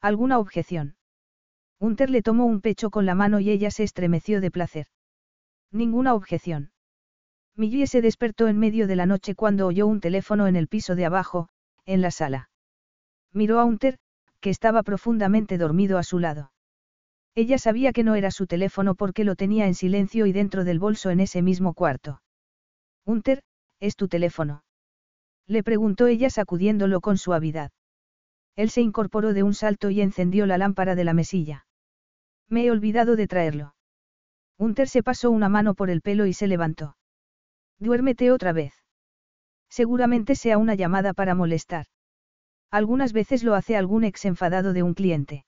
[0.00, 0.96] ¿Alguna objeción?
[1.78, 4.86] Hunter le tomó un pecho con la mano y ella se estremeció de placer.
[5.70, 6.72] Ninguna objeción.
[7.56, 10.94] Millie se despertó en medio de la noche cuando oyó un teléfono en el piso
[10.94, 11.48] de abajo,
[11.86, 12.50] en la sala.
[13.32, 13.98] Miró a Hunter,
[14.40, 16.52] que estaba profundamente dormido a su lado.
[17.40, 20.78] Ella sabía que no era su teléfono porque lo tenía en silencio y dentro del
[20.78, 22.20] bolso en ese mismo cuarto.
[23.06, 23.42] Hunter,
[23.78, 24.62] ¿es tu teléfono?
[25.46, 27.70] Le preguntó ella sacudiéndolo con suavidad.
[28.56, 31.64] Él se incorporó de un salto y encendió la lámpara de la mesilla.
[32.50, 33.74] Me he olvidado de traerlo.
[34.58, 36.98] Hunter se pasó una mano por el pelo y se levantó.
[37.78, 38.74] Duérmete otra vez.
[39.70, 41.86] Seguramente sea una llamada para molestar.
[42.70, 45.46] Algunas veces lo hace algún ex enfadado de un cliente.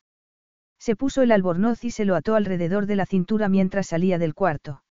[0.82, 4.34] Se puso el albornoz y se lo ató alrededor de la cintura mientras salía del
[4.34, 4.82] cuarto.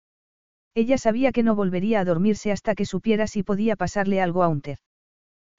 [0.74, 4.48] Ella sabía que no volvería a dormirse hasta que supiera si podía pasarle algo a
[4.48, 4.78] Hunter.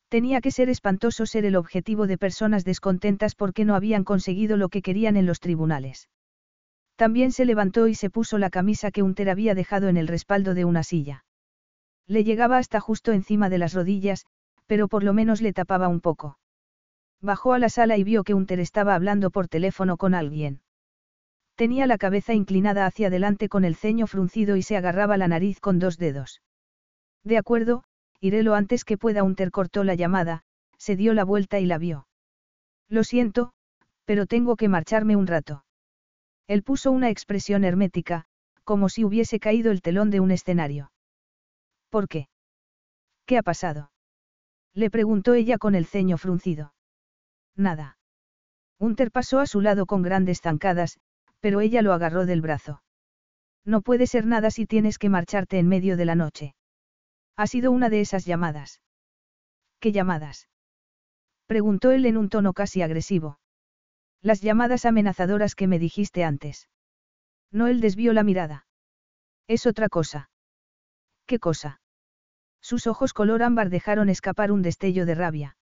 [0.09, 4.71] Tenía que ser espantoso ser el objetivo de personas descontentas porque no habían conseguido lo
[4.71, 6.09] que querían en los tribunales.
[6.97, 10.55] También se levantó y se puso la camisa que Hunter había dejado en el respaldo
[10.55, 11.27] de una silla.
[12.07, 14.25] Le llegaba hasta justo encima de las rodillas,
[14.65, 16.39] pero por lo menos le tapaba un poco.
[17.23, 20.61] Bajó a la sala y vio que Unter estaba hablando por teléfono con alguien.
[21.55, 25.61] Tenía la cabeza inclinada hacia adelante con el ceño fruncido y se agarraba la nariz
[25.61, 26.43] con dos dedos.
[27.23, 27.85] De acuerdo,
[28.21, 29.23] iré lo antes que pueda.
[29.23, 30.43] Unter cortó la llamada,
[30.79, 32.09] se dio la vuelta y la vio.
[32.89, 33.53] Lo siento,
[34.05, 35.65] pero tengo que marcharme un rato.
[36.49, 38.25] Él puso una expresión hermética,
[38.65, 40.91] como si hubiese caído el telón de un escenario.
[41.89, 42.29] ¿Por qué?
[43.27, 43.93] ¿Qué ha pasado?
[44.75, 46.73] Le preguntó ella con el ceño fruncido.
[47.57, 47.99] Nada.
[48.79, 50.99] Unter pasó a su lado con grandes zancadas,
[51.41, 52.83] pero ella lo agarró del brazo.
[53.65, 56.55] No puede ser nada si tienes que marcharte en medio de la noche.
[57.37, 58.81] Ha sido una de esas llamadas.
[59.79, 60.49] ¿Qué llamadas?
[61.47, 63.39] Preguntó él en un tono casi agresivo.
[64.21, 66.69] Las llamadas amenazadoras que me dijiste antes.
[67.51, 68.67] No él desvió la mirada.
[69.49, 70.31] Es otra cosa.
[71.27, 71.81] ¿Qué cosa?
[72.61, 75.57] Sus ojos color ámbar dejaron escapar un destello de rabia.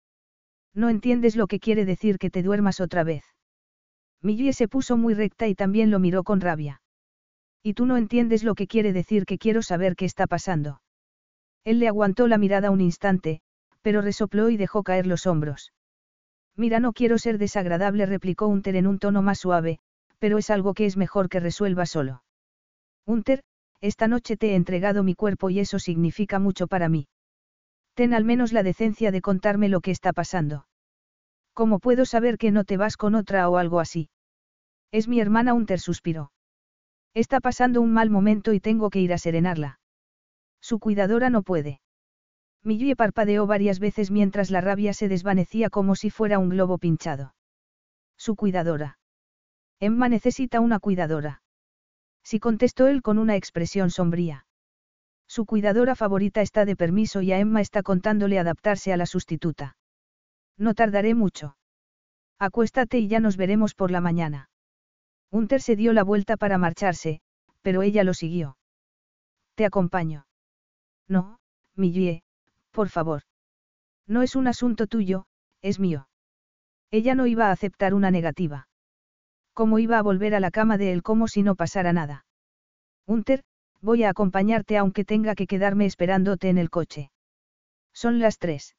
[0.79, 3.25] No entiendes lo que quiere decir que te duermas otra vez.
[4.23, 6.81] Millie se puso muy recta y también lo miró con rabia.
[7.65, 10.81] Y tú no entiendes lo que quiere decir que quiero saber qué está pasando.
[11.65, 13.41] Él le aguantó la mirada un instante,
[13.83, 15.73] pero resopló y dejó caer los hombros.
[16.55, 19.81] Mira, no quiero ser desagradable, replicó Unter en un tono más suave,
[20.21, 22.23] pero es algo que es mejor que resuelva solo.
[23.05, 23.43] Unter,
[23.81, 27.09] esta noche te he entregado mi cuerpo y eso significa mucho para mí.
[27.95, 30.68] Ten al menos la decencia de contarme lo que está pasando.
[31.59, 34.11] ¿Cómo puedo saber que no te vas con otra o algo así?
[34.93, 36.31] Es mi hermana Unter suspiró.
[37.15, 39.81] Está pasando un mal momento y tengo que ir a serenarla.
[40.61, 41.81] Su cuidadora no puede.
[42.63, 47.35] Millie parpadeó varias veces mientras la rabia se desvanecía como si fuera un globo pinchado.
[48.17, 49.01] Su cuidadora.
[49.81, 51.43] Emma necesita una cuidadora.
[52.23, 54.47] Sí contestó él con una expresión sombría.
[55.27, 59.78] Su cuidadora favorita está de permiso y a Emma está contándole adaptarse a la sustituta.
[60.59, 61.57] No tardaré mucho.
[62.39, 64.51] Acuéstate y ya nos veremos por la mañana.
[65.31, 67.21] Unter se dio la vuelta para marcharse,
[67.63, 68.57] pero ella lo siguió.
[69.55, 70.27] Te acompaño.
[71.09, 71.39] No,
[71.75, 72.23] Millie,
[72.71, 73.23] por favor.
[74.07, 75.27] No es un asunto tuyo,
[75.63, 76.09] es mío.
[76.91, 78.69] Ella no iba a aceptar una negativa.
[79.53, 82.25] ¿Cómo iba a volver a la cama de él como si no pasara nada?
[83.07, 83.43] Unter,
[83.81, 87.11] voy a acompañarte aunque tenga que quedarme esperándote en el coche.
[87.93, 88.77] Son las tres.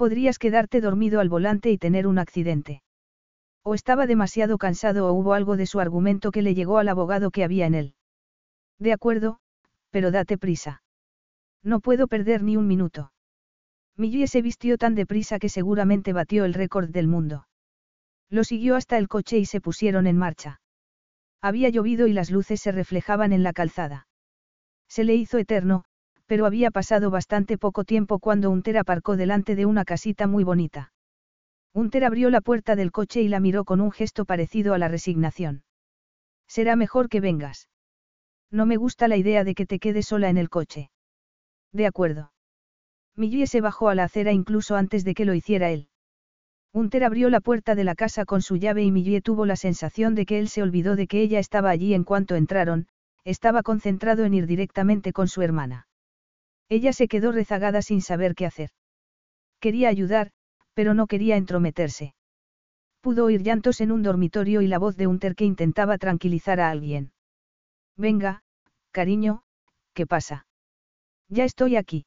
[0.00, 2.82] Podrías quedarte dormido al volante y tener un accidente.
[3.62, 7.30] O estaba demasiado cansado o hubo algo de su argumento que le llegó al abogado
[7.30, 7.94] que había en él.
[8.78, 9.40] De acuerdo,
[9.90, 10.82] pero date prisa.
[11.62, 13.12] No puedo perder ni un minuto.
[13.94, 17.46] Millie se vistió tan deprisa que seguramente batió el récord del mundo.
[18.30, 20.62] Lo siguió hasta el coche y se pusieron en marcha.
[21.42, 24.06] Había llovido y las luces se reflejaban en la calzada.
[24.88, 25.84] Se le hizo eterno,
[26.30, 30.92] pero había pasado bastante poco tiempo cuando Unter aparcó delante de una casita muy bonita.
[31.74, 34.86] Unter abrió la puerta del coche y la miró con un gesto parecido a la
[34.86, 35.64] resignación.
[36.46, 37.68] Será mejor que vengas.
[38.48, 40.92] No me gusta la idea de que te quedes sola en el coche.
[41.72, 42.30] De acuerdo.
[43.16, 45.88] Millie se bajó a la acera incluso antes de que lo hiciera él.
[46.72, 50.14] Unter abrió la puerta de la casa con su llave y Millie tuvo la sensación
[50.14, 52.86] de que él se olvidó de que ella estaba allí en cuanto entraron,
[53.24, 55.88] estaba concentrado en ir directamente con su hermana.
[56.70, 58.70] Ella se quedó rezagada sin saber qué hacer.
[59.58, 60.30] Quería ayudar,
[60.72, 62.14] pero no quería entrometerse.
[63.00, 66.70] Pudo oír llantos en un dormitorio y la voz de Unter que intentaba tranquilizar a
[66.70, 67.12] alguien.
[67.96, 68.44] Venga,
[68.92, 69.42] cariño,
[69.94, 70.46] ¿qué pasa?
[71.28, 72.06] Ya estoy aquí.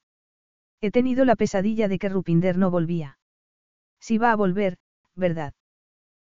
[0.79, 3.17] He tenido la pesadilla de que Rupinder no volvía.
[3.99, 4.77] Si va a volver,
[5.13, 5.53] ¿verdad?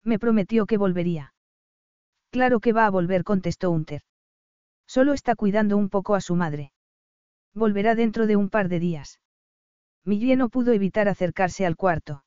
[0.04, 1.32] Me prometió que volvería.
[2.30, 4.02] Claro que va a volver, contestó Unter.
[4.86, 6.72] Solo está cuidando un poco a su madre.
[7.54, 9.20] Volverá dentro de un par de días.
[10.04, 12.24] Millie no pudo evitar acercarse al cuarto.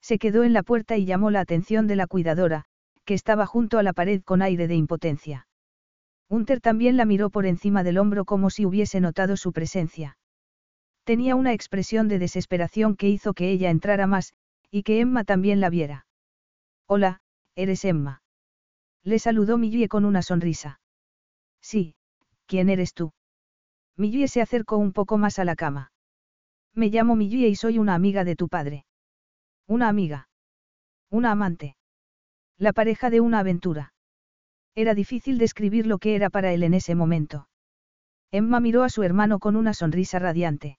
[0.00, 2.64] Se quedó en la puerta y llamó la atención de la cuidadora,
[3.04, 5.46] que estaba junto a la pared con aire de impotencia.
[6.28, 10.16] Unter también la miró por encima del hombro como si hubiese notado su presencia.
[11.04, 14.32] Tenía una expresión de desesperación que hizo que ella entrara más,
[14.70, 16.06] y que Emma también la viera.
[16.86, 17.20] Hola,
[17.54, 18.22] eres Emma.
[19.02, 20.80] Le saludó Millie con una sonrisa.
[21.60, 21.96] Sí,
[22.46, 23.12] ¿quién eres tú?
[23.96, 25.92] Millie se acercó un poco más a la cama.
[26.74, 28.86] Me llamo Millie y soy una amiga de tu padre.
[29.66, 30.28] Una amiga.
[31.10, 31.76] Una amante.
[32.58, 33.92] La pareja de una aventura.
[34.74, 37.48] Era difícil describir lo que era para él en ese momento.
[38.30, 40.78] Emma miró a su hermano con una sonrisa radiante.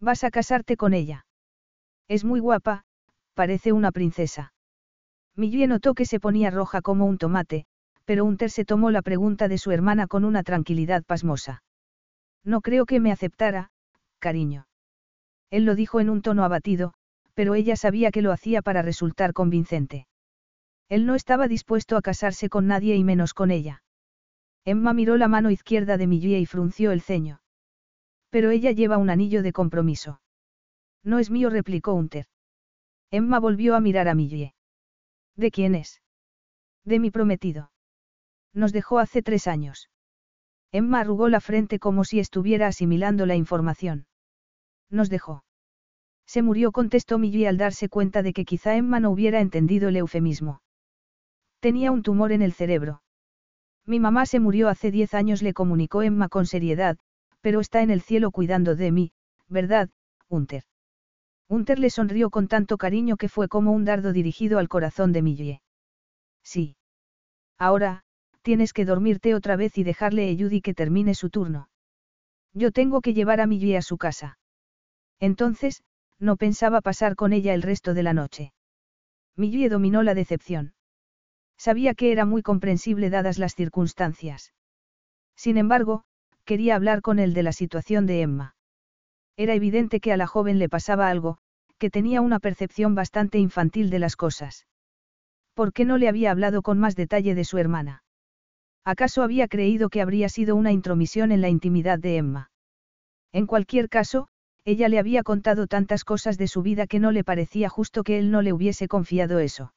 [0.00, 1.26] ¿Vas a casarte con ella?
[2.08, 2.84] Es muy guapa,
[3.34, 4.54] parece una princesa.
[5.36, 7.66] Millie notó que se ponía roja como un tomate,
[8.04, 11.62] pero Unter se tomó la pregunta de su hermana con una tranquilidad pasmosa.
[12.44, 13.70] No creo que me aceptara,
[14.18, 14.66] cariño.
[15.50, 16.94] Él lo dijo en un tono abatido,
[17.34, 20.06] pero ella sabía que lo hacía para resultar convincente.
[20.88, 23.82] Él no estaba dispuesto a casarse con nadie y menos con ella.
[24.64, 27.40] Emma miró la mano izquierda de Millie y frunció el ceño.
[28.30, 30.20] Pero ella lleva un anillo de compromiso.
[31.02, 32.26] No es mío, replicó Hunter.
[33.10, 34.54] Emma volvió a mirar a Millie.
[35.36, 36.00] ¿De quién es?
[36.84, 37.72] De mi prometido.
[38.54, 39.90] Nos dejó hace tres años.
[40.72, 44.06] Emma arrugó la frente como si estuviera asimilando la información.
[44.90, 45.44] Nos dejó.
[46.26, 49.96] Se murió, contestó Millie al darse cuenta de que quizá Emma no hubiera entendido el
[49.96, 50.62] eufemismo.
[51.60, 53.02] Tenía un tumor en el cerebro.
[53.84, 56.96] Mi mamá se murió hace diez años, le comunicó Emma con seriedad,
[57.42, 59.12] pero está en el cielo cuidando de mí,
[59.48, 59.90] ¿verdad,
[60.28, 60.64] Hunter?
[61.48, 65.20] Hunter le sonrió con tanto cariño que fue como un dardo dirigido al corazón de
[65.20, 65.62] Millie.
[66.42, 66.76] Sí.
[67.58, 68.04] Ahora,
[68.42, 71.68] tienes que dormirte otra vez y dejarle a Judy que termine su turno.
[72.52, 74.38] Yo tengo que llevar a Millie a su casa.
[75.18, 75.82] Entonces,
[76.18, 78.52] no pensaba pasar con ella el resto de la noche.
[79.36, 80.74] Millie dominó la decepción.
[81.56, 84.52] Sabía que era muy comprensible dadas las circunstancias.
[85.36, 86.04] Sin embargo,
[86.44, 88.56] quería hablar con él de la situación de Emma.
[89.36, 91.38] Era evidente que a la joven le pasaba algo,
[91.78, 94.66] que tenía una percepción bastante infantil de las cosas.
[95.54, 98.01] ¿Por qué no le había hablado con más detalle de su hermana?
[98.84, 102.50] ¿Acaso había creído que habría sido una intromisión en la intimidad de Emma?
[103.32, 104.28] En cualquier caso,
[104.64, 108.18] ella le había contado tantas cosas de su vida que no le parecía justo que
[108.18, 109.72] él no le hubiese confiado eso.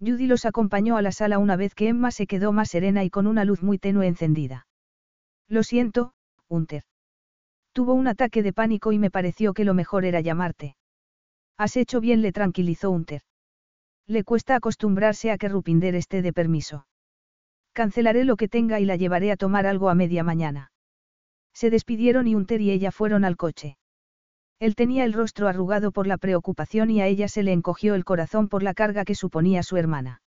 [0.00, 3.10] Judy los acompañó a la sala una vez que Emma se quedó más serena y
[3.10, 4.66] con una luz muy tenue encendida.
[5.48, 6.12] Lo siento,
[6.48, 6.82] Hunter.
[7.72, 10.76] Tuvo un ataque de pánico y me pareció que lo mejor era llamarte.
[11.56, 13.22] Has hecho bien, le tranquilizó Hunter.
[14.06, 16.86] Le cuesta acostumbrarse a que Rupinder esté de permiso.
[17.74, 20.70] Cancelaré lo que tenga y la llevaré a tomar algo a media mañana.
[21.52, 23.78] Se despidieron y Hunter y ella fueron al coche.
[24.60, 28.04] Él tenía el rostro arrugado por la preocupación y a ella se le encogió el
[28.04, 30.22] corazón por la carga que suponía su hermana.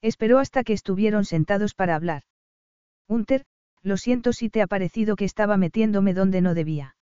[0.00, 2.22] Esperó hasta que estuvieron sentados para hablar.
[3.06, 3.44] Hunter,
[3.82, 6.96] lo siento si te ha parecido que estaba metiéndome donde no debía.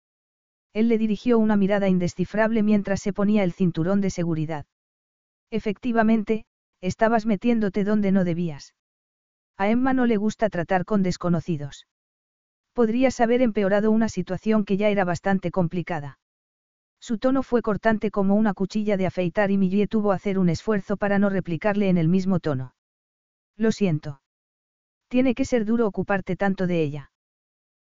[0.72, 4.66] Él le dirigió una mirada indescifrable mientras se ponía el cinturón de seguridad.
[5.52, 6.46] Efectivamente,
[6.80, 8.74] estabas metiéndote donde no debías.
[9.58, 11.88] A Emma no le gusta tratar con desconocidos.
[12.74, 16.20] Podrías haber empeorado una situación que ya era bastante complicada.
[17.00, 20.98] Su tono fue cortante como una cuchilla de afeitar y Millie tuvo hacer un esfuerzo
[20.98, 22.76] para no replicarle en el mismo tono.
[23.56, 24.22] Lo siento.
[25.08, 27.12] Tiene que ser duro ocuparte tanto de ella.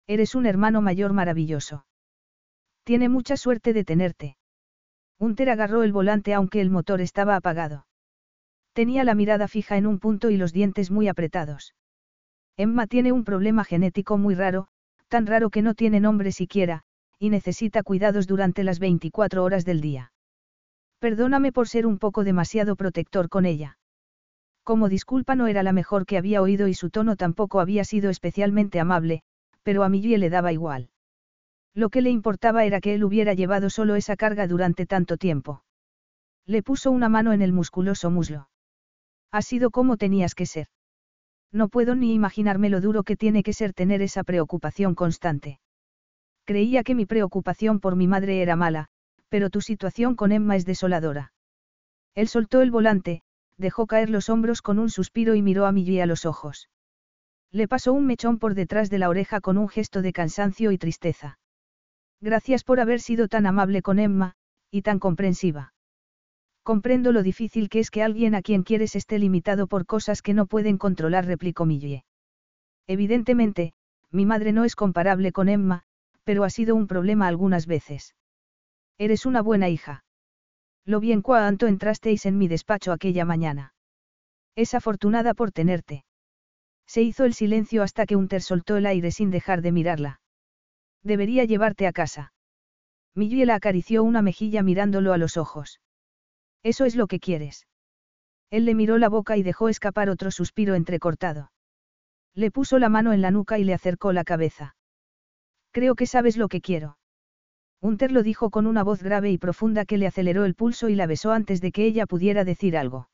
[0.08, 1.86] Eres un hermano mayor maravilloso.
[2.84, 4.38] Tiene mucha suerte de tenerte.
[5.20, 7.86] Hunter agarró el volante aunque el motor estaba apagado.
[8.74, 11.74] Tenía la mirada fija en un punto y los dientes muy apretados.
[12.56, 14.68] Emma tiene un problema genético muy raro,
[15.08, 16.84] tan raro que no tiene nombre siquiera,
[17.20, 20.14] y necesita cuidados durante las 24 horas del día.
[21.00, 23.78] Perdóname por ser un poco demasiado protector con ella.
[24.64, 28.10] Como disculpa no era la mejor que había oído y su tono tampoco había sido
[28.10, 29.24] especialmente amable,
[29.64, 30.90] pero a Millie le daba igual.
[31.74, 35.64] Lo que le importaba era que él hubiera llevado solo esa carga durante tanto tiempo.
[36.46, 38.51] Le puso una mano en el musculoso muslo.
[39.32, 40.68] Ha sido como tenías que ser.
[41.52, 45.60] No puedo ni imaginarme lo duro que tiene que ser tener esa preocupación constante.
[46.46, 48.88] Creía que mi preocupación por mi madre era mala,
[49.30, 51.34] pero tu situación con Emma es desoladora.
[52.16, 53.22] Él soltó el volante,
[53.58, 56.70] dejó caer los hombros con un suspiro y miró a Millie a los ojos.
[57.52, 60.78] Le pasó un mechón por detrás de la oreja con un gesto de cansancio y
[60.78, 61.38] tristeza.
[62.22, 64.36] Gracias por haber sido tan amable con Emma,
[64.70, 65.71] y tan comprensiva.
[66.64, 70.34] Comprendo lo difícil que es que alguien a quien quieres esté limitado por cosas que
[70.34, 72.06] no pueden controlar, replicó Millie.
[72.88, 73.74] Evidentemente,
[74.12, 75.84] mi madre no es comparable con Emma,
[76.24, 78.16] pero ha sido un problema algunas veces.
[78.98, 80.04] Eres una buena hija.
[80.86, 83.74] Lo bien cuanto entrasteis en mi despacho aquella mañana.
[84.56, 86.06] Es afortunada por tenerte.
[86.86, 90.22] Se hizo el silencio hasta que Unter soltó el aire sin dejar de mirarla.
[91.04, 92.34] Debería llevarte a casa.
[93.16, 95.80] Millie la acarició una mejilla mirándolo a los ojos.
[96.64, 97.68] Eso es lo que quieres.
[98.50, 101.52] Él le miró la boca y dejó escapar otro suspiro entrecortado.
[102.36, 104.76] Le puso la mano en la nuca y le acercó la cabeza.
[105.72, 106.98] Creo que sabes lo que quiero.
[107.82, 110.96] Hunter lo dijo con una voz grave y profunda que le aceleró el pulso y
[110.96, 113.10] la besó antes de que ella pudiera decir algo.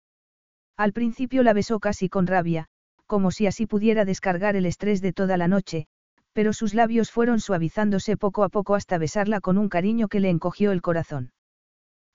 [0.75, 2.67] Al principio la besó casi con rabia,
[3.05, 5.87] como si así pudiera descargar el estrés de toda la noche,
[6.33, 10.29] pero sus labios fueron suavizándose poco a poco hasta besarla con un cariño que le
[10.29, 11.31] encogió el corazón.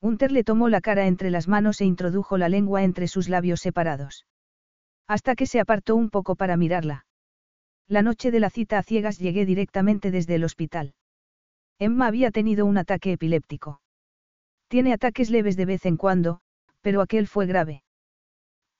[0.04, 3.60] Hunter le tomó la cara entre las manos e introdujo la lengua entre sus labios
[3.60, 4.26] separados.
[5.06, 7.06] Hasta que se apartó un poco para mirarla.
[7.86, 10.94] La noche de la cita a ciegas llegué directamente desde el hospital.
[11.78, 13.80] Emma había tenido un ataque epiléptico.
[14.66, 16.40] Tiene ataques leves de vez en cuando,
[16.80, 17.84] pero aquel fue grave.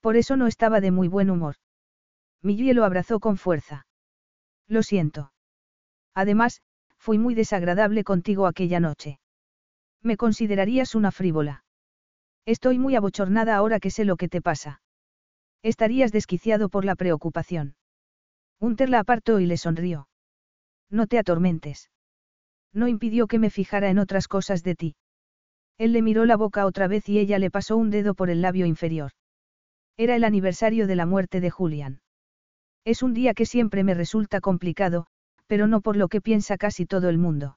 [0.01, 1.55] Por eso no estaba de muy buen humor.
[2.42, 3.86] Millie lo abrazó con fuerza.
[4.67, 5.33] Lo siento.
[6.15, 6.62] Además,
[6.99, 9.20] fui muy desagradable contigo aquella noche.
[10.03, 11.65] Me considerarías una frívola.
[12.45, 14.83] Estoy muy abochornada ahora que sé lo que te pasa.
[15.63, 17.77] Estarías desquiciado por la preocupación.
[18.59, 20.09] Hunter la apartó y le sonrió.
[20.91, 21.91] No te atormentes.
[22.73, 24.97] No impidió que me fijara en otras cosas de ti.
[25.79, 28.43] Él le miró la boca otra vez y ella le pasó un dedo por el
[28.43, 29.13] labio inferior.
[29.97, 32.01] Era el aniversario de la muerte de Julian.
[32.85, 35.07] Es un día que siempre me resulta complicado,
[35.47, 37.57] pero no por lo que piensa casi todo el mundo.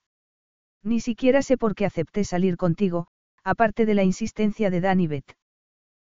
[0.85, 3.07] Ni siquiera sé por qué acepté salir contigo,
[3.43, 5.35] aparte de la insistencia de Dan y Beth.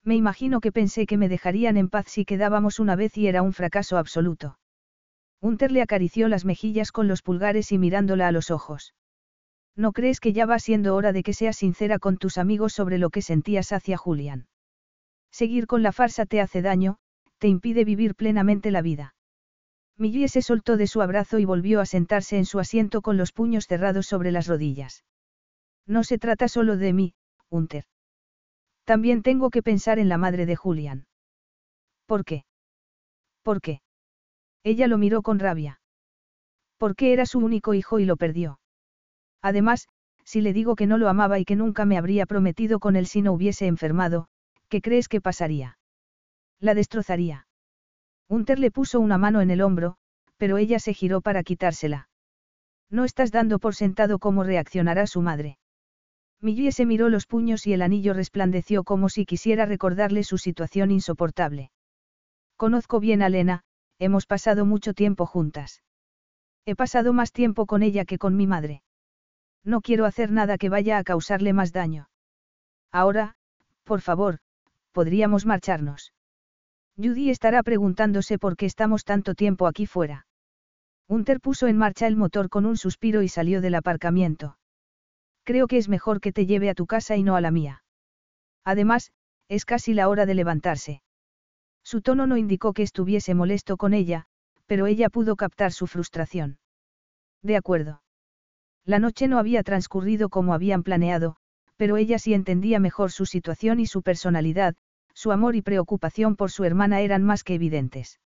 [0.05, 3.41] Me imagino que pensé que me dejarían en paz si quedábamos una vez y era
[3.41, 4.59] un fracaso absoluto.
[5.41, 8.95] Hunter le acarició las mejillas con los pulgares y mirándola a los ojos.
[9.75, 12.99] ¿No crees que ya va siendo hora de que seas sincera con tus amigos sobre
[12.99, 14.49] lo que sentías hacia Julian?
[15.31, 16.99] Seguir con la farsa te hace daño,
[17.39, 19.15] te impide vivir plenamente la vida.
[19.99, 23.33] Millie se soltó de su abrazo y volvió a sentarse en su asiento con los
[23.33, 25.05] puños cerrados sobre las rodillas.
[25.87, 27.15] No se trata solo de mí,
[27.51, 27.85] Hunter.
[28.85, 31.07] También tengo que pensar en la madre de Julian.
[32.07, 32.45] ¿Por qué?
[33.43, 33.81] ¿Por qué?
[34.63, 35.81] Ella lo miró con rabia.
[36.77, 38.61] Porque era su único hijo y lo perdió.
[39.43, 39.89] Además,
[40.25, 43.07] si le digo que no lo amaba y que nunca me habría prometido con él
[43.07, 44.29] si no hubiese enfermado,
[44.69, 45.79] ¿qué crees que pasaría?
[46.61, 47.48] La destrozaría.
[48.29, 49.97] Hunter le puso una mano en el hombro,
[50.37, 52.09] pero ella se giró para quitársela.
[52.91, 55.59] No estás dando por sentado cómo reaccionará su madre.
[56.41, 60.91] Millie se miró los puños y el anillo resplandeció como si quisiera recordarle su situación
[60.91, 61.71] insoportable.
[62.57, 63.63] Conozco bien a Lena,
[63.99, 65.83] hemos pasado mucho tiempo juntas.
[66.65, 68.83] He pasado más tiempo con ella que con mi madre.
[69.65, 72.09] No quiero hacer nada que vaya a causarle más daño.
[72.93, 73.37] Ahora,
[73.85, 74.39] por favor,
[74.93, 76.13] podríamos marcharnos.
[77.01, 80.27] Judy estará preguntándose por qué estamos tanto tiempo aquí fuera.
[81.07, 84.59] Hunter puso en marcha el motor con un suspiro y salió del aparcamiento.
[85.45, 87.83] Creo que es mejor que te lleve a tu casa y no a la mía.
[88.65, 89.13] Además,
[89.49, 91.03] es casi la hora de levantarse.
[91.83, 94.27] Su tono no indicó que estuviese molesto con ella,
[94.67, 96.59] pero ella pudo captar su frustración.
[97.43, 98.03] De acuerdo.
[98.85, 101.37] La noche no había transcurrido como habían planeado,
[101.77, 104.75] pero ella sí entendía mejor su situación y su personalidad,
[105.19, 108.21] su amor y preocupación por su hermana eran más que evidentes.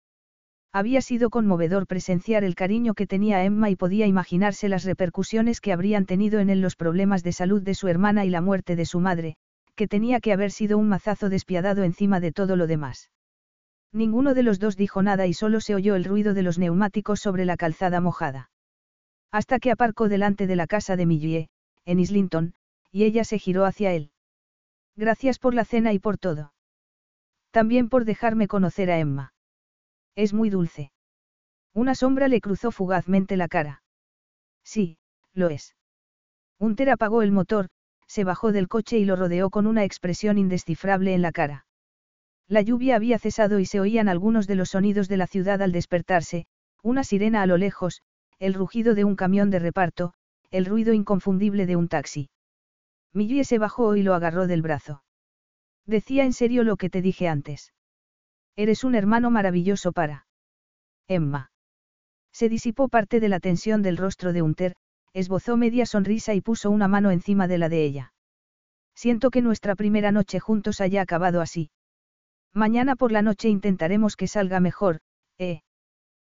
[0.74, 5.72] Había sido conmovedor presenciar el cariño que tenía Emma y podía imaginarse las repercusiones que
[5.72, 8.88] habrían tenido en él los problemas de salud de su hermana y la muerte de
[8.88, 9.36] su madre,
[9.76, 13.12] que tenía que haber sido un mazazo despiadado encima de todo lo demás.
[13.94, 17.20] Ninguno de los dos dijo nada y solo se oyó el ruido de los neumáticos
[17.20, 18.50] sobre la calzada mojada.
[19.32, 21.50] Hasta que aparcó delante de la casa de Millie,
[21.86, 22.56] en Islington,
[22.92, 24.10] y ella se giró hacia él.
[24.96, 26.52] Gracias por la cena y por todo.
[27.52, 29.34] También por dejarme conocer a Emma.
[30.16, 30.92] Es muy dulce.
[31.74, 33.84] Una sombra le cruzó fugazmente la cara.
[34.64, 34.98] Sí,
[35.34, 35.76] lo es.
[36.60, 37.70] Hunter apagó el motor,
[38.08, 41.66] se bajó del coche y lo rodeó con una expresión indescifrable en la cara.
[42.48, 45.72] La lluvia había cesado y se oían algunos de los sonidos de la ciudad al
[45.72, 46.48] despertarse,
[46.82, 48.02] una sirena a lo lejos,
[48.40, 50.14] el rugido de un camión de reparto,
[50.50, 52.30] el ruido inconfundible de un taxi.
[53.14, 55.04] Millie se bajó y lo agarró del brazo.
[55.90, 57.74] Decía en serio lo que te dije antes.
[58.56, 60.28] Eres un hermano maravilloso para.
[61.08, 61.52] Emma.
[62.32, 64.76] Se disipó parte de la tensión del rostro de Hunter,
[65.14, 68.14] esbozó media sonrisa y puso una mano encima de la de ella.
[68.94, 71.72] Siento que nuestra primera noche juntos haya acabado así.
[72.54, 75.00] Mañana por la noche intentaremos que salga mejor,
[75.40, 75.62] ¿eh?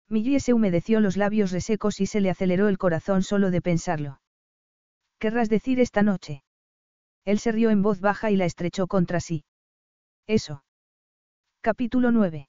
[0.08, 4.22] Millie se humedeció los labios resecos y se le aceleró el corazón solo de pensarlo.
[5.18, 6.42] ¿Querrás decir esta noche?
[7.24, 9.44] Él se rió en voz baja y la estrechó contra sí.
[10.26, 10.64] Eso.
[11.60, 12.48] Capítulo 9.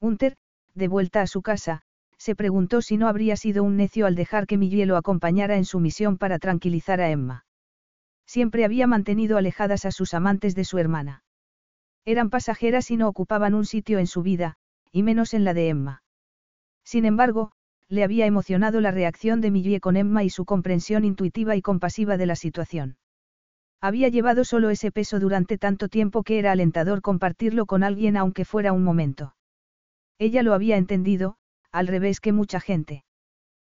[0.00, 0.36] Hunter,
[0.74, 1.82] de vuelta a su casa,
[2.16, 5.64] se preguntó si no habría sido un necio al dejar que Millie lo acompañara en
[5.64, 7.44] su misión para tranquilizar a Emma.
[8.26, 11.24] Siempre había mantenido alejadas a sus amantes de su hermana.
[12.04, 14.56] Eran pasajeras y no ocupaban un sitio en su vida,
[14.90, 16.02] y menos en la de Emma.
[16.84, 17.52] Sin embargo,
[17.88, 22.16] le había emocionado la reacción de Millie con Emma y su comprensión intuitiva y compasiva
[22.16, 22.96] de la situación.
[23.82, 28.44] Había llevado solo ese peso durante tanto tiempo que era alentador compartirlo con alguien aunque
[28.44, 29.34] fuera un momento.
[30.20, 31.34] Ella lo había entendido,
[31.72, 33.04] al revés que mucha gente.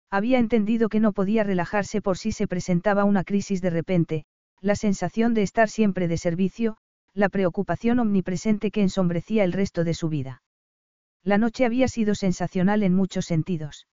[0.10, 4.26] Había entendido que no podía relajarse por si se presentaba una crisis de repente,
[4.61, 6.77] la sensación de estar siempre de servicio,
[7.14, 10.42] la preocupación omnipresente que ensombrecía el resto de su vida.
[11.22, 13.88] La noche había sido sensacional en muchos sentidos.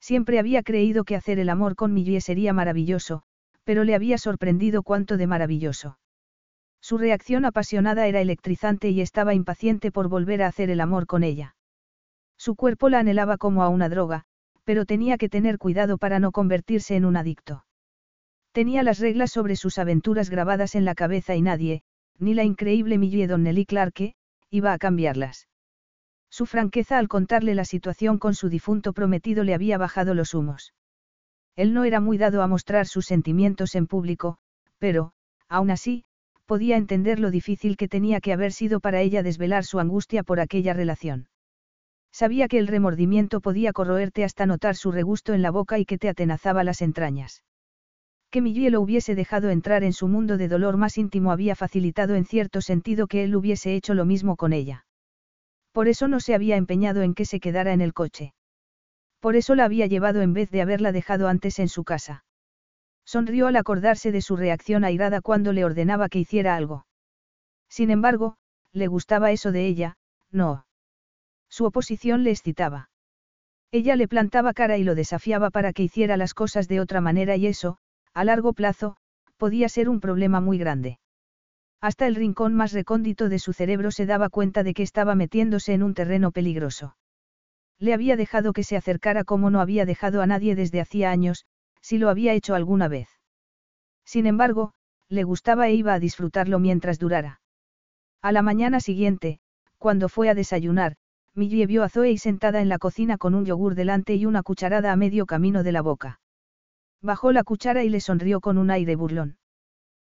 [0.00, 3.22] Siempre había creído que hacer el amor con Millie sería maravilloso,
[3.68, 5.98] pero le había sorprendido cuánto de maravilloso.
[6.80, 11.22] Su reacción apasionada era electrizante y estaba impaciente por volver a hacer el amor con
[11.22, 11.54] ella.
[12.38, 14.24] Su cuerpo la anhelaba como a una droga,
[14.64, 17.66] pero tenía que tener cuidado para no convertirse en un adicto.
[18.52, 21.82] Tenía las reglas sobre sus aventuras grabadas en la cabeza y nadie,
[22.18, 24.14] ni la increíble Millie Donnelly Clarke,
[24.48, 25.46] iba a cambiarlas.
[26.30, 30.72] Su franqueza al contarle la situación con su difunto prometido le había bajado los humos.
[31.58, 34.38] Él no era muy dado a mostrar sus sentimientos en público,
[34.78, 35.10] pero,
[35.48, 36.04] aún así,
[36.46, 40.38] podía entender lo difícil que tenía que haber sido para ella desvelar su angustia por
[40.38, 41.28] aquella relación.
[42.12, 45.98] Sabía que el remordimiento podía corroerte hasta notar su regusto en la boca y que
[45.98, 47.42] te atenazaba las entrañas.
[48.30, 52.14] Que Millie lo hubiese dejado entrar en su mundo de dolor más íntimo había facilitado
[52.14, 54.86] en cierto sentido que él hubiese hecho lo mismo con ella.
[55.72, 58.32] Por eso no se había empeñado en que se quedara en el coche.
[59.20, 62.24] Por eso la había llevado en vez de haberla dejado antes en su casa.
[63.04, 66.86] Sonrió al acordarse de su reacción airada cuando le ordenaba que hiciera algo.
[67.68, 68.36] Sin embargo,
[68.72, 69.96] le gustaba eso de ella,
[70.30, 70.66] no.
[71.48, 72.90] Su oposición le excitaba.
[73.70, 77.36] Ella le plantaba cara y lo desafiaba para que hiciera las cosas de otra manera
[77.36, 77.78] y eso,
[78.14, 78.96] a largo plazo,
[79.36, 80.98] podía ser un problema muy grande.
[81.80, 85.74] Hasta el rincón más recóndito de su cerebro se daba cuenta de que estaba metiéndose
[85.74, 86.96] en un terreno peligroso.
[87.78, 91.46] Le había dejado que se acercara como no había dejado a nadie desde hacía años,
[91.80, 93.08] si lo había hecho alguna vez.
[94.04, 94.72] Sin embargo,
[95.08, 97.40] le gustaba e iba a disfrutarlo mientras durara.
[98.20, 99.40] A la mañana siguiente,
[99.78, 100.96] cuando fue a desayunar,
[101.34, 104.92] Millie vio a Zoe sentada en la cocina con un yogur delante y una cucharada
[104.92, 106.20] a medio camino de la boca.
[107.00, 109.38] Bajó la cuchara y le sonrió con un aire burlón.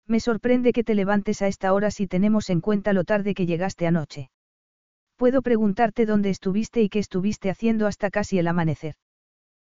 [0.06, 3.46] Me sorprende que te levantes a esta hora si tenemos en cuenta lo tarde que
[3.46, 4.30] llegaste anoche.
[5.24, 8.96] Puedo preguntarte dónde estuviste y qué estuviste haciendo hasta casi el amanecer.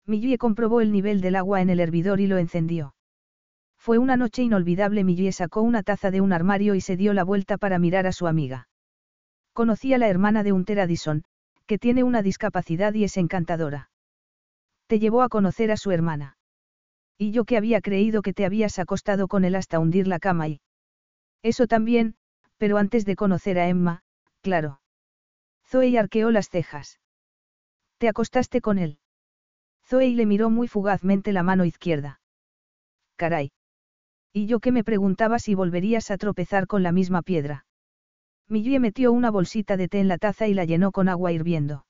[0.04, 2.94] Millie comprobó el nivel del agua en el hervidor y lo encendió.
[3.78, 5.04] Fue una noche inolvidable.
[5.04, 8.12] Millie sacó una taza de un armario y se dio la vuelta para mirar a
[8.12, 8.68] su amiga.
[9.54, 11.24] Conocí a la hermana de Unter Addison,
[11.64, 13.88] que tiene una discapacidad y es encantadora.
[14.86, 16.36] Te llevó a conocer a su hermana.
[17.16, 20.46] Y yo que había creído que te habías acostado con él hasta hundir la cama
[20.48, 20.60] y...
[21.42, 22.16] Eso también,
[22.58, 24.02] pero antes de conocer a Emma,
[24.42, 24.80] claro.
[25.70, 26.98] Zoe arqueó las cejas.
[27.98, 28.98] ¿Te acostaste con él?
[29.84, 32.20] Zoe le miró muy fugazmente la mano izquierda.
[33.16, 33.52] Caray.
[34.32, 37.66] Y yo que me preguntaba si volverías a tropezar con la misma piedra.
[38.48, 41.84] Millie metió una bolsita de té en la taza y la llenó con agua hirviendo.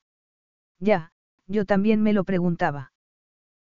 [0.80, 1.12] Ya,
[1.46, 2.92] yo también me lo preguntaba.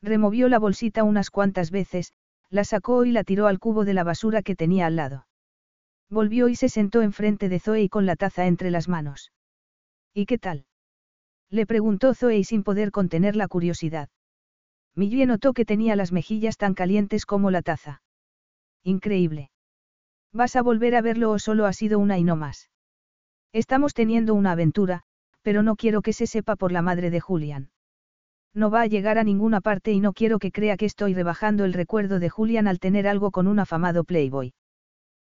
[0.02, 2.14] Removió la bolsita unas cuantas veces,
[2.50, 5.28] la sacó y la tiró al cubo de la basura que tenía al lado.
[6.10, 9.32] Volvió y se sentó enfrente de Zoe con la taza entre las manos.
[10.18, 10.66] ¿Y qué tal?
[11.52, 14.10] Le preguntó Zoe sin poder contener la curiosidad.
[14.96, 18.02] Millie notó que tenía las mejillas tan calientes como la taza.
[18.84, 19.52] Increíble.
[20.34, 22.72] ¿Vas a volver a verlo o solo ha sido una y no más?
[23.54, 25.04] Estamos teniendo una aventura,
[25.44, 27.70] pero no quiero que se sepa por la madre de Julian.
[28.56, 31.64] No va a llegar a ninguna parte y no quiero que crea que estoy rebajando
[31.64, 34.56] el recuerdo de Julian al tener algo con un afamado Playboy.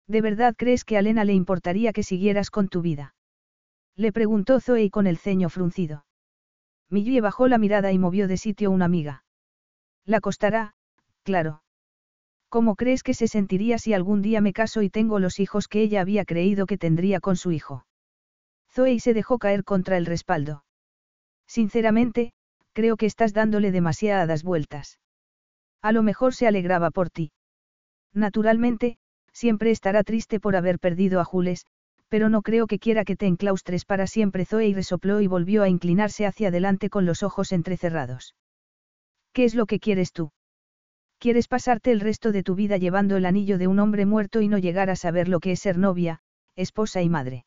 [0.07, 3.13] ¿De verdad crees que a Lena le importaría que siguieras con tu vida?
[3.99, 6.05] Le preguntó Zoe con el ceño fruncido.
[6.89, 9.25] Millie bajó la mirada y movió de sitio una amiga.
[10.05, 10.73] La costará,
[11.23, 11.63] claro.
[12.47, 15.81] ¿Cómo crees que se sentiría si algún día me caso y tengo los hijos que
[15.81, 17.85] ella había creído que tendría con su hijo?
[18.71, 20.63] Zoe se dejó caer contra el respaldo.
[21.45, 22.31] Sinceramente,
[22.71, 25.01] creo que estás dándole demasiadas vueltas.
[25.81, 27.33] A lo mejor se alegraba por ti.
[28.13, 28.97] Naturalmente,
[29.33, 31.65] siempre estará triste por haber perdido a Jules,
[32.09, 34.45] pero no creo que quiera que te enclaustres para siempre.
[34.45, 38.35] Zoe resopló y volvió a inclinarse hacia adelante con los ojos entrecerrados.
[39.31, 40.31] ¿Qué es lo que quieres tú?
[41.19, 44.47] ¿Quieres pasarte el resto de tu vida llevando el anillo de un hombre muerto y
[44.47, 46.21] no llegar a saber lo que es ser novia,
[46.55, 47.45] esposa y madre?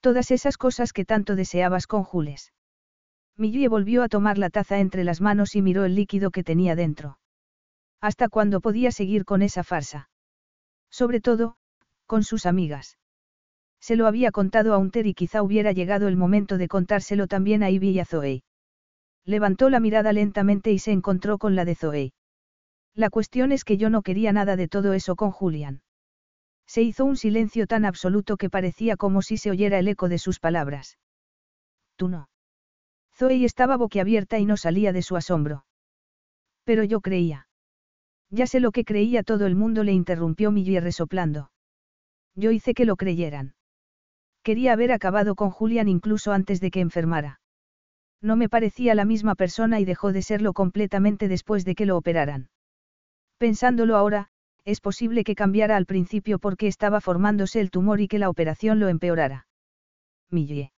[0.00, 2.52] Todas esas cosas que tanto deseabas con Jules.
[3.36, 6.74] Millie volvió a tomar la taza entre las manos y miró el líquido que tenía
[6.74, 7.18] dentro.
[8.00, 10.08] ¿Hasta cuándo podía seguir con esa farsa?
[10.90, 11.56] Sobre todo,
[12.06, 12.98] con sus amigas.
[13.80, 17.62] Se lo había contado a Unter y quizá hubiera llegado el momento de contárselo también
[17.62, 18.42] a Ivy y a Zoe.
[19.24, 22.12] Levantó la mirada lentamente y se encontró con la de Zoe.
[22.94, 25.82] La cuestión es que yo no quería nada de todo eso con Julian.
[26.66, 30.18] Se hizo un silencio tan absoluto que parecía como si se oyera el eco de
[30.18, 30.98] sus palabras.
[31.96, 32.28] Tú no.
[33.14, 35.64] Zoe estaba boquiabierta y no salía de su asombro.
[36.64, 37.48] Pero yo creía.
[38.30, 41.50] Ya sé lo que creía todo el mundo le interrumpió Millie resoplando.
[42.34, 43.54] Yo hice que lo creyeran.
[44.48, 47.38] Quería haber acabado con Julian incluso antes de que enfermara.
[48.22, 51.98] No me parecía la misma persona y dejó de serlo completamente después de que lo
[51.98, 52.48] operaran.
[53.36, 54.30] Pensándolo ahora,
[54.64, 58.80] es posible que cambiara al principio porque estaba formándose el tumor y que la operación
[58.80, 59.46] lo empeorara.
[60.30, 60.72] Millie.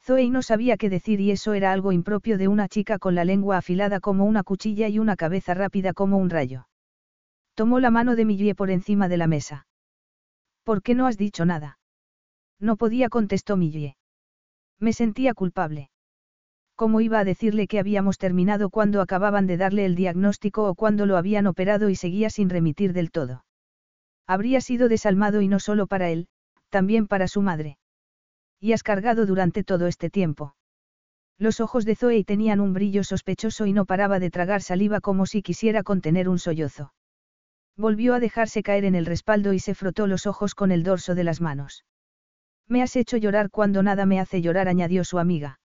[0.00, 3.24] Zoe no sabía qué decir y eso era algo impropio de una chica con la
[3.24, 6.68] lengua afilada como una cuchilla y una cabeza rápida como un rayo.
[7.56, 9.66] Tomó la mano de Millie por encima de la mesa.
[10.62, 11.80] ¿Por qué no has dicho nada?
[12.64, 13.98] No podía, contestó Millie.
[14.80, 15.90] Me sentía culpable.
[16.76, 21.04] ¿Cómo iba a decirle que habíamos terminado cuando acababan de darle el diagnóstico o cuando
[21.04, 23.44] lo habían operado y seguía sin remitir del todo?
[24.26, 26.26] Habría sido desalmado y no solo para él,
[26.70, 27.76] también para su madre.
[28.60, 30.56] Y has cargado durante todo este tiempo.
[31.36, 35.26] Los ojos de Zoe tenían un brillo sospechoso y no paraba de tragar saliva como
[35.26, 36.94] si quisiera contener un sollozo.
[37.76, 41.14] Volvió a dejarse caer en el respaldo y se frotó los ojos con el dorso
[41.14, 41.84] de las manos.
[42.68, 45.60] Me has hecho llorar cuando nada me hace llorar, añadió su amiga.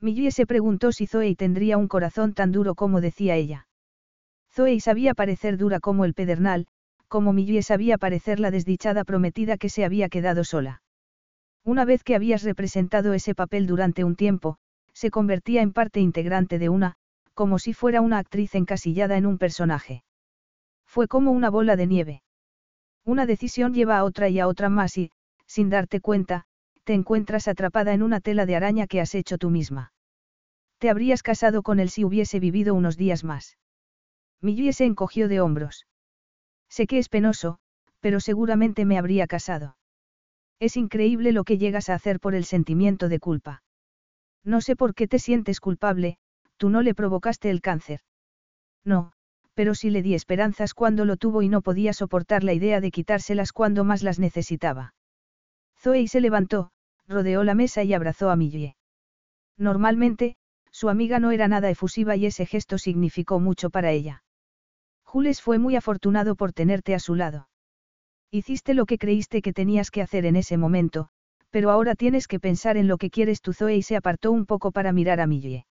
[0.00, 3.66] Millie se preguntó si Zoe tendría un corazón tan duro como decía ella.
[4.50, 6.66] Zoe sabía parecer dura como el pedernal,
[7.08, 10.82] como Millie sabía parecer la desdichada prometida que se había quedado sola.
[11.64, 14.56] Una vez que habías representado ese papel durante un tiempo,
[14.92, 16.94] se convertía en parte integrante de una,
[17.34, 20.02] como si fuera una actriz encasillada en un personaje.
[20.84, 22.22] Fue como una bola de nieve.
[23.04, 25.10] Una decisión lleva a otra y a otra más y,
[25.52, 26.46] sin darte cuenta,
[26.84, 29.92] te encuentras atrapada en una tela de araña que has hecho tú misma.
[30.78, 33.58] Te habrías casado con él si hubiese vivido unos días más.
[34.40, 35.86] Millie se encogió de hombros.
[36.70, 37.58] Sé que es penoso,
[38.00, 39.76] pero seguramente me habría casado.
[40.58, 43.62] Es increíble lo que llegas a hacer por el sentimiento de culpa.
[44.42, 46.16] No sé por qué te sientes culpable,
[46.56, 48.00] tú no le provocaste el cáncer.
[48.86, 49.12] No,
[49.52, 52.90] pero sí le di esperanzas cuando lo tuvo y no podía soportar la idea de
[52.90, 54.94] quitárselas cuando más las necesitaba.
[55.82, 56.70] Zoe se levantó,
[57.08, 58.76] rodeó la mesa y abrazó a Millie.
[59.58, 60.36] Normalmente,
[60.70, 64.22] su amiga no era nada efusiva y ese gesto significó mucho para ella.
[65.02, 67.48] Jules fue muy afortunado por tenerte a su lado.
[68.30, 71.08] Hiciste lo que creíste que tenías que hacer en ese momento,
[71.50, 74.46] pero ahora tienes que pensar en lo que quieres tu Zoe y se apartó un
[74.46, 75.66] poco para mirar a Millie.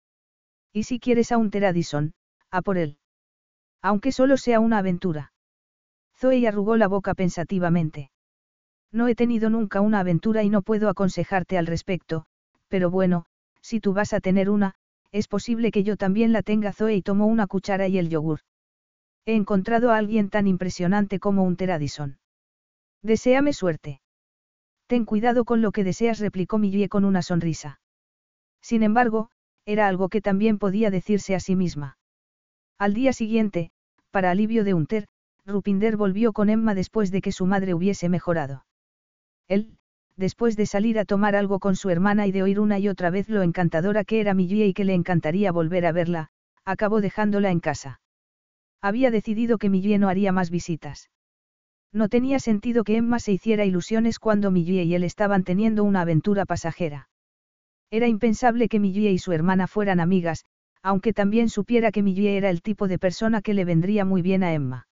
[0.72, 2.14] Y si quieres a un Teradison,
[2.50, 2.98] a por él.
[3.82, 5.34] Aunque solo sea una aventura.
[6.16, 8.10] Zoe arrugó la boca pensativamente.
[8.92, 12.26] No he tenido nunca una aventura y no puedo aconsejarte al respecto,
[12.68, 13.26] pero bueno,
[13.62, 14.76] si tú vas a tener una,
[15.12, 18.40] es posible que yo también la tenga Zoe y tomó una cuchara y el yogur.
[19.26, 22.18] He encontrado a alguien tan impresionante como un Teradison.
[23.02, 24.02] Deseame suerte.
[24.88, 27.82] Ten cuidado con lo que deseas, replicó Millie con una sonrisa.
[28.62, 29.30] Sin embargo,
[29.66, 31.98] era algo que también podía decirse a sí misma.
[32.78, 33.72] Al día siguiente,
[34.12, 35.08] para alivio de Unter,
[35.46, 38.66] Rupinder volvió con Emma después de que su madre hubiese mejorado.
[39.48, 39.78] Él,
[40.16, 43.10] después de salir a tomar algo con su hermana y de oír una y otra
[43.10, 46.30] vez lo encantadora que era Millie y que le encantaría volver a verla,
[46.66, 48.02] acabó dejándola en casa.
[48.82, 51.10] Había decidido que Millie no haría más visitas.
[51.94, 56.02] No tenía sentido que Emma se hiciera ilusiones cuando Millie y él estaban teniendo una
[56.02, 57.10] aventura pasajera.
[57.90, 60.44] Era impensable que Millie y su hermana fueran amigas,
[60.82, 64.44] aunque también supiera que Millie era el tipo de persona que le vendría muy bien
[64.44, 64.88] a Emma.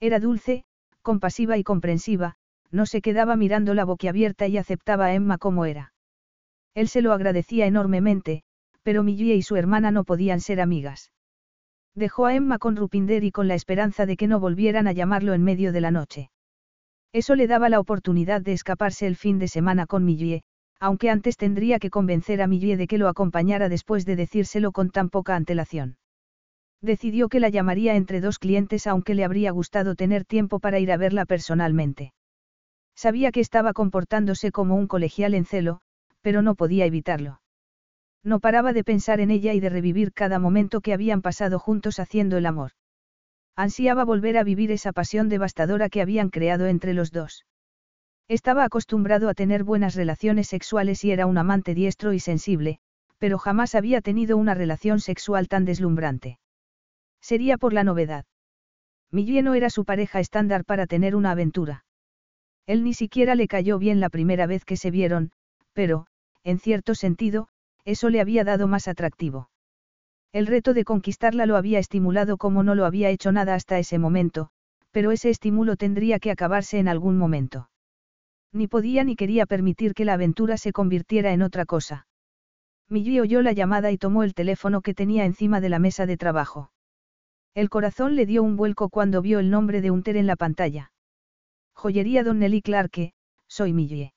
[0.00, 0.64] Era dulce,
[1.02, 2.36] compasiva y comprensiva,
[2.70, 5.92] no se quedaba mirándola boquiabierta y aceptaba a Emma como era.
[6.74, 8.42] Él se lo agradecía enormemente,
[8.82, 11.12] pero Millie y su hermana no podían ser amigas.
[11.94, 15.34] Dejó a Emma con Rupinder y con la esperanza de que no volvieran a llamarlo
[15.34, 16.30] en medio de la noche.
[17.12, 20.42] Eso le daba la oportunidad de escaparse el fin de semana con Millie,
[20.78, 24.90] aunque antes tendría que convencer a Millie de que lo acompañara después de decírselo con
[24.90, 25.96] tan poca antelación.
[26.80, 30.92] Decidió que la llamaría entre dos clientes aunque le habría gustado tener tiempo para ir
[30.92, 32.12] a verla personalmente.
[32.98, 35.78] Sabía que estaba comportándose como un colegial en celo,
[36.20, 37.40] pero no podía evitarlo.
[38.24, 42.00] No paraba de pensar en ella y de revivir cada momento que habían pasado juntos
[42.00, 42.72] haciendo el amor.
[43.54, 47.46] Ansiaba volver a vivir esa pasión devastadora que habían creado entre los dos.
[48.26, 52.80] Estaba acostumbrado a tener buenas relaciones sexuales y era un amante diestro y sensible,
[53.18, 56.40] pero jamás había tenido una relación sexual tan deslumbrante.
[57.20, 58.24] Sería por la novedad.
[59.12, 61.84] Millie no era su pareja estándar para tener una aventura.
[62.68, 65.32] Él ni siquiera le cayó bien la primera vez que se vieron,
[65.72, 66.06] pero,
[66.44, 67.48] en cierto sentido,
[67.86, 69.48] eso le había dado más atractivo.
[70.34, 73.98] El reto de conquistarla lo había estimulado como no lo había hecho nada hasta ese
[73.98, 74.50] momento,
[74.90, 77.70] pero ese estímulo tendría que acabarse en algún momento.
[78.52, 82.06] Ni podía ni quería permitir que la aventura se convirtiera en otra cosa.
[82.90, 86.18] Millie oyó la llamada y tomó el teléfono que tenía encima de la mesa de
[86.18, 86.70] trabajo.
[87.54, 90.92] El corazón le dio un vuelco cuando vio el nombre de Unter en la pantalla.
[91.80, 93.12] Joyería Don Nelly Clarke,
[93.46, 94.12] soy Millie.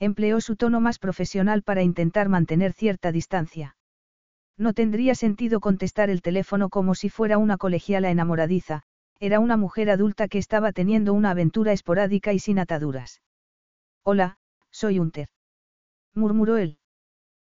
[0.00, 3.76] Empleó su tono más profesional para intentar mantener cierta distancia.
[4.58, 8.82] No tendría sentido contestar el teléfono como si fuera una colegiala enamoradiza,
[9.20, 13.22] era una mujer adulta que estaba teniendo una aventura esporádica y sin ataduras.
[14.02, 14.38] Hola,
[14.72, 15.28] soy Hunter.
[16.14, 16.78] murmuró él.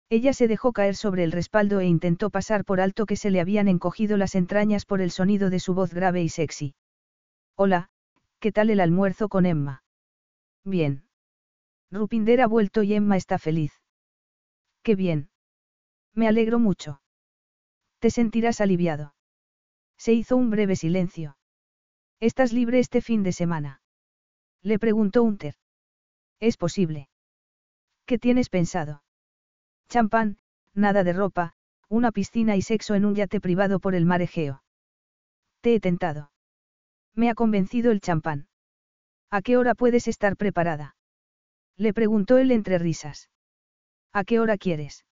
[0.09, 3.41] Ella se dejó caer sobre el respaldo e intentó pasar por alto que se le
[3.41, 6.73] habían encogido las entrañas por el sonido de su voz grave y sexy.
[7.55, 7.91] Hola,
[8.39, 9.83] ¿qué tal el almuerzo con Emma?
[10.63, 11.03] Bien.
[11.91, 13.73] Rupinder ha vuelto y Emma está feliz.
[14.83, 15.29] Qué bien.
[16.13, 17.01] Me alegro mucho.
[17.99, 19.13] Te sentirás aliviado.
[19.97, 21.37] Se hizo un breve silencio.
[22.19, 23.81] ¿Estás libre este fin de semana?
[24.61, 25.55] Le preguntó Hunter.
[26.39, 27.09] Es posible.
[28.05, 29.03] ¿Qué tienes pensado?
[29.89, 30.37] Champán,
[30.73, 31.53] nada de ropa,
[31.89, 34.63] una piscina y sexo en un yate privado por el mar Egeo.
[35.61, 36.28] Te he tentado.
[37.19, 38.47] Me ha convencido el champán.
[39.29, 40.95] ¿A qué hora puedes estar preparada?
[41.75, 43.29] Le preguntó él entre risas.
[44.13, 45.03] ¿A qué hora quieres?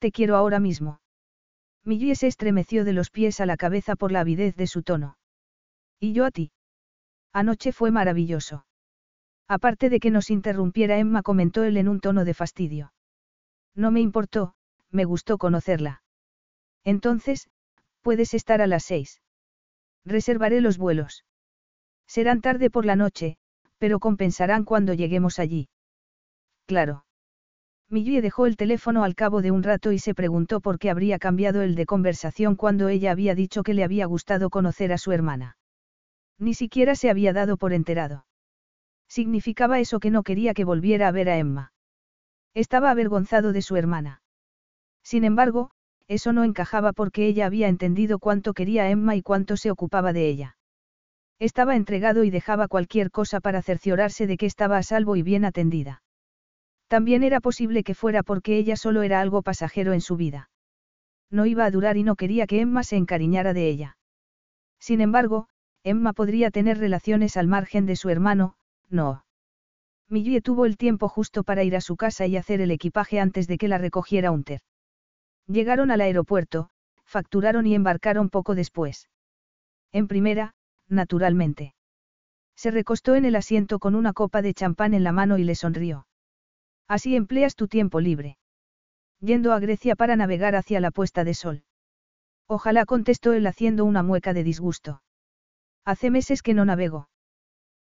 [0.00, 1.00] Te quiero ahora mismo.
[1.84, 5.16] Millie se estremeció de los pies a la cabeza por la avidez de su tono.
[6.00, 6.50] ¿Y yo a ti?
[7.32, 8.66] Anoche fue maravilloso.
[9.46, 12.92] Aparte de que nos interrumpiera Emma, comentó él en un tono de fastidio.
[13.76, 14.56] No me importó,
[14.90, 16.02] me gustó conocerla.
[16.82, 17.48] Entonces,
[18.02, 19.20] puedes estar a las seis.
[20.04, 21.24] Reservaré los vuelos.
[22.06, 23.36] Serán tarde por la noche,
[23.78, 25.68] pero compensarán cuando lleguemos allí.
[26.66, 27.04] Claro.
[27.90, 31.18] Millie dejó el teléfono al cabo de un rato y se preguntó por qué habría
[31.18, 35.12] cambiado el de conversación cuando ella había dicho que le había gustado conocer a su
[35.12, 35.56] hermana.
[36.38, 38.26] Ni siquiera se había dado por enterado.
[39.08, 41.72] Significaba eso que no quería que volviera a ver a Emma.
[42.54, 44.22] Estaba avergonzado de su hermana.
[45.02, 45.70] Sin embargo,
[46.08, 50.12] eso no encajaba porque ella había entendido cuánto quería a Emma y cuánto se ocupaba
[50.12, 50.56] de ella.
[51.38, 55.44] Estaba entregado y dejaba cualquier cosa para cerciorarse de que estaba a salvo y bien
[55.44, 56.02] atendida.
[56.88, 60.50] También era posible que fuera porque ella solo era algo pasajero en su vida.
[61.30, 63.96] No iba a durar y no quería que Emma se encariñara de ella.
[64.78, 65.48] Sin embargo,
[65.82, 68.54] Emma podría tener relaciones al margen de su hermano,
[68.88, 69.24] no.
[70.08, 73.48] Millie tuvo el tiempo justo para ir a su casa y hacer el equipaje antes
[73.48, 74.60] de que la recogiera Hunter.
[75.46, 76.70] Llegaron al aeropuerto,
[77.04, 79.08] facturaron y embarcaron poco después.
[79.92, 80.54] En primera,
[80.88, 81.74] naturalmente.
[82.56, 85.54] Se recostó en el asiento con una copa de champán en la mano y le
[85.54, 86.06] sonrió.
[86.88, 88.38] Así empleas tu tiempo libre.
[89.20, 91.64] Yendo a Grecia para navegar hacia la puesta de sol.
[92.46, 95.02] Ojalá contestó él haciendo una mueca de disgusto.
[95.84, 97.08] Hace meses que no navego.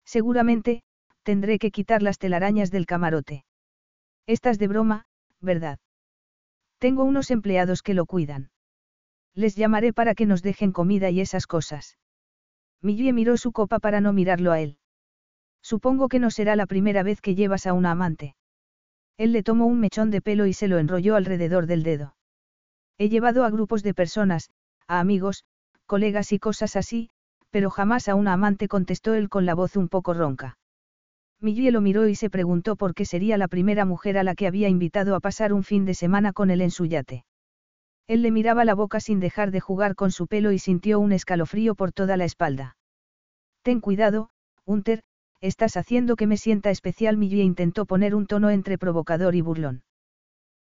[0.03, 0.83] Seguramente,
[1.23, 3.45] tendré que quitar las telarañas del camarote.
[4.25, 5.05] Estás de broma,
[5.41, 5.79] ¿verdad?
[6.79, 8.49] Tengo unos empleados que lo cuidan.
[9.33, 11.97] Les llamaré para que nos dejen comida y esas cosas.
[12.81, 14.77] Millie miró su copa para no mirarlo a él.
[15.61, 18.35] Supongo que no será la primera vez que llevas a una amante.
[19.17, 22.15] Él le tomó un mechón de pelo y se lo enrolló alrededor del dedo.
[22.97, 24.49] He llevado a grupos de personas,
[24.87, 25.43] a amigos,
[25.85, 27.09] colegas y cosas así,
[27.49, 30.57] pero jamás a una amante contestó él con la voz un poco ronca.
[31.39, 34.47] Millie lo miró y se preguntó por qué sería la primera mujer a la que
[34.47, 37.25] había invitado a pasar un fin de semana con él en su yate.
[38.07, 41.11] Él le miraba la boca sin dejar de jugar con su pelo y sintió un
[41.11, 42.77] escalofrío por toda la espalda.
[43.61, 44.29] Ten cuidado,
[44.65, 45.03] Hunter,
[45.41, 47.17] estás haciendo que me sienta especial.
[47.17, 49.83] Millie intentó poner un tono entre provocador y burlón.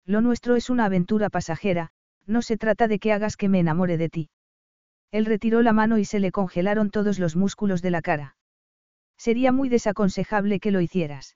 [0.05, 1.91] Lo nuestro es una aventura pasajera,
[2.25, 4.29] no se trata de que hagas que me enamore de ti.
[5.11, 8.34] Él retiró la mano y se le congelaron todos los músculos de la cara.
[9.17, 11.35] Sería muy desaconsejable que lo hicieras.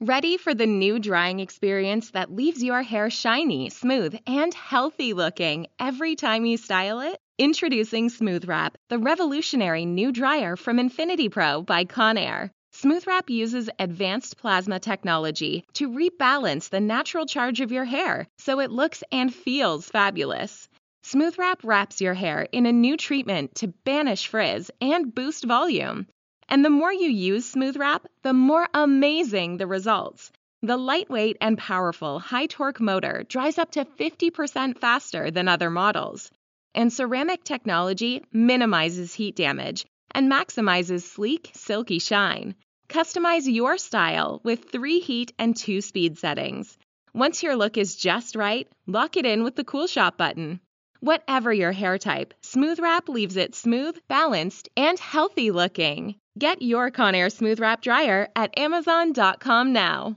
[0.00, 5.66] Ready for the new drying experience that leaves your hair shiny, smooth, and healthy looking
[5.80, 7.16] every time you style it?
[7.38, 12.50] Introducing Smooth Wrap, the revolutionary new dryer from Infinity Pro by Conair.
[12.72, 18.60] Smooth Wrap uses advanced plasma technology to rebalance the natural charge of your hair so
[18.60, 20.68] it looks and feels fabulous.
[21.02, 26.06] Smooth Wrap wraps your hair in a new treatment to banish frizz and boost volume.
[26.48, 30.30] And the more you use Smooth Wrap, the more amazing the results.
[30.62, 36.30] The lightweight and powerful high torque motor dries up to 50% faster than other models.
[36.74, 42.54] And ceramic technology minimizes heat damage and maximizes sleek, silky shine.
[42.88, 46.78] Customize your style with three heat and two speed settings.
[47.12, 50.60] Once your look is just right, lock it in with the Cool Shop button.
[51.04, 56.14] Whatever your hair type, Smooth Wrap leaves it smooth, balanced, and healthy looking.
[56.38, 60.16] Get your Conair Smooth Wrap dryer at amazon.com now.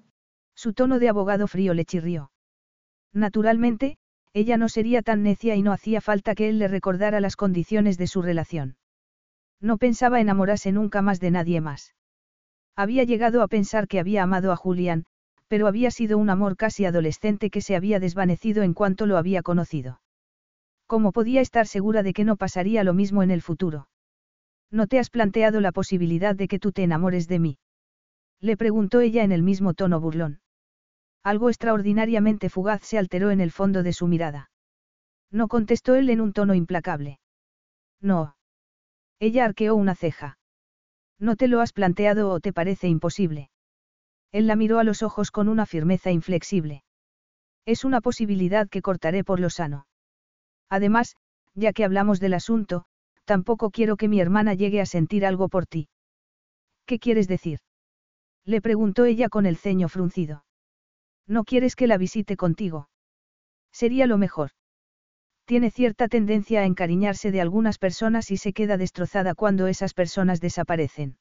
[0.55, 2.31] Su tono de abogado frío le chirrió.
[3.13, 3.97] Naturalmente,
[4.33, 7.97] ella no sería tan necia y no hacía falta que él le recordara las condiciones
[7.97, 8.77] de su relación.
[9.59, 11.95] No pensaba enamorarse nunca más de nadie más.
[12.77, 15.03] Había llegado a pensar que había amado a Julián,
[15.49, 19.41] pero había sido un amor casi adolescente que se había desvanecido en cuanto lo había
[19.41, 19.99] conocido.
[20.87, 23.89] ¿Cómo podía estar segura de que no pasaría lo mismo en el futuro?
[24.71, 27.57] ¿No te has planteado la posibilidad de que tú te enamores de mí?
[28.39, 30.39] Le preguntó ella en el mismo tono burlón.
[31.23, 34.49] Algo extraordinariamente fugaz se alteró en el fondo de su mirada.
[35.29, 37.19] No contestó él en un tono implacable.
[38.01, 38.37] No.
[39.19, 40.37] Ella arqueó una ceja.
[41.19, 43.49] ¿No te lo has planteado o te parece imposible?
[44.31, 46.83] Él la miró a los ojos con una firmeza inflexible.
[47.65, 49.85] Es una posibilidad que cortaré por lo sano.
[50.69, 51.15] Además,
[51.53, 52.85] ya que hablamos del asunto,
[53.25, 55.89] tampoco quiero que mi hermana llegue a sentir algo por ti.
[56.85, 57.59] ¿Qué quieres decir?
[58.45, 60.45] Le preguntó ella con el ceño fruncido.
[61.27, 62.89] ¿No quieres que la visite contigo?
[63.71, 64.51] Sería lo mejor.
[65.45, 70.39] Tiene cierta tendencia a encariñarse de algunas personas y se queda destrozada cuando esas personas
[70.39, 71.17] desaparecen.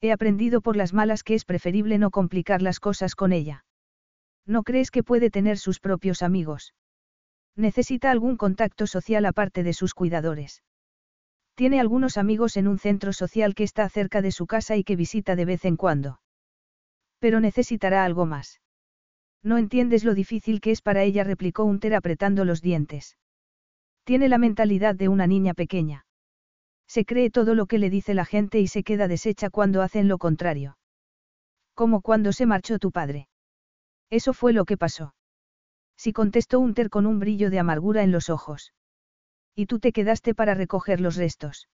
[0.00, 3.64] He aprendido por las malas que es preferible no complicar las cosas con ella.
[4.46, 6.74] ¿No crees que puede tener sus propios amigos?
[7.56, 10.62] Necesita algún contacto social aparte de sus cuidadores.
[11.54, 14.94] Tiene algunos amigos en un centro social que está cerca de su casa y que
[14.94, 16.20] visita de vez en cuando.
[17.18, 18.60] Pero necesitará algo más.
[19.42, 23.16] No entiendes lo difícil que es para ella, replicó Unter apretando los dientes.
[24.04, 26.04] Tiene la mentalidad de una niña pequeña.
[26.86, 30.08] Se cree todo lo que le dice la gente y se queda deshecha cuando hacen
[30.08, 30.76] lo contrario.
[31.74, 33.28] Como cuando se marchó tu padre.
[34.10, 35.15] Eso fue lo que pasó.
[35.96, 38.72] Si contestó Unter con un brillo de amargura en los ojos.
[39.54, 41.68] Y tú te quedaste para recoger los restos.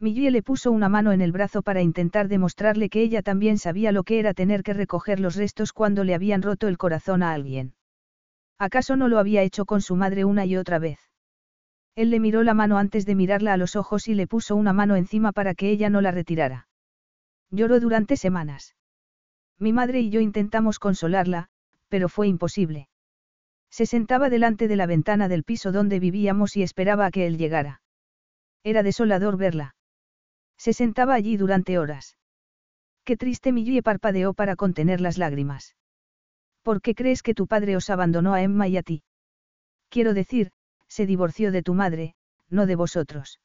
[0.00, 3.92] Millie le puso una mano en el brazo para intentar demostrarle que ella también sabía
[3.92, 7.32] lo que era tener que recoger los restos cuando le habían roto el corazón a
[7.32, 7.74] alguien.
[8.58, 10.98] ¿Acaso no lo había hecho con su madre una y otra vez?
[11.94, 14.72] Él le miró la mano antes de mirarla a los ojos y le puso una
[14.72, 16.68] mano encima para que ella no la retirara.
[17.50, 18.74] Lloró durante semanas.
[19.58, 21.48] Mi madre y yo intentamos consolarla,
[21.88, 22.88] pero fue imposible.
[23.74, 27.38] Se sentaba delante de la ventana del piso donde vivíamos y esperaba a que él
[27.38, 27.82] llegara.
[28.62, 29.74] Era desolador verla.
[30.56, 32.16] Se sentaba allí durante horas.
[33.02, 35.74] Qué triste Millie parpadeó para contener las lágrimas.
[36.62, 39.02] ¿Por qué crees que tu padre os abandonó a Emma y a ti?
[39.88, 40.52] Quiero decir,
[40.86, 42.14] se divorció de tu madre,
[42.48, 43.40] no de vosotros.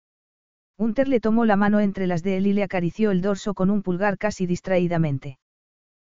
[0.78, 3.72] Hunter le tomó la mano entre las de él y le acarició el dorso con
[3.72, 5.40] un pulgar casi distraídamente.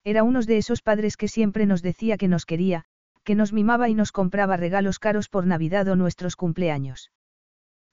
[0.05, 2.85] Era uno de esos padres que siempre nos decía que nos quería,
[3.25, 7.11] que nos mimaba y nos compraba regalos caros por Navidad o nuestros cumpleaños.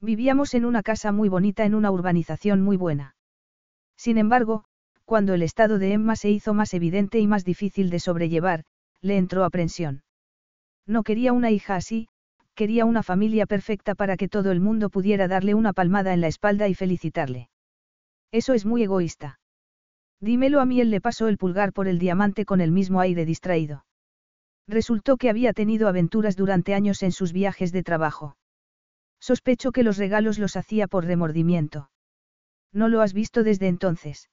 [0.01, 3.15] Vivíamos en una casa muy bonita en una urbanización muy buena.
[3.97, 4.63] Sin embargo,
[5.05, 8.63] cuando el estado de Emma se hizo más evidente y más difícil de sobrellevar,
[9.01, 10.03] le entró aprensión.
[10.85, 12.07] No quería una hija así,
[12.55, 16.27] quería una familia perfecta para que todo el mundo pudiera darle una palmada en la
[16.27, 17.49] espalda y felicitarle.
[18.31, 19.39] Eso es muy egoísta.
[20.21, 23.25] Dímelo a mí, él le pasó el pulgar por el diamante con el mismo aire
[23.25, 23.85] distraído.
[24.69, 28.37] Resultó que había tenido aventuras durante años en sus viajes de trabajo.
[29.19, 31.89] Sospecho que los regalos los hacía por remordimiento.
[32.71, 34.29] ¿No lo has visto desde entonces?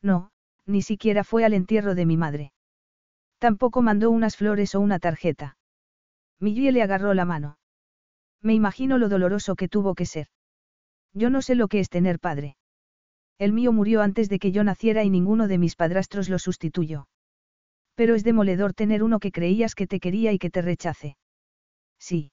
[0.00, 0.30] No,
[0.64, 2.52] ni siquiera fue al entierro de mi madre.
[3.38, 5.58] Tampoco mandó unas flores o una tarjeta.
[6.38, 7.58] Millie le agarró la mano.
[8.40, 10.28] Me imagino lo doloroso que tuvo que ser.
[11.12, 12.56] Yo no sé lo que es tener padre.
[13.36, 17.08] El mío murió antes de que yo naciera y ninguno de mis padrastros lo sustituyó.
[18.00, 21.18] Pero es demoledor tener uno que creías que te quería y que te rechace.
[21.98, 22.32] Sí.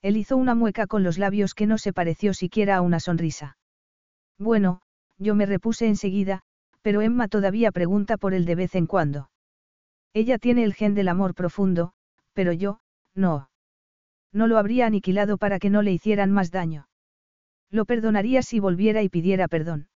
[0.00, 3.58] Él hizo una mueca con los labios que no se pareció siquiera a una sonrisa.
[4.38, 4.80] Bueno,
[5.18, 6.40] yo me repuse enseguida,
[6.80, 9.28] pero Emma todavía pregunta por él de vez en cuando.
[10.14, 11.92] Ella tiene el gen del amor profundo,
[12.32, 12.80] pero yo,
[13.14, 13.50] no.
[14.32, 16.88] No lo habría aniquilado para que no le hicieran más daño.
[17.70, 19.90] Lo perdonaría si volviera y pidiera perdón.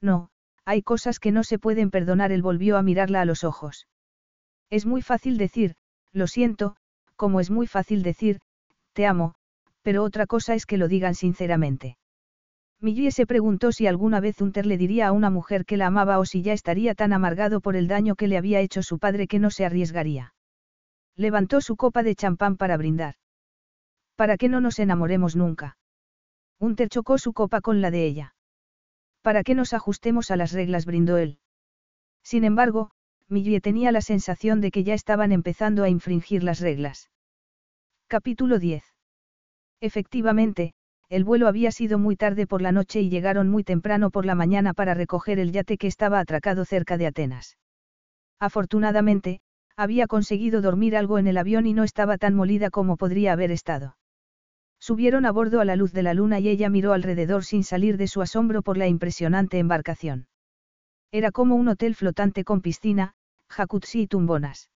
[0.00, 0.30] No,
[0.64, 2.32] hay cosas que no se pueden perdonar.
[2.32, 3.86] Él volvió a mirarla a los ojos.
[4.70, 5.74] Es muy fácil decir,
[6.12, 6.76] lo siento,
[7.16, 8.40] como es muy fácil decir,
[8.92, 9.34] te amo,
[9.82, 11.96] pero otra cosa es que lo digan sinceramente.
[12.80, 16.18] Millie se preguntó si alguna vez Hunter le diría a una mujer que la amaba
[16.18, 19.26] o si ya estaría tan amargado por el daño que le había hecho su padre
[19.26, 20.34] que no se arriesgaría.
[21.16, 23.16] Levantó su copa de champán para brindar.
[24.14, 25.76] Para que no nos enamoremos nunca.
[26.60, 28.34] Hunter chocó su copa con la de ella.
[29.22, 31.38] Para que nos ajustemos a las reglas, brindó él.
[32.22, 32.90] Sin embargo,
[33.30, 37.10] Millie tenía la sensación de que ya estaban empezando a infringir las reglas.
[38.06, 38.82] Capítulo 10.
[39.82, 40.72] Efectivamente,
[41.10, 44.34] el vuelo había sido muy tarde por la noche y llegaron muy temprano por la
[44.34, 47.58] mañana para recoger el yate que estaba atracado cerca de Atenas.
[48.40, 49.40] Afortunadamente,
[49.76, 53.50] había conseguido dormir algo en el avión y no estaba tan molida como podría haber
[53.50, 53.96] estado.
[54.80, 57.98] Subieron a bordo a la luz de la luna y ella miró alrededor sin salir
[57.98, 60.28] de su asombro por la impresionante embarcación.
[61.12, 63.14] Era como un hotel flotante con piscina,
[63.50, 64.70] jacuzzi y tumbonas.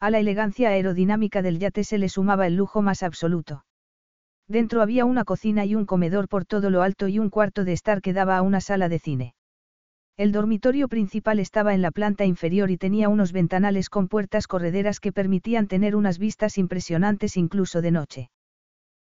[0.00, 3.64] A la elegancia aerodinámica del yate se le sumaba el lujo más absoluto.
[4.48, 7.72] Dentro había una cocina y un comedor por todo lo alto y un cuarto de
[7.72, 9.34] estar que daba a una sala de cine.
[10.16, 14.98] El dormitorio principal estaba en la planta inferior y tenía unos ventanales con puertas correderas
[14.98, 18.30] que permitían tener unas vistas impresionantes incluso de noche.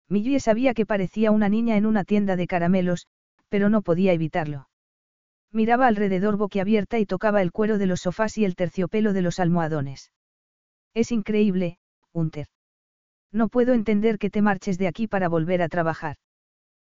[0.08, 3.08] Millie sabía que parecía una niña en una tienda de caramelos,
[3.50, 4.68] pero no podía evitarlo.
[5.52, 9.40] Miraba alrededor boquiabierta y tocaba el cuero de los sofás y el terciopelo de los
[9.40, 10.12] almohadones.
[10.94, 11.78] Es increíble,
[12.14, 12.48] Hunter.
[13.32, 16.18] No puedo entender que te marches de aquí para volver a trabajar.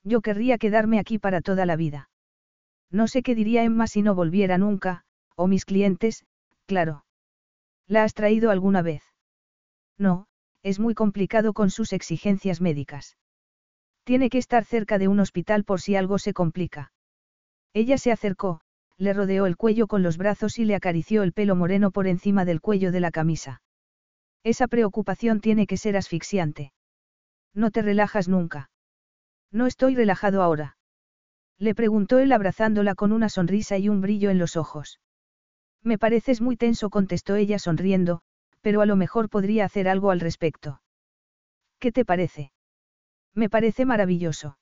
[0.04, 2.10] Yo querría quedarme aquí para toda la vida.
[2.90, 5.04] No sé qué diría Emma si no volviera nunca,
[5.36, 6.24] o mis clientes,
[6.66, 7.04] claro.
[7.86, 9.02] ¿La has traído alguna vez?
[9.98, 10.26] No,
[10.62, 13.16] es muy complicado con sus exigencias médicas.
[14.04, 16.91] Tiene que estar cerca de un hospital por si algo se complica.
[17.74, 18.60] Ella se acercó,
[18.98, 22.44] le rodeó el cuello con los brazos y le acarició el pelo moreno por encima
[22.44, 23.62] del cuello de la camisa.
[24.44, 26.72] Esa preocupación tiene que ser asfixiante.
[27.54, 28.70] No te relajas nunca.
[29.50, 30.76] No estoy relajado ahora.
[31.58, 35.00] Le preguntó él abrazándola con una sonrisa y un brillo en los ojos.
[35.82, 38.22] Me pareces muy tenso, contestó ella sonriendo,
[38.60, 40.80] pero a lo mejor podría hacer algo al respecto.
[41.78, 42.52] ¿Qué te parece?
[43.34, 44.58] Me parece maravilloso.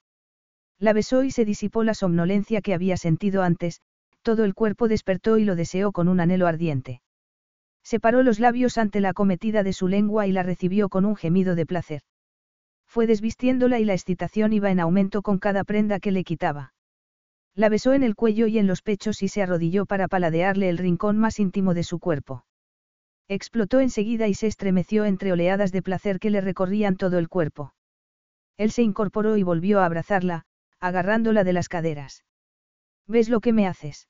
[0.80, 3.82] La besó y se disipó la somnolencia que había sentido antes,
[4.22, 7.02] todo el cuerpo despertó y lo deseó con un anhelo ardiente.
[7.84, 11.54] Separó los labios ante la acometida de su lengua y la recibió con un gemido
[11.54, 12.02] de placer.
[12.86, 16.72] Fue desvistiéndola y la excitación iba en aumento con cada prenda que le quitaba.
[17.54, 20.78] La besó en el cuello y en los pechos y se arrodilló para paladearle el
[20.78, 22.46] rincón más íntimo de su cuerpo.
[23.28, 27.74] Explotó enseguida y se estremeció entre oleadas de placer que le recorrían todo el cuerpo.
[28.56, 30.46] Él se incorporó y volvió a abrazarla,
[30.80, 32.24] agarrándola de las caderas.
[33.06, 34.08] ¿Ves lo que me haces?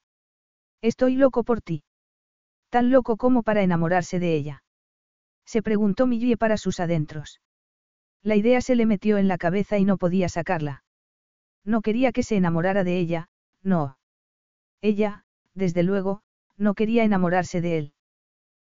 [0.83, 1.83] Estoy loco por ti.
[2.71, 4.63] Tan loco como para enamorarse de ella.
[5.45, 7.41] Se preguntó Millie para sus adentros.
[8.23, 10.85] La idea se le metió en la cabeza y no podía sacarla.
[11.65, 13.29] No quería que se enamorara de ella,
[13.63, 13.99] no.
[14.81, 15.25] Ella,
[15.55, 16.23] desde luego,
[16.57, 17.93] no quería enamorarse de él.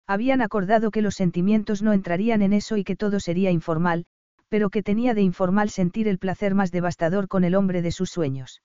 [0.06, 4.06] Habían acordado que los sentimientos no entrarían en eso y que todo sería informal,
[4.50, 8.10] pero que tenía de informal sentir el placer más devastador con el hombre de sus
[8.10, 8.62] sueños.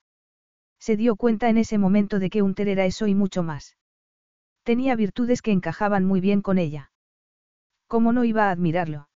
[0.79, 3.77] Se dio cuenta en ese momento de que Unter era eso y mucho más.
[4.63, 6.91] Tenía virtudes que encajaban muy bien con ella.
[7.87, 9.09] ¿Cómo no iba a admirarlo?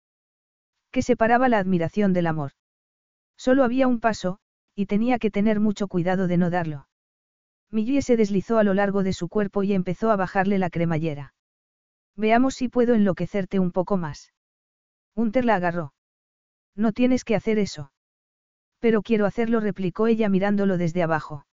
[0.91, 2.51] ¿Qué separaba la admiración del amor?
[3.35, 4.37] Solo había un paso,
[4.75, 6.87] y tenía que tener mucho cuidado de no darlo.
[7.71, 11.33] Millie se deslizó a lo largo de su cuerpo y empezó a bajarle la cremallera.
[12.15, 14.33] Veamos si puedo enloquecerte un poco más.
[15.15, 15.93] Unter la agarró.
[16.79, 17.91] No tienes que hacer eso.
[18.79, 21.45] Pero quiero hacerlo, replicó ella mirándolo desde abajo.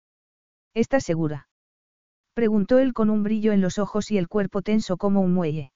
[0.75, 1.49] ¿Estás segura?
[2.35, 5.73] Preguntó él con un brillo en los ojos y el cuerpo tenso como un muelle.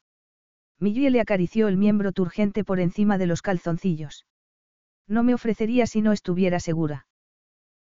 [0.78, 4.26] Millie le acarició el miembro turgente por encima de los calzoncillos.
[5.06, 7.06] No me ofrecería si no estuviera segura.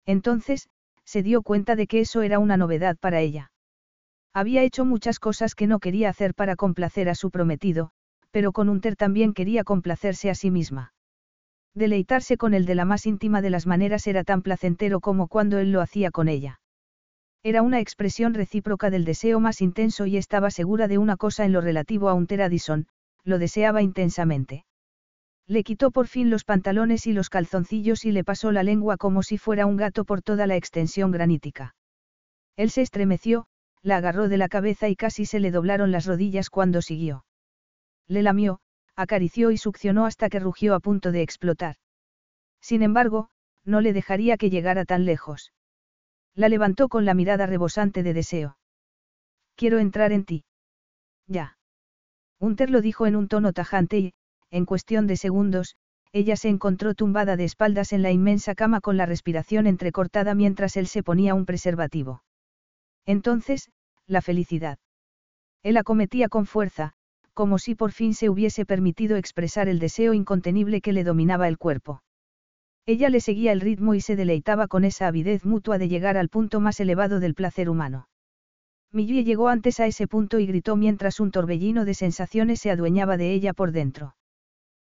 [0.05, 0.69] Entonces,
[1.03, 3.51] se dio cuenta de que eso era una novedad para ella.
[4.33, 7.89] Había hecho muchas cosas que no quería hacer para complacer a su prometido,
[8.29, 10.91] pero con Unter también quería complacerse a sí misma.
[11.75, 15.59] Deleitarse con él de la más íntima de las maneras era tan placentero como cuando
[15.59, 16.61] él lo hacía con ella.
[17.43, 21.51] Era una expresión recíproca del deseo más intenso y estaba segura de una cosa en
[21.51, 22.87] lo relativo a Unter Addison,
[23.23, 24.65] lo deseaba intensamente.
[25.47, 29.21] Le quitó por fin los pantalones y los calzoncillos y le pasó la lengua como
[29.21, 31.75] si fuera un gato por toda la extensión granítica.
[32.55, 33.45] Él se estremeció,
[33.83, 37.25] la agarró de la cabeza y casi se le doblaron las rodillas cuando siguió.
[38.07, 38.59] Le lamió,
[38.95, 41.75] acarició y succionó hasta que rugió a punto de explotar.
[42.61, 43.29] Sin embargo,
[43.63, 45.51] no le dejaría que llegara tan lejos.
[46.33, 48.57] La levantó con la mirada rebosante de deseo.
[49.55, 50.45] Quiero entrar en ti.
[51.27, 51.57] Ya.
[52.39, 54.13] Unter lo dijo en un tono tajante y,
[54.51, 55.75] en cuestión de segundos,
[56.11, 60.77] ella se encontró tumbada de espaldas en la inmensa cama con la respiración entrecortada mientras
[60.77, 62.23] él se ponía un preservativo.
[63.05, 63.69] Entonces,
[64.07, 64.79] la felicidad.
[65.63, 66.93] Él acometía con fuerza,
[67.35, 71.59] como si por fin se hubiese permitido expresar el deseo incontenible que le dominaba el
[71.59, 72.01] cuerpo.
[72.87, 76.29] Ella le seguía el ritmo y se deleitaba con esa avidez mutua de llegar al
[76.29, 78.07] punto más elevado del placer humano.
[78.91, 83.17] Millie llegó antes a ese punto y gritó mientras un torbellino de sensaciones se adueñaba
[83.17, 84.15] de ella por dentro.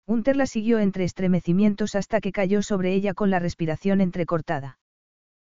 [0.05, 4.79] Hunter la siguió entre estremecimientos hasta que cayó sobre ella con la respiración entrecortada.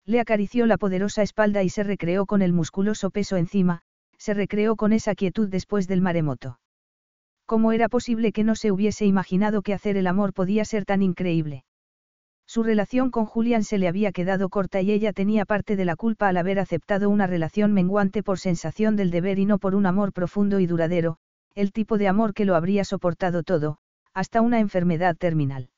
[0.06, 3.82] Le acarició la poderosa espalda y se recreó con el musculoso peso encima,
[4.16, 6.58] se recreó con esa quietud después del maremoto.
[7.48, 11.00] ¿Cómo era posible que no se hubiese imaginado que hacer el amor podía ser tan
[11.00, 11.64] increíble?
[12.46, 15.96] Su relación con Julian se le había quedado corta y ella tenía parte de la
[15.96, 19.86] culpa al haber aceptado una relación menguante por sensación del deber y no por un
[19.86, 21.16] amor profundo y duradero,
[21.54, 23.78] el tipo de amor que lo habría soportado todo,
[24.12, 25.70] hasta una enfermedad terminal.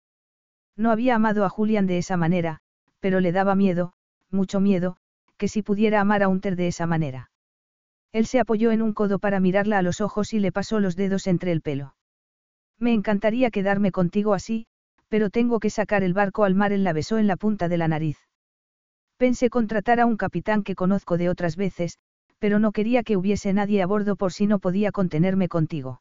[0.76, 2.62] No había amado a Julian de esa manera,
[2.98, 3.92] pero le daba miedo,
[4.28, 4.96] mucho miedo,
[5.36, 7.29] que si pudiera amar a Unter de esa manera.
[8.12, 10.96] Él se apoyó en un codo para mirarla a los ojos y le pasó los
[10.96, 11.94] dedos entre el pelo.
[12.78, 14.66] Me encantaría quedarme contigo así,
[15.08, 16.72] pero tengo que sacar el barco al mar.
[16.72, 18.18] Él la besó en la punta de la nariz.
[19.16, 21.98] Pensé contratar a un capitán que conozco de otras veces,
[22.38, 26.00] pero no quería que hubiese nadie a bordo por si no podía contenerme contigo.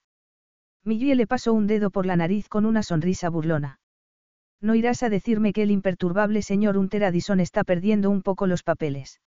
[0.86, 3.80] Millie le pasó un dedo por la nariz con una sonrisa burlona.
[4.62, 8.64] No irás a decirme que el imperturbable señor Hunter Addison está perdiendo un poco los
[8.64, 9.20] papeles.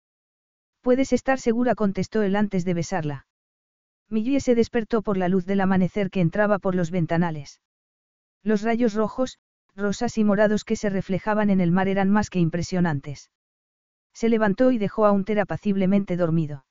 [0.83, 3.27] Puedes estar segura, contestó él antes de besarla.
[4.11, 7.61] Millie se despertó por la luz del amanecer que entraba por los ventanales.
[8.43, 9.39] Los rayos rojos,
[9.77, 13.31] rosas y morados que se reflejaban en el mar eran más que impresionantes.
[14.12, 16.67] Se levantó y dejó a Hunter apaciblemente dormido.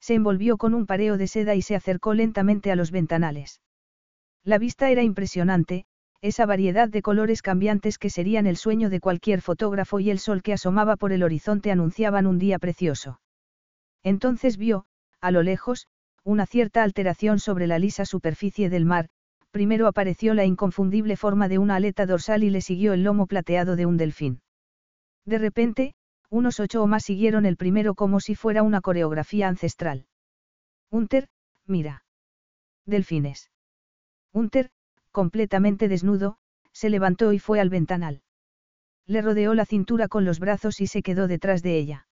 [0.00, 3.60] Se envolvió con un pareo de seda y se acercó lentamente a los ventanales.
[4.44, 5.86] La vista era impresionante,
[6.20, 10.42] esa variedad de colores cambiantes que serían el sueño de cualquier fotógrafo y el sol
[10.42, 13.20] que asomaba por el horizonte anunciaban un día precioso.
[14.04, 14.84] Entonces vio,
[15.20, 15.88] a lo lejos,
[16.22, 19.08] una cierta alteración sobre la lisa superficie del mar,
[19.50, 23.76] primero apareció la inconfundible forma de una aleta dorsal y le siguió el lomo plateado
[23.76, 24.42] de un delfín.
[25.24, 25.94] De repente,
[26.30, 30.06] unos ocho o más siguieron el primero como si fuera una coreografía ancestral.
[30.90, 31.28] Unter,
[31.66, 32.04] mira.
[32.86, 33.50] Delfines.
[34.32, 34.70] Unter,
[35.12, 36.36] completamente desnudo,
[36.72, 38.22] se levantó y fue al ventanal.
[39.06, 42.06] Le rodeó la cintura con los brazos y se quedó detrás de ella.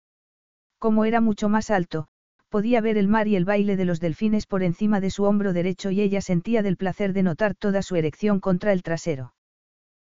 [0.82, 2.08] Como era mucho más alto,
[2.50, 5.54] podía ver el mar y el baile de los delfines por encima de su hombro
[5.54, 9.36] derecho y ella sentía del placer de notar toda su erección contra el trasero.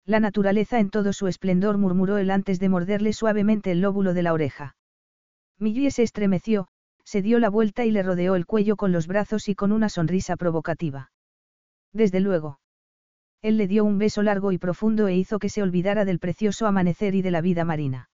[0.07, 4.23] La naturaleza en todo su esplendor murmuró él antes de morderle suavemente el lóbulo de
[4.23, 4.77] la oreja.
[5.59, 6.69] Millie se estremeció,
[7.05, 9.89] se dio la vuelta y le rodeó el cuello con los brazos y con una
[9.89, 11.11] sonrisa provocativa.
[11.93, 12.61] Desde luego.
[13.43, 16.69] Él le dio un beso largo y profundo e hizo que se olvidara del precioso
[16.69, 18.10] amanecer y de la vida marina.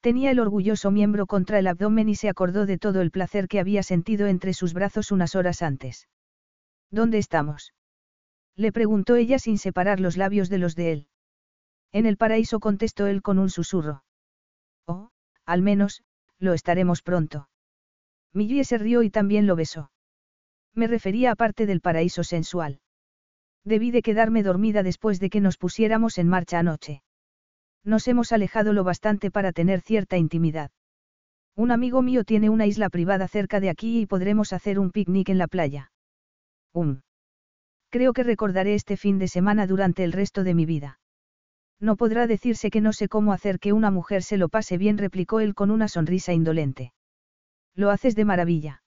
[0.00, 3.60] Tenía el orgulloso miembro contra el abdomen y se acordó de todo el placer que
[3.60, 6.08] había sentido entre sus brazos unas horas antes.
[6.90, 7.74] ¿Dónde estamos?
[8.56, 11.06] Le preguntó ella sin separar los labios de los de él.
[11.92, 14.04] En el paraíso contestó él con un susurro.
[14.86, 15.10] Oh,
[15.44, 16.02] al menos,
[16.38, 17.48] lo estaremos pronto.
[18.32, 19.90] Millie se rió y también lo besó.
[20.74, 22.80] Me refería a parte del paraíso sensual.
[23.64, 27.02] Debí de quedarme dormida después de que nos pusiéramos en marcha anoche.
[27.84, 30.70] Nos hemos alejado lo bastante para tener cierta intimidad.
[31.56, 35.28] Un amigo mío tiene una isla privada cerca de aquí y podremos hacer un picnic
[35.28, 35.92] en la playa.
[36.72, 37.00] Um.
[37.90, 41.00] Creo que recordaré este fin de semana durante el resto de mi vida.
[41.80, 44.98] No podrá decirse que no sé cómo hacer que una mujer se lo pase bien,
[44.98, 46.92] replicó él con una sonrisa indolente.
[47.74, 48.82] Lo haces de maravilla.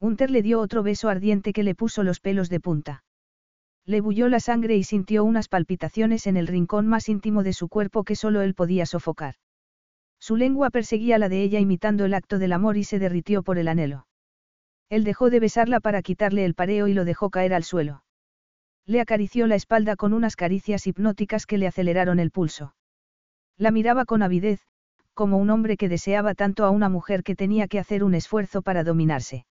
[0.00, 3.04] Hunter le dio otro beso ardiente que le puso los pelos de punta.
[3.86, 7.68] Le bulló la sangre y sintió unas palpitaciones en el rincón más íntimo de su
[7.68, 9.36] cuerpo que solo él podía sofocar.
[10.18, 13.58] Su lengua perseguía la de ella imitando el acto del amor y se derritió por
[13.58, 14.08] el anhelo.
[14.88, 18.02] Él dejó de besarla para quitarle el pareo y lo dejó caer al suelo.
[18.86, 22.74] Le acarició la espalda con unas caricias hipnóticas que le aceleraron el pulso.
[23.56, 24.60] La miraba con avidez,
[25.14, 28.62] como un hombre que deseaba tanto a una mujer que tenía que hacer un esfuerzo
[28.62, 29.46] para dominarse.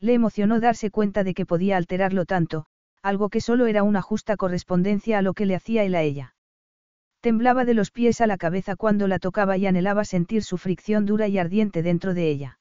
[0.00, 2.66] Le emocionó darse cuenta de que podía alterarlo tanto,
[3.02, 6.34] algo que solo era una justa correspondencia a lo que le hacía él a ella.
[7.20, 11.04] Temblaba de los pies a la cabeza cuando la tocaba y anhelaba sentir su fricción
[11.04, 12.60] dura y ardiente dentro de ella.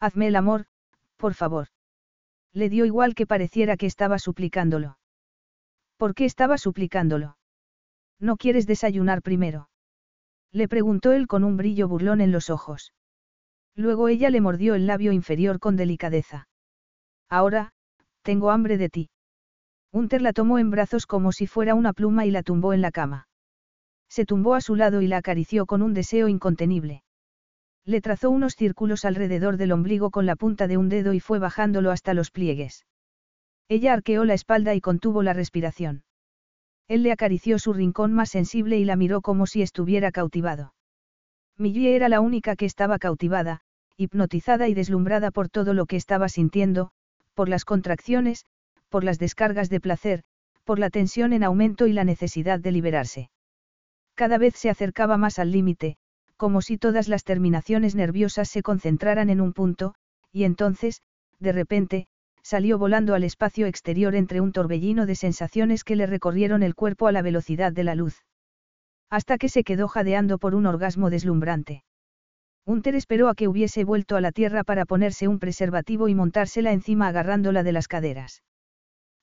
[0.00, 0.66] Hazme el amor,
[1.16, 1.68] por favor.
[2.52, 4.98] Le dio igual que pareciera que estaba suplicándolo.
[5.96, 7.36] ¿Por qué estaba suplicándolo?
[8.18, 9.68] ¿No quieres desayunar primero?
[10.52, 12.92] Le preguntó él con un brillo burlón en los ojos.
[13.74, 16.48] Luego ella le mordió el labio inferior con delicadeza.
[17.28, 17.72] Ahora,
[18.22, 19.10] tengo hambre de ti.
[19.92, 22.90] Hunter la tomó en brazos como si fuera una pluma y la tumbó en la
[22.90, 23.28] cama.
[24.08, 27.02] Se tumbó a su lado y la acarició con un deseo incontenible.
[27.84, 31.38] Le trazó unos círculos alrededor del ombligo con la punta de un dedo y fue
[31.38, 32.84] bajándolo hasta los pliegues.
[33.68, 36.04] Ella arqueó la espalda y contuvo la respiración.
[36.86, 40.74] Él le acarició su rincón más sensible y la miró como si estuviera cautivado.
[41.58, 43.60] Millie era la única que estaba cautivada,
[43.96, 46.90] hipnotizada y deslumbrada por todo lo que estaba sintiendo,
[47.34, 48.46] por las contracciones,
[48.88, 50.22] por las descargas de placer,
[50.64, 53.30] por la tensión en aumento y la necesidad de liberarse.
[54.14, 55.96] Cada vez se acercaba más al límite,
[56.36, 59.94] como si todas las terminaciones nerviosas se concentraran en un punto,
[60.32, 61.02] y entonces,
[61.38, 62.06] de repente,
[62.42, 67.06] salió volando al espacio exterior entre un torbellino de sensaciones que le recorrieron el cuerpo
[67.06, 68.24] a la velocidad de la luz.
[69.10, 71.84] Hasta que se quedó jadeando por un orgasmo deslumbrante.
[72.64, 76.72] Hunter esperó a que hubiese vuelto a la tierra para ponerse un preservativo y montársela
[76.72, 78.42] encima agarrándola de las caderas.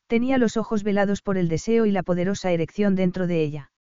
[0.08, 3.72] Tenía los ojos velados por el deseo y la poderosa erección dentro de ella.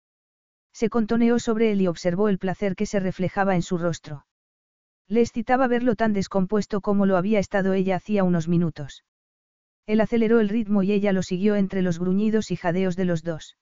[0.73, 4.25] Se contoneó sobre él y observó el placer que se reflejaba en su rostro.
[5.07, 9.03] Le excitaba verlo tan descompuesto como lo había estado ella hacía unos minutos.
[9.85, 13.23] Él aceleró el ritmo y ella lo siguió entre los gruñidos y jadeos de los
[13.23, 13.55] dos.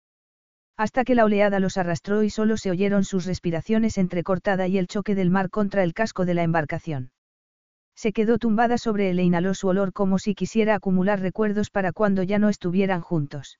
[0.77, 4.87] Hasta que la oleada los arrastró y solo se oyeron sus respiraciones entrecortada y el
[4.87, 7.11] choque del mar contra el casco de la embarcación.
[7.95, 11.91] Se quedó tumbada sobre él e inhaló su olor como si quisiera acumular recuerdos para
[11.91, 13.59] cuando ya no estuvieran juntos.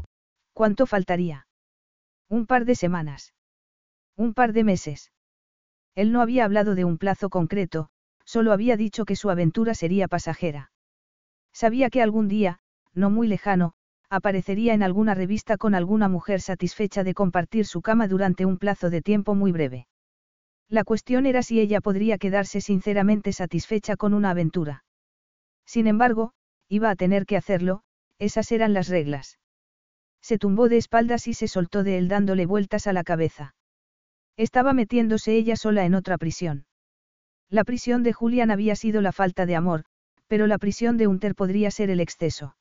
[0.53, 1.47] ¿Cuánto faltaría?
[2.29, 3.33] Un par de semanas.
[4.15, 5.11] Un par de meses.
[5.95, 7.89] Él no había hablado de un plazo concreto,
[8.23, 10.71] solo había dicho que su aventura sería pasajera.
[11.51, 12.59] Sabía que algún día,
[12.93, 13.73] no muy lejano,
[14.09, 18.89] aparecería en alguna revista con alguna mujer satisfecha de compartir su cama durante un plazo
[18.89, 19.87] de tiempo muy breve.
[20.69, 24.85] La cuestión era si ella podría quedarse sinceramente satisfecha con una aventura.
[25.65, 26.31] Sin embargo,
[26.69, 27.83] iba a tener que hacerlo,
[28.19, 29.40] esas eran las reglas.
[30.21, 33.55] Se tumbó de espaldas y se soltó de él dándole vueltas a la cabeza.
[34.37, 36.65] Estaba metiéndose ella sola en otra prisión.
[37.49, 39.83] La prisión de Julian había sido la falta de amor,
[40.27, 42.55] pero la prisión de Hunter podría ser el exceso.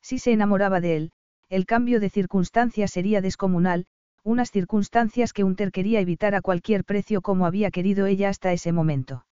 [0.00, 1.12] Si se enamoraba de él,
[1.48, 3.86] el cambio de circunstancias sería descomunal,
[4.22, 8.72] unas circunstancias que Hunter quería evitar a cualquier precio como había querido ella hasta ese
[8.72, 9.26] momento.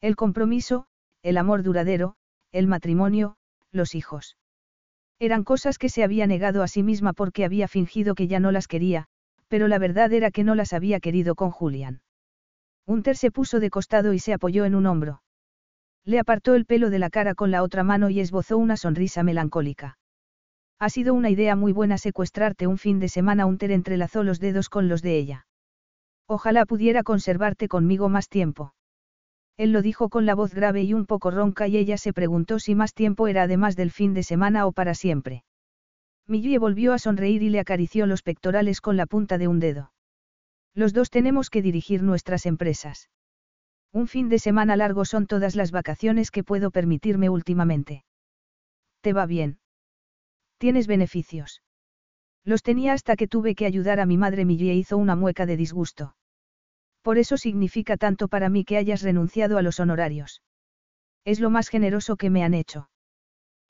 [0.00, 0.86] El compromiso,
[1.22, 2.16] el amor duradero,
[2.52, 3.36] el matrimonio,
[3.72, 4.36] los hijos.
[5.18, 8.52] Eran cosas que se había negado a sí misma porque había fingido que ya no
[8.52, 9.06] las quería,
[9.48, 12.02] pero la verdad era que no las había querido con Julian.
[12.86, 15.22] Hunter se puso de costado y se apoyó en un hombro.
[16.04, 19.22] Le apartó el pelo de la cara con la otra mano y esbozó una sonrisa
[19.22, 19.98] melancólica.
[20.78, 23.46] Ha sido una idea muy buena secuestrarte un fin de semana.
[23.46, 25.46] Hunter entrelazó los dedos con los de ella.
[26.28, 28.75] Ojalá pudiera conservarte conmigo más tiempo.
[29.56, 32.58] Él lo dijo con la voz grave y un poco ronca y ella se preguntó
[32.58, 35.44] si más tiempo era además del fin de semana o para siempre.
[36.26, 39.92] Millie volvió a sonreír y le acarició los pectorales con la punta de un dedo.
[40.74, 43.08] Los dos tenemos que dirigir nuestras empresas.
[43.92, 48.04] Un fin de semana largo son todas las vacaciones que puedo permitirme últimamente.
[49.00, 49.58] ¿Te va bien?
[50.58, 51.62] ¿Tienes beneficios?
[52.44, 54.44] Los tenía hasta que tuve que ayudar a mi madre.
[54.44, 56.14] Millie hizo una mueca de disgusto.
[57.06, 60.42] Por eso significa tanto para mí que hayas renunciado a los honorarios.
[61.24, 62.90] Es lo más generoso que me han hecho.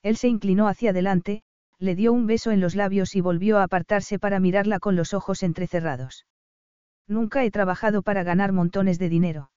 [0.02, 1.42] Él se inclinó hacia adelante,
[1.78, 5.12] le dio un beso en los labios y volvió a apartarse para mirarla con los
[5.12, 6.24] ojos entrecerrados.
[7.06, 9.50] Nunca he trabajado para ganar montones de dinero.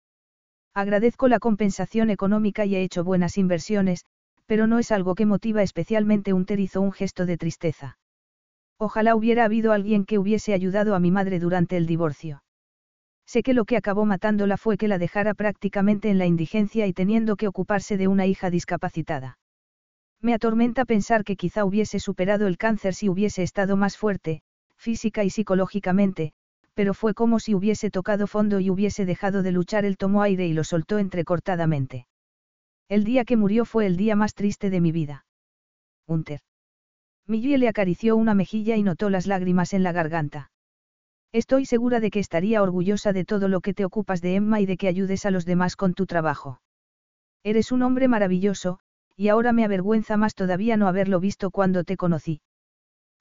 [0.74, 4.06] Agradezco la compensación económica y he hecho buenas inversiones,
[4.48, 8.00] pero no es algo que motiva especialmente un hizo un gesto de tristeza.
[8.80, 12.42] Ojalá hubiera habido alguien que hubiese ayudado a mi madre durante el divorcio.
[13.28, 16.94] Sé que lo que acabó matándola fue que la dejara prácticamente en la indigencia y
[16.94, 19.38] teniendo que ocuparse de una hija discapacitada.
[20.22, 24.42] Me atormenta pensar que quizá hubiese superado el cáncer si hubiese estado más fuerte,
[24.78, 26.32] física y psicológicamente,
[26.74, 29.84] pero fue como si hubiese tocado fondo y hubiese dejado de luchar.
[29.84, 32.08] Él tomó aire y lo soltó entrecortadamente.
[32.88, 35.26] El día que murió fue el día más triste de mi vida.
[36.08, 36.40] Hunter.
[37.26, 40.50] Millie le acarició una mejilla y notó las lágrimas en la garganta.
[41.34, 44.66] Estoy segura de que estaría orgullosa de todo lo que te ocupas de Emma y
[44.66, 46.62] de que ayudes a los demás con tu trabajo.
[47.44, 48.80] Eres un hombre maravilloso,
[49.16, 52.42] y ahora me avergüenza más todavía no haberlo visto cuando te conocí.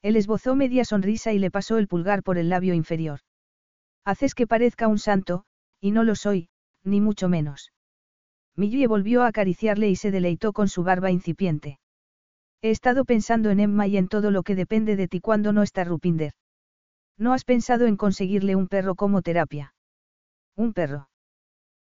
[0.03, 3.21] Él esbozó media sonrisa y le pasó el pulgar por el labio inferior.
[4.05, 5.45] Haces que parezca un santo,
[5.81, 6.49] y no lo soy,
[6.85, 7.73] ni mucho menos.
[8.55, 11.79] Millie volvió a acariciarle y se deleitó con su barba incipiente.
[12.63, 15.63] He estado pensando en Emma y en todo lo que depende de ti cuando no
[15.63, 16.33] está Rupinder.
[17.19, 19.75] ¿No has pensado en conseguirle un perro como terapia?
[20.55, 21.09] Un perro.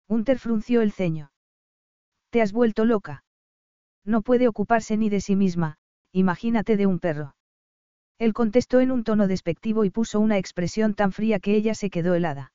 [0.08, 1.32] Unter frunció el ceño.
[2.30, 3.24] Te has vuelto loca.
[4.04, 5.76] No puede ocuparse ni de sí misma,
[6.12, 7.34] imagínate de un perro.
[8.18, 11.90] Él contestó en un tono despectivo y puso una expresión tan fría que ella se
[11.90, 12.52] quedó helada.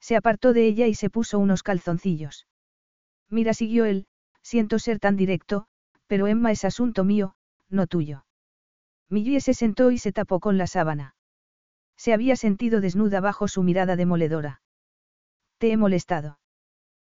[0.00, 2.46] Se apartó de ella y se puso unos calzoncillos.
[3.28, 4.06] Mira, siguió él,
[4.42, 5.66] siento ser tan directo,
[6.06, 7.34] pero Emma es asunto mío,
[7.68, 8.24] no tuyo.
[9.10, 11.14] Millie se sentó y se tapó con la sábana.
[11.98, 14.62] Se había sentido desnuda bajo su mirada demoledora.
[15.58, 16.38] Te he molestado.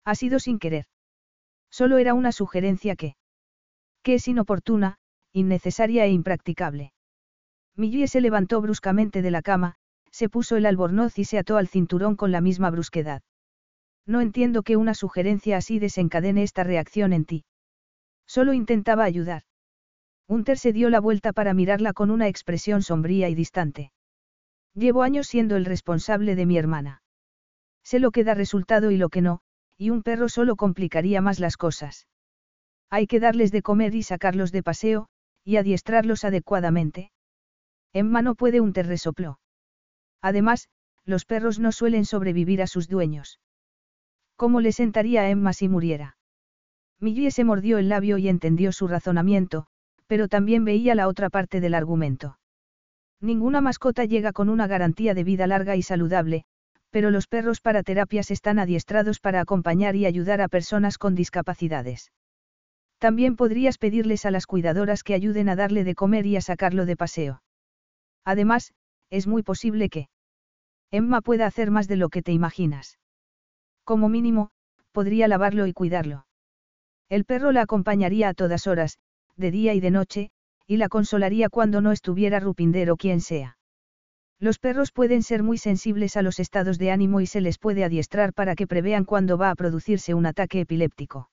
[0.03, 0.85] Ha sido sin querer.
[1.69, 3.15] Solo era una sugerencia que...
[4.01, 4.97] que es inoportuna,
[5.31, 6.93] innecesaria e impracticable.
[7.75, 9.75] Millie se levantó bruscamente de la cama,
[10.09, 13.21] se puso el albornoz y se ató al cinturón con la misma brusquedad.
[14.05, 17.45] No entiendo que una sugerencia así desencadene esta reacción en ti.
[18.25, 19.43] Solo intentaba ayudar.
[20.27, 23.91] Unter se dio la vuelta para mirarla con una expresión sombría y distante.
[24.73, 27.01] Llevo años siendo el responsable de mi hermana.
[27.83, 29.41] Sé lo que da resultado y lo que no,
[29.77, 32.07] y un perro solo complicaría más las cosas.
[32.89, 35.07] Hay que darles de comer y sacarlos de paseo,
[35.43, 37.11] y adiestrarlos adecuadamente.
[37.93, 39.39] Emma no puede un resopló.
[40.21, 40.69] Además,
[41.05, 43.39] los perros no suelen sobrevivir a sus dueños.
[44.35, 46.17] ¿Cómo le sentaría a Emma si muriera?
[46.99, 49.67] Millie se mordió el labio y entendió su razonamiento,
[50.07, 52.37] pero también veía la otra parte del argumento.
[53.21, 56.43] Ninguna mascota llega con una garantía de vida larga y saludable,
[56.89, 62.11] pero los perros para terapias están adiestrados para acompañar y ayudar a personas con discapacidades.
[62.97, 66.85] También podrías pedirles a las cuidadoras que ayuden a darle de comer y a sacarlo
[66.85, 67.41] de paseo.
[68.25, 68.73] Además,
[69.09, 70.09] es muy posible que
[70.91, 72.99] Emma pueda hacer más de lo que te imaginas.
[73.83, 74.49] Como mínimo,
[74.91, 76.25] podría lavarlo y cuidarlo.
[77.09, 78.97] El perro la acompañaría a todas horas,
[79.35, 80.31] de día y de noche,
[80.71, 83.57] y la consolaría cuando no estuviera Rupinder o quien sea.
[84.39, 87.83] Los perros pueden ser muy sensibles a los estados de ánimo y se les puede
[87.83, 91.29] adiestrar para que prevean cuándo va a producirse un ataque epiléptico.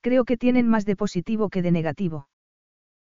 [0.00, 2.30] Creo que tienen más de positivo que de negativo.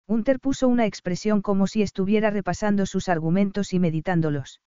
[0.07, 4.63] Unter puso una expresión como si estuviera repasando sus argumentos y meditándolos.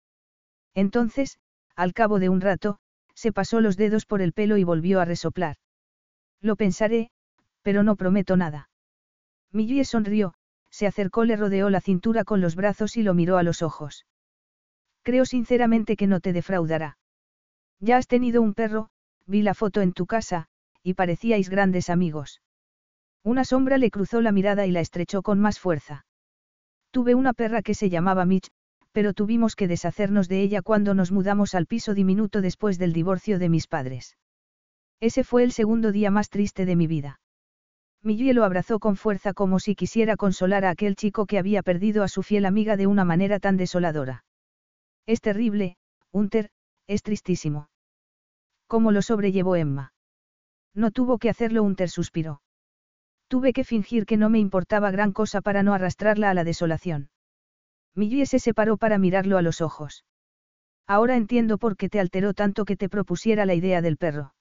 [0.74, 1.38] Entonces,
[1.78, 2.78] al cabo de un rato,
[3.16, 5.56] se pasó los dedos por el pelo y volvió a resoplar.
[6.42, 7.10] Lo pensaré,
[7.62, 8.70] pero no prometo nada.
[9.54, 10.34] Millie sonrió,
[10.74, 14.08] se acercó, le rodeó la cintura con los brazos y lo miró a los ojos.
[15.04, 16.98] Creo sinceramente que no te defraudará.
[17.80, 18.90] Ya has tenido un perro,
[19.28, 20.48] vi la foto en tu casa,
[20.82, 22.42] y parecíais grandes amigos.
[23.24, 26.06] Una sombra le cruzó la mirada y la estrechó con más fuerza.
[26.90, 28.50] Tuve una perra que se llamaba Mitch,
[28.92, 33.38] pero tuvimos que deshacernos de ella cuando nos mudamos al piso diminuto después del divorcio
[33.38, 34.18] de mis padres.
[35.00, 37.20] Ese fue el segundo día más triste de mi vida.
[38.04, 42.04] Millie lo abrazó con fuerza como si quisiera consolar a aquel chico que había perdido
[42.04, 44.26] a su fiel amiga de una manera tan desoladora.
[45.06, 45.78] Es terrible,
[46.12, 46.50] Hunter,
[46.88, 47.70] es tristísimo.
[48.68, 49.94] ¿Cómo lo sobrellevó Emma?
[50.74, 52.42] No tuvo que hacerlo, Hunter suspiró.
[53.30, 57.10] Tuve que fingir que no me importaba gran cosa para no arrastrarla a la desolación.
[57.96, 60.04] Millie se separó para mirarlo a los ojos.
[60.88, 64.34] Ahora entiendo por qué te alteró tanto que te propusiera la idea del perro.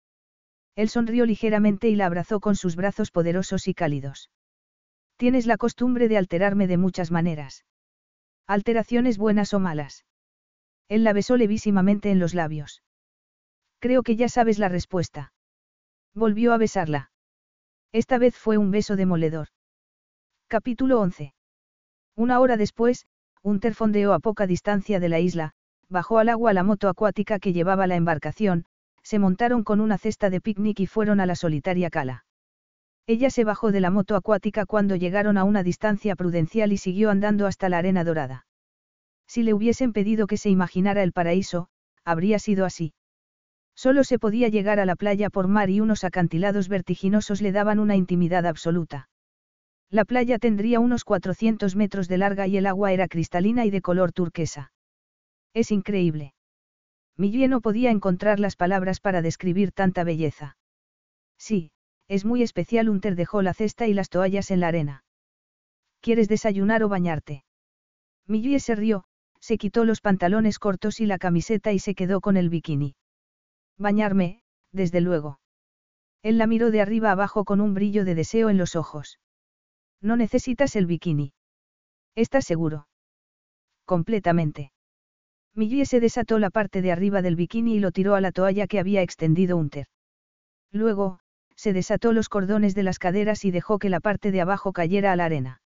[0.75, 4.31] Él sonrió ligeramente y la abrazó con sus brazos poderosos y cálidos.
[5.17, 7.65] Tienes la costumbre de alterarme de muchas maneras.
[8.47, 10.05] Alteraciones buenas o malas.
[10.89, 12.83] Él la besó levísimamente en los labios.
[13.79, 15.33] Creo que ya sabes la respuesta.
[16.15, 17.11] Volvió a besarla.
[17.93, 19.49] Esta vez fue un beso demoledor.
[20.49, 21.35] Capítulo 11.
[22.17, 23.07] Una hora después,
[23.43, 25.53] un fondeó a poca distancia de la isla,
[25.89, 28.65] bajó al agua la moto acuática que llevaba la embarcación,
[29.03, 32.25] se montaron con una cesta de picnic y fueron a la solitaria cala.
[33.07, 37.11] Ella se bajó de la moto acuática cuando llegaron a una distancia prudencial y siguió
[37.11, 38.47] andando hasta la arena dorada.
[39.27, 41.69] Si le hubiesen pedido que se imaginara el paraíso,
[42.05, 42.95] habría sido así.
[43.75, 47.79] Solo se podía llegar a la playa por mar y unos acantilados vertiginosos le daban
[47.79, 49.09] una intimidad absoluta.
[49.91, 53.83] La playa tendría unos 400 metros de larga y el agua era cristalina y de
[53.83, 54.73] color turquesa.
[55.55, 56.35] Es increíble.
[57.17, 60.57] Millie no podía encontrar las palabras para describir tanta belleza.
[61.39, 61.73] Sí,
[62.09, 62.89] es muy especial.
[62.89, 65.05] Unter dejó la cesta y las toallas en la arena.
[66.01, 67.45] ¿Quieres desayunar o bañarte?
[68.27, 69.05] Millie se rió,
[69.41, 72.95] Se quitó los pantalones cortos y la camiseta y se quedó con el bikini.
[73.77, 75.41] Bañarme, desde luego.
[76.23, 79.19] Él la miró de arriba abajo con un brillo de deseo en los ojos.
[80.01, 81.35] No necesitas el bikini.
[82.15, 82.87] ¿Estás seguro?
[83.85, 84.73] Completamente.
[85.55, 88.67] Millie se desató la parte de arriba del bikini y lo tiró a la toalla
[88.67, 89.87] que había extendido Unter.
[90.71, 91.19] Luego,
[91.55, 95.13] se desató los cordones de las caderas y dejó que la parte de abajo cayera
[95.13, 95.61] a la arena.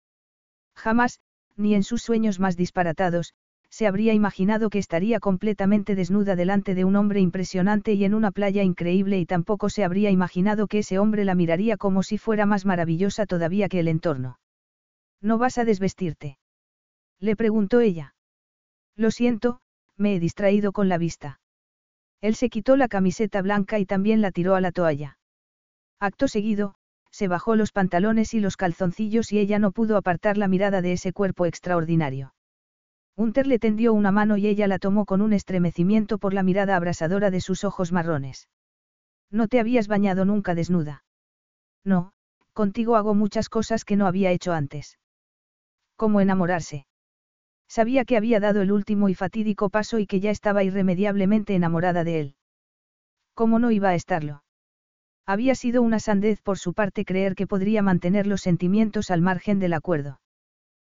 [0.75, 1.21] Jamás,
[1.57, 3.35] ni en sus sueños más disparatados,
[3.69, 8.31] se habría imaginado que estaría completamente desnuda delante de un hombre impresionante y en una
[8.31, 12.47] playa increíble y tampoco se habría imaginado que ese hombre la miraría como si fuera
[12.47, 14.39] más maravillosa todavía que el entorno.
[15.21, 16.39] ¿No vas a desvestirte?
[17.19, 18.15] Le preguntó ella.
[18.97, 19.61] Lo siento,
[19.97, 21.41] me he distraído con la vista.
[22.21, 25.19] Él se quitó la camiseta blanca y también la tiró a la toalla.
[26.01, 26.75] Acto seguido,
[27.11, 30.93] se bajó los pantalones y los calzoncillos y ella no pudo apartar la mirada de
[30.93, 32.35] ese cuerpo extraordinario.
[33.17, 36.75] Unter le tendió una mano y ella la tomó con un estremecimiento por la mirada
[36.75, 38.49] abrasadora de sus ojos marrones.
[39.31, 41.05] No te habías bañado nunca desnuda.
[41.85, 42.13] No,
[42.53, 44.99] contigo hago muchas cosas que no había hecho antes.
[45.97, 46.87] Como enamorarse.
[47.77, 52.05] Sabía que había dado el último y fatídico paso y que ya estaba irremediablemente enamorada
[52.05, 52.35] de él.
[53.35, 54.45] ¿Cómo no iba a estarlo?
[55.27, 59.59] Había sido una sandez por su parte creer que podría mantener los sentimientos al margen
[59.59, 60.21] del acuerdo.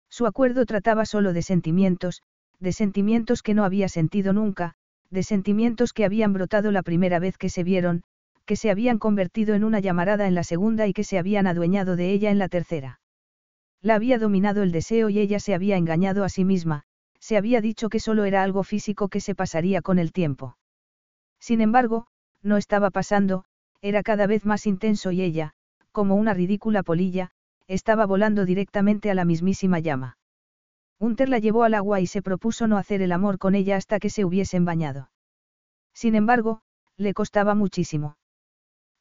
[0.08, 2.22] Su acuerdo trataba solo de sentimientos,
[2.60, 4.72] de sentimientos que no había sentido nunca,
[5.10, 8.04] de sentimientos que habían brotado la primera vez que se vieron,
[8.46, 11.94] que se habían convertido en una llamarada en la segunda y que se habían adueñado
[11.94, 12.99] de ella en la tercera.
[13.82, 16.84] La había dominado el deseo y ella se había engañado a sí misma,
[17.18, 20.56] se había dicho que solo era algo físico que se pasaría con el tiempo.
[21.38, 22.06] Sin embargo,
[22.42, 23.44] no estaba pasando,
[23.80, 25.54] era cada vez más intenso y ella,
[25.92, 27.30] como una ridícula polilla,
[27.66, 30.18] estaba volando directamente a la mismísima llama.
[30.98, 33.98] Unter la llevó al agua y se propuso no hacer el amor con ella hasta
[33.98, 35.10] que se hubiesen bañado.
[35.94, 36.60] Sin embargo,
[36.96, 38.18] le costaba muchísimo.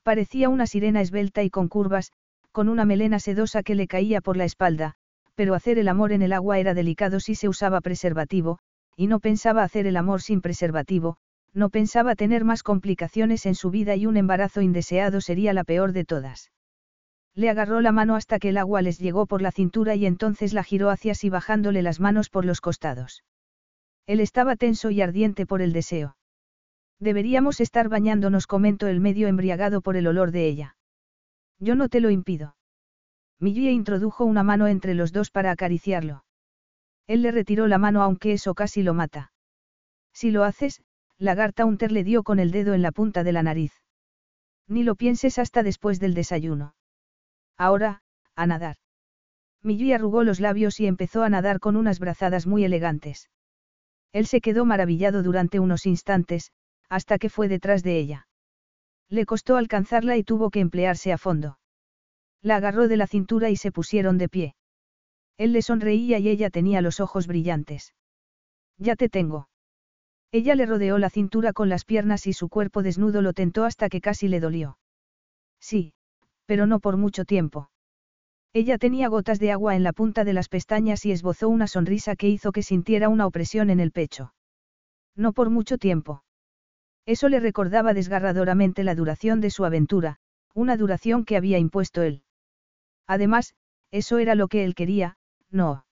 [0.04, 2.14] Parecía una sirena esbelta y con curvas,
[2.52, 4.96] con una melena sedosa que le caía por la espalda,
[5.36, 8.60] pero hacer el amor en el agua era delicado si se usaba preservativo,
[8.96, 11.18] y no pensaba hacer el amor sin preservativo,
[11.54, 15.94] no pensaba tener más complicaciones en su vida y un embarazo indeseado sería la peor
[15.94, 16.52] de todas.
[17.36, 20.54] Le agarró la mano hasta que el agua les llegó por la cintura y entonces
[20.54, 23.24] la giró hacia sí bajándole las manos por los costados.
[24.06, 26.18] Él estaba tenso y ardiente por el deseo.
[27.00, 30.76] Deberíamos estar bañándonos, comentó el medio embriagado por el olor de ella.
[31.60, 32.56] Yo no te lo impido.
[33.40, 36.24] Millie introdujo una mano entre los dos para acariciarlo.
[37.08, 39.32] Él le retiró la mano aunque eso casi lo mata.
[40.14, 40.82] Si lo haces,
[41.18, 43.74] Lagarta Unter le dio con el dedo en la punta de la nariz.
[44.68, 46.76] Ni lo pienses hasta después del desayuno.
[47.58, 48.04] Ahora,
[48.36, 48.78] a nadar.
[49.62, 53.30] Millie arrugó los labios y empezó a nadar con unas brazadas muy elegantes.
[54.14, 56.54] Él se quedó maravillado durante unos instantes,
[56.88, 58.29] hasta que fue detrás de ella.
[59.10, 61.60] Le costó alcanzarla y tuvo que emplearse a fondo.
[62.42, 64.56] La agarró de la cintura y se pusieron de pie.
[65.38, 67.94] Él le sonreía y ella tenía los ojos brillantes.
[68.78, 69.50] Ya te tengo.
[70.32, 73.90] Ella le rodeó la cintura con las piernas y su cuerpo desnudo lo tentó hasta
[73.90, 74.78] que casi le dolió.
[75.60, 75.94] Sí,
[76.46, 77.72] pero no por mucho tiempo.
[78.54, 82.16] Ella tenía gotas de agua en la punta de las pestañas y esbozó una sonrisa
[82.16, 84.34] que hizo que sintiera una opresión en el pecho.
[85.16, 86.24] No por mucho tiempo.
[87.10, 90.18] Eso le recordaba desgarradoramente la duración de su aventura,
[90.54, 92.22] una duración que había impuesto él.
[93.08, 93.56] Además,
[93.90, 95.18] eso era lo que él quería,
[95.50, 95.88] no.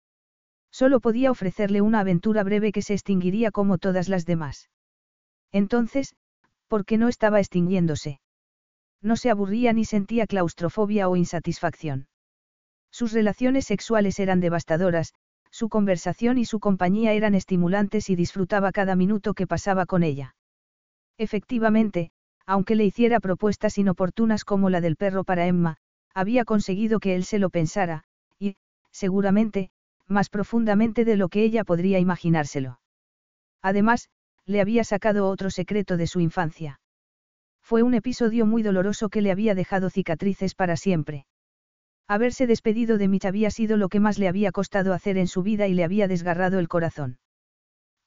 [0.70, 4.70] Solo podía ofrecerle una aventura breve que se extinguiría como todas las demás.
[5.52, 6.16] Entonces,
[6.66, 8.18] ¿por qué no estaba extinguiéndose?
[9.02, 12.08] No se aburría ni sentía claustrofobia o insatisfacción.
[12.90, 15.12] Sus relaciones sexuales eran devastadoras,
[15.50, 20.34] su conversación y su compañía eran estimulantes y disfrutaba cada minuto que pasaba con ella.
[21.18, 22.10] Efectivamente,
[22.46, 25.76] aunque le hiciera propuestas inoportunas como la del perro para Emma,
[26.14, 28.04] había conseguido que él se lo pensara,
[28.38, 28.56] y,
[28.90, 29.70] seguramente,
[30.08, 32.80] más profundamente de lo que ella podría imaginárselo.
[33.62, 34.08] Además,
[34.44, 36.80] le había sacado otro secreto de su infancia.
[37.62, 41.26] Fue un episodio muy doloroso que le había dejado cicatrices para siempre.
[42.08, 45.42] Haberse despedido de Mitch había sido lo que más le había costado hacer en su
[45.42, 47.18] vida y le había desgarrado el corazón.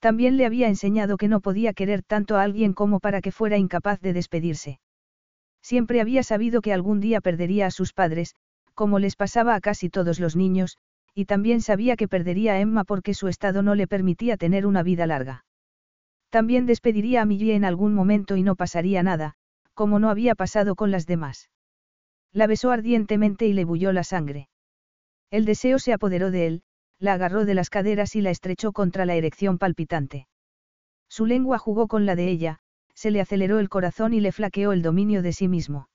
[0.06, 3.58] También le había enseñado que no podía querer tanto a alguien como para que fuera
[3.58, 4.80] incapaz de despedirse.
[5.64, 8.36] Siempre había sabido que algún día perdería a sus padres,
[8.76, 10.78] como les pasaba a casi todos los niños,
[11.16, 14.84] y también sabía que perdería a Emma porque su estado no le permitía tener una
[14.84, 15.44] vida larga.
[16.30, 19.34] También despediría a Millie en algún momento y no pasaría nada,
[19.74, 21.50] como no había pasado con las demás.
[22.32, 24.50] La besó ardientemente y le bulló la sangre.
[25.32, 26.64] El deseo se apoderó de él,
[27.00, 30.28] la agarró de las caderas y la estrechó contra la erección palpitante.
[31.10, 32.60] Su lengua jugó con la de ella,
[32.94, 35.90] se le aceleró el corazón y le flaqueó el dominio de sí mismo.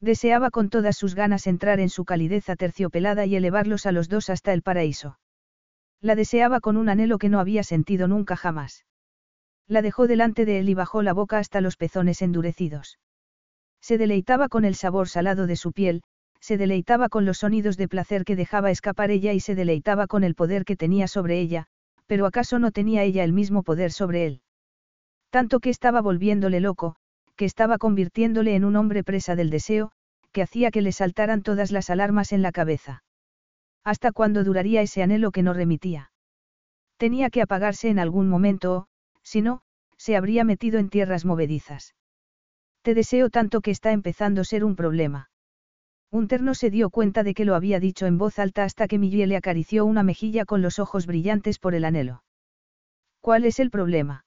[0.00, 4.30] Deseaba con todas sus ganas entrar en su calidez aterciopelada y elevarlos a los dos
[4.30, 5.18] hasta el paraíso.
[6.00, 8.84] La deseaba con un anhelo que no había sentido nunca jamás.
[9.66, 12.98] La dejó delante de él y bajó la boca hasta los pezones endurecidos.
[13.80, 16.02] Se deleitaba con el sabor salado de su piel,
[16.44, 20.24] se deleitaba con los sonidos de placer que dejaba escapar ella y se deleitaba con
[20.24, 21.68] el poder que tenía sobre ella,
[22.06, 24.42] pero acaso no tenía ella el mismo poder sobre él.
[25.30, 26.96] Tanto que estaba volviéndole loco,
[27.34, 29.92] que estaba convirtiéndole en un hombre presa del deseo,
[30.32, 33.04] que hacía que le saltaran todas las alarmas en la cabeza.
[33.82, 36.12] ¿Hasta cuándo duraría ese anhelo que no remitía?
[36.98, 38.86] Tenía que apagarse en algún momento o,
[39.22, 39.62] si no,
[39.96, 41.94] se habría metido en tierras movedizas.
[42.82, 45.30] Te deseo tanto que está empezando a ser un problema.
[46.14, 49.00] Unter no se dio cuenta de que lo había dicho en voz alta hasta que
[49.00, 52.22] Miguel le acarició una mejilla con los ojos brillantes por el anhelo.
[53.20, 54.24] ¿Cuál es el problema?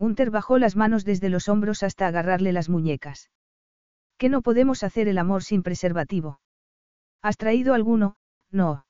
[0.00, 3.30] Unter bajó las manos desde los hombros hasta agarrarle las muñecas.
[4.18, 6.40] ¿Que no podemos hacer el amor sin preservativo?
[7.22, 8.16] ¿Has traído alguno?
[8.50, 8.84] No.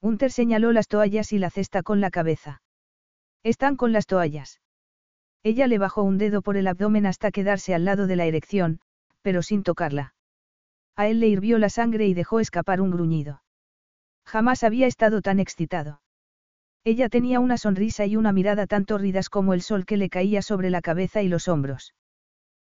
[0.00, 2.62] Unter señaló las toallas y la cesta con la cabeza.
[3.44, 4.60] Están con las toallas.
[5.44, 8.80] Ella le bajó un dedo por el abdomen hasta quedarse al lado de la erección,
[9.22, 10.14] pero sin tocarla.
[10.98, 13.40] A él le hirvió la sangre y dejó escapar un gruñido.
[14.26, 16.02] Jamás había estado tan excitado.
[16.82, 20.42] Ella tenía una sonrisa y una mirada tan tórridas como el sol que le caía
[20.42, 21.94] sobre la cabeza y los hombros.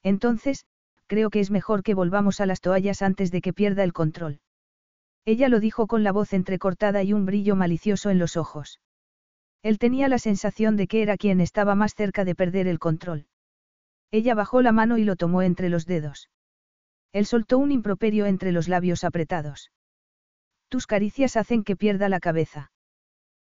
[0.03, 0.65] Entonces,
[1.07, 4.41] creo que es mejor que volvamos a las toallas antes de que pierda el control.
[5.27, 8.81] Ella lo dijo con la voz entrecortada y un brillo malicioso en los ojos.
[9.63, 13.27] Él tenía la sensación de que era quien estaba más cerca de perder el control.
[14.11, 16.31] Ella bajó la mano y lo tomó entre los dedos.
[17.15, 19.71] Él soltó un improperio entre los labios apretados.
[20.69, 22.73] Tus caricias hacen que pierda la cabeza.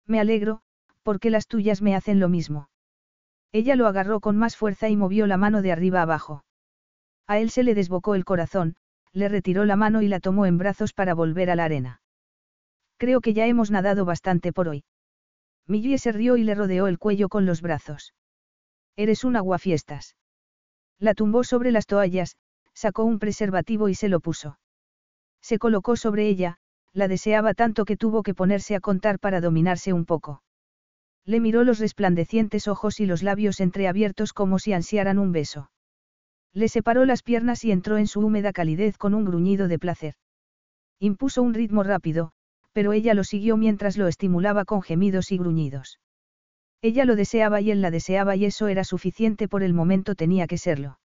[0.05, 0.61] Me alegro,
[1.03, 2.69] porque las tuyas me hacen lo mismo.
[3.51, 6.45] Ella lo agarró con más fuerza y movió la mano de arriba abajo.
[7.27, 8.77] A él se le desbocó el corazón,
[9.11, 12.01] le retiró la mano y la tomó en brazos para volver a la arena.
[12.95, 14.85] Creo que ya hemos nadado bastante por hoy.
[15.65, 18.13] Millie se rió y le rodeó el cuello con los brazos.
[18.95, 20.15] Eres un aguafiestas.
[20.99, 22.37] La tumbó sobre las toallas,
[22.77, 24.59] sacó un preservativo y se lo puso.
[25.41, 26.59] Se colocó sobre ella,
[26.93, 30.43] la deseaba tanto que tuvo que ponerse a contar para dominarse un poco.
[31.25, 35.71] Le miró los resplandecientes ojos y los labios entreabiertos como si ansiaran un beso.
[36.53, 40.13] Le separó las piernas y entró en su húmeda calidez con un gruñido de placer.
[40.99, 42.31] Impuso un ritmo rápido,
[42.73, 45.99] pero ella lo siguió mientras lo estimulaba con gemidos y gruñidos.
[46.83, 50.45] Ella lo deseaba y él la deseaba y eso era suficiente por el momento tenía
[50.45, 50.99] que serlo.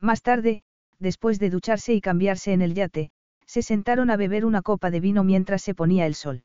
[0.00, 0.62] Más tarde,
[0.98, 3.10] después de ducharse y cambiarse en el yate,
[3.46, 6.44] se sentaron a beber una copa de vino mientras se ponía el sol.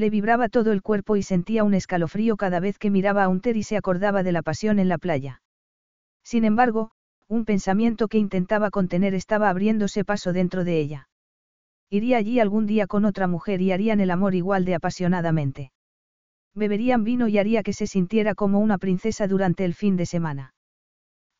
[0.00, 3.58] Le vibraba todo el cuerpo y sentía un escalofrío cada vez que miraba a Unter
[3.58, 5.42] y se acordaba de la pasión en la playa.
[6.24, 6.92] Sin embargo,
[7.28, 11.08] un pensamiento que intentaba contener estaba abriéndose paso dentro de ella.
[11.90, 15.70] Iría allí algún día con otra mujer y harían el amor igual de apasionadamente.
[16.54, 20.54] Beberían vino y haría que se sintiera como una princesa durante el fin de semana.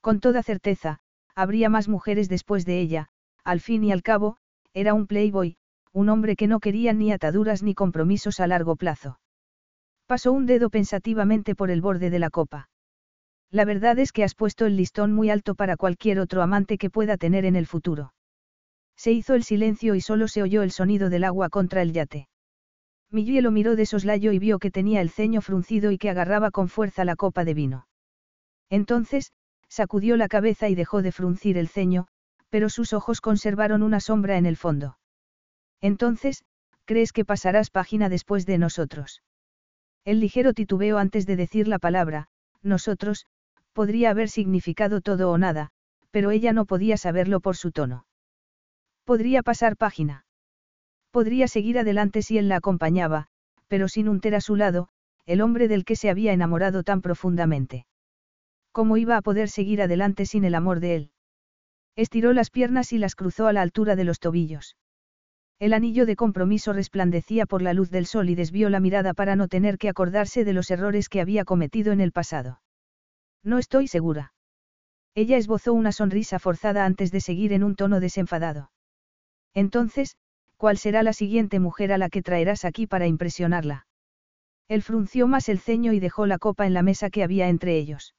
[0.02, 0.98] Con toda certeza,
[1.34, 3.08] habría más mujeres después de ella,
[3.42, 4.36] al fin y al cabo,
[4.74, 5.56] era un playboy,
[5.92, 9.18] un hombre que no quería ni ataduras ni compromisos a largo plazo.
[10.06, 12.68] Pasó un dedo pensativamente por el borde de la copa.
[13.50, 16.90] La verdad es que has puesto el listón muy alto para cualquier otro amante que
[16.90, 18.14] pueda tener en el futuro.
[18.96, 22.28] Se hizo el silencio y solo se oyó el sonido del agua contra el yate.
[23.10, 26.52] Miguel lo miró de soslayo y vio que tenía el ceño fruncido y que agarraba
[26.52, 27.86] con fuerza la copa de vino.
[28.68, 29.32] Entonces,
[29.68, 32.06] sacudió la cabeza y dejó de fruncir el ceño,
[32.50, 34.99] pero sus ojos conservaron una sombra en el fondo.
[35.81, 36.44] Entonces,
[36.84, 39.23] ¿crees que pasarás página después de nosotros?
[40.05, 42.28] El ligero titubeo antes de decir la palabra,
[42.62, 43.26] nosotros,
[43.73, 45.70] podría haber significado todo o nada,
[46.10, 48.07] pero ella no podía saberlo por su tono.
[49.05, 50.25] Podría pasar página.
[51.10, 53.28] Podría seguir adelante si él la acompañaba,
[53.68, 54.89] pero sin Unter a su lado,
[55.26, 57.86] el hombre del que se había enamorado tan profundamente.
[58.73, 61.10] ¿Cómo iba a poder seguir adelante sin el amor de él?
[61.97, 64.76] Estiró las piernas y las cruzó a la altura de los tobillos.
[65.60, 69.36] El anillo de compromiso resplandecía por la luz del sol y desvió la mirada para
[69.36, 72.62] no tener que acordarse de los errores que había cometido en el pasado.
[73.44, 74.32] No estoy segura.
[75.14, 78.70] Ella esbozó una sonrisa forzada antes de seguir en un tono desenfadado.
[79.52, 80.16] Entonces,
[80.56, 83.86] ¿cuál será la siguiente mujer a la que traerás aquí para impresionarla?
[84.66, 87.76] Él frunció más el ceño y dejó la copa en la mesa que había entre
[87.76, 88.14] ellos.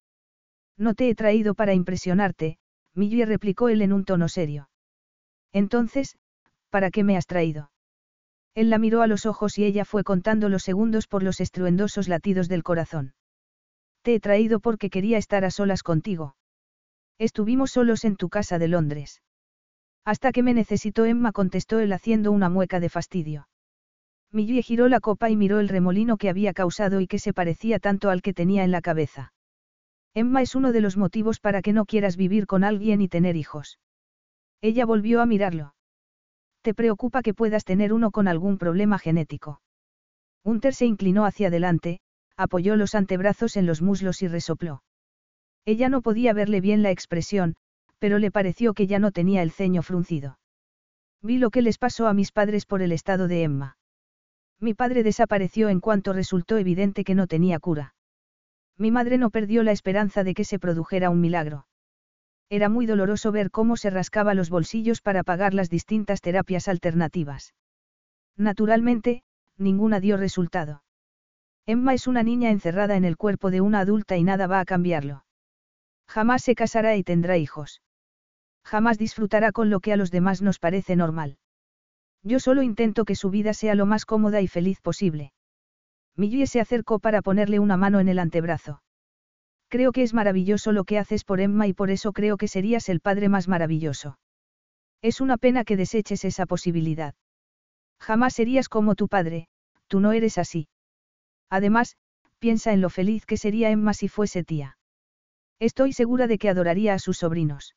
[0.77, 2.59] No te he traído para impresionarte,
[2.93, 4.69] Millie replicó él en un tono serio.
[5.53, 6.17] Entonces,
[6.71, 7.69] ¿para qué me has traído?
[8.55, 12.07] Él la miró a los ojos y ella fue contando los segundos por los estruendosos
[12.07, 13.13] latidos del corazón.
[14.01, 16.35] Te he traído porque quería estar a solas contigo.
[17.19, 19.21] Estuvimos solos en tu casa de Londres.
[20.03, 23.47] Hasta que me necesitó Emma contestó él haciendo una mueca de fastidio.
[24.31, 27.79] Millie giró la copa y miró el remolino que había causado y que se parecía
[27.79, 29.33] tanto al que tenía en la cabeza.
[30.13, 33.35] Emma es uno de los motivos para que no quieras vivir con alguien y tener
[33.35, 33.79] hijos.
[34.61, 35.73] Ella volvió a mirarlo.
[36.61, 39.61] ¿Te preocupa que puedas tener uno con algún problema genético?
[40.43, 41.99] Hunter se inclinó hacia adelante,
[42.37, 44.83] apoyó los antebrazos en los muslos y resopló.
[45.65, 47.55] Ella no podía verle bien la expresión,
[47.99, 50.39] pero le pareció que ya no tenía el ceño fruncido.
[51.21, 53.77] Vi lo que les pasó a mis padres por el estado de Emma.
[54.59, 57.95] Mi padre desapareció en cuanto resultó evidente que no tenía cura.
[58.77, 61.65] Mi madre no perdió la esperanza de que se produjera un milagro.
[62.51, 67.53] Era muy doloroso ver cómo se rascaba los bolsillos para pagar las distintas terapias alternativas.
[68.35, 69.23] Naturalmente,
[69.57, 70.83] ninguna dio resultado.
[71.65, 74.65] Emma es una niña encerrada en el cuerpo de una adulta y nada va a
[74.65, 75.23] cambiarlo.
[76.09, 77.81] Jamás se casará y tendrá hijos.
[78.65, 81.37] Jamás disfrutará con lo que a los demás nos parece normal.
[82.21, 85.31] Yo solo intento que su vida sea lo más cómoda y feliz posible.
[86.17, 88.81] Millie se acercó para ponerle una mano en el antebrazo.
[89.71, 92.89] Creo que es maravilloso lo que haces por Emma y por eso creo que serías
[92.89, 94.19] el padre más maravilloso.
[95.01, 97.15] Es una pena que deseches esa posibilidad.
[97.97, 99.47] Jamás serías como tu padre,
[99.87, 100.67] tú no eres así.
[101.49, 101.95] Además,
[102.39, 104.77] piensa en lo feliz que sería Emma si fuese tía.
[105.57, 107.73] Estoy segura de que adoraría a sus sobrinos.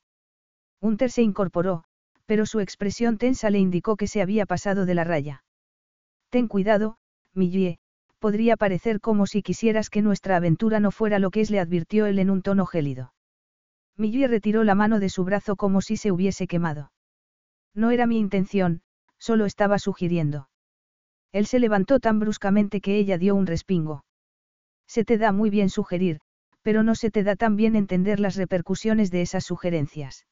[0.81, 1.85] Hunter se incorporó,
[2.27, 5.45] pero su expresión tensa le indicó que se había pasado de la raya.
[6.31, 6.97] Ten cuidado,
[7.35, 7.79] Millie,
[8.25, 12.07] podría parecer como si quisieras que nuestra aventura no fuera lo que es, le advirtió
[12.07, 13.13] él en un tono gélido.
[13.99, 16.91] Millie retiró la mano de su brazo como si se hubiese quemado.
[17.75, 18.81] No era mi intención,
[19.19, 20.49] solo estaba sugiriendo.
[21.33, 24.07] Él se levantó tan bruscamente que ella dio un respingo.
[24.87, 26.21] Se te da muy bien sugerir,
[26.63, 30.25] pero no se te da tan bien entender las repercusiones de esas sugerencias.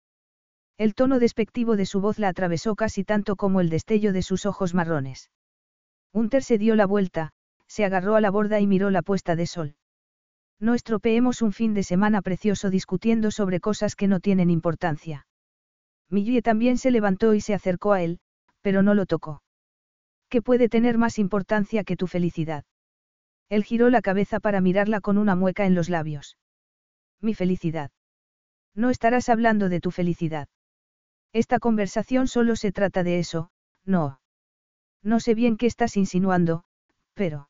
[0.78, 4.46] El tono despectivo de su voz la atravesó casi tanto como el destello de sus
[4.46, 5.28] ojos marrones.
[6.14, 7.34] Hunter se dio la vuelta,
[7.72, 9.76] se agarró a la borda y miró la puesta de sol.
[10.60, 15.26] No estropeemos un fin de semana precioso discutiendo sobre cosas que no tienen importancia.
[16.10, 18.20] Millie también se levantó y se acercó a él,
[18.60, 19.42] pero no lo tocó.
[20.28, 22.66] ¿Qué puede tener más importancia que tu felicidad?
[23.48, 26.36] Él giró la cabeza para mirarla con una mueca en los labios.
[27.22, 27.90] Mi felicidad.
[28.74, 30.46] No estarás hablando de tu felicidad.
[31.32, 33.50] Esta conversación solo se trata de eso,
[33.86, 34.20] no.
[35.02, 36.64] No sé bien qué estás insinuando,
[37.14, 37.48] pero...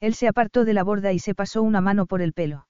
[0.00, 2.66] Él se apartó de la borda y se pasó una mano por el pelo.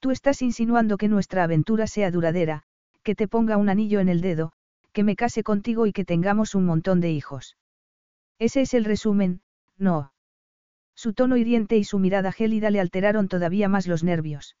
[0.00, 2.62] Tú estás insinuando que nuestra aventura sea duradera,
[3.02, 4.52] que te ponga un anillo en el dedo,
[4.92, 7.56] que me case contigo y que tengamos un montón de hijos.
[8.38, 9.40] Ese es el resumen,
[9.76, 10.12] no.
[10.94, 14.56] Su tono hiriente y su mirada gélida le alteraron todavía más los nervios.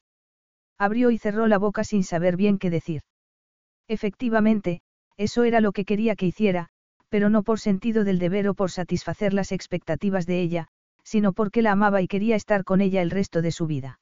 [0.78, 3.02] Abrió y cerró la boca sin saber bien qué decir.
[3.88, 4.82] Efectivamente,
[5.16, 6.68] eso era lo que quería que hiciera,
[7.08, 10.68] pero no por sentido del deber o por satisfacer las expectativas de ella,
[11.06, 14.00] sino porque la amaba y quería estar con ella el resto de su vida.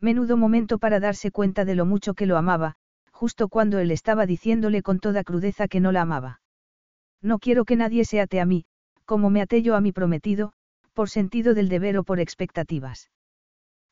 [0.00, 2.76] Menudo momento para darse cuenta de lo mucho que lo amaba,
[3.12, 6.40] justo cuando él estaba diciéndole con toda crudeza que no la amaba.
[7.20, 8.64] No quiero que nadie se ate a mí,
[9.04, 10.54] como me até yo a mi prometido,
[10.94, 13.10] por sentido del deber o por expectativas.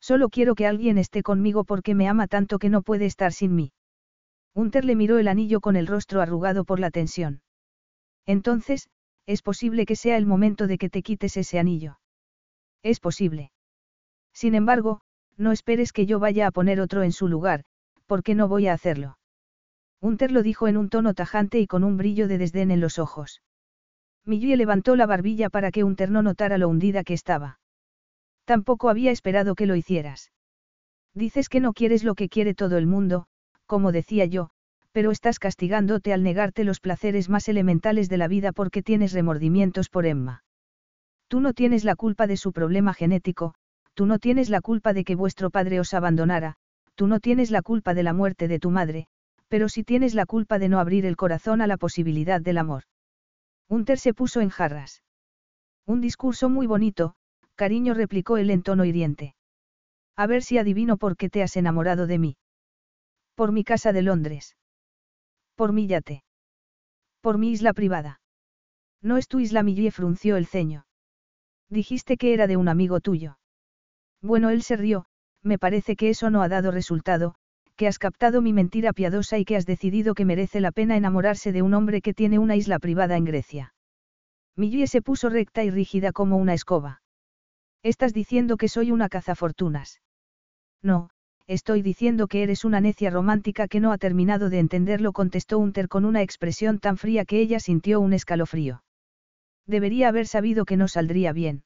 [0.01, 3.55] Solo quiero que alguien esté conmigo porque me ama tanto que no puede estar sin
[3.55, 3.73] mí.
[4.55, 7.43] Hunter le miró el anillo con el rostro arrugado por la tensión.
[8.25, 8.89] Entonces,
[9.27, 11.99] es posible que sea el momento de que te quites ese anillo.
[12.83, 13.53] Es posible.
[14.33, 15.01] Sin embargo,
[15.37, 17.65] no esperes que yo vaya a poner otro en su lugar,
[18.07, 19.19] porque no voy a hacerlo.
[20.01, 22.99] Hunter lo dijo en un tono tajante y con un brillo de desdén en los
[22.99, 23.43] ojos.
[24.25, 27.61] Millie levantó la barbilla para que Hunter no notara lo hundida que estaba.
[28.45, 30.33] Tampoco había esperado que lo hicieras.
[31.15, 33.27] Dices que no quieres lo que quiere todo el mundo,
[33.67, 34.51] como decía yo,
[34.93, 39.89] pero estás castigándote al negarte los placeres más elementales de la vida porque tienes remordimientos
[39.89, 40.43] por Emma.
[41.33, 43.55] Tú no tienes la culpa de su problema genético,
[43.95, 46.57] tú no tienes la culpa de que vuestro padre os abandonara,
[46.95, 49.07] tú no tienes la culpa de la muerte de tu madre,
[49.49, 52.83] pero sí tienes la culpa de no abrir el corazón a la posibilidad del amor.
[53.67, 55.05] Unter se puso en jarras.
[55.87, 57.15] Un discurso muy bonito,
[57.55, 59.35] cariño replicó él en tono hiriente.
[60.15, 62.37] A ver si adivino por qué te has enamorado de mí.
[63.37, 64.55] Por mi casa de Londres.
[65.55, 66.25] Por mi yate.
[67.23, 68.21] Por mi isla privada.
[69.01, 70.85] No es tu isla, Millie frunció el ceño.
[71.73, 73.39] Dijiste que era de un amigo tuyo.
[74.21, 75.07] Bueno, él se rió,
[75.43, 77.35] me parece que eso no ha dado resultado,
[77.77, 81.51] que has captado mi mentira piadosa y que has decidido que merece la pena enamorarse
[81.51, 83.75] de un hombre que tiene una isla privada en Grecia.
[84.55, 87.01] Millie se puso recta y rígida como una escoba.
[87.83, 90.03] Estás diciendo que soy una cazafortunas.
[90.83, 91.09] No,
[91.47, 95.89] estoy diciendo que eres una necia romántica que no ha terminado de entenderlo, contestó Unter
[95.89, 98.83] con una expresión tan fría que ella sintió un escalofrío.
[99.67, 101.65] Debería haber sabido que no saldría bien.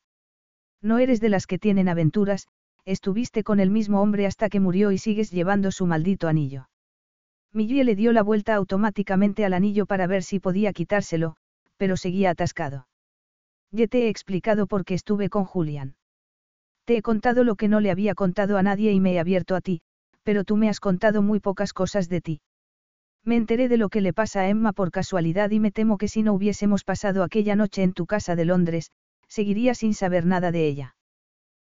[0.82, 2.48] No eres de las que tienen aventuras,
[2.84, 6.68] estuviste con el mismo hombre hasta que murió y sigues llevando su maldito anillo.
[7.52, 11.36] Millie le dio la vuelta automáticamente al anillo para ver si podía quitárselo,
[11.76, 12.86] pero seguía atascado.
[13.72, 15.96] Ya te he explicado por qué estuve con Julian.
[16.84, 19.56] Te he contado lo que no le había contado a nadie y me he abierto
[19.56, 19.80] a ti,
[20.22, 22.40] pero tú me has contado muy pocas cosas de ti.
[23.26, 26.06] Me enteré de lo que le pasa a Emma por casualidad y me temo que
[26.06, 28.92] si no hubiésemos pasado aquella noche en tu casa de Londres,
[29.26, 30.94] seguiría sin saber nada de ella.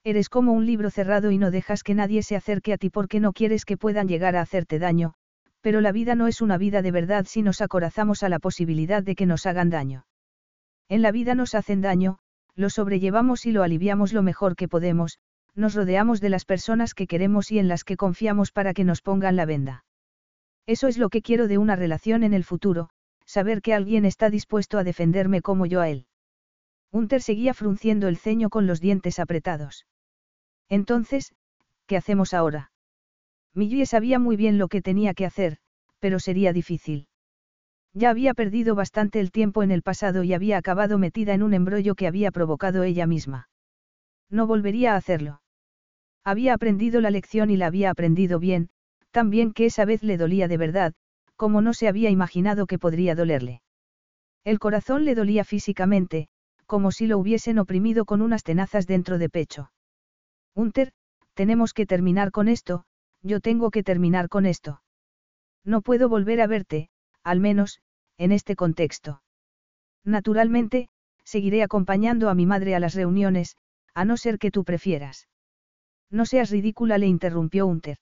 [0.02, 3.20] Eres como un libro cerrado y no dejas que nadie se acerque a ti porque
[3.20, 5.12] no quieres que puedan llegar a hacerte daño,
[5.60, 9.02] pero la vida no es una vida de verdad si nos acorazamos a la posibilidad
[9.02, 10.06] de que nos hagan daño.
[10.88, 12.18] En la vida nos hacen daño,
[12.54, 15.18] lo sobrellevamos y lo aliviamos lo mejor que podemos,
[15.54, 19.02] nos rodeamos de las personas que queremos y en las que confiamos para que nos
[19.02, 19.84] pongan la venda.
[20.66, 22.88] Eso es lo que quiero de una relación en el futuro,
[23.26, 26.06] saber que alguien está dispuesto a defenderme como yo a él.
[26.90, 29.86] Unter seguía frunciendo el ceño con los dientes apretados.
[30.68, 31.34] Entonces,
[31.86, 32.70] ¿qué hacemos ahora?
[33.54, 35.58] Millie sabía muy bien lo que tenía que hacer,
[35.98, 37.08] pero sería difícil.
[37.94, 41.52] Ya había perdido bastante el tiempo en el pasado y había acabado metida en un
[41.52, 43.48] embrollo que había provocado ella misma.
[44.30, 45.42] No volvería a hacerlo.
[46.24, 48.70] Había aprendido la lección y la había aprendido bien,
[49.12, 50.94] tan bien que esa vez le dolía de verdad,
[51.36, 53.62] como no se había imaginado que podría dolerle.
[54.44, 56.28] El corazón le dolía físicamente,
[56.66, 59.70] como si lo hubiesen oprimido con unas tenazas dentro de pecho.
[60.54, 60.92] Unter,
[61.34, 62.84] tenemos que terminar con esto,
[63.22, 64.82] yo tengo que terminar con esto.
[65.64, 66.88] No puedo volver a verte,
[67.22, 67.80] al menos,
[68.18, 69.22] en este contexto.
[70.04, 70.88] Naturalmente,
[71.24, 73.56] seguiré acompañando a mi madre a las reuniones,
[73.94, 75.28] a no ser que tú prefieras.
[76.10, 77.98] No seas ridícula, le interrumpió Unter.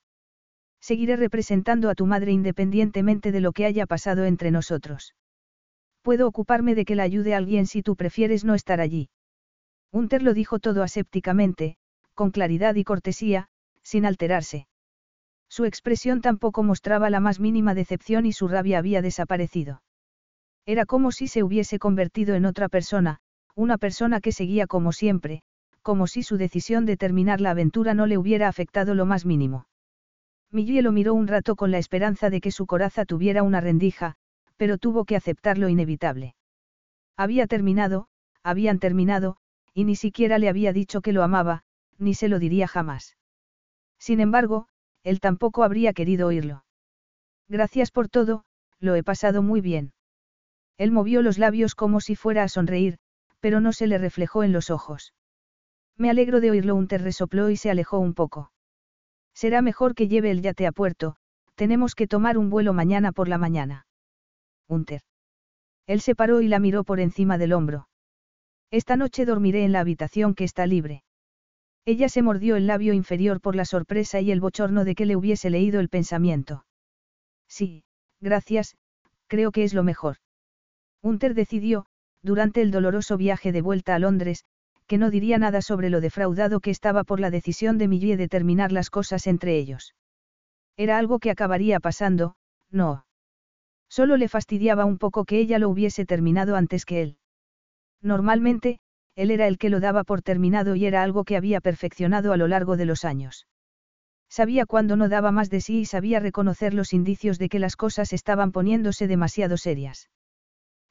[0.80, 5.14] Seguiré representando a tu madre independientemente de lo que haya pasado entre nosotros.
[6.02, 9.10] Puedo ocuparme de que la ayude a alguien si tú prefieres no estar allí.
[9.92, 11.76] Unter lo dijo todo asépticamente,
[12.14, 13.48] con claridad y cortesía,
[13.82, 14.66] sin alterarse.
[15.48, 19.82] Su expresión tampoco mostraba la más mínima decepción y su rabia había desaparecido.
[20.64, 23.18] Era como si se hubiese convertido en otra persona,
[23.56, 25.42] una persona que seguía como siempre,
[25.82, 29.66] como si su decisión de terminar la aventura no le hubiera afectado lo más mínimo.
[30.52, 34.16] Millie lo miró un rato con la esperanza de que su coraza tuviera una rendija,
[34.56, 36.34] pero tuvo que aceptar lo inevitable.
[37.16, 38.08] Había terminado,
[38.42, 39.36] habían terminado,
[39.74, 41.62] y ni siquiera le había dicho que lo amaba,
[41.98, 43.16] ni se lo diría jamás.
[43.98, 44.66] Sin embargo,
[45.02, 46.64] él tampoco habría querido oírlo.
[47.48, 48.44] Gracias por todo,
[48.80, 49.92] lo he pasado muy bien.
[50.78, 52.98] Él movió los labios como si fuera a sonreír,
[53.38, 55.14] pero no se le reflejó en los ojos.
[55.96, 58.50] Me alegro de oírlo, un resopló y se alejó un poco.
[59.40, 61.16] Será mejor que lleve el yate a puerto,
[61.54, 63.86] tenemos que tomar un vuelo mañana por la mañana.
[64.68, 65.00] Unter.
[65.86, 67.88] Él se paró y la miró por encima del hombro.
[68.70, 71.04] Esta noche dormiré en la habitación que está libre.
[71.86, 75.16] Ella se mordió el labio inferior por la sorpresa y el bochorno de que le
[75.16, 76.66] hubiese leído el pensamiento.
[77.48, 77.84] Sí,
[78.20, 78.76] gracias,
[79.26, 80.16] creo que es lo mejor.
[81.00, 81.86] Unter decidió,
[82.20, 84.44] durante el doloroso viaje de vuelta a Londres,
[84.90, 88.26] que no diría nada sobre lo defraudado que estaba por la decisión de Millie de
[88.26, 89.94] terminar las cosas entre ellos.
[90.76, 92.34] Era algo que acabaría pasando,
[92.72, 93.06] no.
[93.88, 97.18] Solo le fastidiaba un poco que ella lo hubiese terminado antes que él.
[98.02, 98.80] Normalmente,
[99.14, 102.36] él era el que lo daba por terminado y era algo que había perfeccionado a
[102.36, 103.46] lo largo de los años.
[104.28, 107.76] Sabía cuándo no daba más de sí y sabía reconocer los indicios de que las
[107.76, 110.10] cosas estaban poniéndose demasiado serias.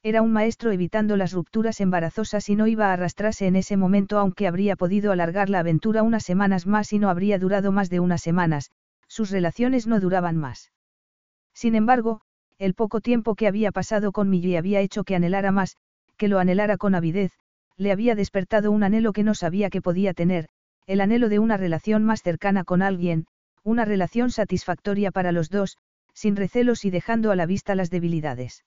[0.02, 4.18] Era un maestro evitando las rupturas embarazosas y no iba a arrastrarse en ese momento
[4.18, 8.00] aunque habría podido alargar la aventura unas semanas más y no habría durado más de
[8.00, 8.70] unas semanas,
[9.08, 10.72] sus relaciones no duraban más.
[11.52, 12.22] Sin embargo,
[12.58, 15.76] el poco tiempo que había pasado con Millie había hecho que anhelara más,
[16.16, 17.32] que lo anhelara con avidez,
[17.76, 20.48] le había despertado un anhelo que no sabía que podía tener,
[20.86, 23.26] el anhelo de una relación más cercana con alguien,
[23.64, 25.76] una relación satisfactoria para los dos,
[26.14, 28.64] sin recelos y dejando a la vista las debilidades.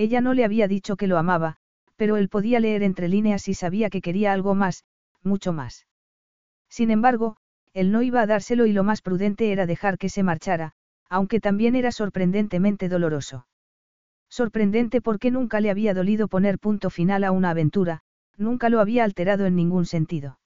[0.00, 1.58] Ella no le había dicho que lo amaba,
[1.96, 4.84] Pero él podía leer entre líneas y sabía que quería algo más,
[5.22, 5.86] mucho más.
[6.70, 7.36] Sin embargo,
[7.74, 10.72] él no iba a dárselo y lo más prudente era dejar que se marchara,
[11.10, 13.46] aunque también era sorprendentemente doloroso.
[14.30, 18.00] Sorprendente porque nunca le había dolido poner punto final a una aventura,
[18.38, 20.38] nunca lo había alterado en ningún sentido.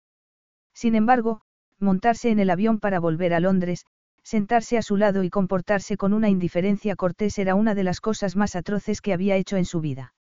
[0.72, 1.42] Sin embargo,
[1.78, 3.84] montarse en el avión para volver a Londres,
[4.22, 8.36] sentarse a su lado y comportarse con una indiferencia cortés era una de las cosas
[8.36, 10.14] más atroces que había hecho en su vida.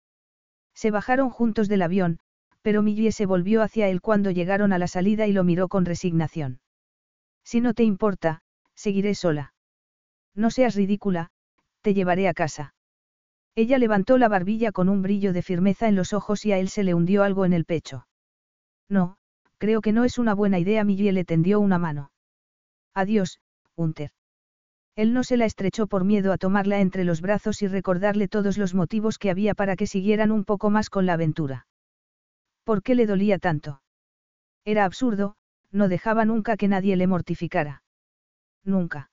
[0.74, 2.20] Se bajaron juntos del avión,
[2.62, 5.86] pero Millie se volvió hacia él cuando llegaron a la salida y lo miró con
[5.86, 6.60] resignación.
[7.44, 8.42] Si no te importa,
[8.76, 9.54] seguiré sola.
[10.36, 11.30] No seas ridícula,
[11.82, 12.74] te llevaré a casa.
[13.56, 16.70] Ella levantó la barbilla con un brillo de firmeza en los ojos y a él
[16.70, 18.08] se le hundió algo en el pecho.
[18.88, 19.18] No,
[19.58, 20.84] creo que no es una buena idea.
[20.84, 22.12] Millie le tendió una mano.
[22.94, 23.40] Adiós,
[24.96, 28.58] Él no se la estrechó por miedo a tomarla entre los brazos y recordarle todos
[28.58, 31.68] los motivos que había para que siguieran un poco más con la aventura.
[32.64, 33.82] ¿Por qué le dolía tanto?
[34.66, 35.36] Era absurdo,
[35.72, 37.84] no dejaba nunca que nadie le mortificara.
[38.64, 39.10] Nunca.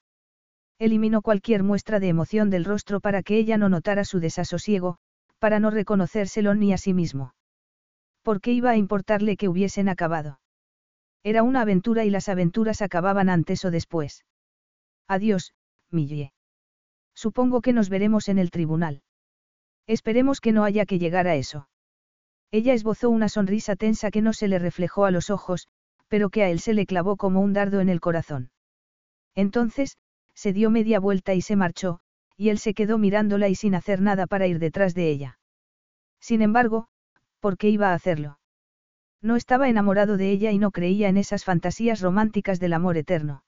[0.78, 4.98] Eliminó cualquier muestra de emoción del rostro para que ella no notara su desasosiego,
[5.38, 7.34] para no reconocérselo ni a sí mismo.
[8.22, 10.40] ¿Por qué iba a importarle que hubiesen acabado?
[11.22, 14.24] Era una aventura y las aventuras acababan antes o después.
[15.08, 15.54] Adiós,
[15.90, 16.32] Millie.
[17.14, 19.02] Supongo que nos veremos en el tribunal.
[19.86, 21.68] Esperemos que no haya que llegar a eso.
[22.50, 25.66] Ella esbozó una sonrisa tensa que no se le reflejó a los ojos,
[26.08, 28.50] pero que a él se le clavó como un dardo en el corazón.
[29.34, 29.96] Entonces,
[30.34, 32.00] se dio media vuelta y se marchó,
[32.36, 35.38] y él se quedó mirándola y sin hacer nada para ir detrás de ella.
[36.20, 36.88] Sin embargo,
[37.40, 38.38] ¿por qué iba a hacerlo?
[39.20, 43.42] No estaba enamorado de ella y no creía en esas fantasías románticas del amor eterno.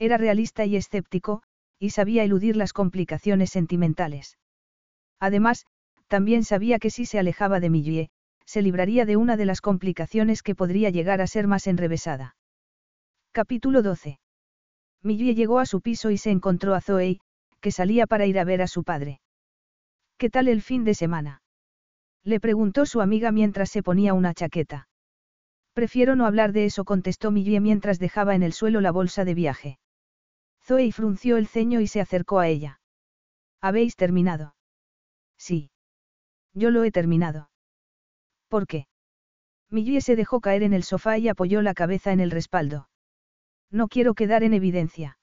[0.00, 1.42] Era realista y escéptico,
[1.78, 4.38] y sabía eludir las complicaciones sentimentales.
[5.20, 5.66] Además,
[6.08, 8.08] también sabía que si se alejaba de Millie,
[8.46, 12.34] se libraría de una de las complicaciones que podría llegar a ser más enrevesada.
[13.30, 14.18] Capítulo 12.
[15.02, 17.20] Millie llegó a su piso y se encontró a Zoe,
[17.60, 19.20] que salía para ir a ver a su padre.
[20.16, 21.42] ¿Qué tal el fin de semana?
[22.24, 24.88] Le preguntó su amiga mientras se ponía una chaqueta.
[25.74, 29.34] Prefiero no hablar de eso, contestó Millie mientras dejaba en el suelo la bolsa de
[29.34, 29.78] viaje.
[30.70, 32.80] Zoe frunció el ceño y se acercó a ella.
[33.60, 34.54] ¿Habéis terminado?
[35.36, 35.72] Sí.
[36.54, 37.50] Yo lo he terminado.
[38.46, 38.86] ¿Por qué?
[39.68, 42.88] Millie se dejó caer en el sofá y apoyó la cabeza en el respaldo.
[43.72, 45.18] No quiero quedar en evidencia.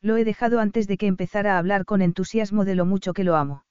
[0.00, 3.24] Lo he dejado antes de que empezara a hablar con entusiasmo de lo mucho que
[3.24, 3.66] lo amo.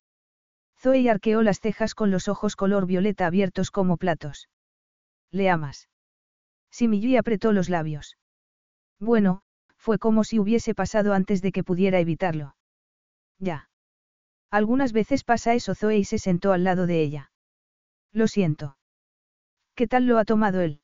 [0.78, 4.50] Zoe arqueó las cejas con los ojos color violeta abiertos como platos.
[5.32, 5.90] ¿Le amas?
[6.70, 8.20] Similly apretó los labios.
[9.00, 9.42] Bueno,
[9.82, 12.56] fue como si hubiese pasado antes de que pudiera evitarlo.
[13.40, 13.68] Ya.
[14.52, 17.32] Algunas veces pasa eso Zoe y se sentó al lado de ella.
[18.12, 18.78] Lo siento.
[19.74, 20.82] ¿Qué tal lo ha tomado él?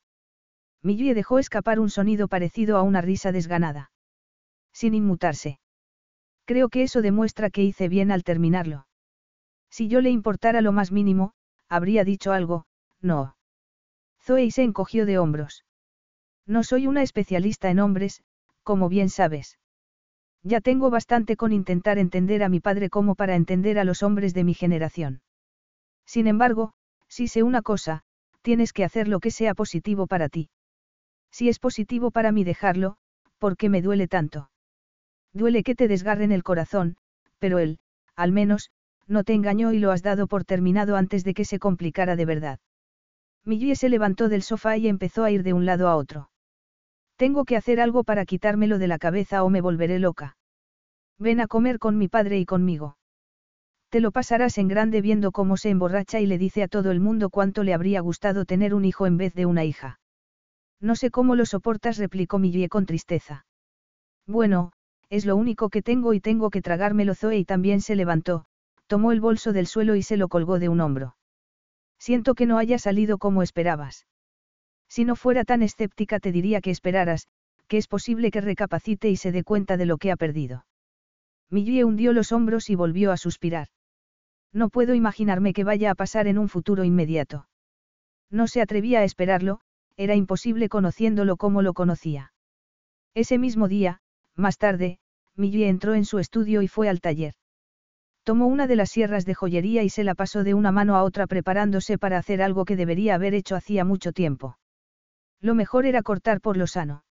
[0.82, 3.92] Millie dejó escapar un sonido parecido a una risa desganada.
[4.74, 5.59] Sin inmutarse.
[6.45, 8.88] Creo que eso demuestra que hice bien al terminarlo.
[9.69, 11.34] Si yo le importara lo más mínimo,
[11.69, 12.66] habría dicho algo,
[13.00, 13.35] no.
[14.19, 15.66] Zoe se encogió de hombros.
[16.48, 18.24] No soy una especialista en hombres,
[18.68, 19.58] como bien sabes.
[20.44, 24.34] Ya tengo bastante con intentar entender a mi padre como para entender a los hombres
[24.34, 25.22] de mi generación.
[26.06, 26.74] Sin embargo,
[27.08, 28.04] si sé una cosa,
[28.42, 30.50] tienes que hacer lo que sea positivo para ti.
[31.32, 32.98] Si es positivo para mí dejarlo,
[33.38, 34.50] ¿por qué me duele tanto?
[35.32, 36.98] Duele que te desgarren el corazón,
[37.40, 37.80] pero él,
[38.18, 38.72] al menos,
[39.08, 42.26] no te engañó y lo has dado por terminado antes de que se complicara de
[42.26, 42.60] verdad.
[43.46, 46.32] Millie se levantó del sofá y empezó a ir de un lado a otro.
[47.18, 50.38] Tengo que hacer algo para quitármelo de la cabeza o me volveré loca.
[51.18, 52.98] Ven a comer con mi padre y conmigo.
[53.90, 57.00] Te lo pasarás en grande viendo cómo se emborracha y le dice a todo el
[57.00, 60.00] mundo cuánto le habría gustado tener un hijo en vez de una hija.
[60.80, 63.46] No sé cómo lo soportas, replicó Millie con tristeza.
[64.28, 64.72] Bueno,
[65.10, 67.16] es lo único que tengo y tengo que tragármelo.
[67.16, 68.46] Zoe y también se levantó,
[68.86, 71.16] tomó el bolso del suelo y se lo colgó de un hombro.
[71.98, 74.06] Siento que no haya salido como esperabas.
[74.90, 77.28] Si no fuera tan escéptica te diría que esperaras,
[77.68, 80.66] que es posible que recapacite y se dé cuenta de lo que ha perdido.
[81.50, 83.68] Millie hundió los hombros y volvió a suspirar.
[84.54, 87.48] No puedo imaginarme que vaya a pasar en un futuro inmediato.
[88.30, 89.62] No se atrevía a esperarlo,
[89.98, 92.34] era imposible conociéndolo como lo conocía.
[93.14, 94.00] Ese mismo día,
[94.36, 95.00] más tarde,
[95.36, 97.34] Millie entró en su estudio y fue al taller.
[98.24, 101.04] Tomó una de las sierras de joyería y se la pasó de una mano a
[101.04, 104.58] otra preparándose para hacer algo que debería haber hecho hacía mucho tiempo.
[105.42, 107.04] Lo mejor era cortar por lo sano.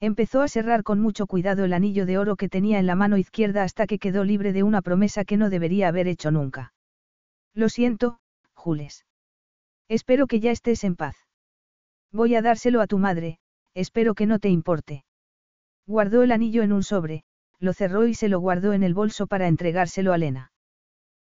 [0.00, 3.18] Empezó a cerrar con mucho cuidado el anillo de oro que tenía en la mano
[3.18, 6.72] izquierda hasta que quedó libre de una promesa que no debería haber hecho nunca.
[7.54, 8.18] Lo siento,
[8.54, 9.04] Jules.
[9.88, 11.16] Espero que ya estés en paz.
[12.12, 13.38] Voy a dárselo a tu madre,
[13.74, 15.04] espero que no te importe.
[15.86, 17.24] Guardó el anillo en un sobre,
[17.58, 20.52] lo cerró y se lo guardó en el bolso para entregárselo a Lena.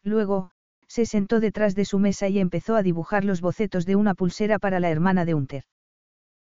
[0.04, 0.52] Luego,
[0.86, 4.58] se sentó detrás de su mesa y empezó a dibujar los bocetos de una pulsera
[4.58, 5.64] para la hermana de Unter.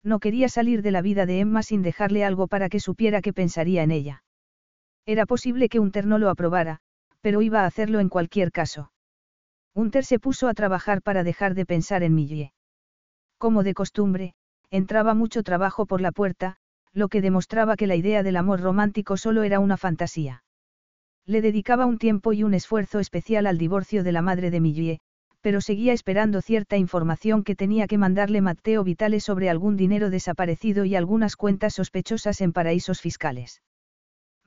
[0.05, 3.33] No quería salir de la vida de Emma sin dejarle algo para que supiera que
[3.33, 4.23] pensaría en ella.
[5.07, 6.79] Era posible que Unter no lo aprobara,
[7.21, 8.91] pero iba a hacerlo en cualquier caso.
[9.73, 12.53] Unter se puso a trabajar para dejar de pensar en Millie.
[13.39, 14.35] Como de costumbre,
[14.69, 16.57] entraba mucho trabajo por la puerta,
[16.93, 20.43] lo que demostraba que la idea del amor romántico solo era una fantasía.
[21.25, 24.99] Le dedicaba un tiempo y un esfuerzo especial al divorcio de la madre de Millie,
[25.45, 30.85] pero seguía esperando cierta información que tenía que mandarle Matteo Vitale sobre algún dinero desaparecido
[30.85, 33.61] y algunas cuentas sospechosas en paraísos fiscales.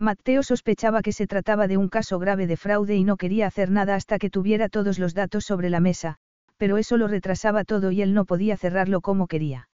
[0.01, 3.71] Matteo sospechaba que se trataba de un caso grave de fraude y no quería hacer
[3.71, 6.17] nada hasta que tuviera todos los datos sobre la mesa,
[6.57, 9.69] pero eso lo retrasaba todo y él no podía cerrarlo como quería.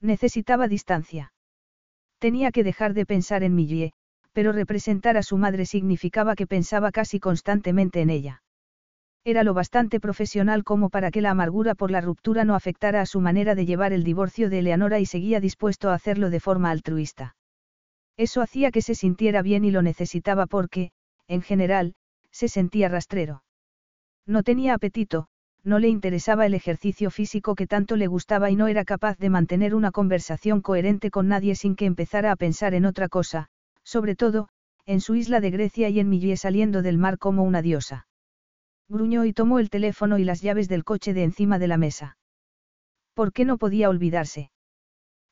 [0.00, 1.34] Necesitaba distancia.
[2.18, 3.92] Tenía que dejar de pensar en Millie,
[4.32, 8.42] pero representar a su madre significaba que pensaba casi constantemente en ella.
[9.24, 13.06] Era lo bastante profesional como para que la amargura por la ruptura no afectara a
[13.06, 16.70] su manera de llevar el divorcio de Eleanora y seguía dispuesto a hacerlo de forma
[16.70, 17.36] altruista.
[18.16, 20.90] Eso hacía que se sintiera bien y lo necesitaba porque,
[21.28, 21.94] en general,
[22.32, 23.44] se sentía rastrero.
[24.26, 25.28] No tenía apetito,
[25.62, 29.30] no le interesaba el ejercicio físico que tanto le gustaba y no era capaz de
[29.30, 33.48] mantener una conversación coherente con nadie sin que empezara a pensar en otra cosa,
[33.84, 34.48] sobre todo,
[34.84, 38.07] en su isla de Grecia y en Millie saliendo del mar como una diosa.
[38.88, 42.16] Gruñó y tomó el teléfono y las llaves del coche de encima de la mesa.
[43.14, 44.50] ¿Por qué no podía olvidarse?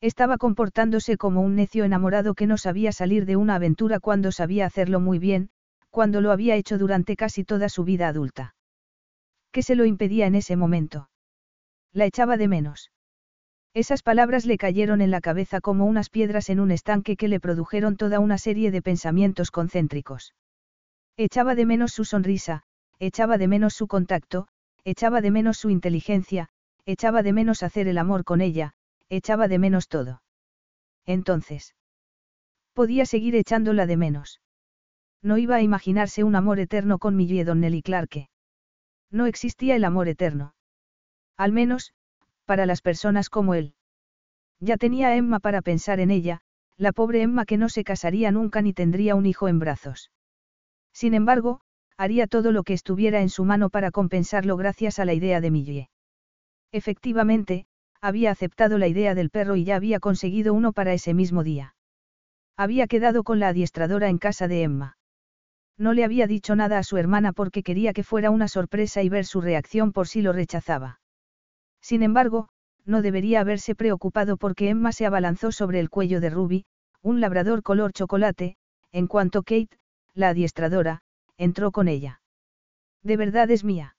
[0.03, 4.67] Estaba comportándose como un necio enamorado que no sabía salir de una aventura cuando sabía
[4.67, 5.49] hacerlo muy bien,
[5.91, 8.55] cuando lo había hecho durante casi toda su vida adulta.
[9.53, 11.09] ¿Qué se lo impedía en ese momento?
[11.95, 12.91] La echaba de menos.
[13.73, 17.41] Esas palabras le cayeron en la cabeza como unas piedras en un estanque que le
[17.41, 20.35] produjeron toda una serie de pensamientos concéntricos.
[21.17, 22.65] Echaba de menos su sonrisa,
[22.99, 24.49] echaba de menos su contacto,
[24.85, 26.49] echaba de menos su inteligencia,
[26.85, 28.75] echaba de menos hacer el amor con ella,
[29.09, 30.23] echaba de menos todo.
[31.05, 31.75] Entonces.
[32.73, 34.41] Podía seguir echándola de menos.
[35.23, 38.29] No iba a imaginarse un amor eterno con Millie Donnelly Clarke.
[39.11, 40.55] No existía el amor eterno.
[41.37, 41.93] Al menos,
[42.45, 43.75] para las personas como él.
[44.61, 46.41] Ya tenía a Emma para pensar en ella,
[46.77, 50.11] la pobre Emma que no se casaría nunca ni tendría un hijo en brazos.
[50.93, 51.61] Sin embargo,
[51.97, 55.51] haría todo lo que estuviera en su mano para compensarlo gracias a la idea de
[55.51, 55.91] Millie.
[56.73, 57.67] Efectivamente,
[58.01, 61.75] había aceptado la idea del perro y ya había conseguido uno para ese mismo día.
[62.57, 64.99] Había quedado con la adiestradora en casa de Emma.
[65.79, 69.09] No le había dicho nada a su hermana porque quería que fuera una sorpresa y
[69.09, 71.01] ver su reacción por si lo rechazaba.
[71.83, 72.49] Sin embargo,
[72.85, 76.65] no debería haberse preocupado porque Emma se abalanzó sobre el cuello de Ruby,
[77.03, 78.57] un labrador color chocolate,
[78.91, 79.79] en cuanto Kate,
[80.15, 81.03] la adiestradora,
[81.39, 82.21] entró con ella.
[83.03, 83.97] ¿De verdad es mía?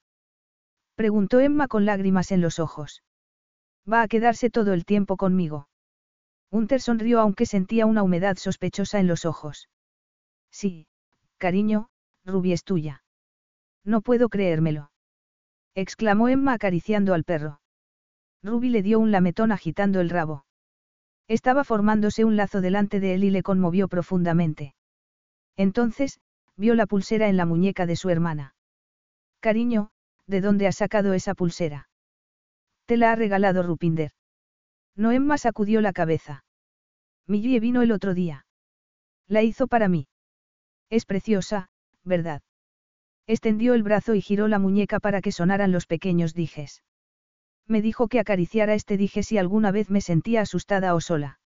[0.94, 3.02] Preguntó Emma con lágrimas en los ojos.
[3.90, 5.68] Va a quedarse todo el tiempo conmigo.
[6.50, 9.68] Hunter sonrió aunque sentía una humedad sospechosa en los ojos.
[10.50, 10.86] Sí,
[11.36, 11.88] cariño,
[12.24, 13.02] Ruby es tuya.
[13.84, 14.90] No puedo creérmelo.
[15.74, 17.60] exclamó Emma acariciando al perro.
[18.42, 20.44] Ruby le dio un lametón agitando el rabo.
[21.28, 24.74] Estaba formándose un lazo delante de él y le conmovió profundamente.
[25.56, 26.20] Entonces,
[26.58, 28.54] vio la pulsera en la muñeca de su hermana.
[29.40, 29.90] Cariño,
[30.26, 31.88] ¿de dónde has sacado esa pulsera?
[32.84, 34.10] Te la ha regalado Rupinder.
[34.96, 36.44] Noemma sacudió la cabeza.
[37.26, 38.46] Millie vino el otro día.
[39.28, 40.08] La hizo para mí.
[40.90, 41.70] Es preciosa,
[42.02, 42.42] ¿verdad?
[43.26, 46.82] Extendió el brazo y giró la muñeca para que sonaran los pequeños dijes.
[47.66, 51.38] Me dijo que acariciara este dije si alguna vez me sentía asustada o sola.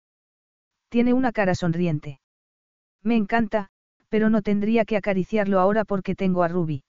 [0.90, 2.22] Tiene una cara sonriente.
[3.02, 3.71] Me encanta,
[4.12, 6.84] pero no tendría que acariciarlo ahora porque tengo a Ruby.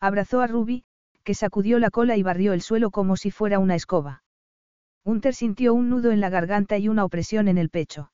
[0.00, 0.84] Abrazó a Ruby,
[1.24, 4.22] que sacudió la cola y barrió el suelo como si fuera una escoba.
[5.04, 8.12] Hunter sintió un nudo en la garganta y una opresión en el pecho.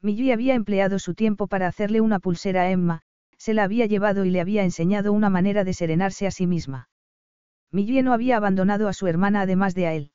[0.00, 3.02] Millie había empleado su tiempo para hacerle una pulsera a Emma,
[3.36, 6.88] se la había llevado y le había enseñado una manera de serenarse a sí misma.
[7.70, 10.10] Millie no había abandonado a su hermana además de a él.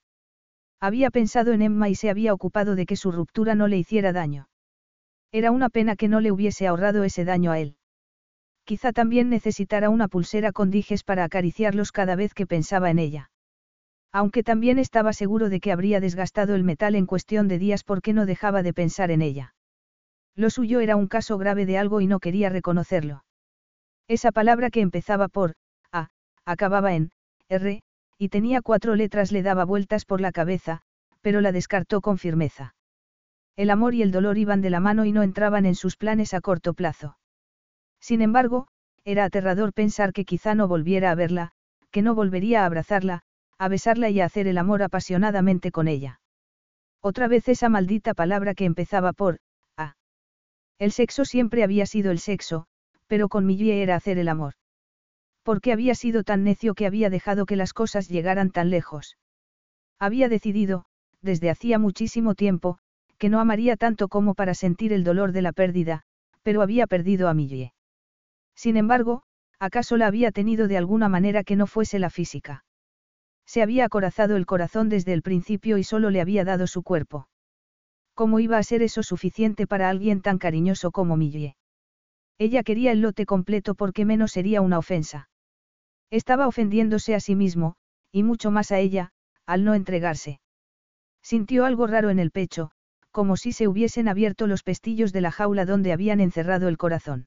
[0.80, 4.12] Había pensado en Emma y se había ocupado de que su ruptura no le hiciera
[4.12, 4.48] daño.
[5.32, 7.76] Era una pena que no le hubiese ahorrado ese daño a él.
[8.64, 13.30] Quizá también necesitara una pulsera con dijes para acariciarlos cada vez que pensaba en ella.
[14.12, 18.14] Aunque también estaba seguro de que habría desgastado el metal en cuestión de días porque
[18.14, 19.54] no dejaba de pensar en ella.
[20.36, 23.24] Lo suyo era un caso grave de algo y no quería reconocerlo.
[24.08, 25.56] Esa palabra que empezaba por
[25.92, 26.10] A,
[26.46, 27.12] acababa en
[27.50, 27.82] R,
[28.18, 30.82] y tenía cuatro letras le daba vueltas por la cabeza,
[31.22, 32.76] pero la descartó con firmeza.
[33.58, 36.36] El amor y el dolor iban de la mano y no entraban en sus planes
[36.36, 37.18] a corto plazo.
[38.00, 38.68] Sin embargo,
[39.04, 41.52] era aterrador pensar que quizá no volviera a verla,
[41.90, 43.24] que no volvería a abrazarla,
[43.58, 46.22] a besarla y a hacer el amor apasionadamente con ella.
[47.02, 49.40] Otra vez esa maldita palabra que empezaba por,
[49.76, 49.96] a.
[50.78, 52.68] El sexo siempre había sido el sexo,
[53.08, 54.54] pero con Millie era hacer el amor.
[55.42, 59.18] ¿Por qué había sido tan necio que había dejado que las cosas llegaran tan lejos?
[59.98, 60.86] Había decidido,
[61.22, 62.78] desde hacía muchísimo tiempo,
[63.18, 66.04] que no amaría tanto como para sentir el dolor de la pérdida,
[66.44, 67.74] pero había perdido a Millie.
[68.56, 69.24] Sin embargo,
[69.60, 72.64] ¿acaso la había tenido de alguna manera que no fuese la física?
[73.46, 77.28] Se había acorazado el corazón desde el principio y solo le había dado su cuerpo.
[78.14, 81.56] ¿Cómo iba a ser eso suficiente para alguien tan cariñoso como Millie?
[82.40, 85.30] Ella quería el lote completo porque menos sería una ofensa.
[86.10, 87.76] Estaba ofendiéndose a sí mismo,
[88.12, 89.12] y mucho más a ella,
[89.46, 90.40] al no entregarse.
[91.22, 92.72] Sintió algo raro en el pecho,
[93.18, 97.26] como si se hubiesen abierto los pestillos de la jaula donde habían encerrado el corazón.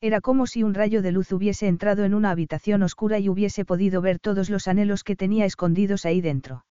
[0.00, 3.64] Era como si un rayo de luz hubiese entrado en una habitación oscura y hubiese
[3.64, 6.66] podido ver todos los anhelos que tenía escondidos ahí dentro.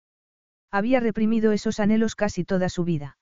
[0.70, 3.18] Había reprimido esos anhelos casi toda su vida.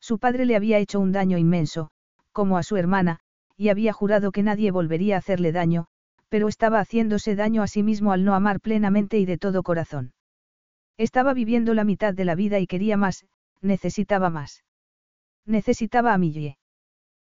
[0.00, 1.90] Su padre le había hecho un daño inmenso,
[2.32, 3.18] como a su hermana,
[3.58, 5.88] y había jurado que nadie volvería a hacerle daño,
[6.30, 10.14] pero estaba haciéndose daño a sí mismo al no amar plenamente y de todo corazón.
[10.96, 13.26] Estaba viviendo la mitad de la vida y quería más,
[13.62, 14.64] necesitaba más.
[15.46, 16.58] Necesitaba a Millie.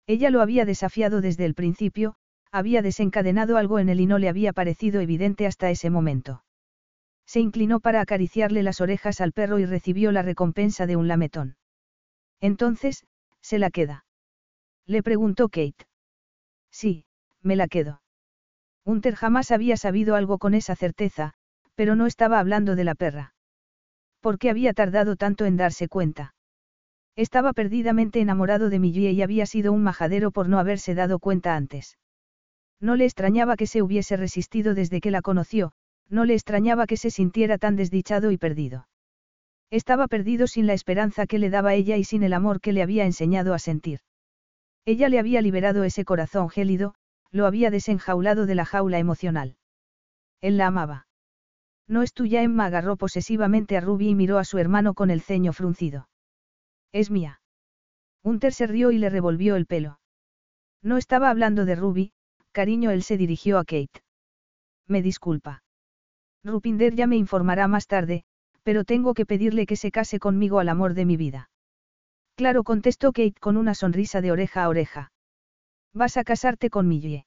[0.08, 2.16] Ella lo había desafiado desde el principio,
[2.52, 6.44] había desencadenado algo en él y no le había parecido evidente hasta ese momento.
[7.28, 11.58] Se inclinó para acariciarle las orejas al perro y recibió la recompensa de un lametón.
[12.42, 13.06] Entonces,
[13.42, 14.06] ¿se la queda?
[14.88, 15.86] Le preguntó Kate.
[16.72, 17.06] Sí,
[17.42, 18.02] me la quedo.
[18.84, 21.36] Hunter jamás había sabido algo con esa certeza,
[21.76, 23.36] pero no estaba hablando de la perra.
[24.22, 26.34] ¿Por qué había tardado tanto en darse cuenta?
[27.16, 31.56] Estaba perdidamente enamorado de Millie y había sido un majadero por no haberse dado cuenta
[31.56, 31.98] antes.
[32.80, 35.74] No le extrañaba que se hubiese resistido desde que la conoció,
[36.10, 38.88] no le extrañaba que se sintiera tan desdichado y perdido.
[39.70, 42.82] Estaba perdido sin la esperanza que le daba ella y sin el amor que le
[42.82, 44.00] había enseñado a sentir.
[44.86, 46.96] Ella le había liberado ese corazón gélido,
[47.32, 49.58] lo había desenjaulado de la jaula emocional.
[50.42, 51.09] Él la amaba.
[51.90, 55.22] No es tuya, Emma agarró posesivamente a Ruby y miró a su hermano con el
[55.22, 56.08] ceño fruncido.
[56.92, 57.42] Es mía.
[58.24, 60.00] Hunter se rió y le revolvió el pelo.
[60.84, 62.14] No estaba hablando de Ruby,
[62.52, 64.04] cariño, él se dirigió a Kate.
[64.88, 65.64] Me disculpa.
[66.44, 68.24] Rupinder ya me informará más tarde,
[68.62, 71.50] pero tengo que pedirle que se case conmigo al amor de mi vida.
[72.36, 75.12] Claro, contestó Kate con una sonrisa de oreja a oreja.
[75.92, 77.26] ¿Vas a casarte con Millie?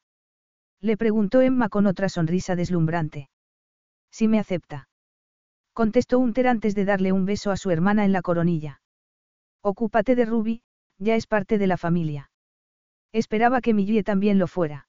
[0.80, 3.28] Le preguntó Emma con otra sonrisa deslumbrante.
[4.12, 4.88] Si me acepta.
[5.72, 8.82] Contestó Hunter antes de darle un beso a su hermana en la coronilla.
[9.62, 10.62] Ocúpate de Ruby,
[10.98, 12.30] ya es parte de la familia.
[13.12, 14.86] Esperaba que Millie también lo fuera.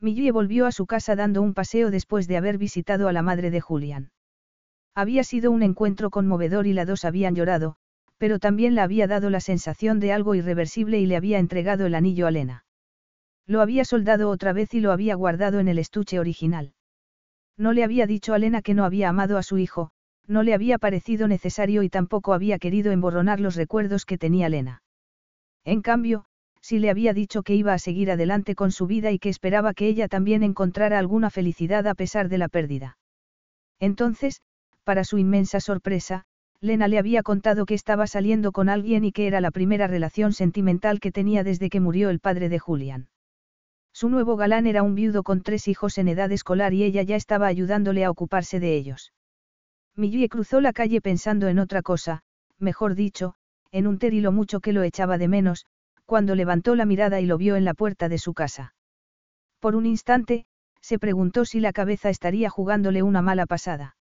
[0.00, 3.52] Millie volvió a su casa dando un paseo después de haber visitado a la madre
[3.52, 4.10] de Julian.
[4.94, 7.76] Había sido un encuentro conmovedor y las dos habían llorado,
[8.18, 11.94] pero también le había dado la sensación de algo irreversible y le había entregado el
[11.94, 12.64] anillo a Lena.
[13.46, 16.74] Lo había soldado otra vez y lo había guardado en el estuche original.
[17.56, 19.90] No le había dicho a Lena que no había amado a su hijo,
[20.26, 24.82] no le había parecido necesario y tampoco había querido emborronar los recuerdos que tenía Lena.
[25.64, 26.24] En cambio,
[26.60, 29.74] sí le había dicho que iba a seguir adelante con su vida y que esperaba
[29.74, 32.96] que ella también encontrara alguna felicidad a pesar de la pérdida.
[33.80, 34.40] Entonces,
[34.84, 36.24] para su inmensa sorpresa,
[36.60, 40.32] Lena le había contado que estaba saliendo con alguien y que era la primera relación
[40.32, 43.08] sentimental que tenía desde que murió el padre de Julian.
[43.92, 47.16] Su nuevo galán era un viudo con tres hijos en edad escolar y ella ya
[47.16, 49.12] estaba ayudándole a ocuparse de ellos.
[49.94, 52.22] Millie cruzó la calle pensando en otra cosa,
[52.58, 53.34] mejor dicho,
[53.70, 55.66] en un Ter y lo mucho que lo echaba de menos,
[56.06, 58.74] cuando levantó la mirada y lo vio en la puerta de su casa.
[59.60, 60.46] Por un instante,
[60.80, 63.96] se preguntó si la cabeza estaría jugándole una mala pasada.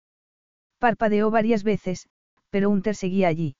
[0.78, 2.08] Parpadeó varias veces,
[2.50, 3.56] pero Unter seguía allí.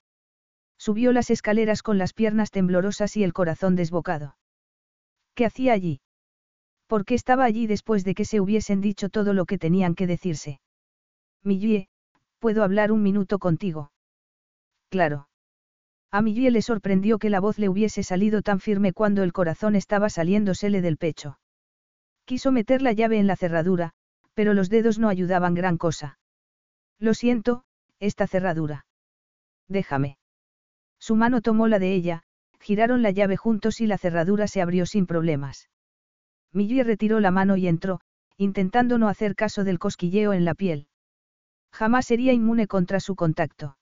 [0.78, 4.36] Subió las escaleras con las piernas temblorosas y el corazón desbocado.
[5.34, 6.00] ¿Qué hacía allí?
[6.88, 10.06] ¿Por qué estaba allí después de que se hubiesen dicho todo lo que tenían que
[10.06, 10.60] decirse?
[11.44, 11.88] Millie,
[12.38, 13.92] ¿puedo hablar un minuto contigo?
[14.88, 15.28] Claro.
[16.10, 19.76] A Millie le sorprendió que la voz le hubiese salido tan firme cuando el corazón
[19.76, 21.38] estaba saliéndosele del pecho.
[22.24, 23.92] Quiso meter la llave en la cerradura,
[24.32, 26.18] pero los dedos no ayudaban gran cosa.
[26.98, 27.64] Lo siento,
[28.00, 28.86] esta cerradura.
[29.68, 30.16] Déjame.
[30.98, 32.22] Su mano tomó la de ella,
[32.60, 35.68] giraron la llave juntos y la cerradura se abrió sin problemas.
[36.52, 38.00] Millie retiró la mano y entró,
[38.36, 40.88] intentando no hacer caso del cosquilleo en la piel.
[41.72, 43.76] Jamás sería inmune contra su contacto.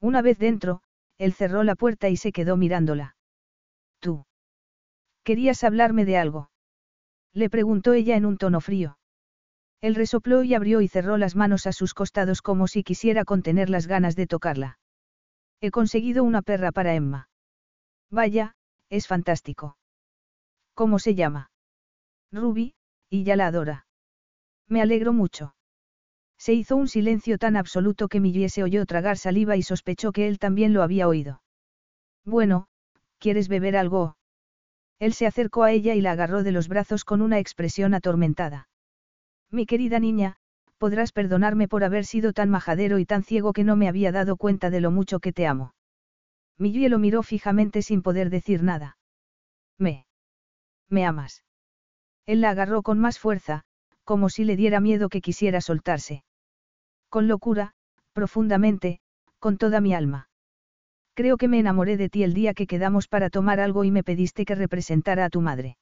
[0.00, 0.82] Una vez dentro,
[1.16, 3.16] él cerró la puerta y se quedó mirándola.
[4.00, 4.26] Tú.
[5.24, 6.50] ¿Querías hablarme de algo?
[7.32, 8.98] Le preguntó ella en un tono frío.
[9.80, 13.70] Él resopló y abrió y cerró las manos a sus costados como si quisiera contener
[13.70, 14.78] las ganas de tocarla.
[15.60, 17.28] He conseguido una perra para Emma.
[18.10, 18.56] Vaya,
[18.88, 19.76] es fantástico.
[20.74, 21.50] ¿Cómo se llama?
[22.32, 22.74] Ruby,
[23.08, 23.86] y ya la adora.
[24.68, 25.54] Me alegro mucho.
[26.38, 30.28] Se hizo un silencio tan absoluto que Millie se oyó tragar saliva y sospechó que
[30.28, 31.42] él también lo había oído.
[32.24, 32.68] Bueno,
[33.18, 34.16] ¿quieres beber algo?
[34.98, 38.68] Él se acercó a ella y la agarró de los brazos con una expresión atormentada.
[39.50, 40.36] Mi querida niña,
[40.76, 44.36] podrás perdonarme por haber sido tan majadero y tan ciego que no me había dado
[44.36, 45.74] cuenta de lo mucho que te amo.
[46.58, 48.98] Millie lo miró fijamente sin poder decir nada.
[49.78, 50.06] Me.
[50.88, 51.44] ¿Me amas?
[52.28, 53.62] Él la agarró con más fuerza,
[54.04, 56.24] como si le diera miedo que quisiera soltarse.
[57.08, 57.72] Con locura,
[58.12, 59.00] profundamente,
[59.38, 60.28] con toda mi alma.
[61.14, 64.04] Creo que me enamoré de ti el día que quedamos para tomar algo y me
[64.04, 65.78] pediste que representara a tu madre.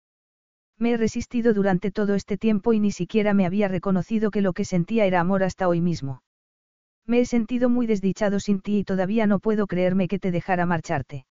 [0.78, 4.52] Me he resistido durante todo este tiempo y ni siquiera me había reconocido que lo
[4.52, 6.22] que sentía era amor hasta hoy mismo.
[7.06, 10.64] Me he sentido muy desdichado sin ti y todavía no puedo creerme que te dejara
[10.64, 11.26] marcharte.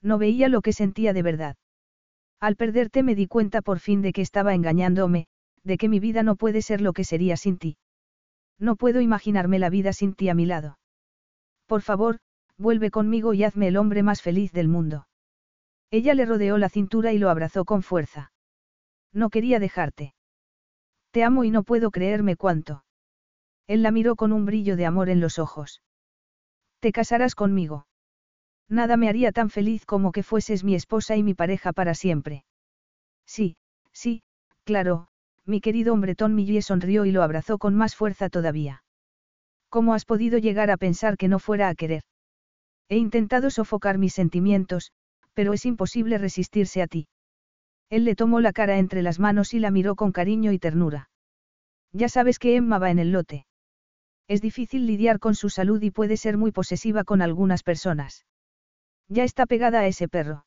[0.00, 1.56] No veía lo que sentía de verdad.
[2.40, 5.26] Al perderte me di cuenta por fin de que estaba engañándome,
[5.62, 7.76] de que mi vida no puede ser lo que sería sin ti.
[8.58, 10.78] No puedo imaginarme la vida sin ti a mi lado.
[11.66, 12.18] Por favor,
[12.56, 15.06] vuelve conmigo y hazme el hombre más feliz del mundo.
[15.90, 18.32] Ella le rodeó la cintura y lo abrazó con fuerza.
[19.12, 20.14] No quería dejarte.
[21.10, 22.84] Te amo y no puedo creerme cuánto.
[23.66, 25.82] Él la miró con un brillo de amor en los ojos.
[26.80, 27.86] Te casarás conmigo.
[28.70, 32.44] Nada me haría tan feliz como que fueses mi esposa y mi pareja para siempre.
[33.26, 33.56] Sí,
[33.92, 34.22] sí,
[34.64, 35.08] claro,
[35.44, 38.84] mi querido hombretón Millie sonrió y lo abrazó con más fuerza todavía.
[39.70, 42.02] ¿Cómo has podido llegar a pensar que no fuera a querer?
[42.88, 44.92] He intentado sofocar mis sentimientos,
[45.34, 47.08] pero es imposible resistirse a ti.
[47.88, 51.10] Él le tomó la cara entre las manos y la miró con cariño y ternura.
[51.92, 53.46] Ya sabes que Emma va en el lote.
[54.28, 58.24] Es difícil lidiar con su salud y puede ser muy posesiva con algunas personas.
[59.10, 60.46] Ya está pegada a ese perro.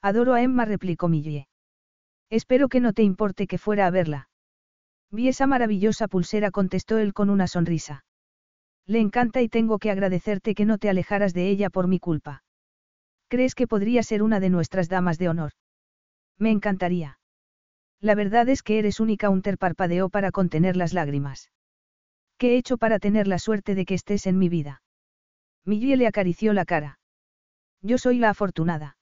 [0.00, 1.48] Adoro a Emma, replicó Millie.
[2.30, 4.30] Espero que no te importe que fuera a verla.
[5.10, 8.06] Vi esa maravillosa pulsera, contestó él con una sonrisa.
[8.86, 12.42] Le encanta y tengo que agradecerte que no te alejaras de ella por mi culpa.
[13.28, 15.52] ¿Crees que podría ser una de nuestras damas de honor?
[16.38, 17.18] Me encantaría.
[18.00, 21.50] La verdad es que eres única, Unter parpadeó para contener las lágrimas.
[22.38, 24.82] ¿Qué he hecho para tener la suerte de que estés en mi vida?
[25.66, 26.98] Millie le acarició la cara.
[27.84, 28.96] Yo soy la afortunada.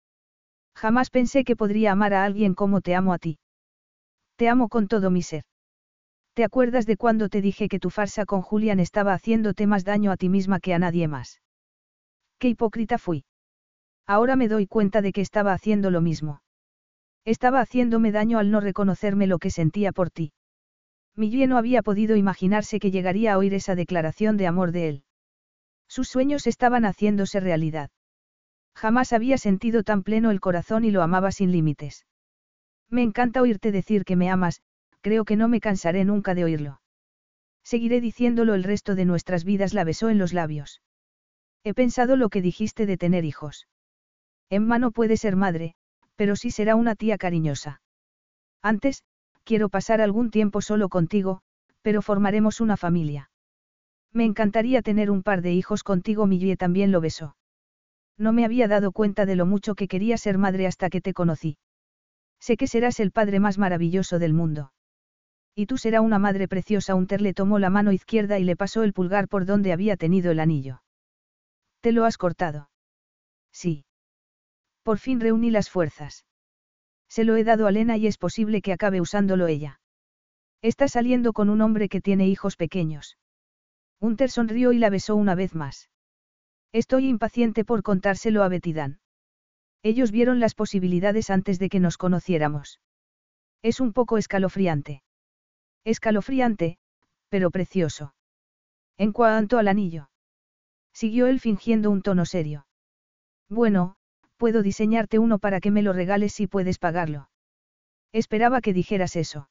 [0.75, 3.39] Jamás pensé que podría amar a alguien como te amo a ti.
[4.37, 5.45] Te amo con todo mi ser.
[6.33, 10.11] ¿Te acuerdas de cuando te dije que tu farsa con Julian estaba haciéndote más daño
[10.11, 11.43] a ti misma que a nadie más?
[12.39, 13.27] Qué hipócrita fui.
[14.07, 16.41] Ahora me doy cuenta de que estaba haciendo lo mismo.
[17.27, 20.33] Estaba haciéndome daño al no reconocerme lo que sentía por ti.
[21.15, 25.05] Millie no había podido imaginarse que llegaría a oír esa declaración de amor de él.
[25.87, 27.91] Sus sueños estaban haciéndose realidad.
[28.75, 32.07] Jamás había sentido tan pleno el corazón y lo amaba sin límites.
[32.89, 34.63] Me encanta oírte decir que me amas,
[35.01, 36.81] creo que no me cansaré nunca de oírlo.
[37.63, 40.83] Seguiré diciéndolo el resto de nuestras vidas, la besó en los labios.
[41.63, 43.69] He pensado lo que dijiste de tener hijos.
[44.49, 45.75] Emma no puede ser madre,
[46.17, 47.83] pero sí será una tía cariñosa.
[48.63, 49.05] Antes,
[49.45, 51.43] quiero pasar algún tiempo solo contigo,
[51.83, 53.31] pero formaremos una familia.
[54.13, 57.37] Me encantaría tener un par de hijos contigo, Millie también lo besó.
[58.19, 61.15] No me había dado cuenta de lo mucho que quería ser madre hasta que te
[61.15, 61.59] conocí.
[62.41, 64.73] Sé que serás el padre más maravilloso del mundo.
[65.55, 66.95] Y tú serás una madre preciosa.
[66.95, 70.31] Unter le tomó la mano izquierda y le pasó el pulgar por donde había tenido
[70.31, 70.83] el anillo.
[71.81, 72.71] ¿Te lo has cortado?
[73.53, 73.85] Sí.
[74.83, 76.25] Por fin reuní las fuerzas.
[77.09, 79.81] Se lo he dado a Lena y es posible que acabe usándolo ella.
[80.63, 83.19] Está saliendo con un hombre que tiene hijos pequeños.
[83.99, 85.91] Unter sonrió y la besó una vez más.
[86.73, 89.01] Estoy impaciente por contárselo a Betidán.
[89.83, 92.81] Ellos vieron las posibilidades antes de que nos conociéramos.
[93.63, 95.03] Es un poco escalofriante.
[95.85, 96.79] Escalofriante,
[97.29, 98.15] pero precioso.
[98.99, 100.11] En cuanto al anillo.
[100.93, 102.67] Siguió él fingiendo un tono serio.
[103.49, 103.97] Bueno,
[104.37, 107.31] puedo diseñarte uno para que me lo regales si puedes pagarlo.
[108.13, 109.49] Esperaba que dijeras eso.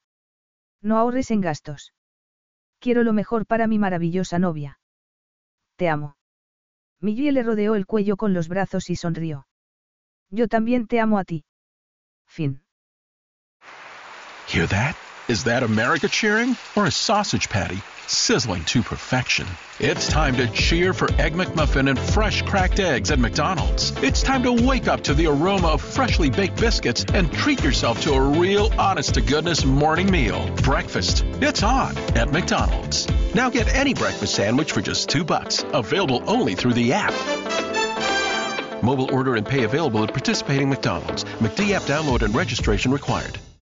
[0.80, 1.92] No ahorres en gastos.
[2.78, 4.80] Quiero lo mejor para mi maravillosa novia.
[5.76, 6.16] Te amo.
[7.00, 9.46] Miguel le rodeó el cuello con los brazos y sonrió.
[10.30, 11.44] Yo también te amo a ti.
[12.26, 12.62] Fin.
[14.46, 14.96] Hear that?
[15.28, 17.80] Is that America cheering or a sausage patty?
[18.10, 19.46] Sizzling to perfection.
[19.78, 23.92] It's time to cheer for Egg McMuffin and fresh cracked eggs at McDonald's.
[24.02, 28.02] It's time to wake up to the aroma of freshly baked biscuits and treat yourself
[28.02, 30.50] to a real honest to goodness morning meal.
[30.62, 31.24] Breakfast.
[31.40, 33.08] It's on at McDonald's.
[33.34, 35.64] Now get any breakfast sandwich for just two bucks.
[35.72, 37.14] Available only through the app.
[38.82, 41.24] Mobile order and pay available at participating McDonald's.
[41.24, 43.38] McD app download and registration required.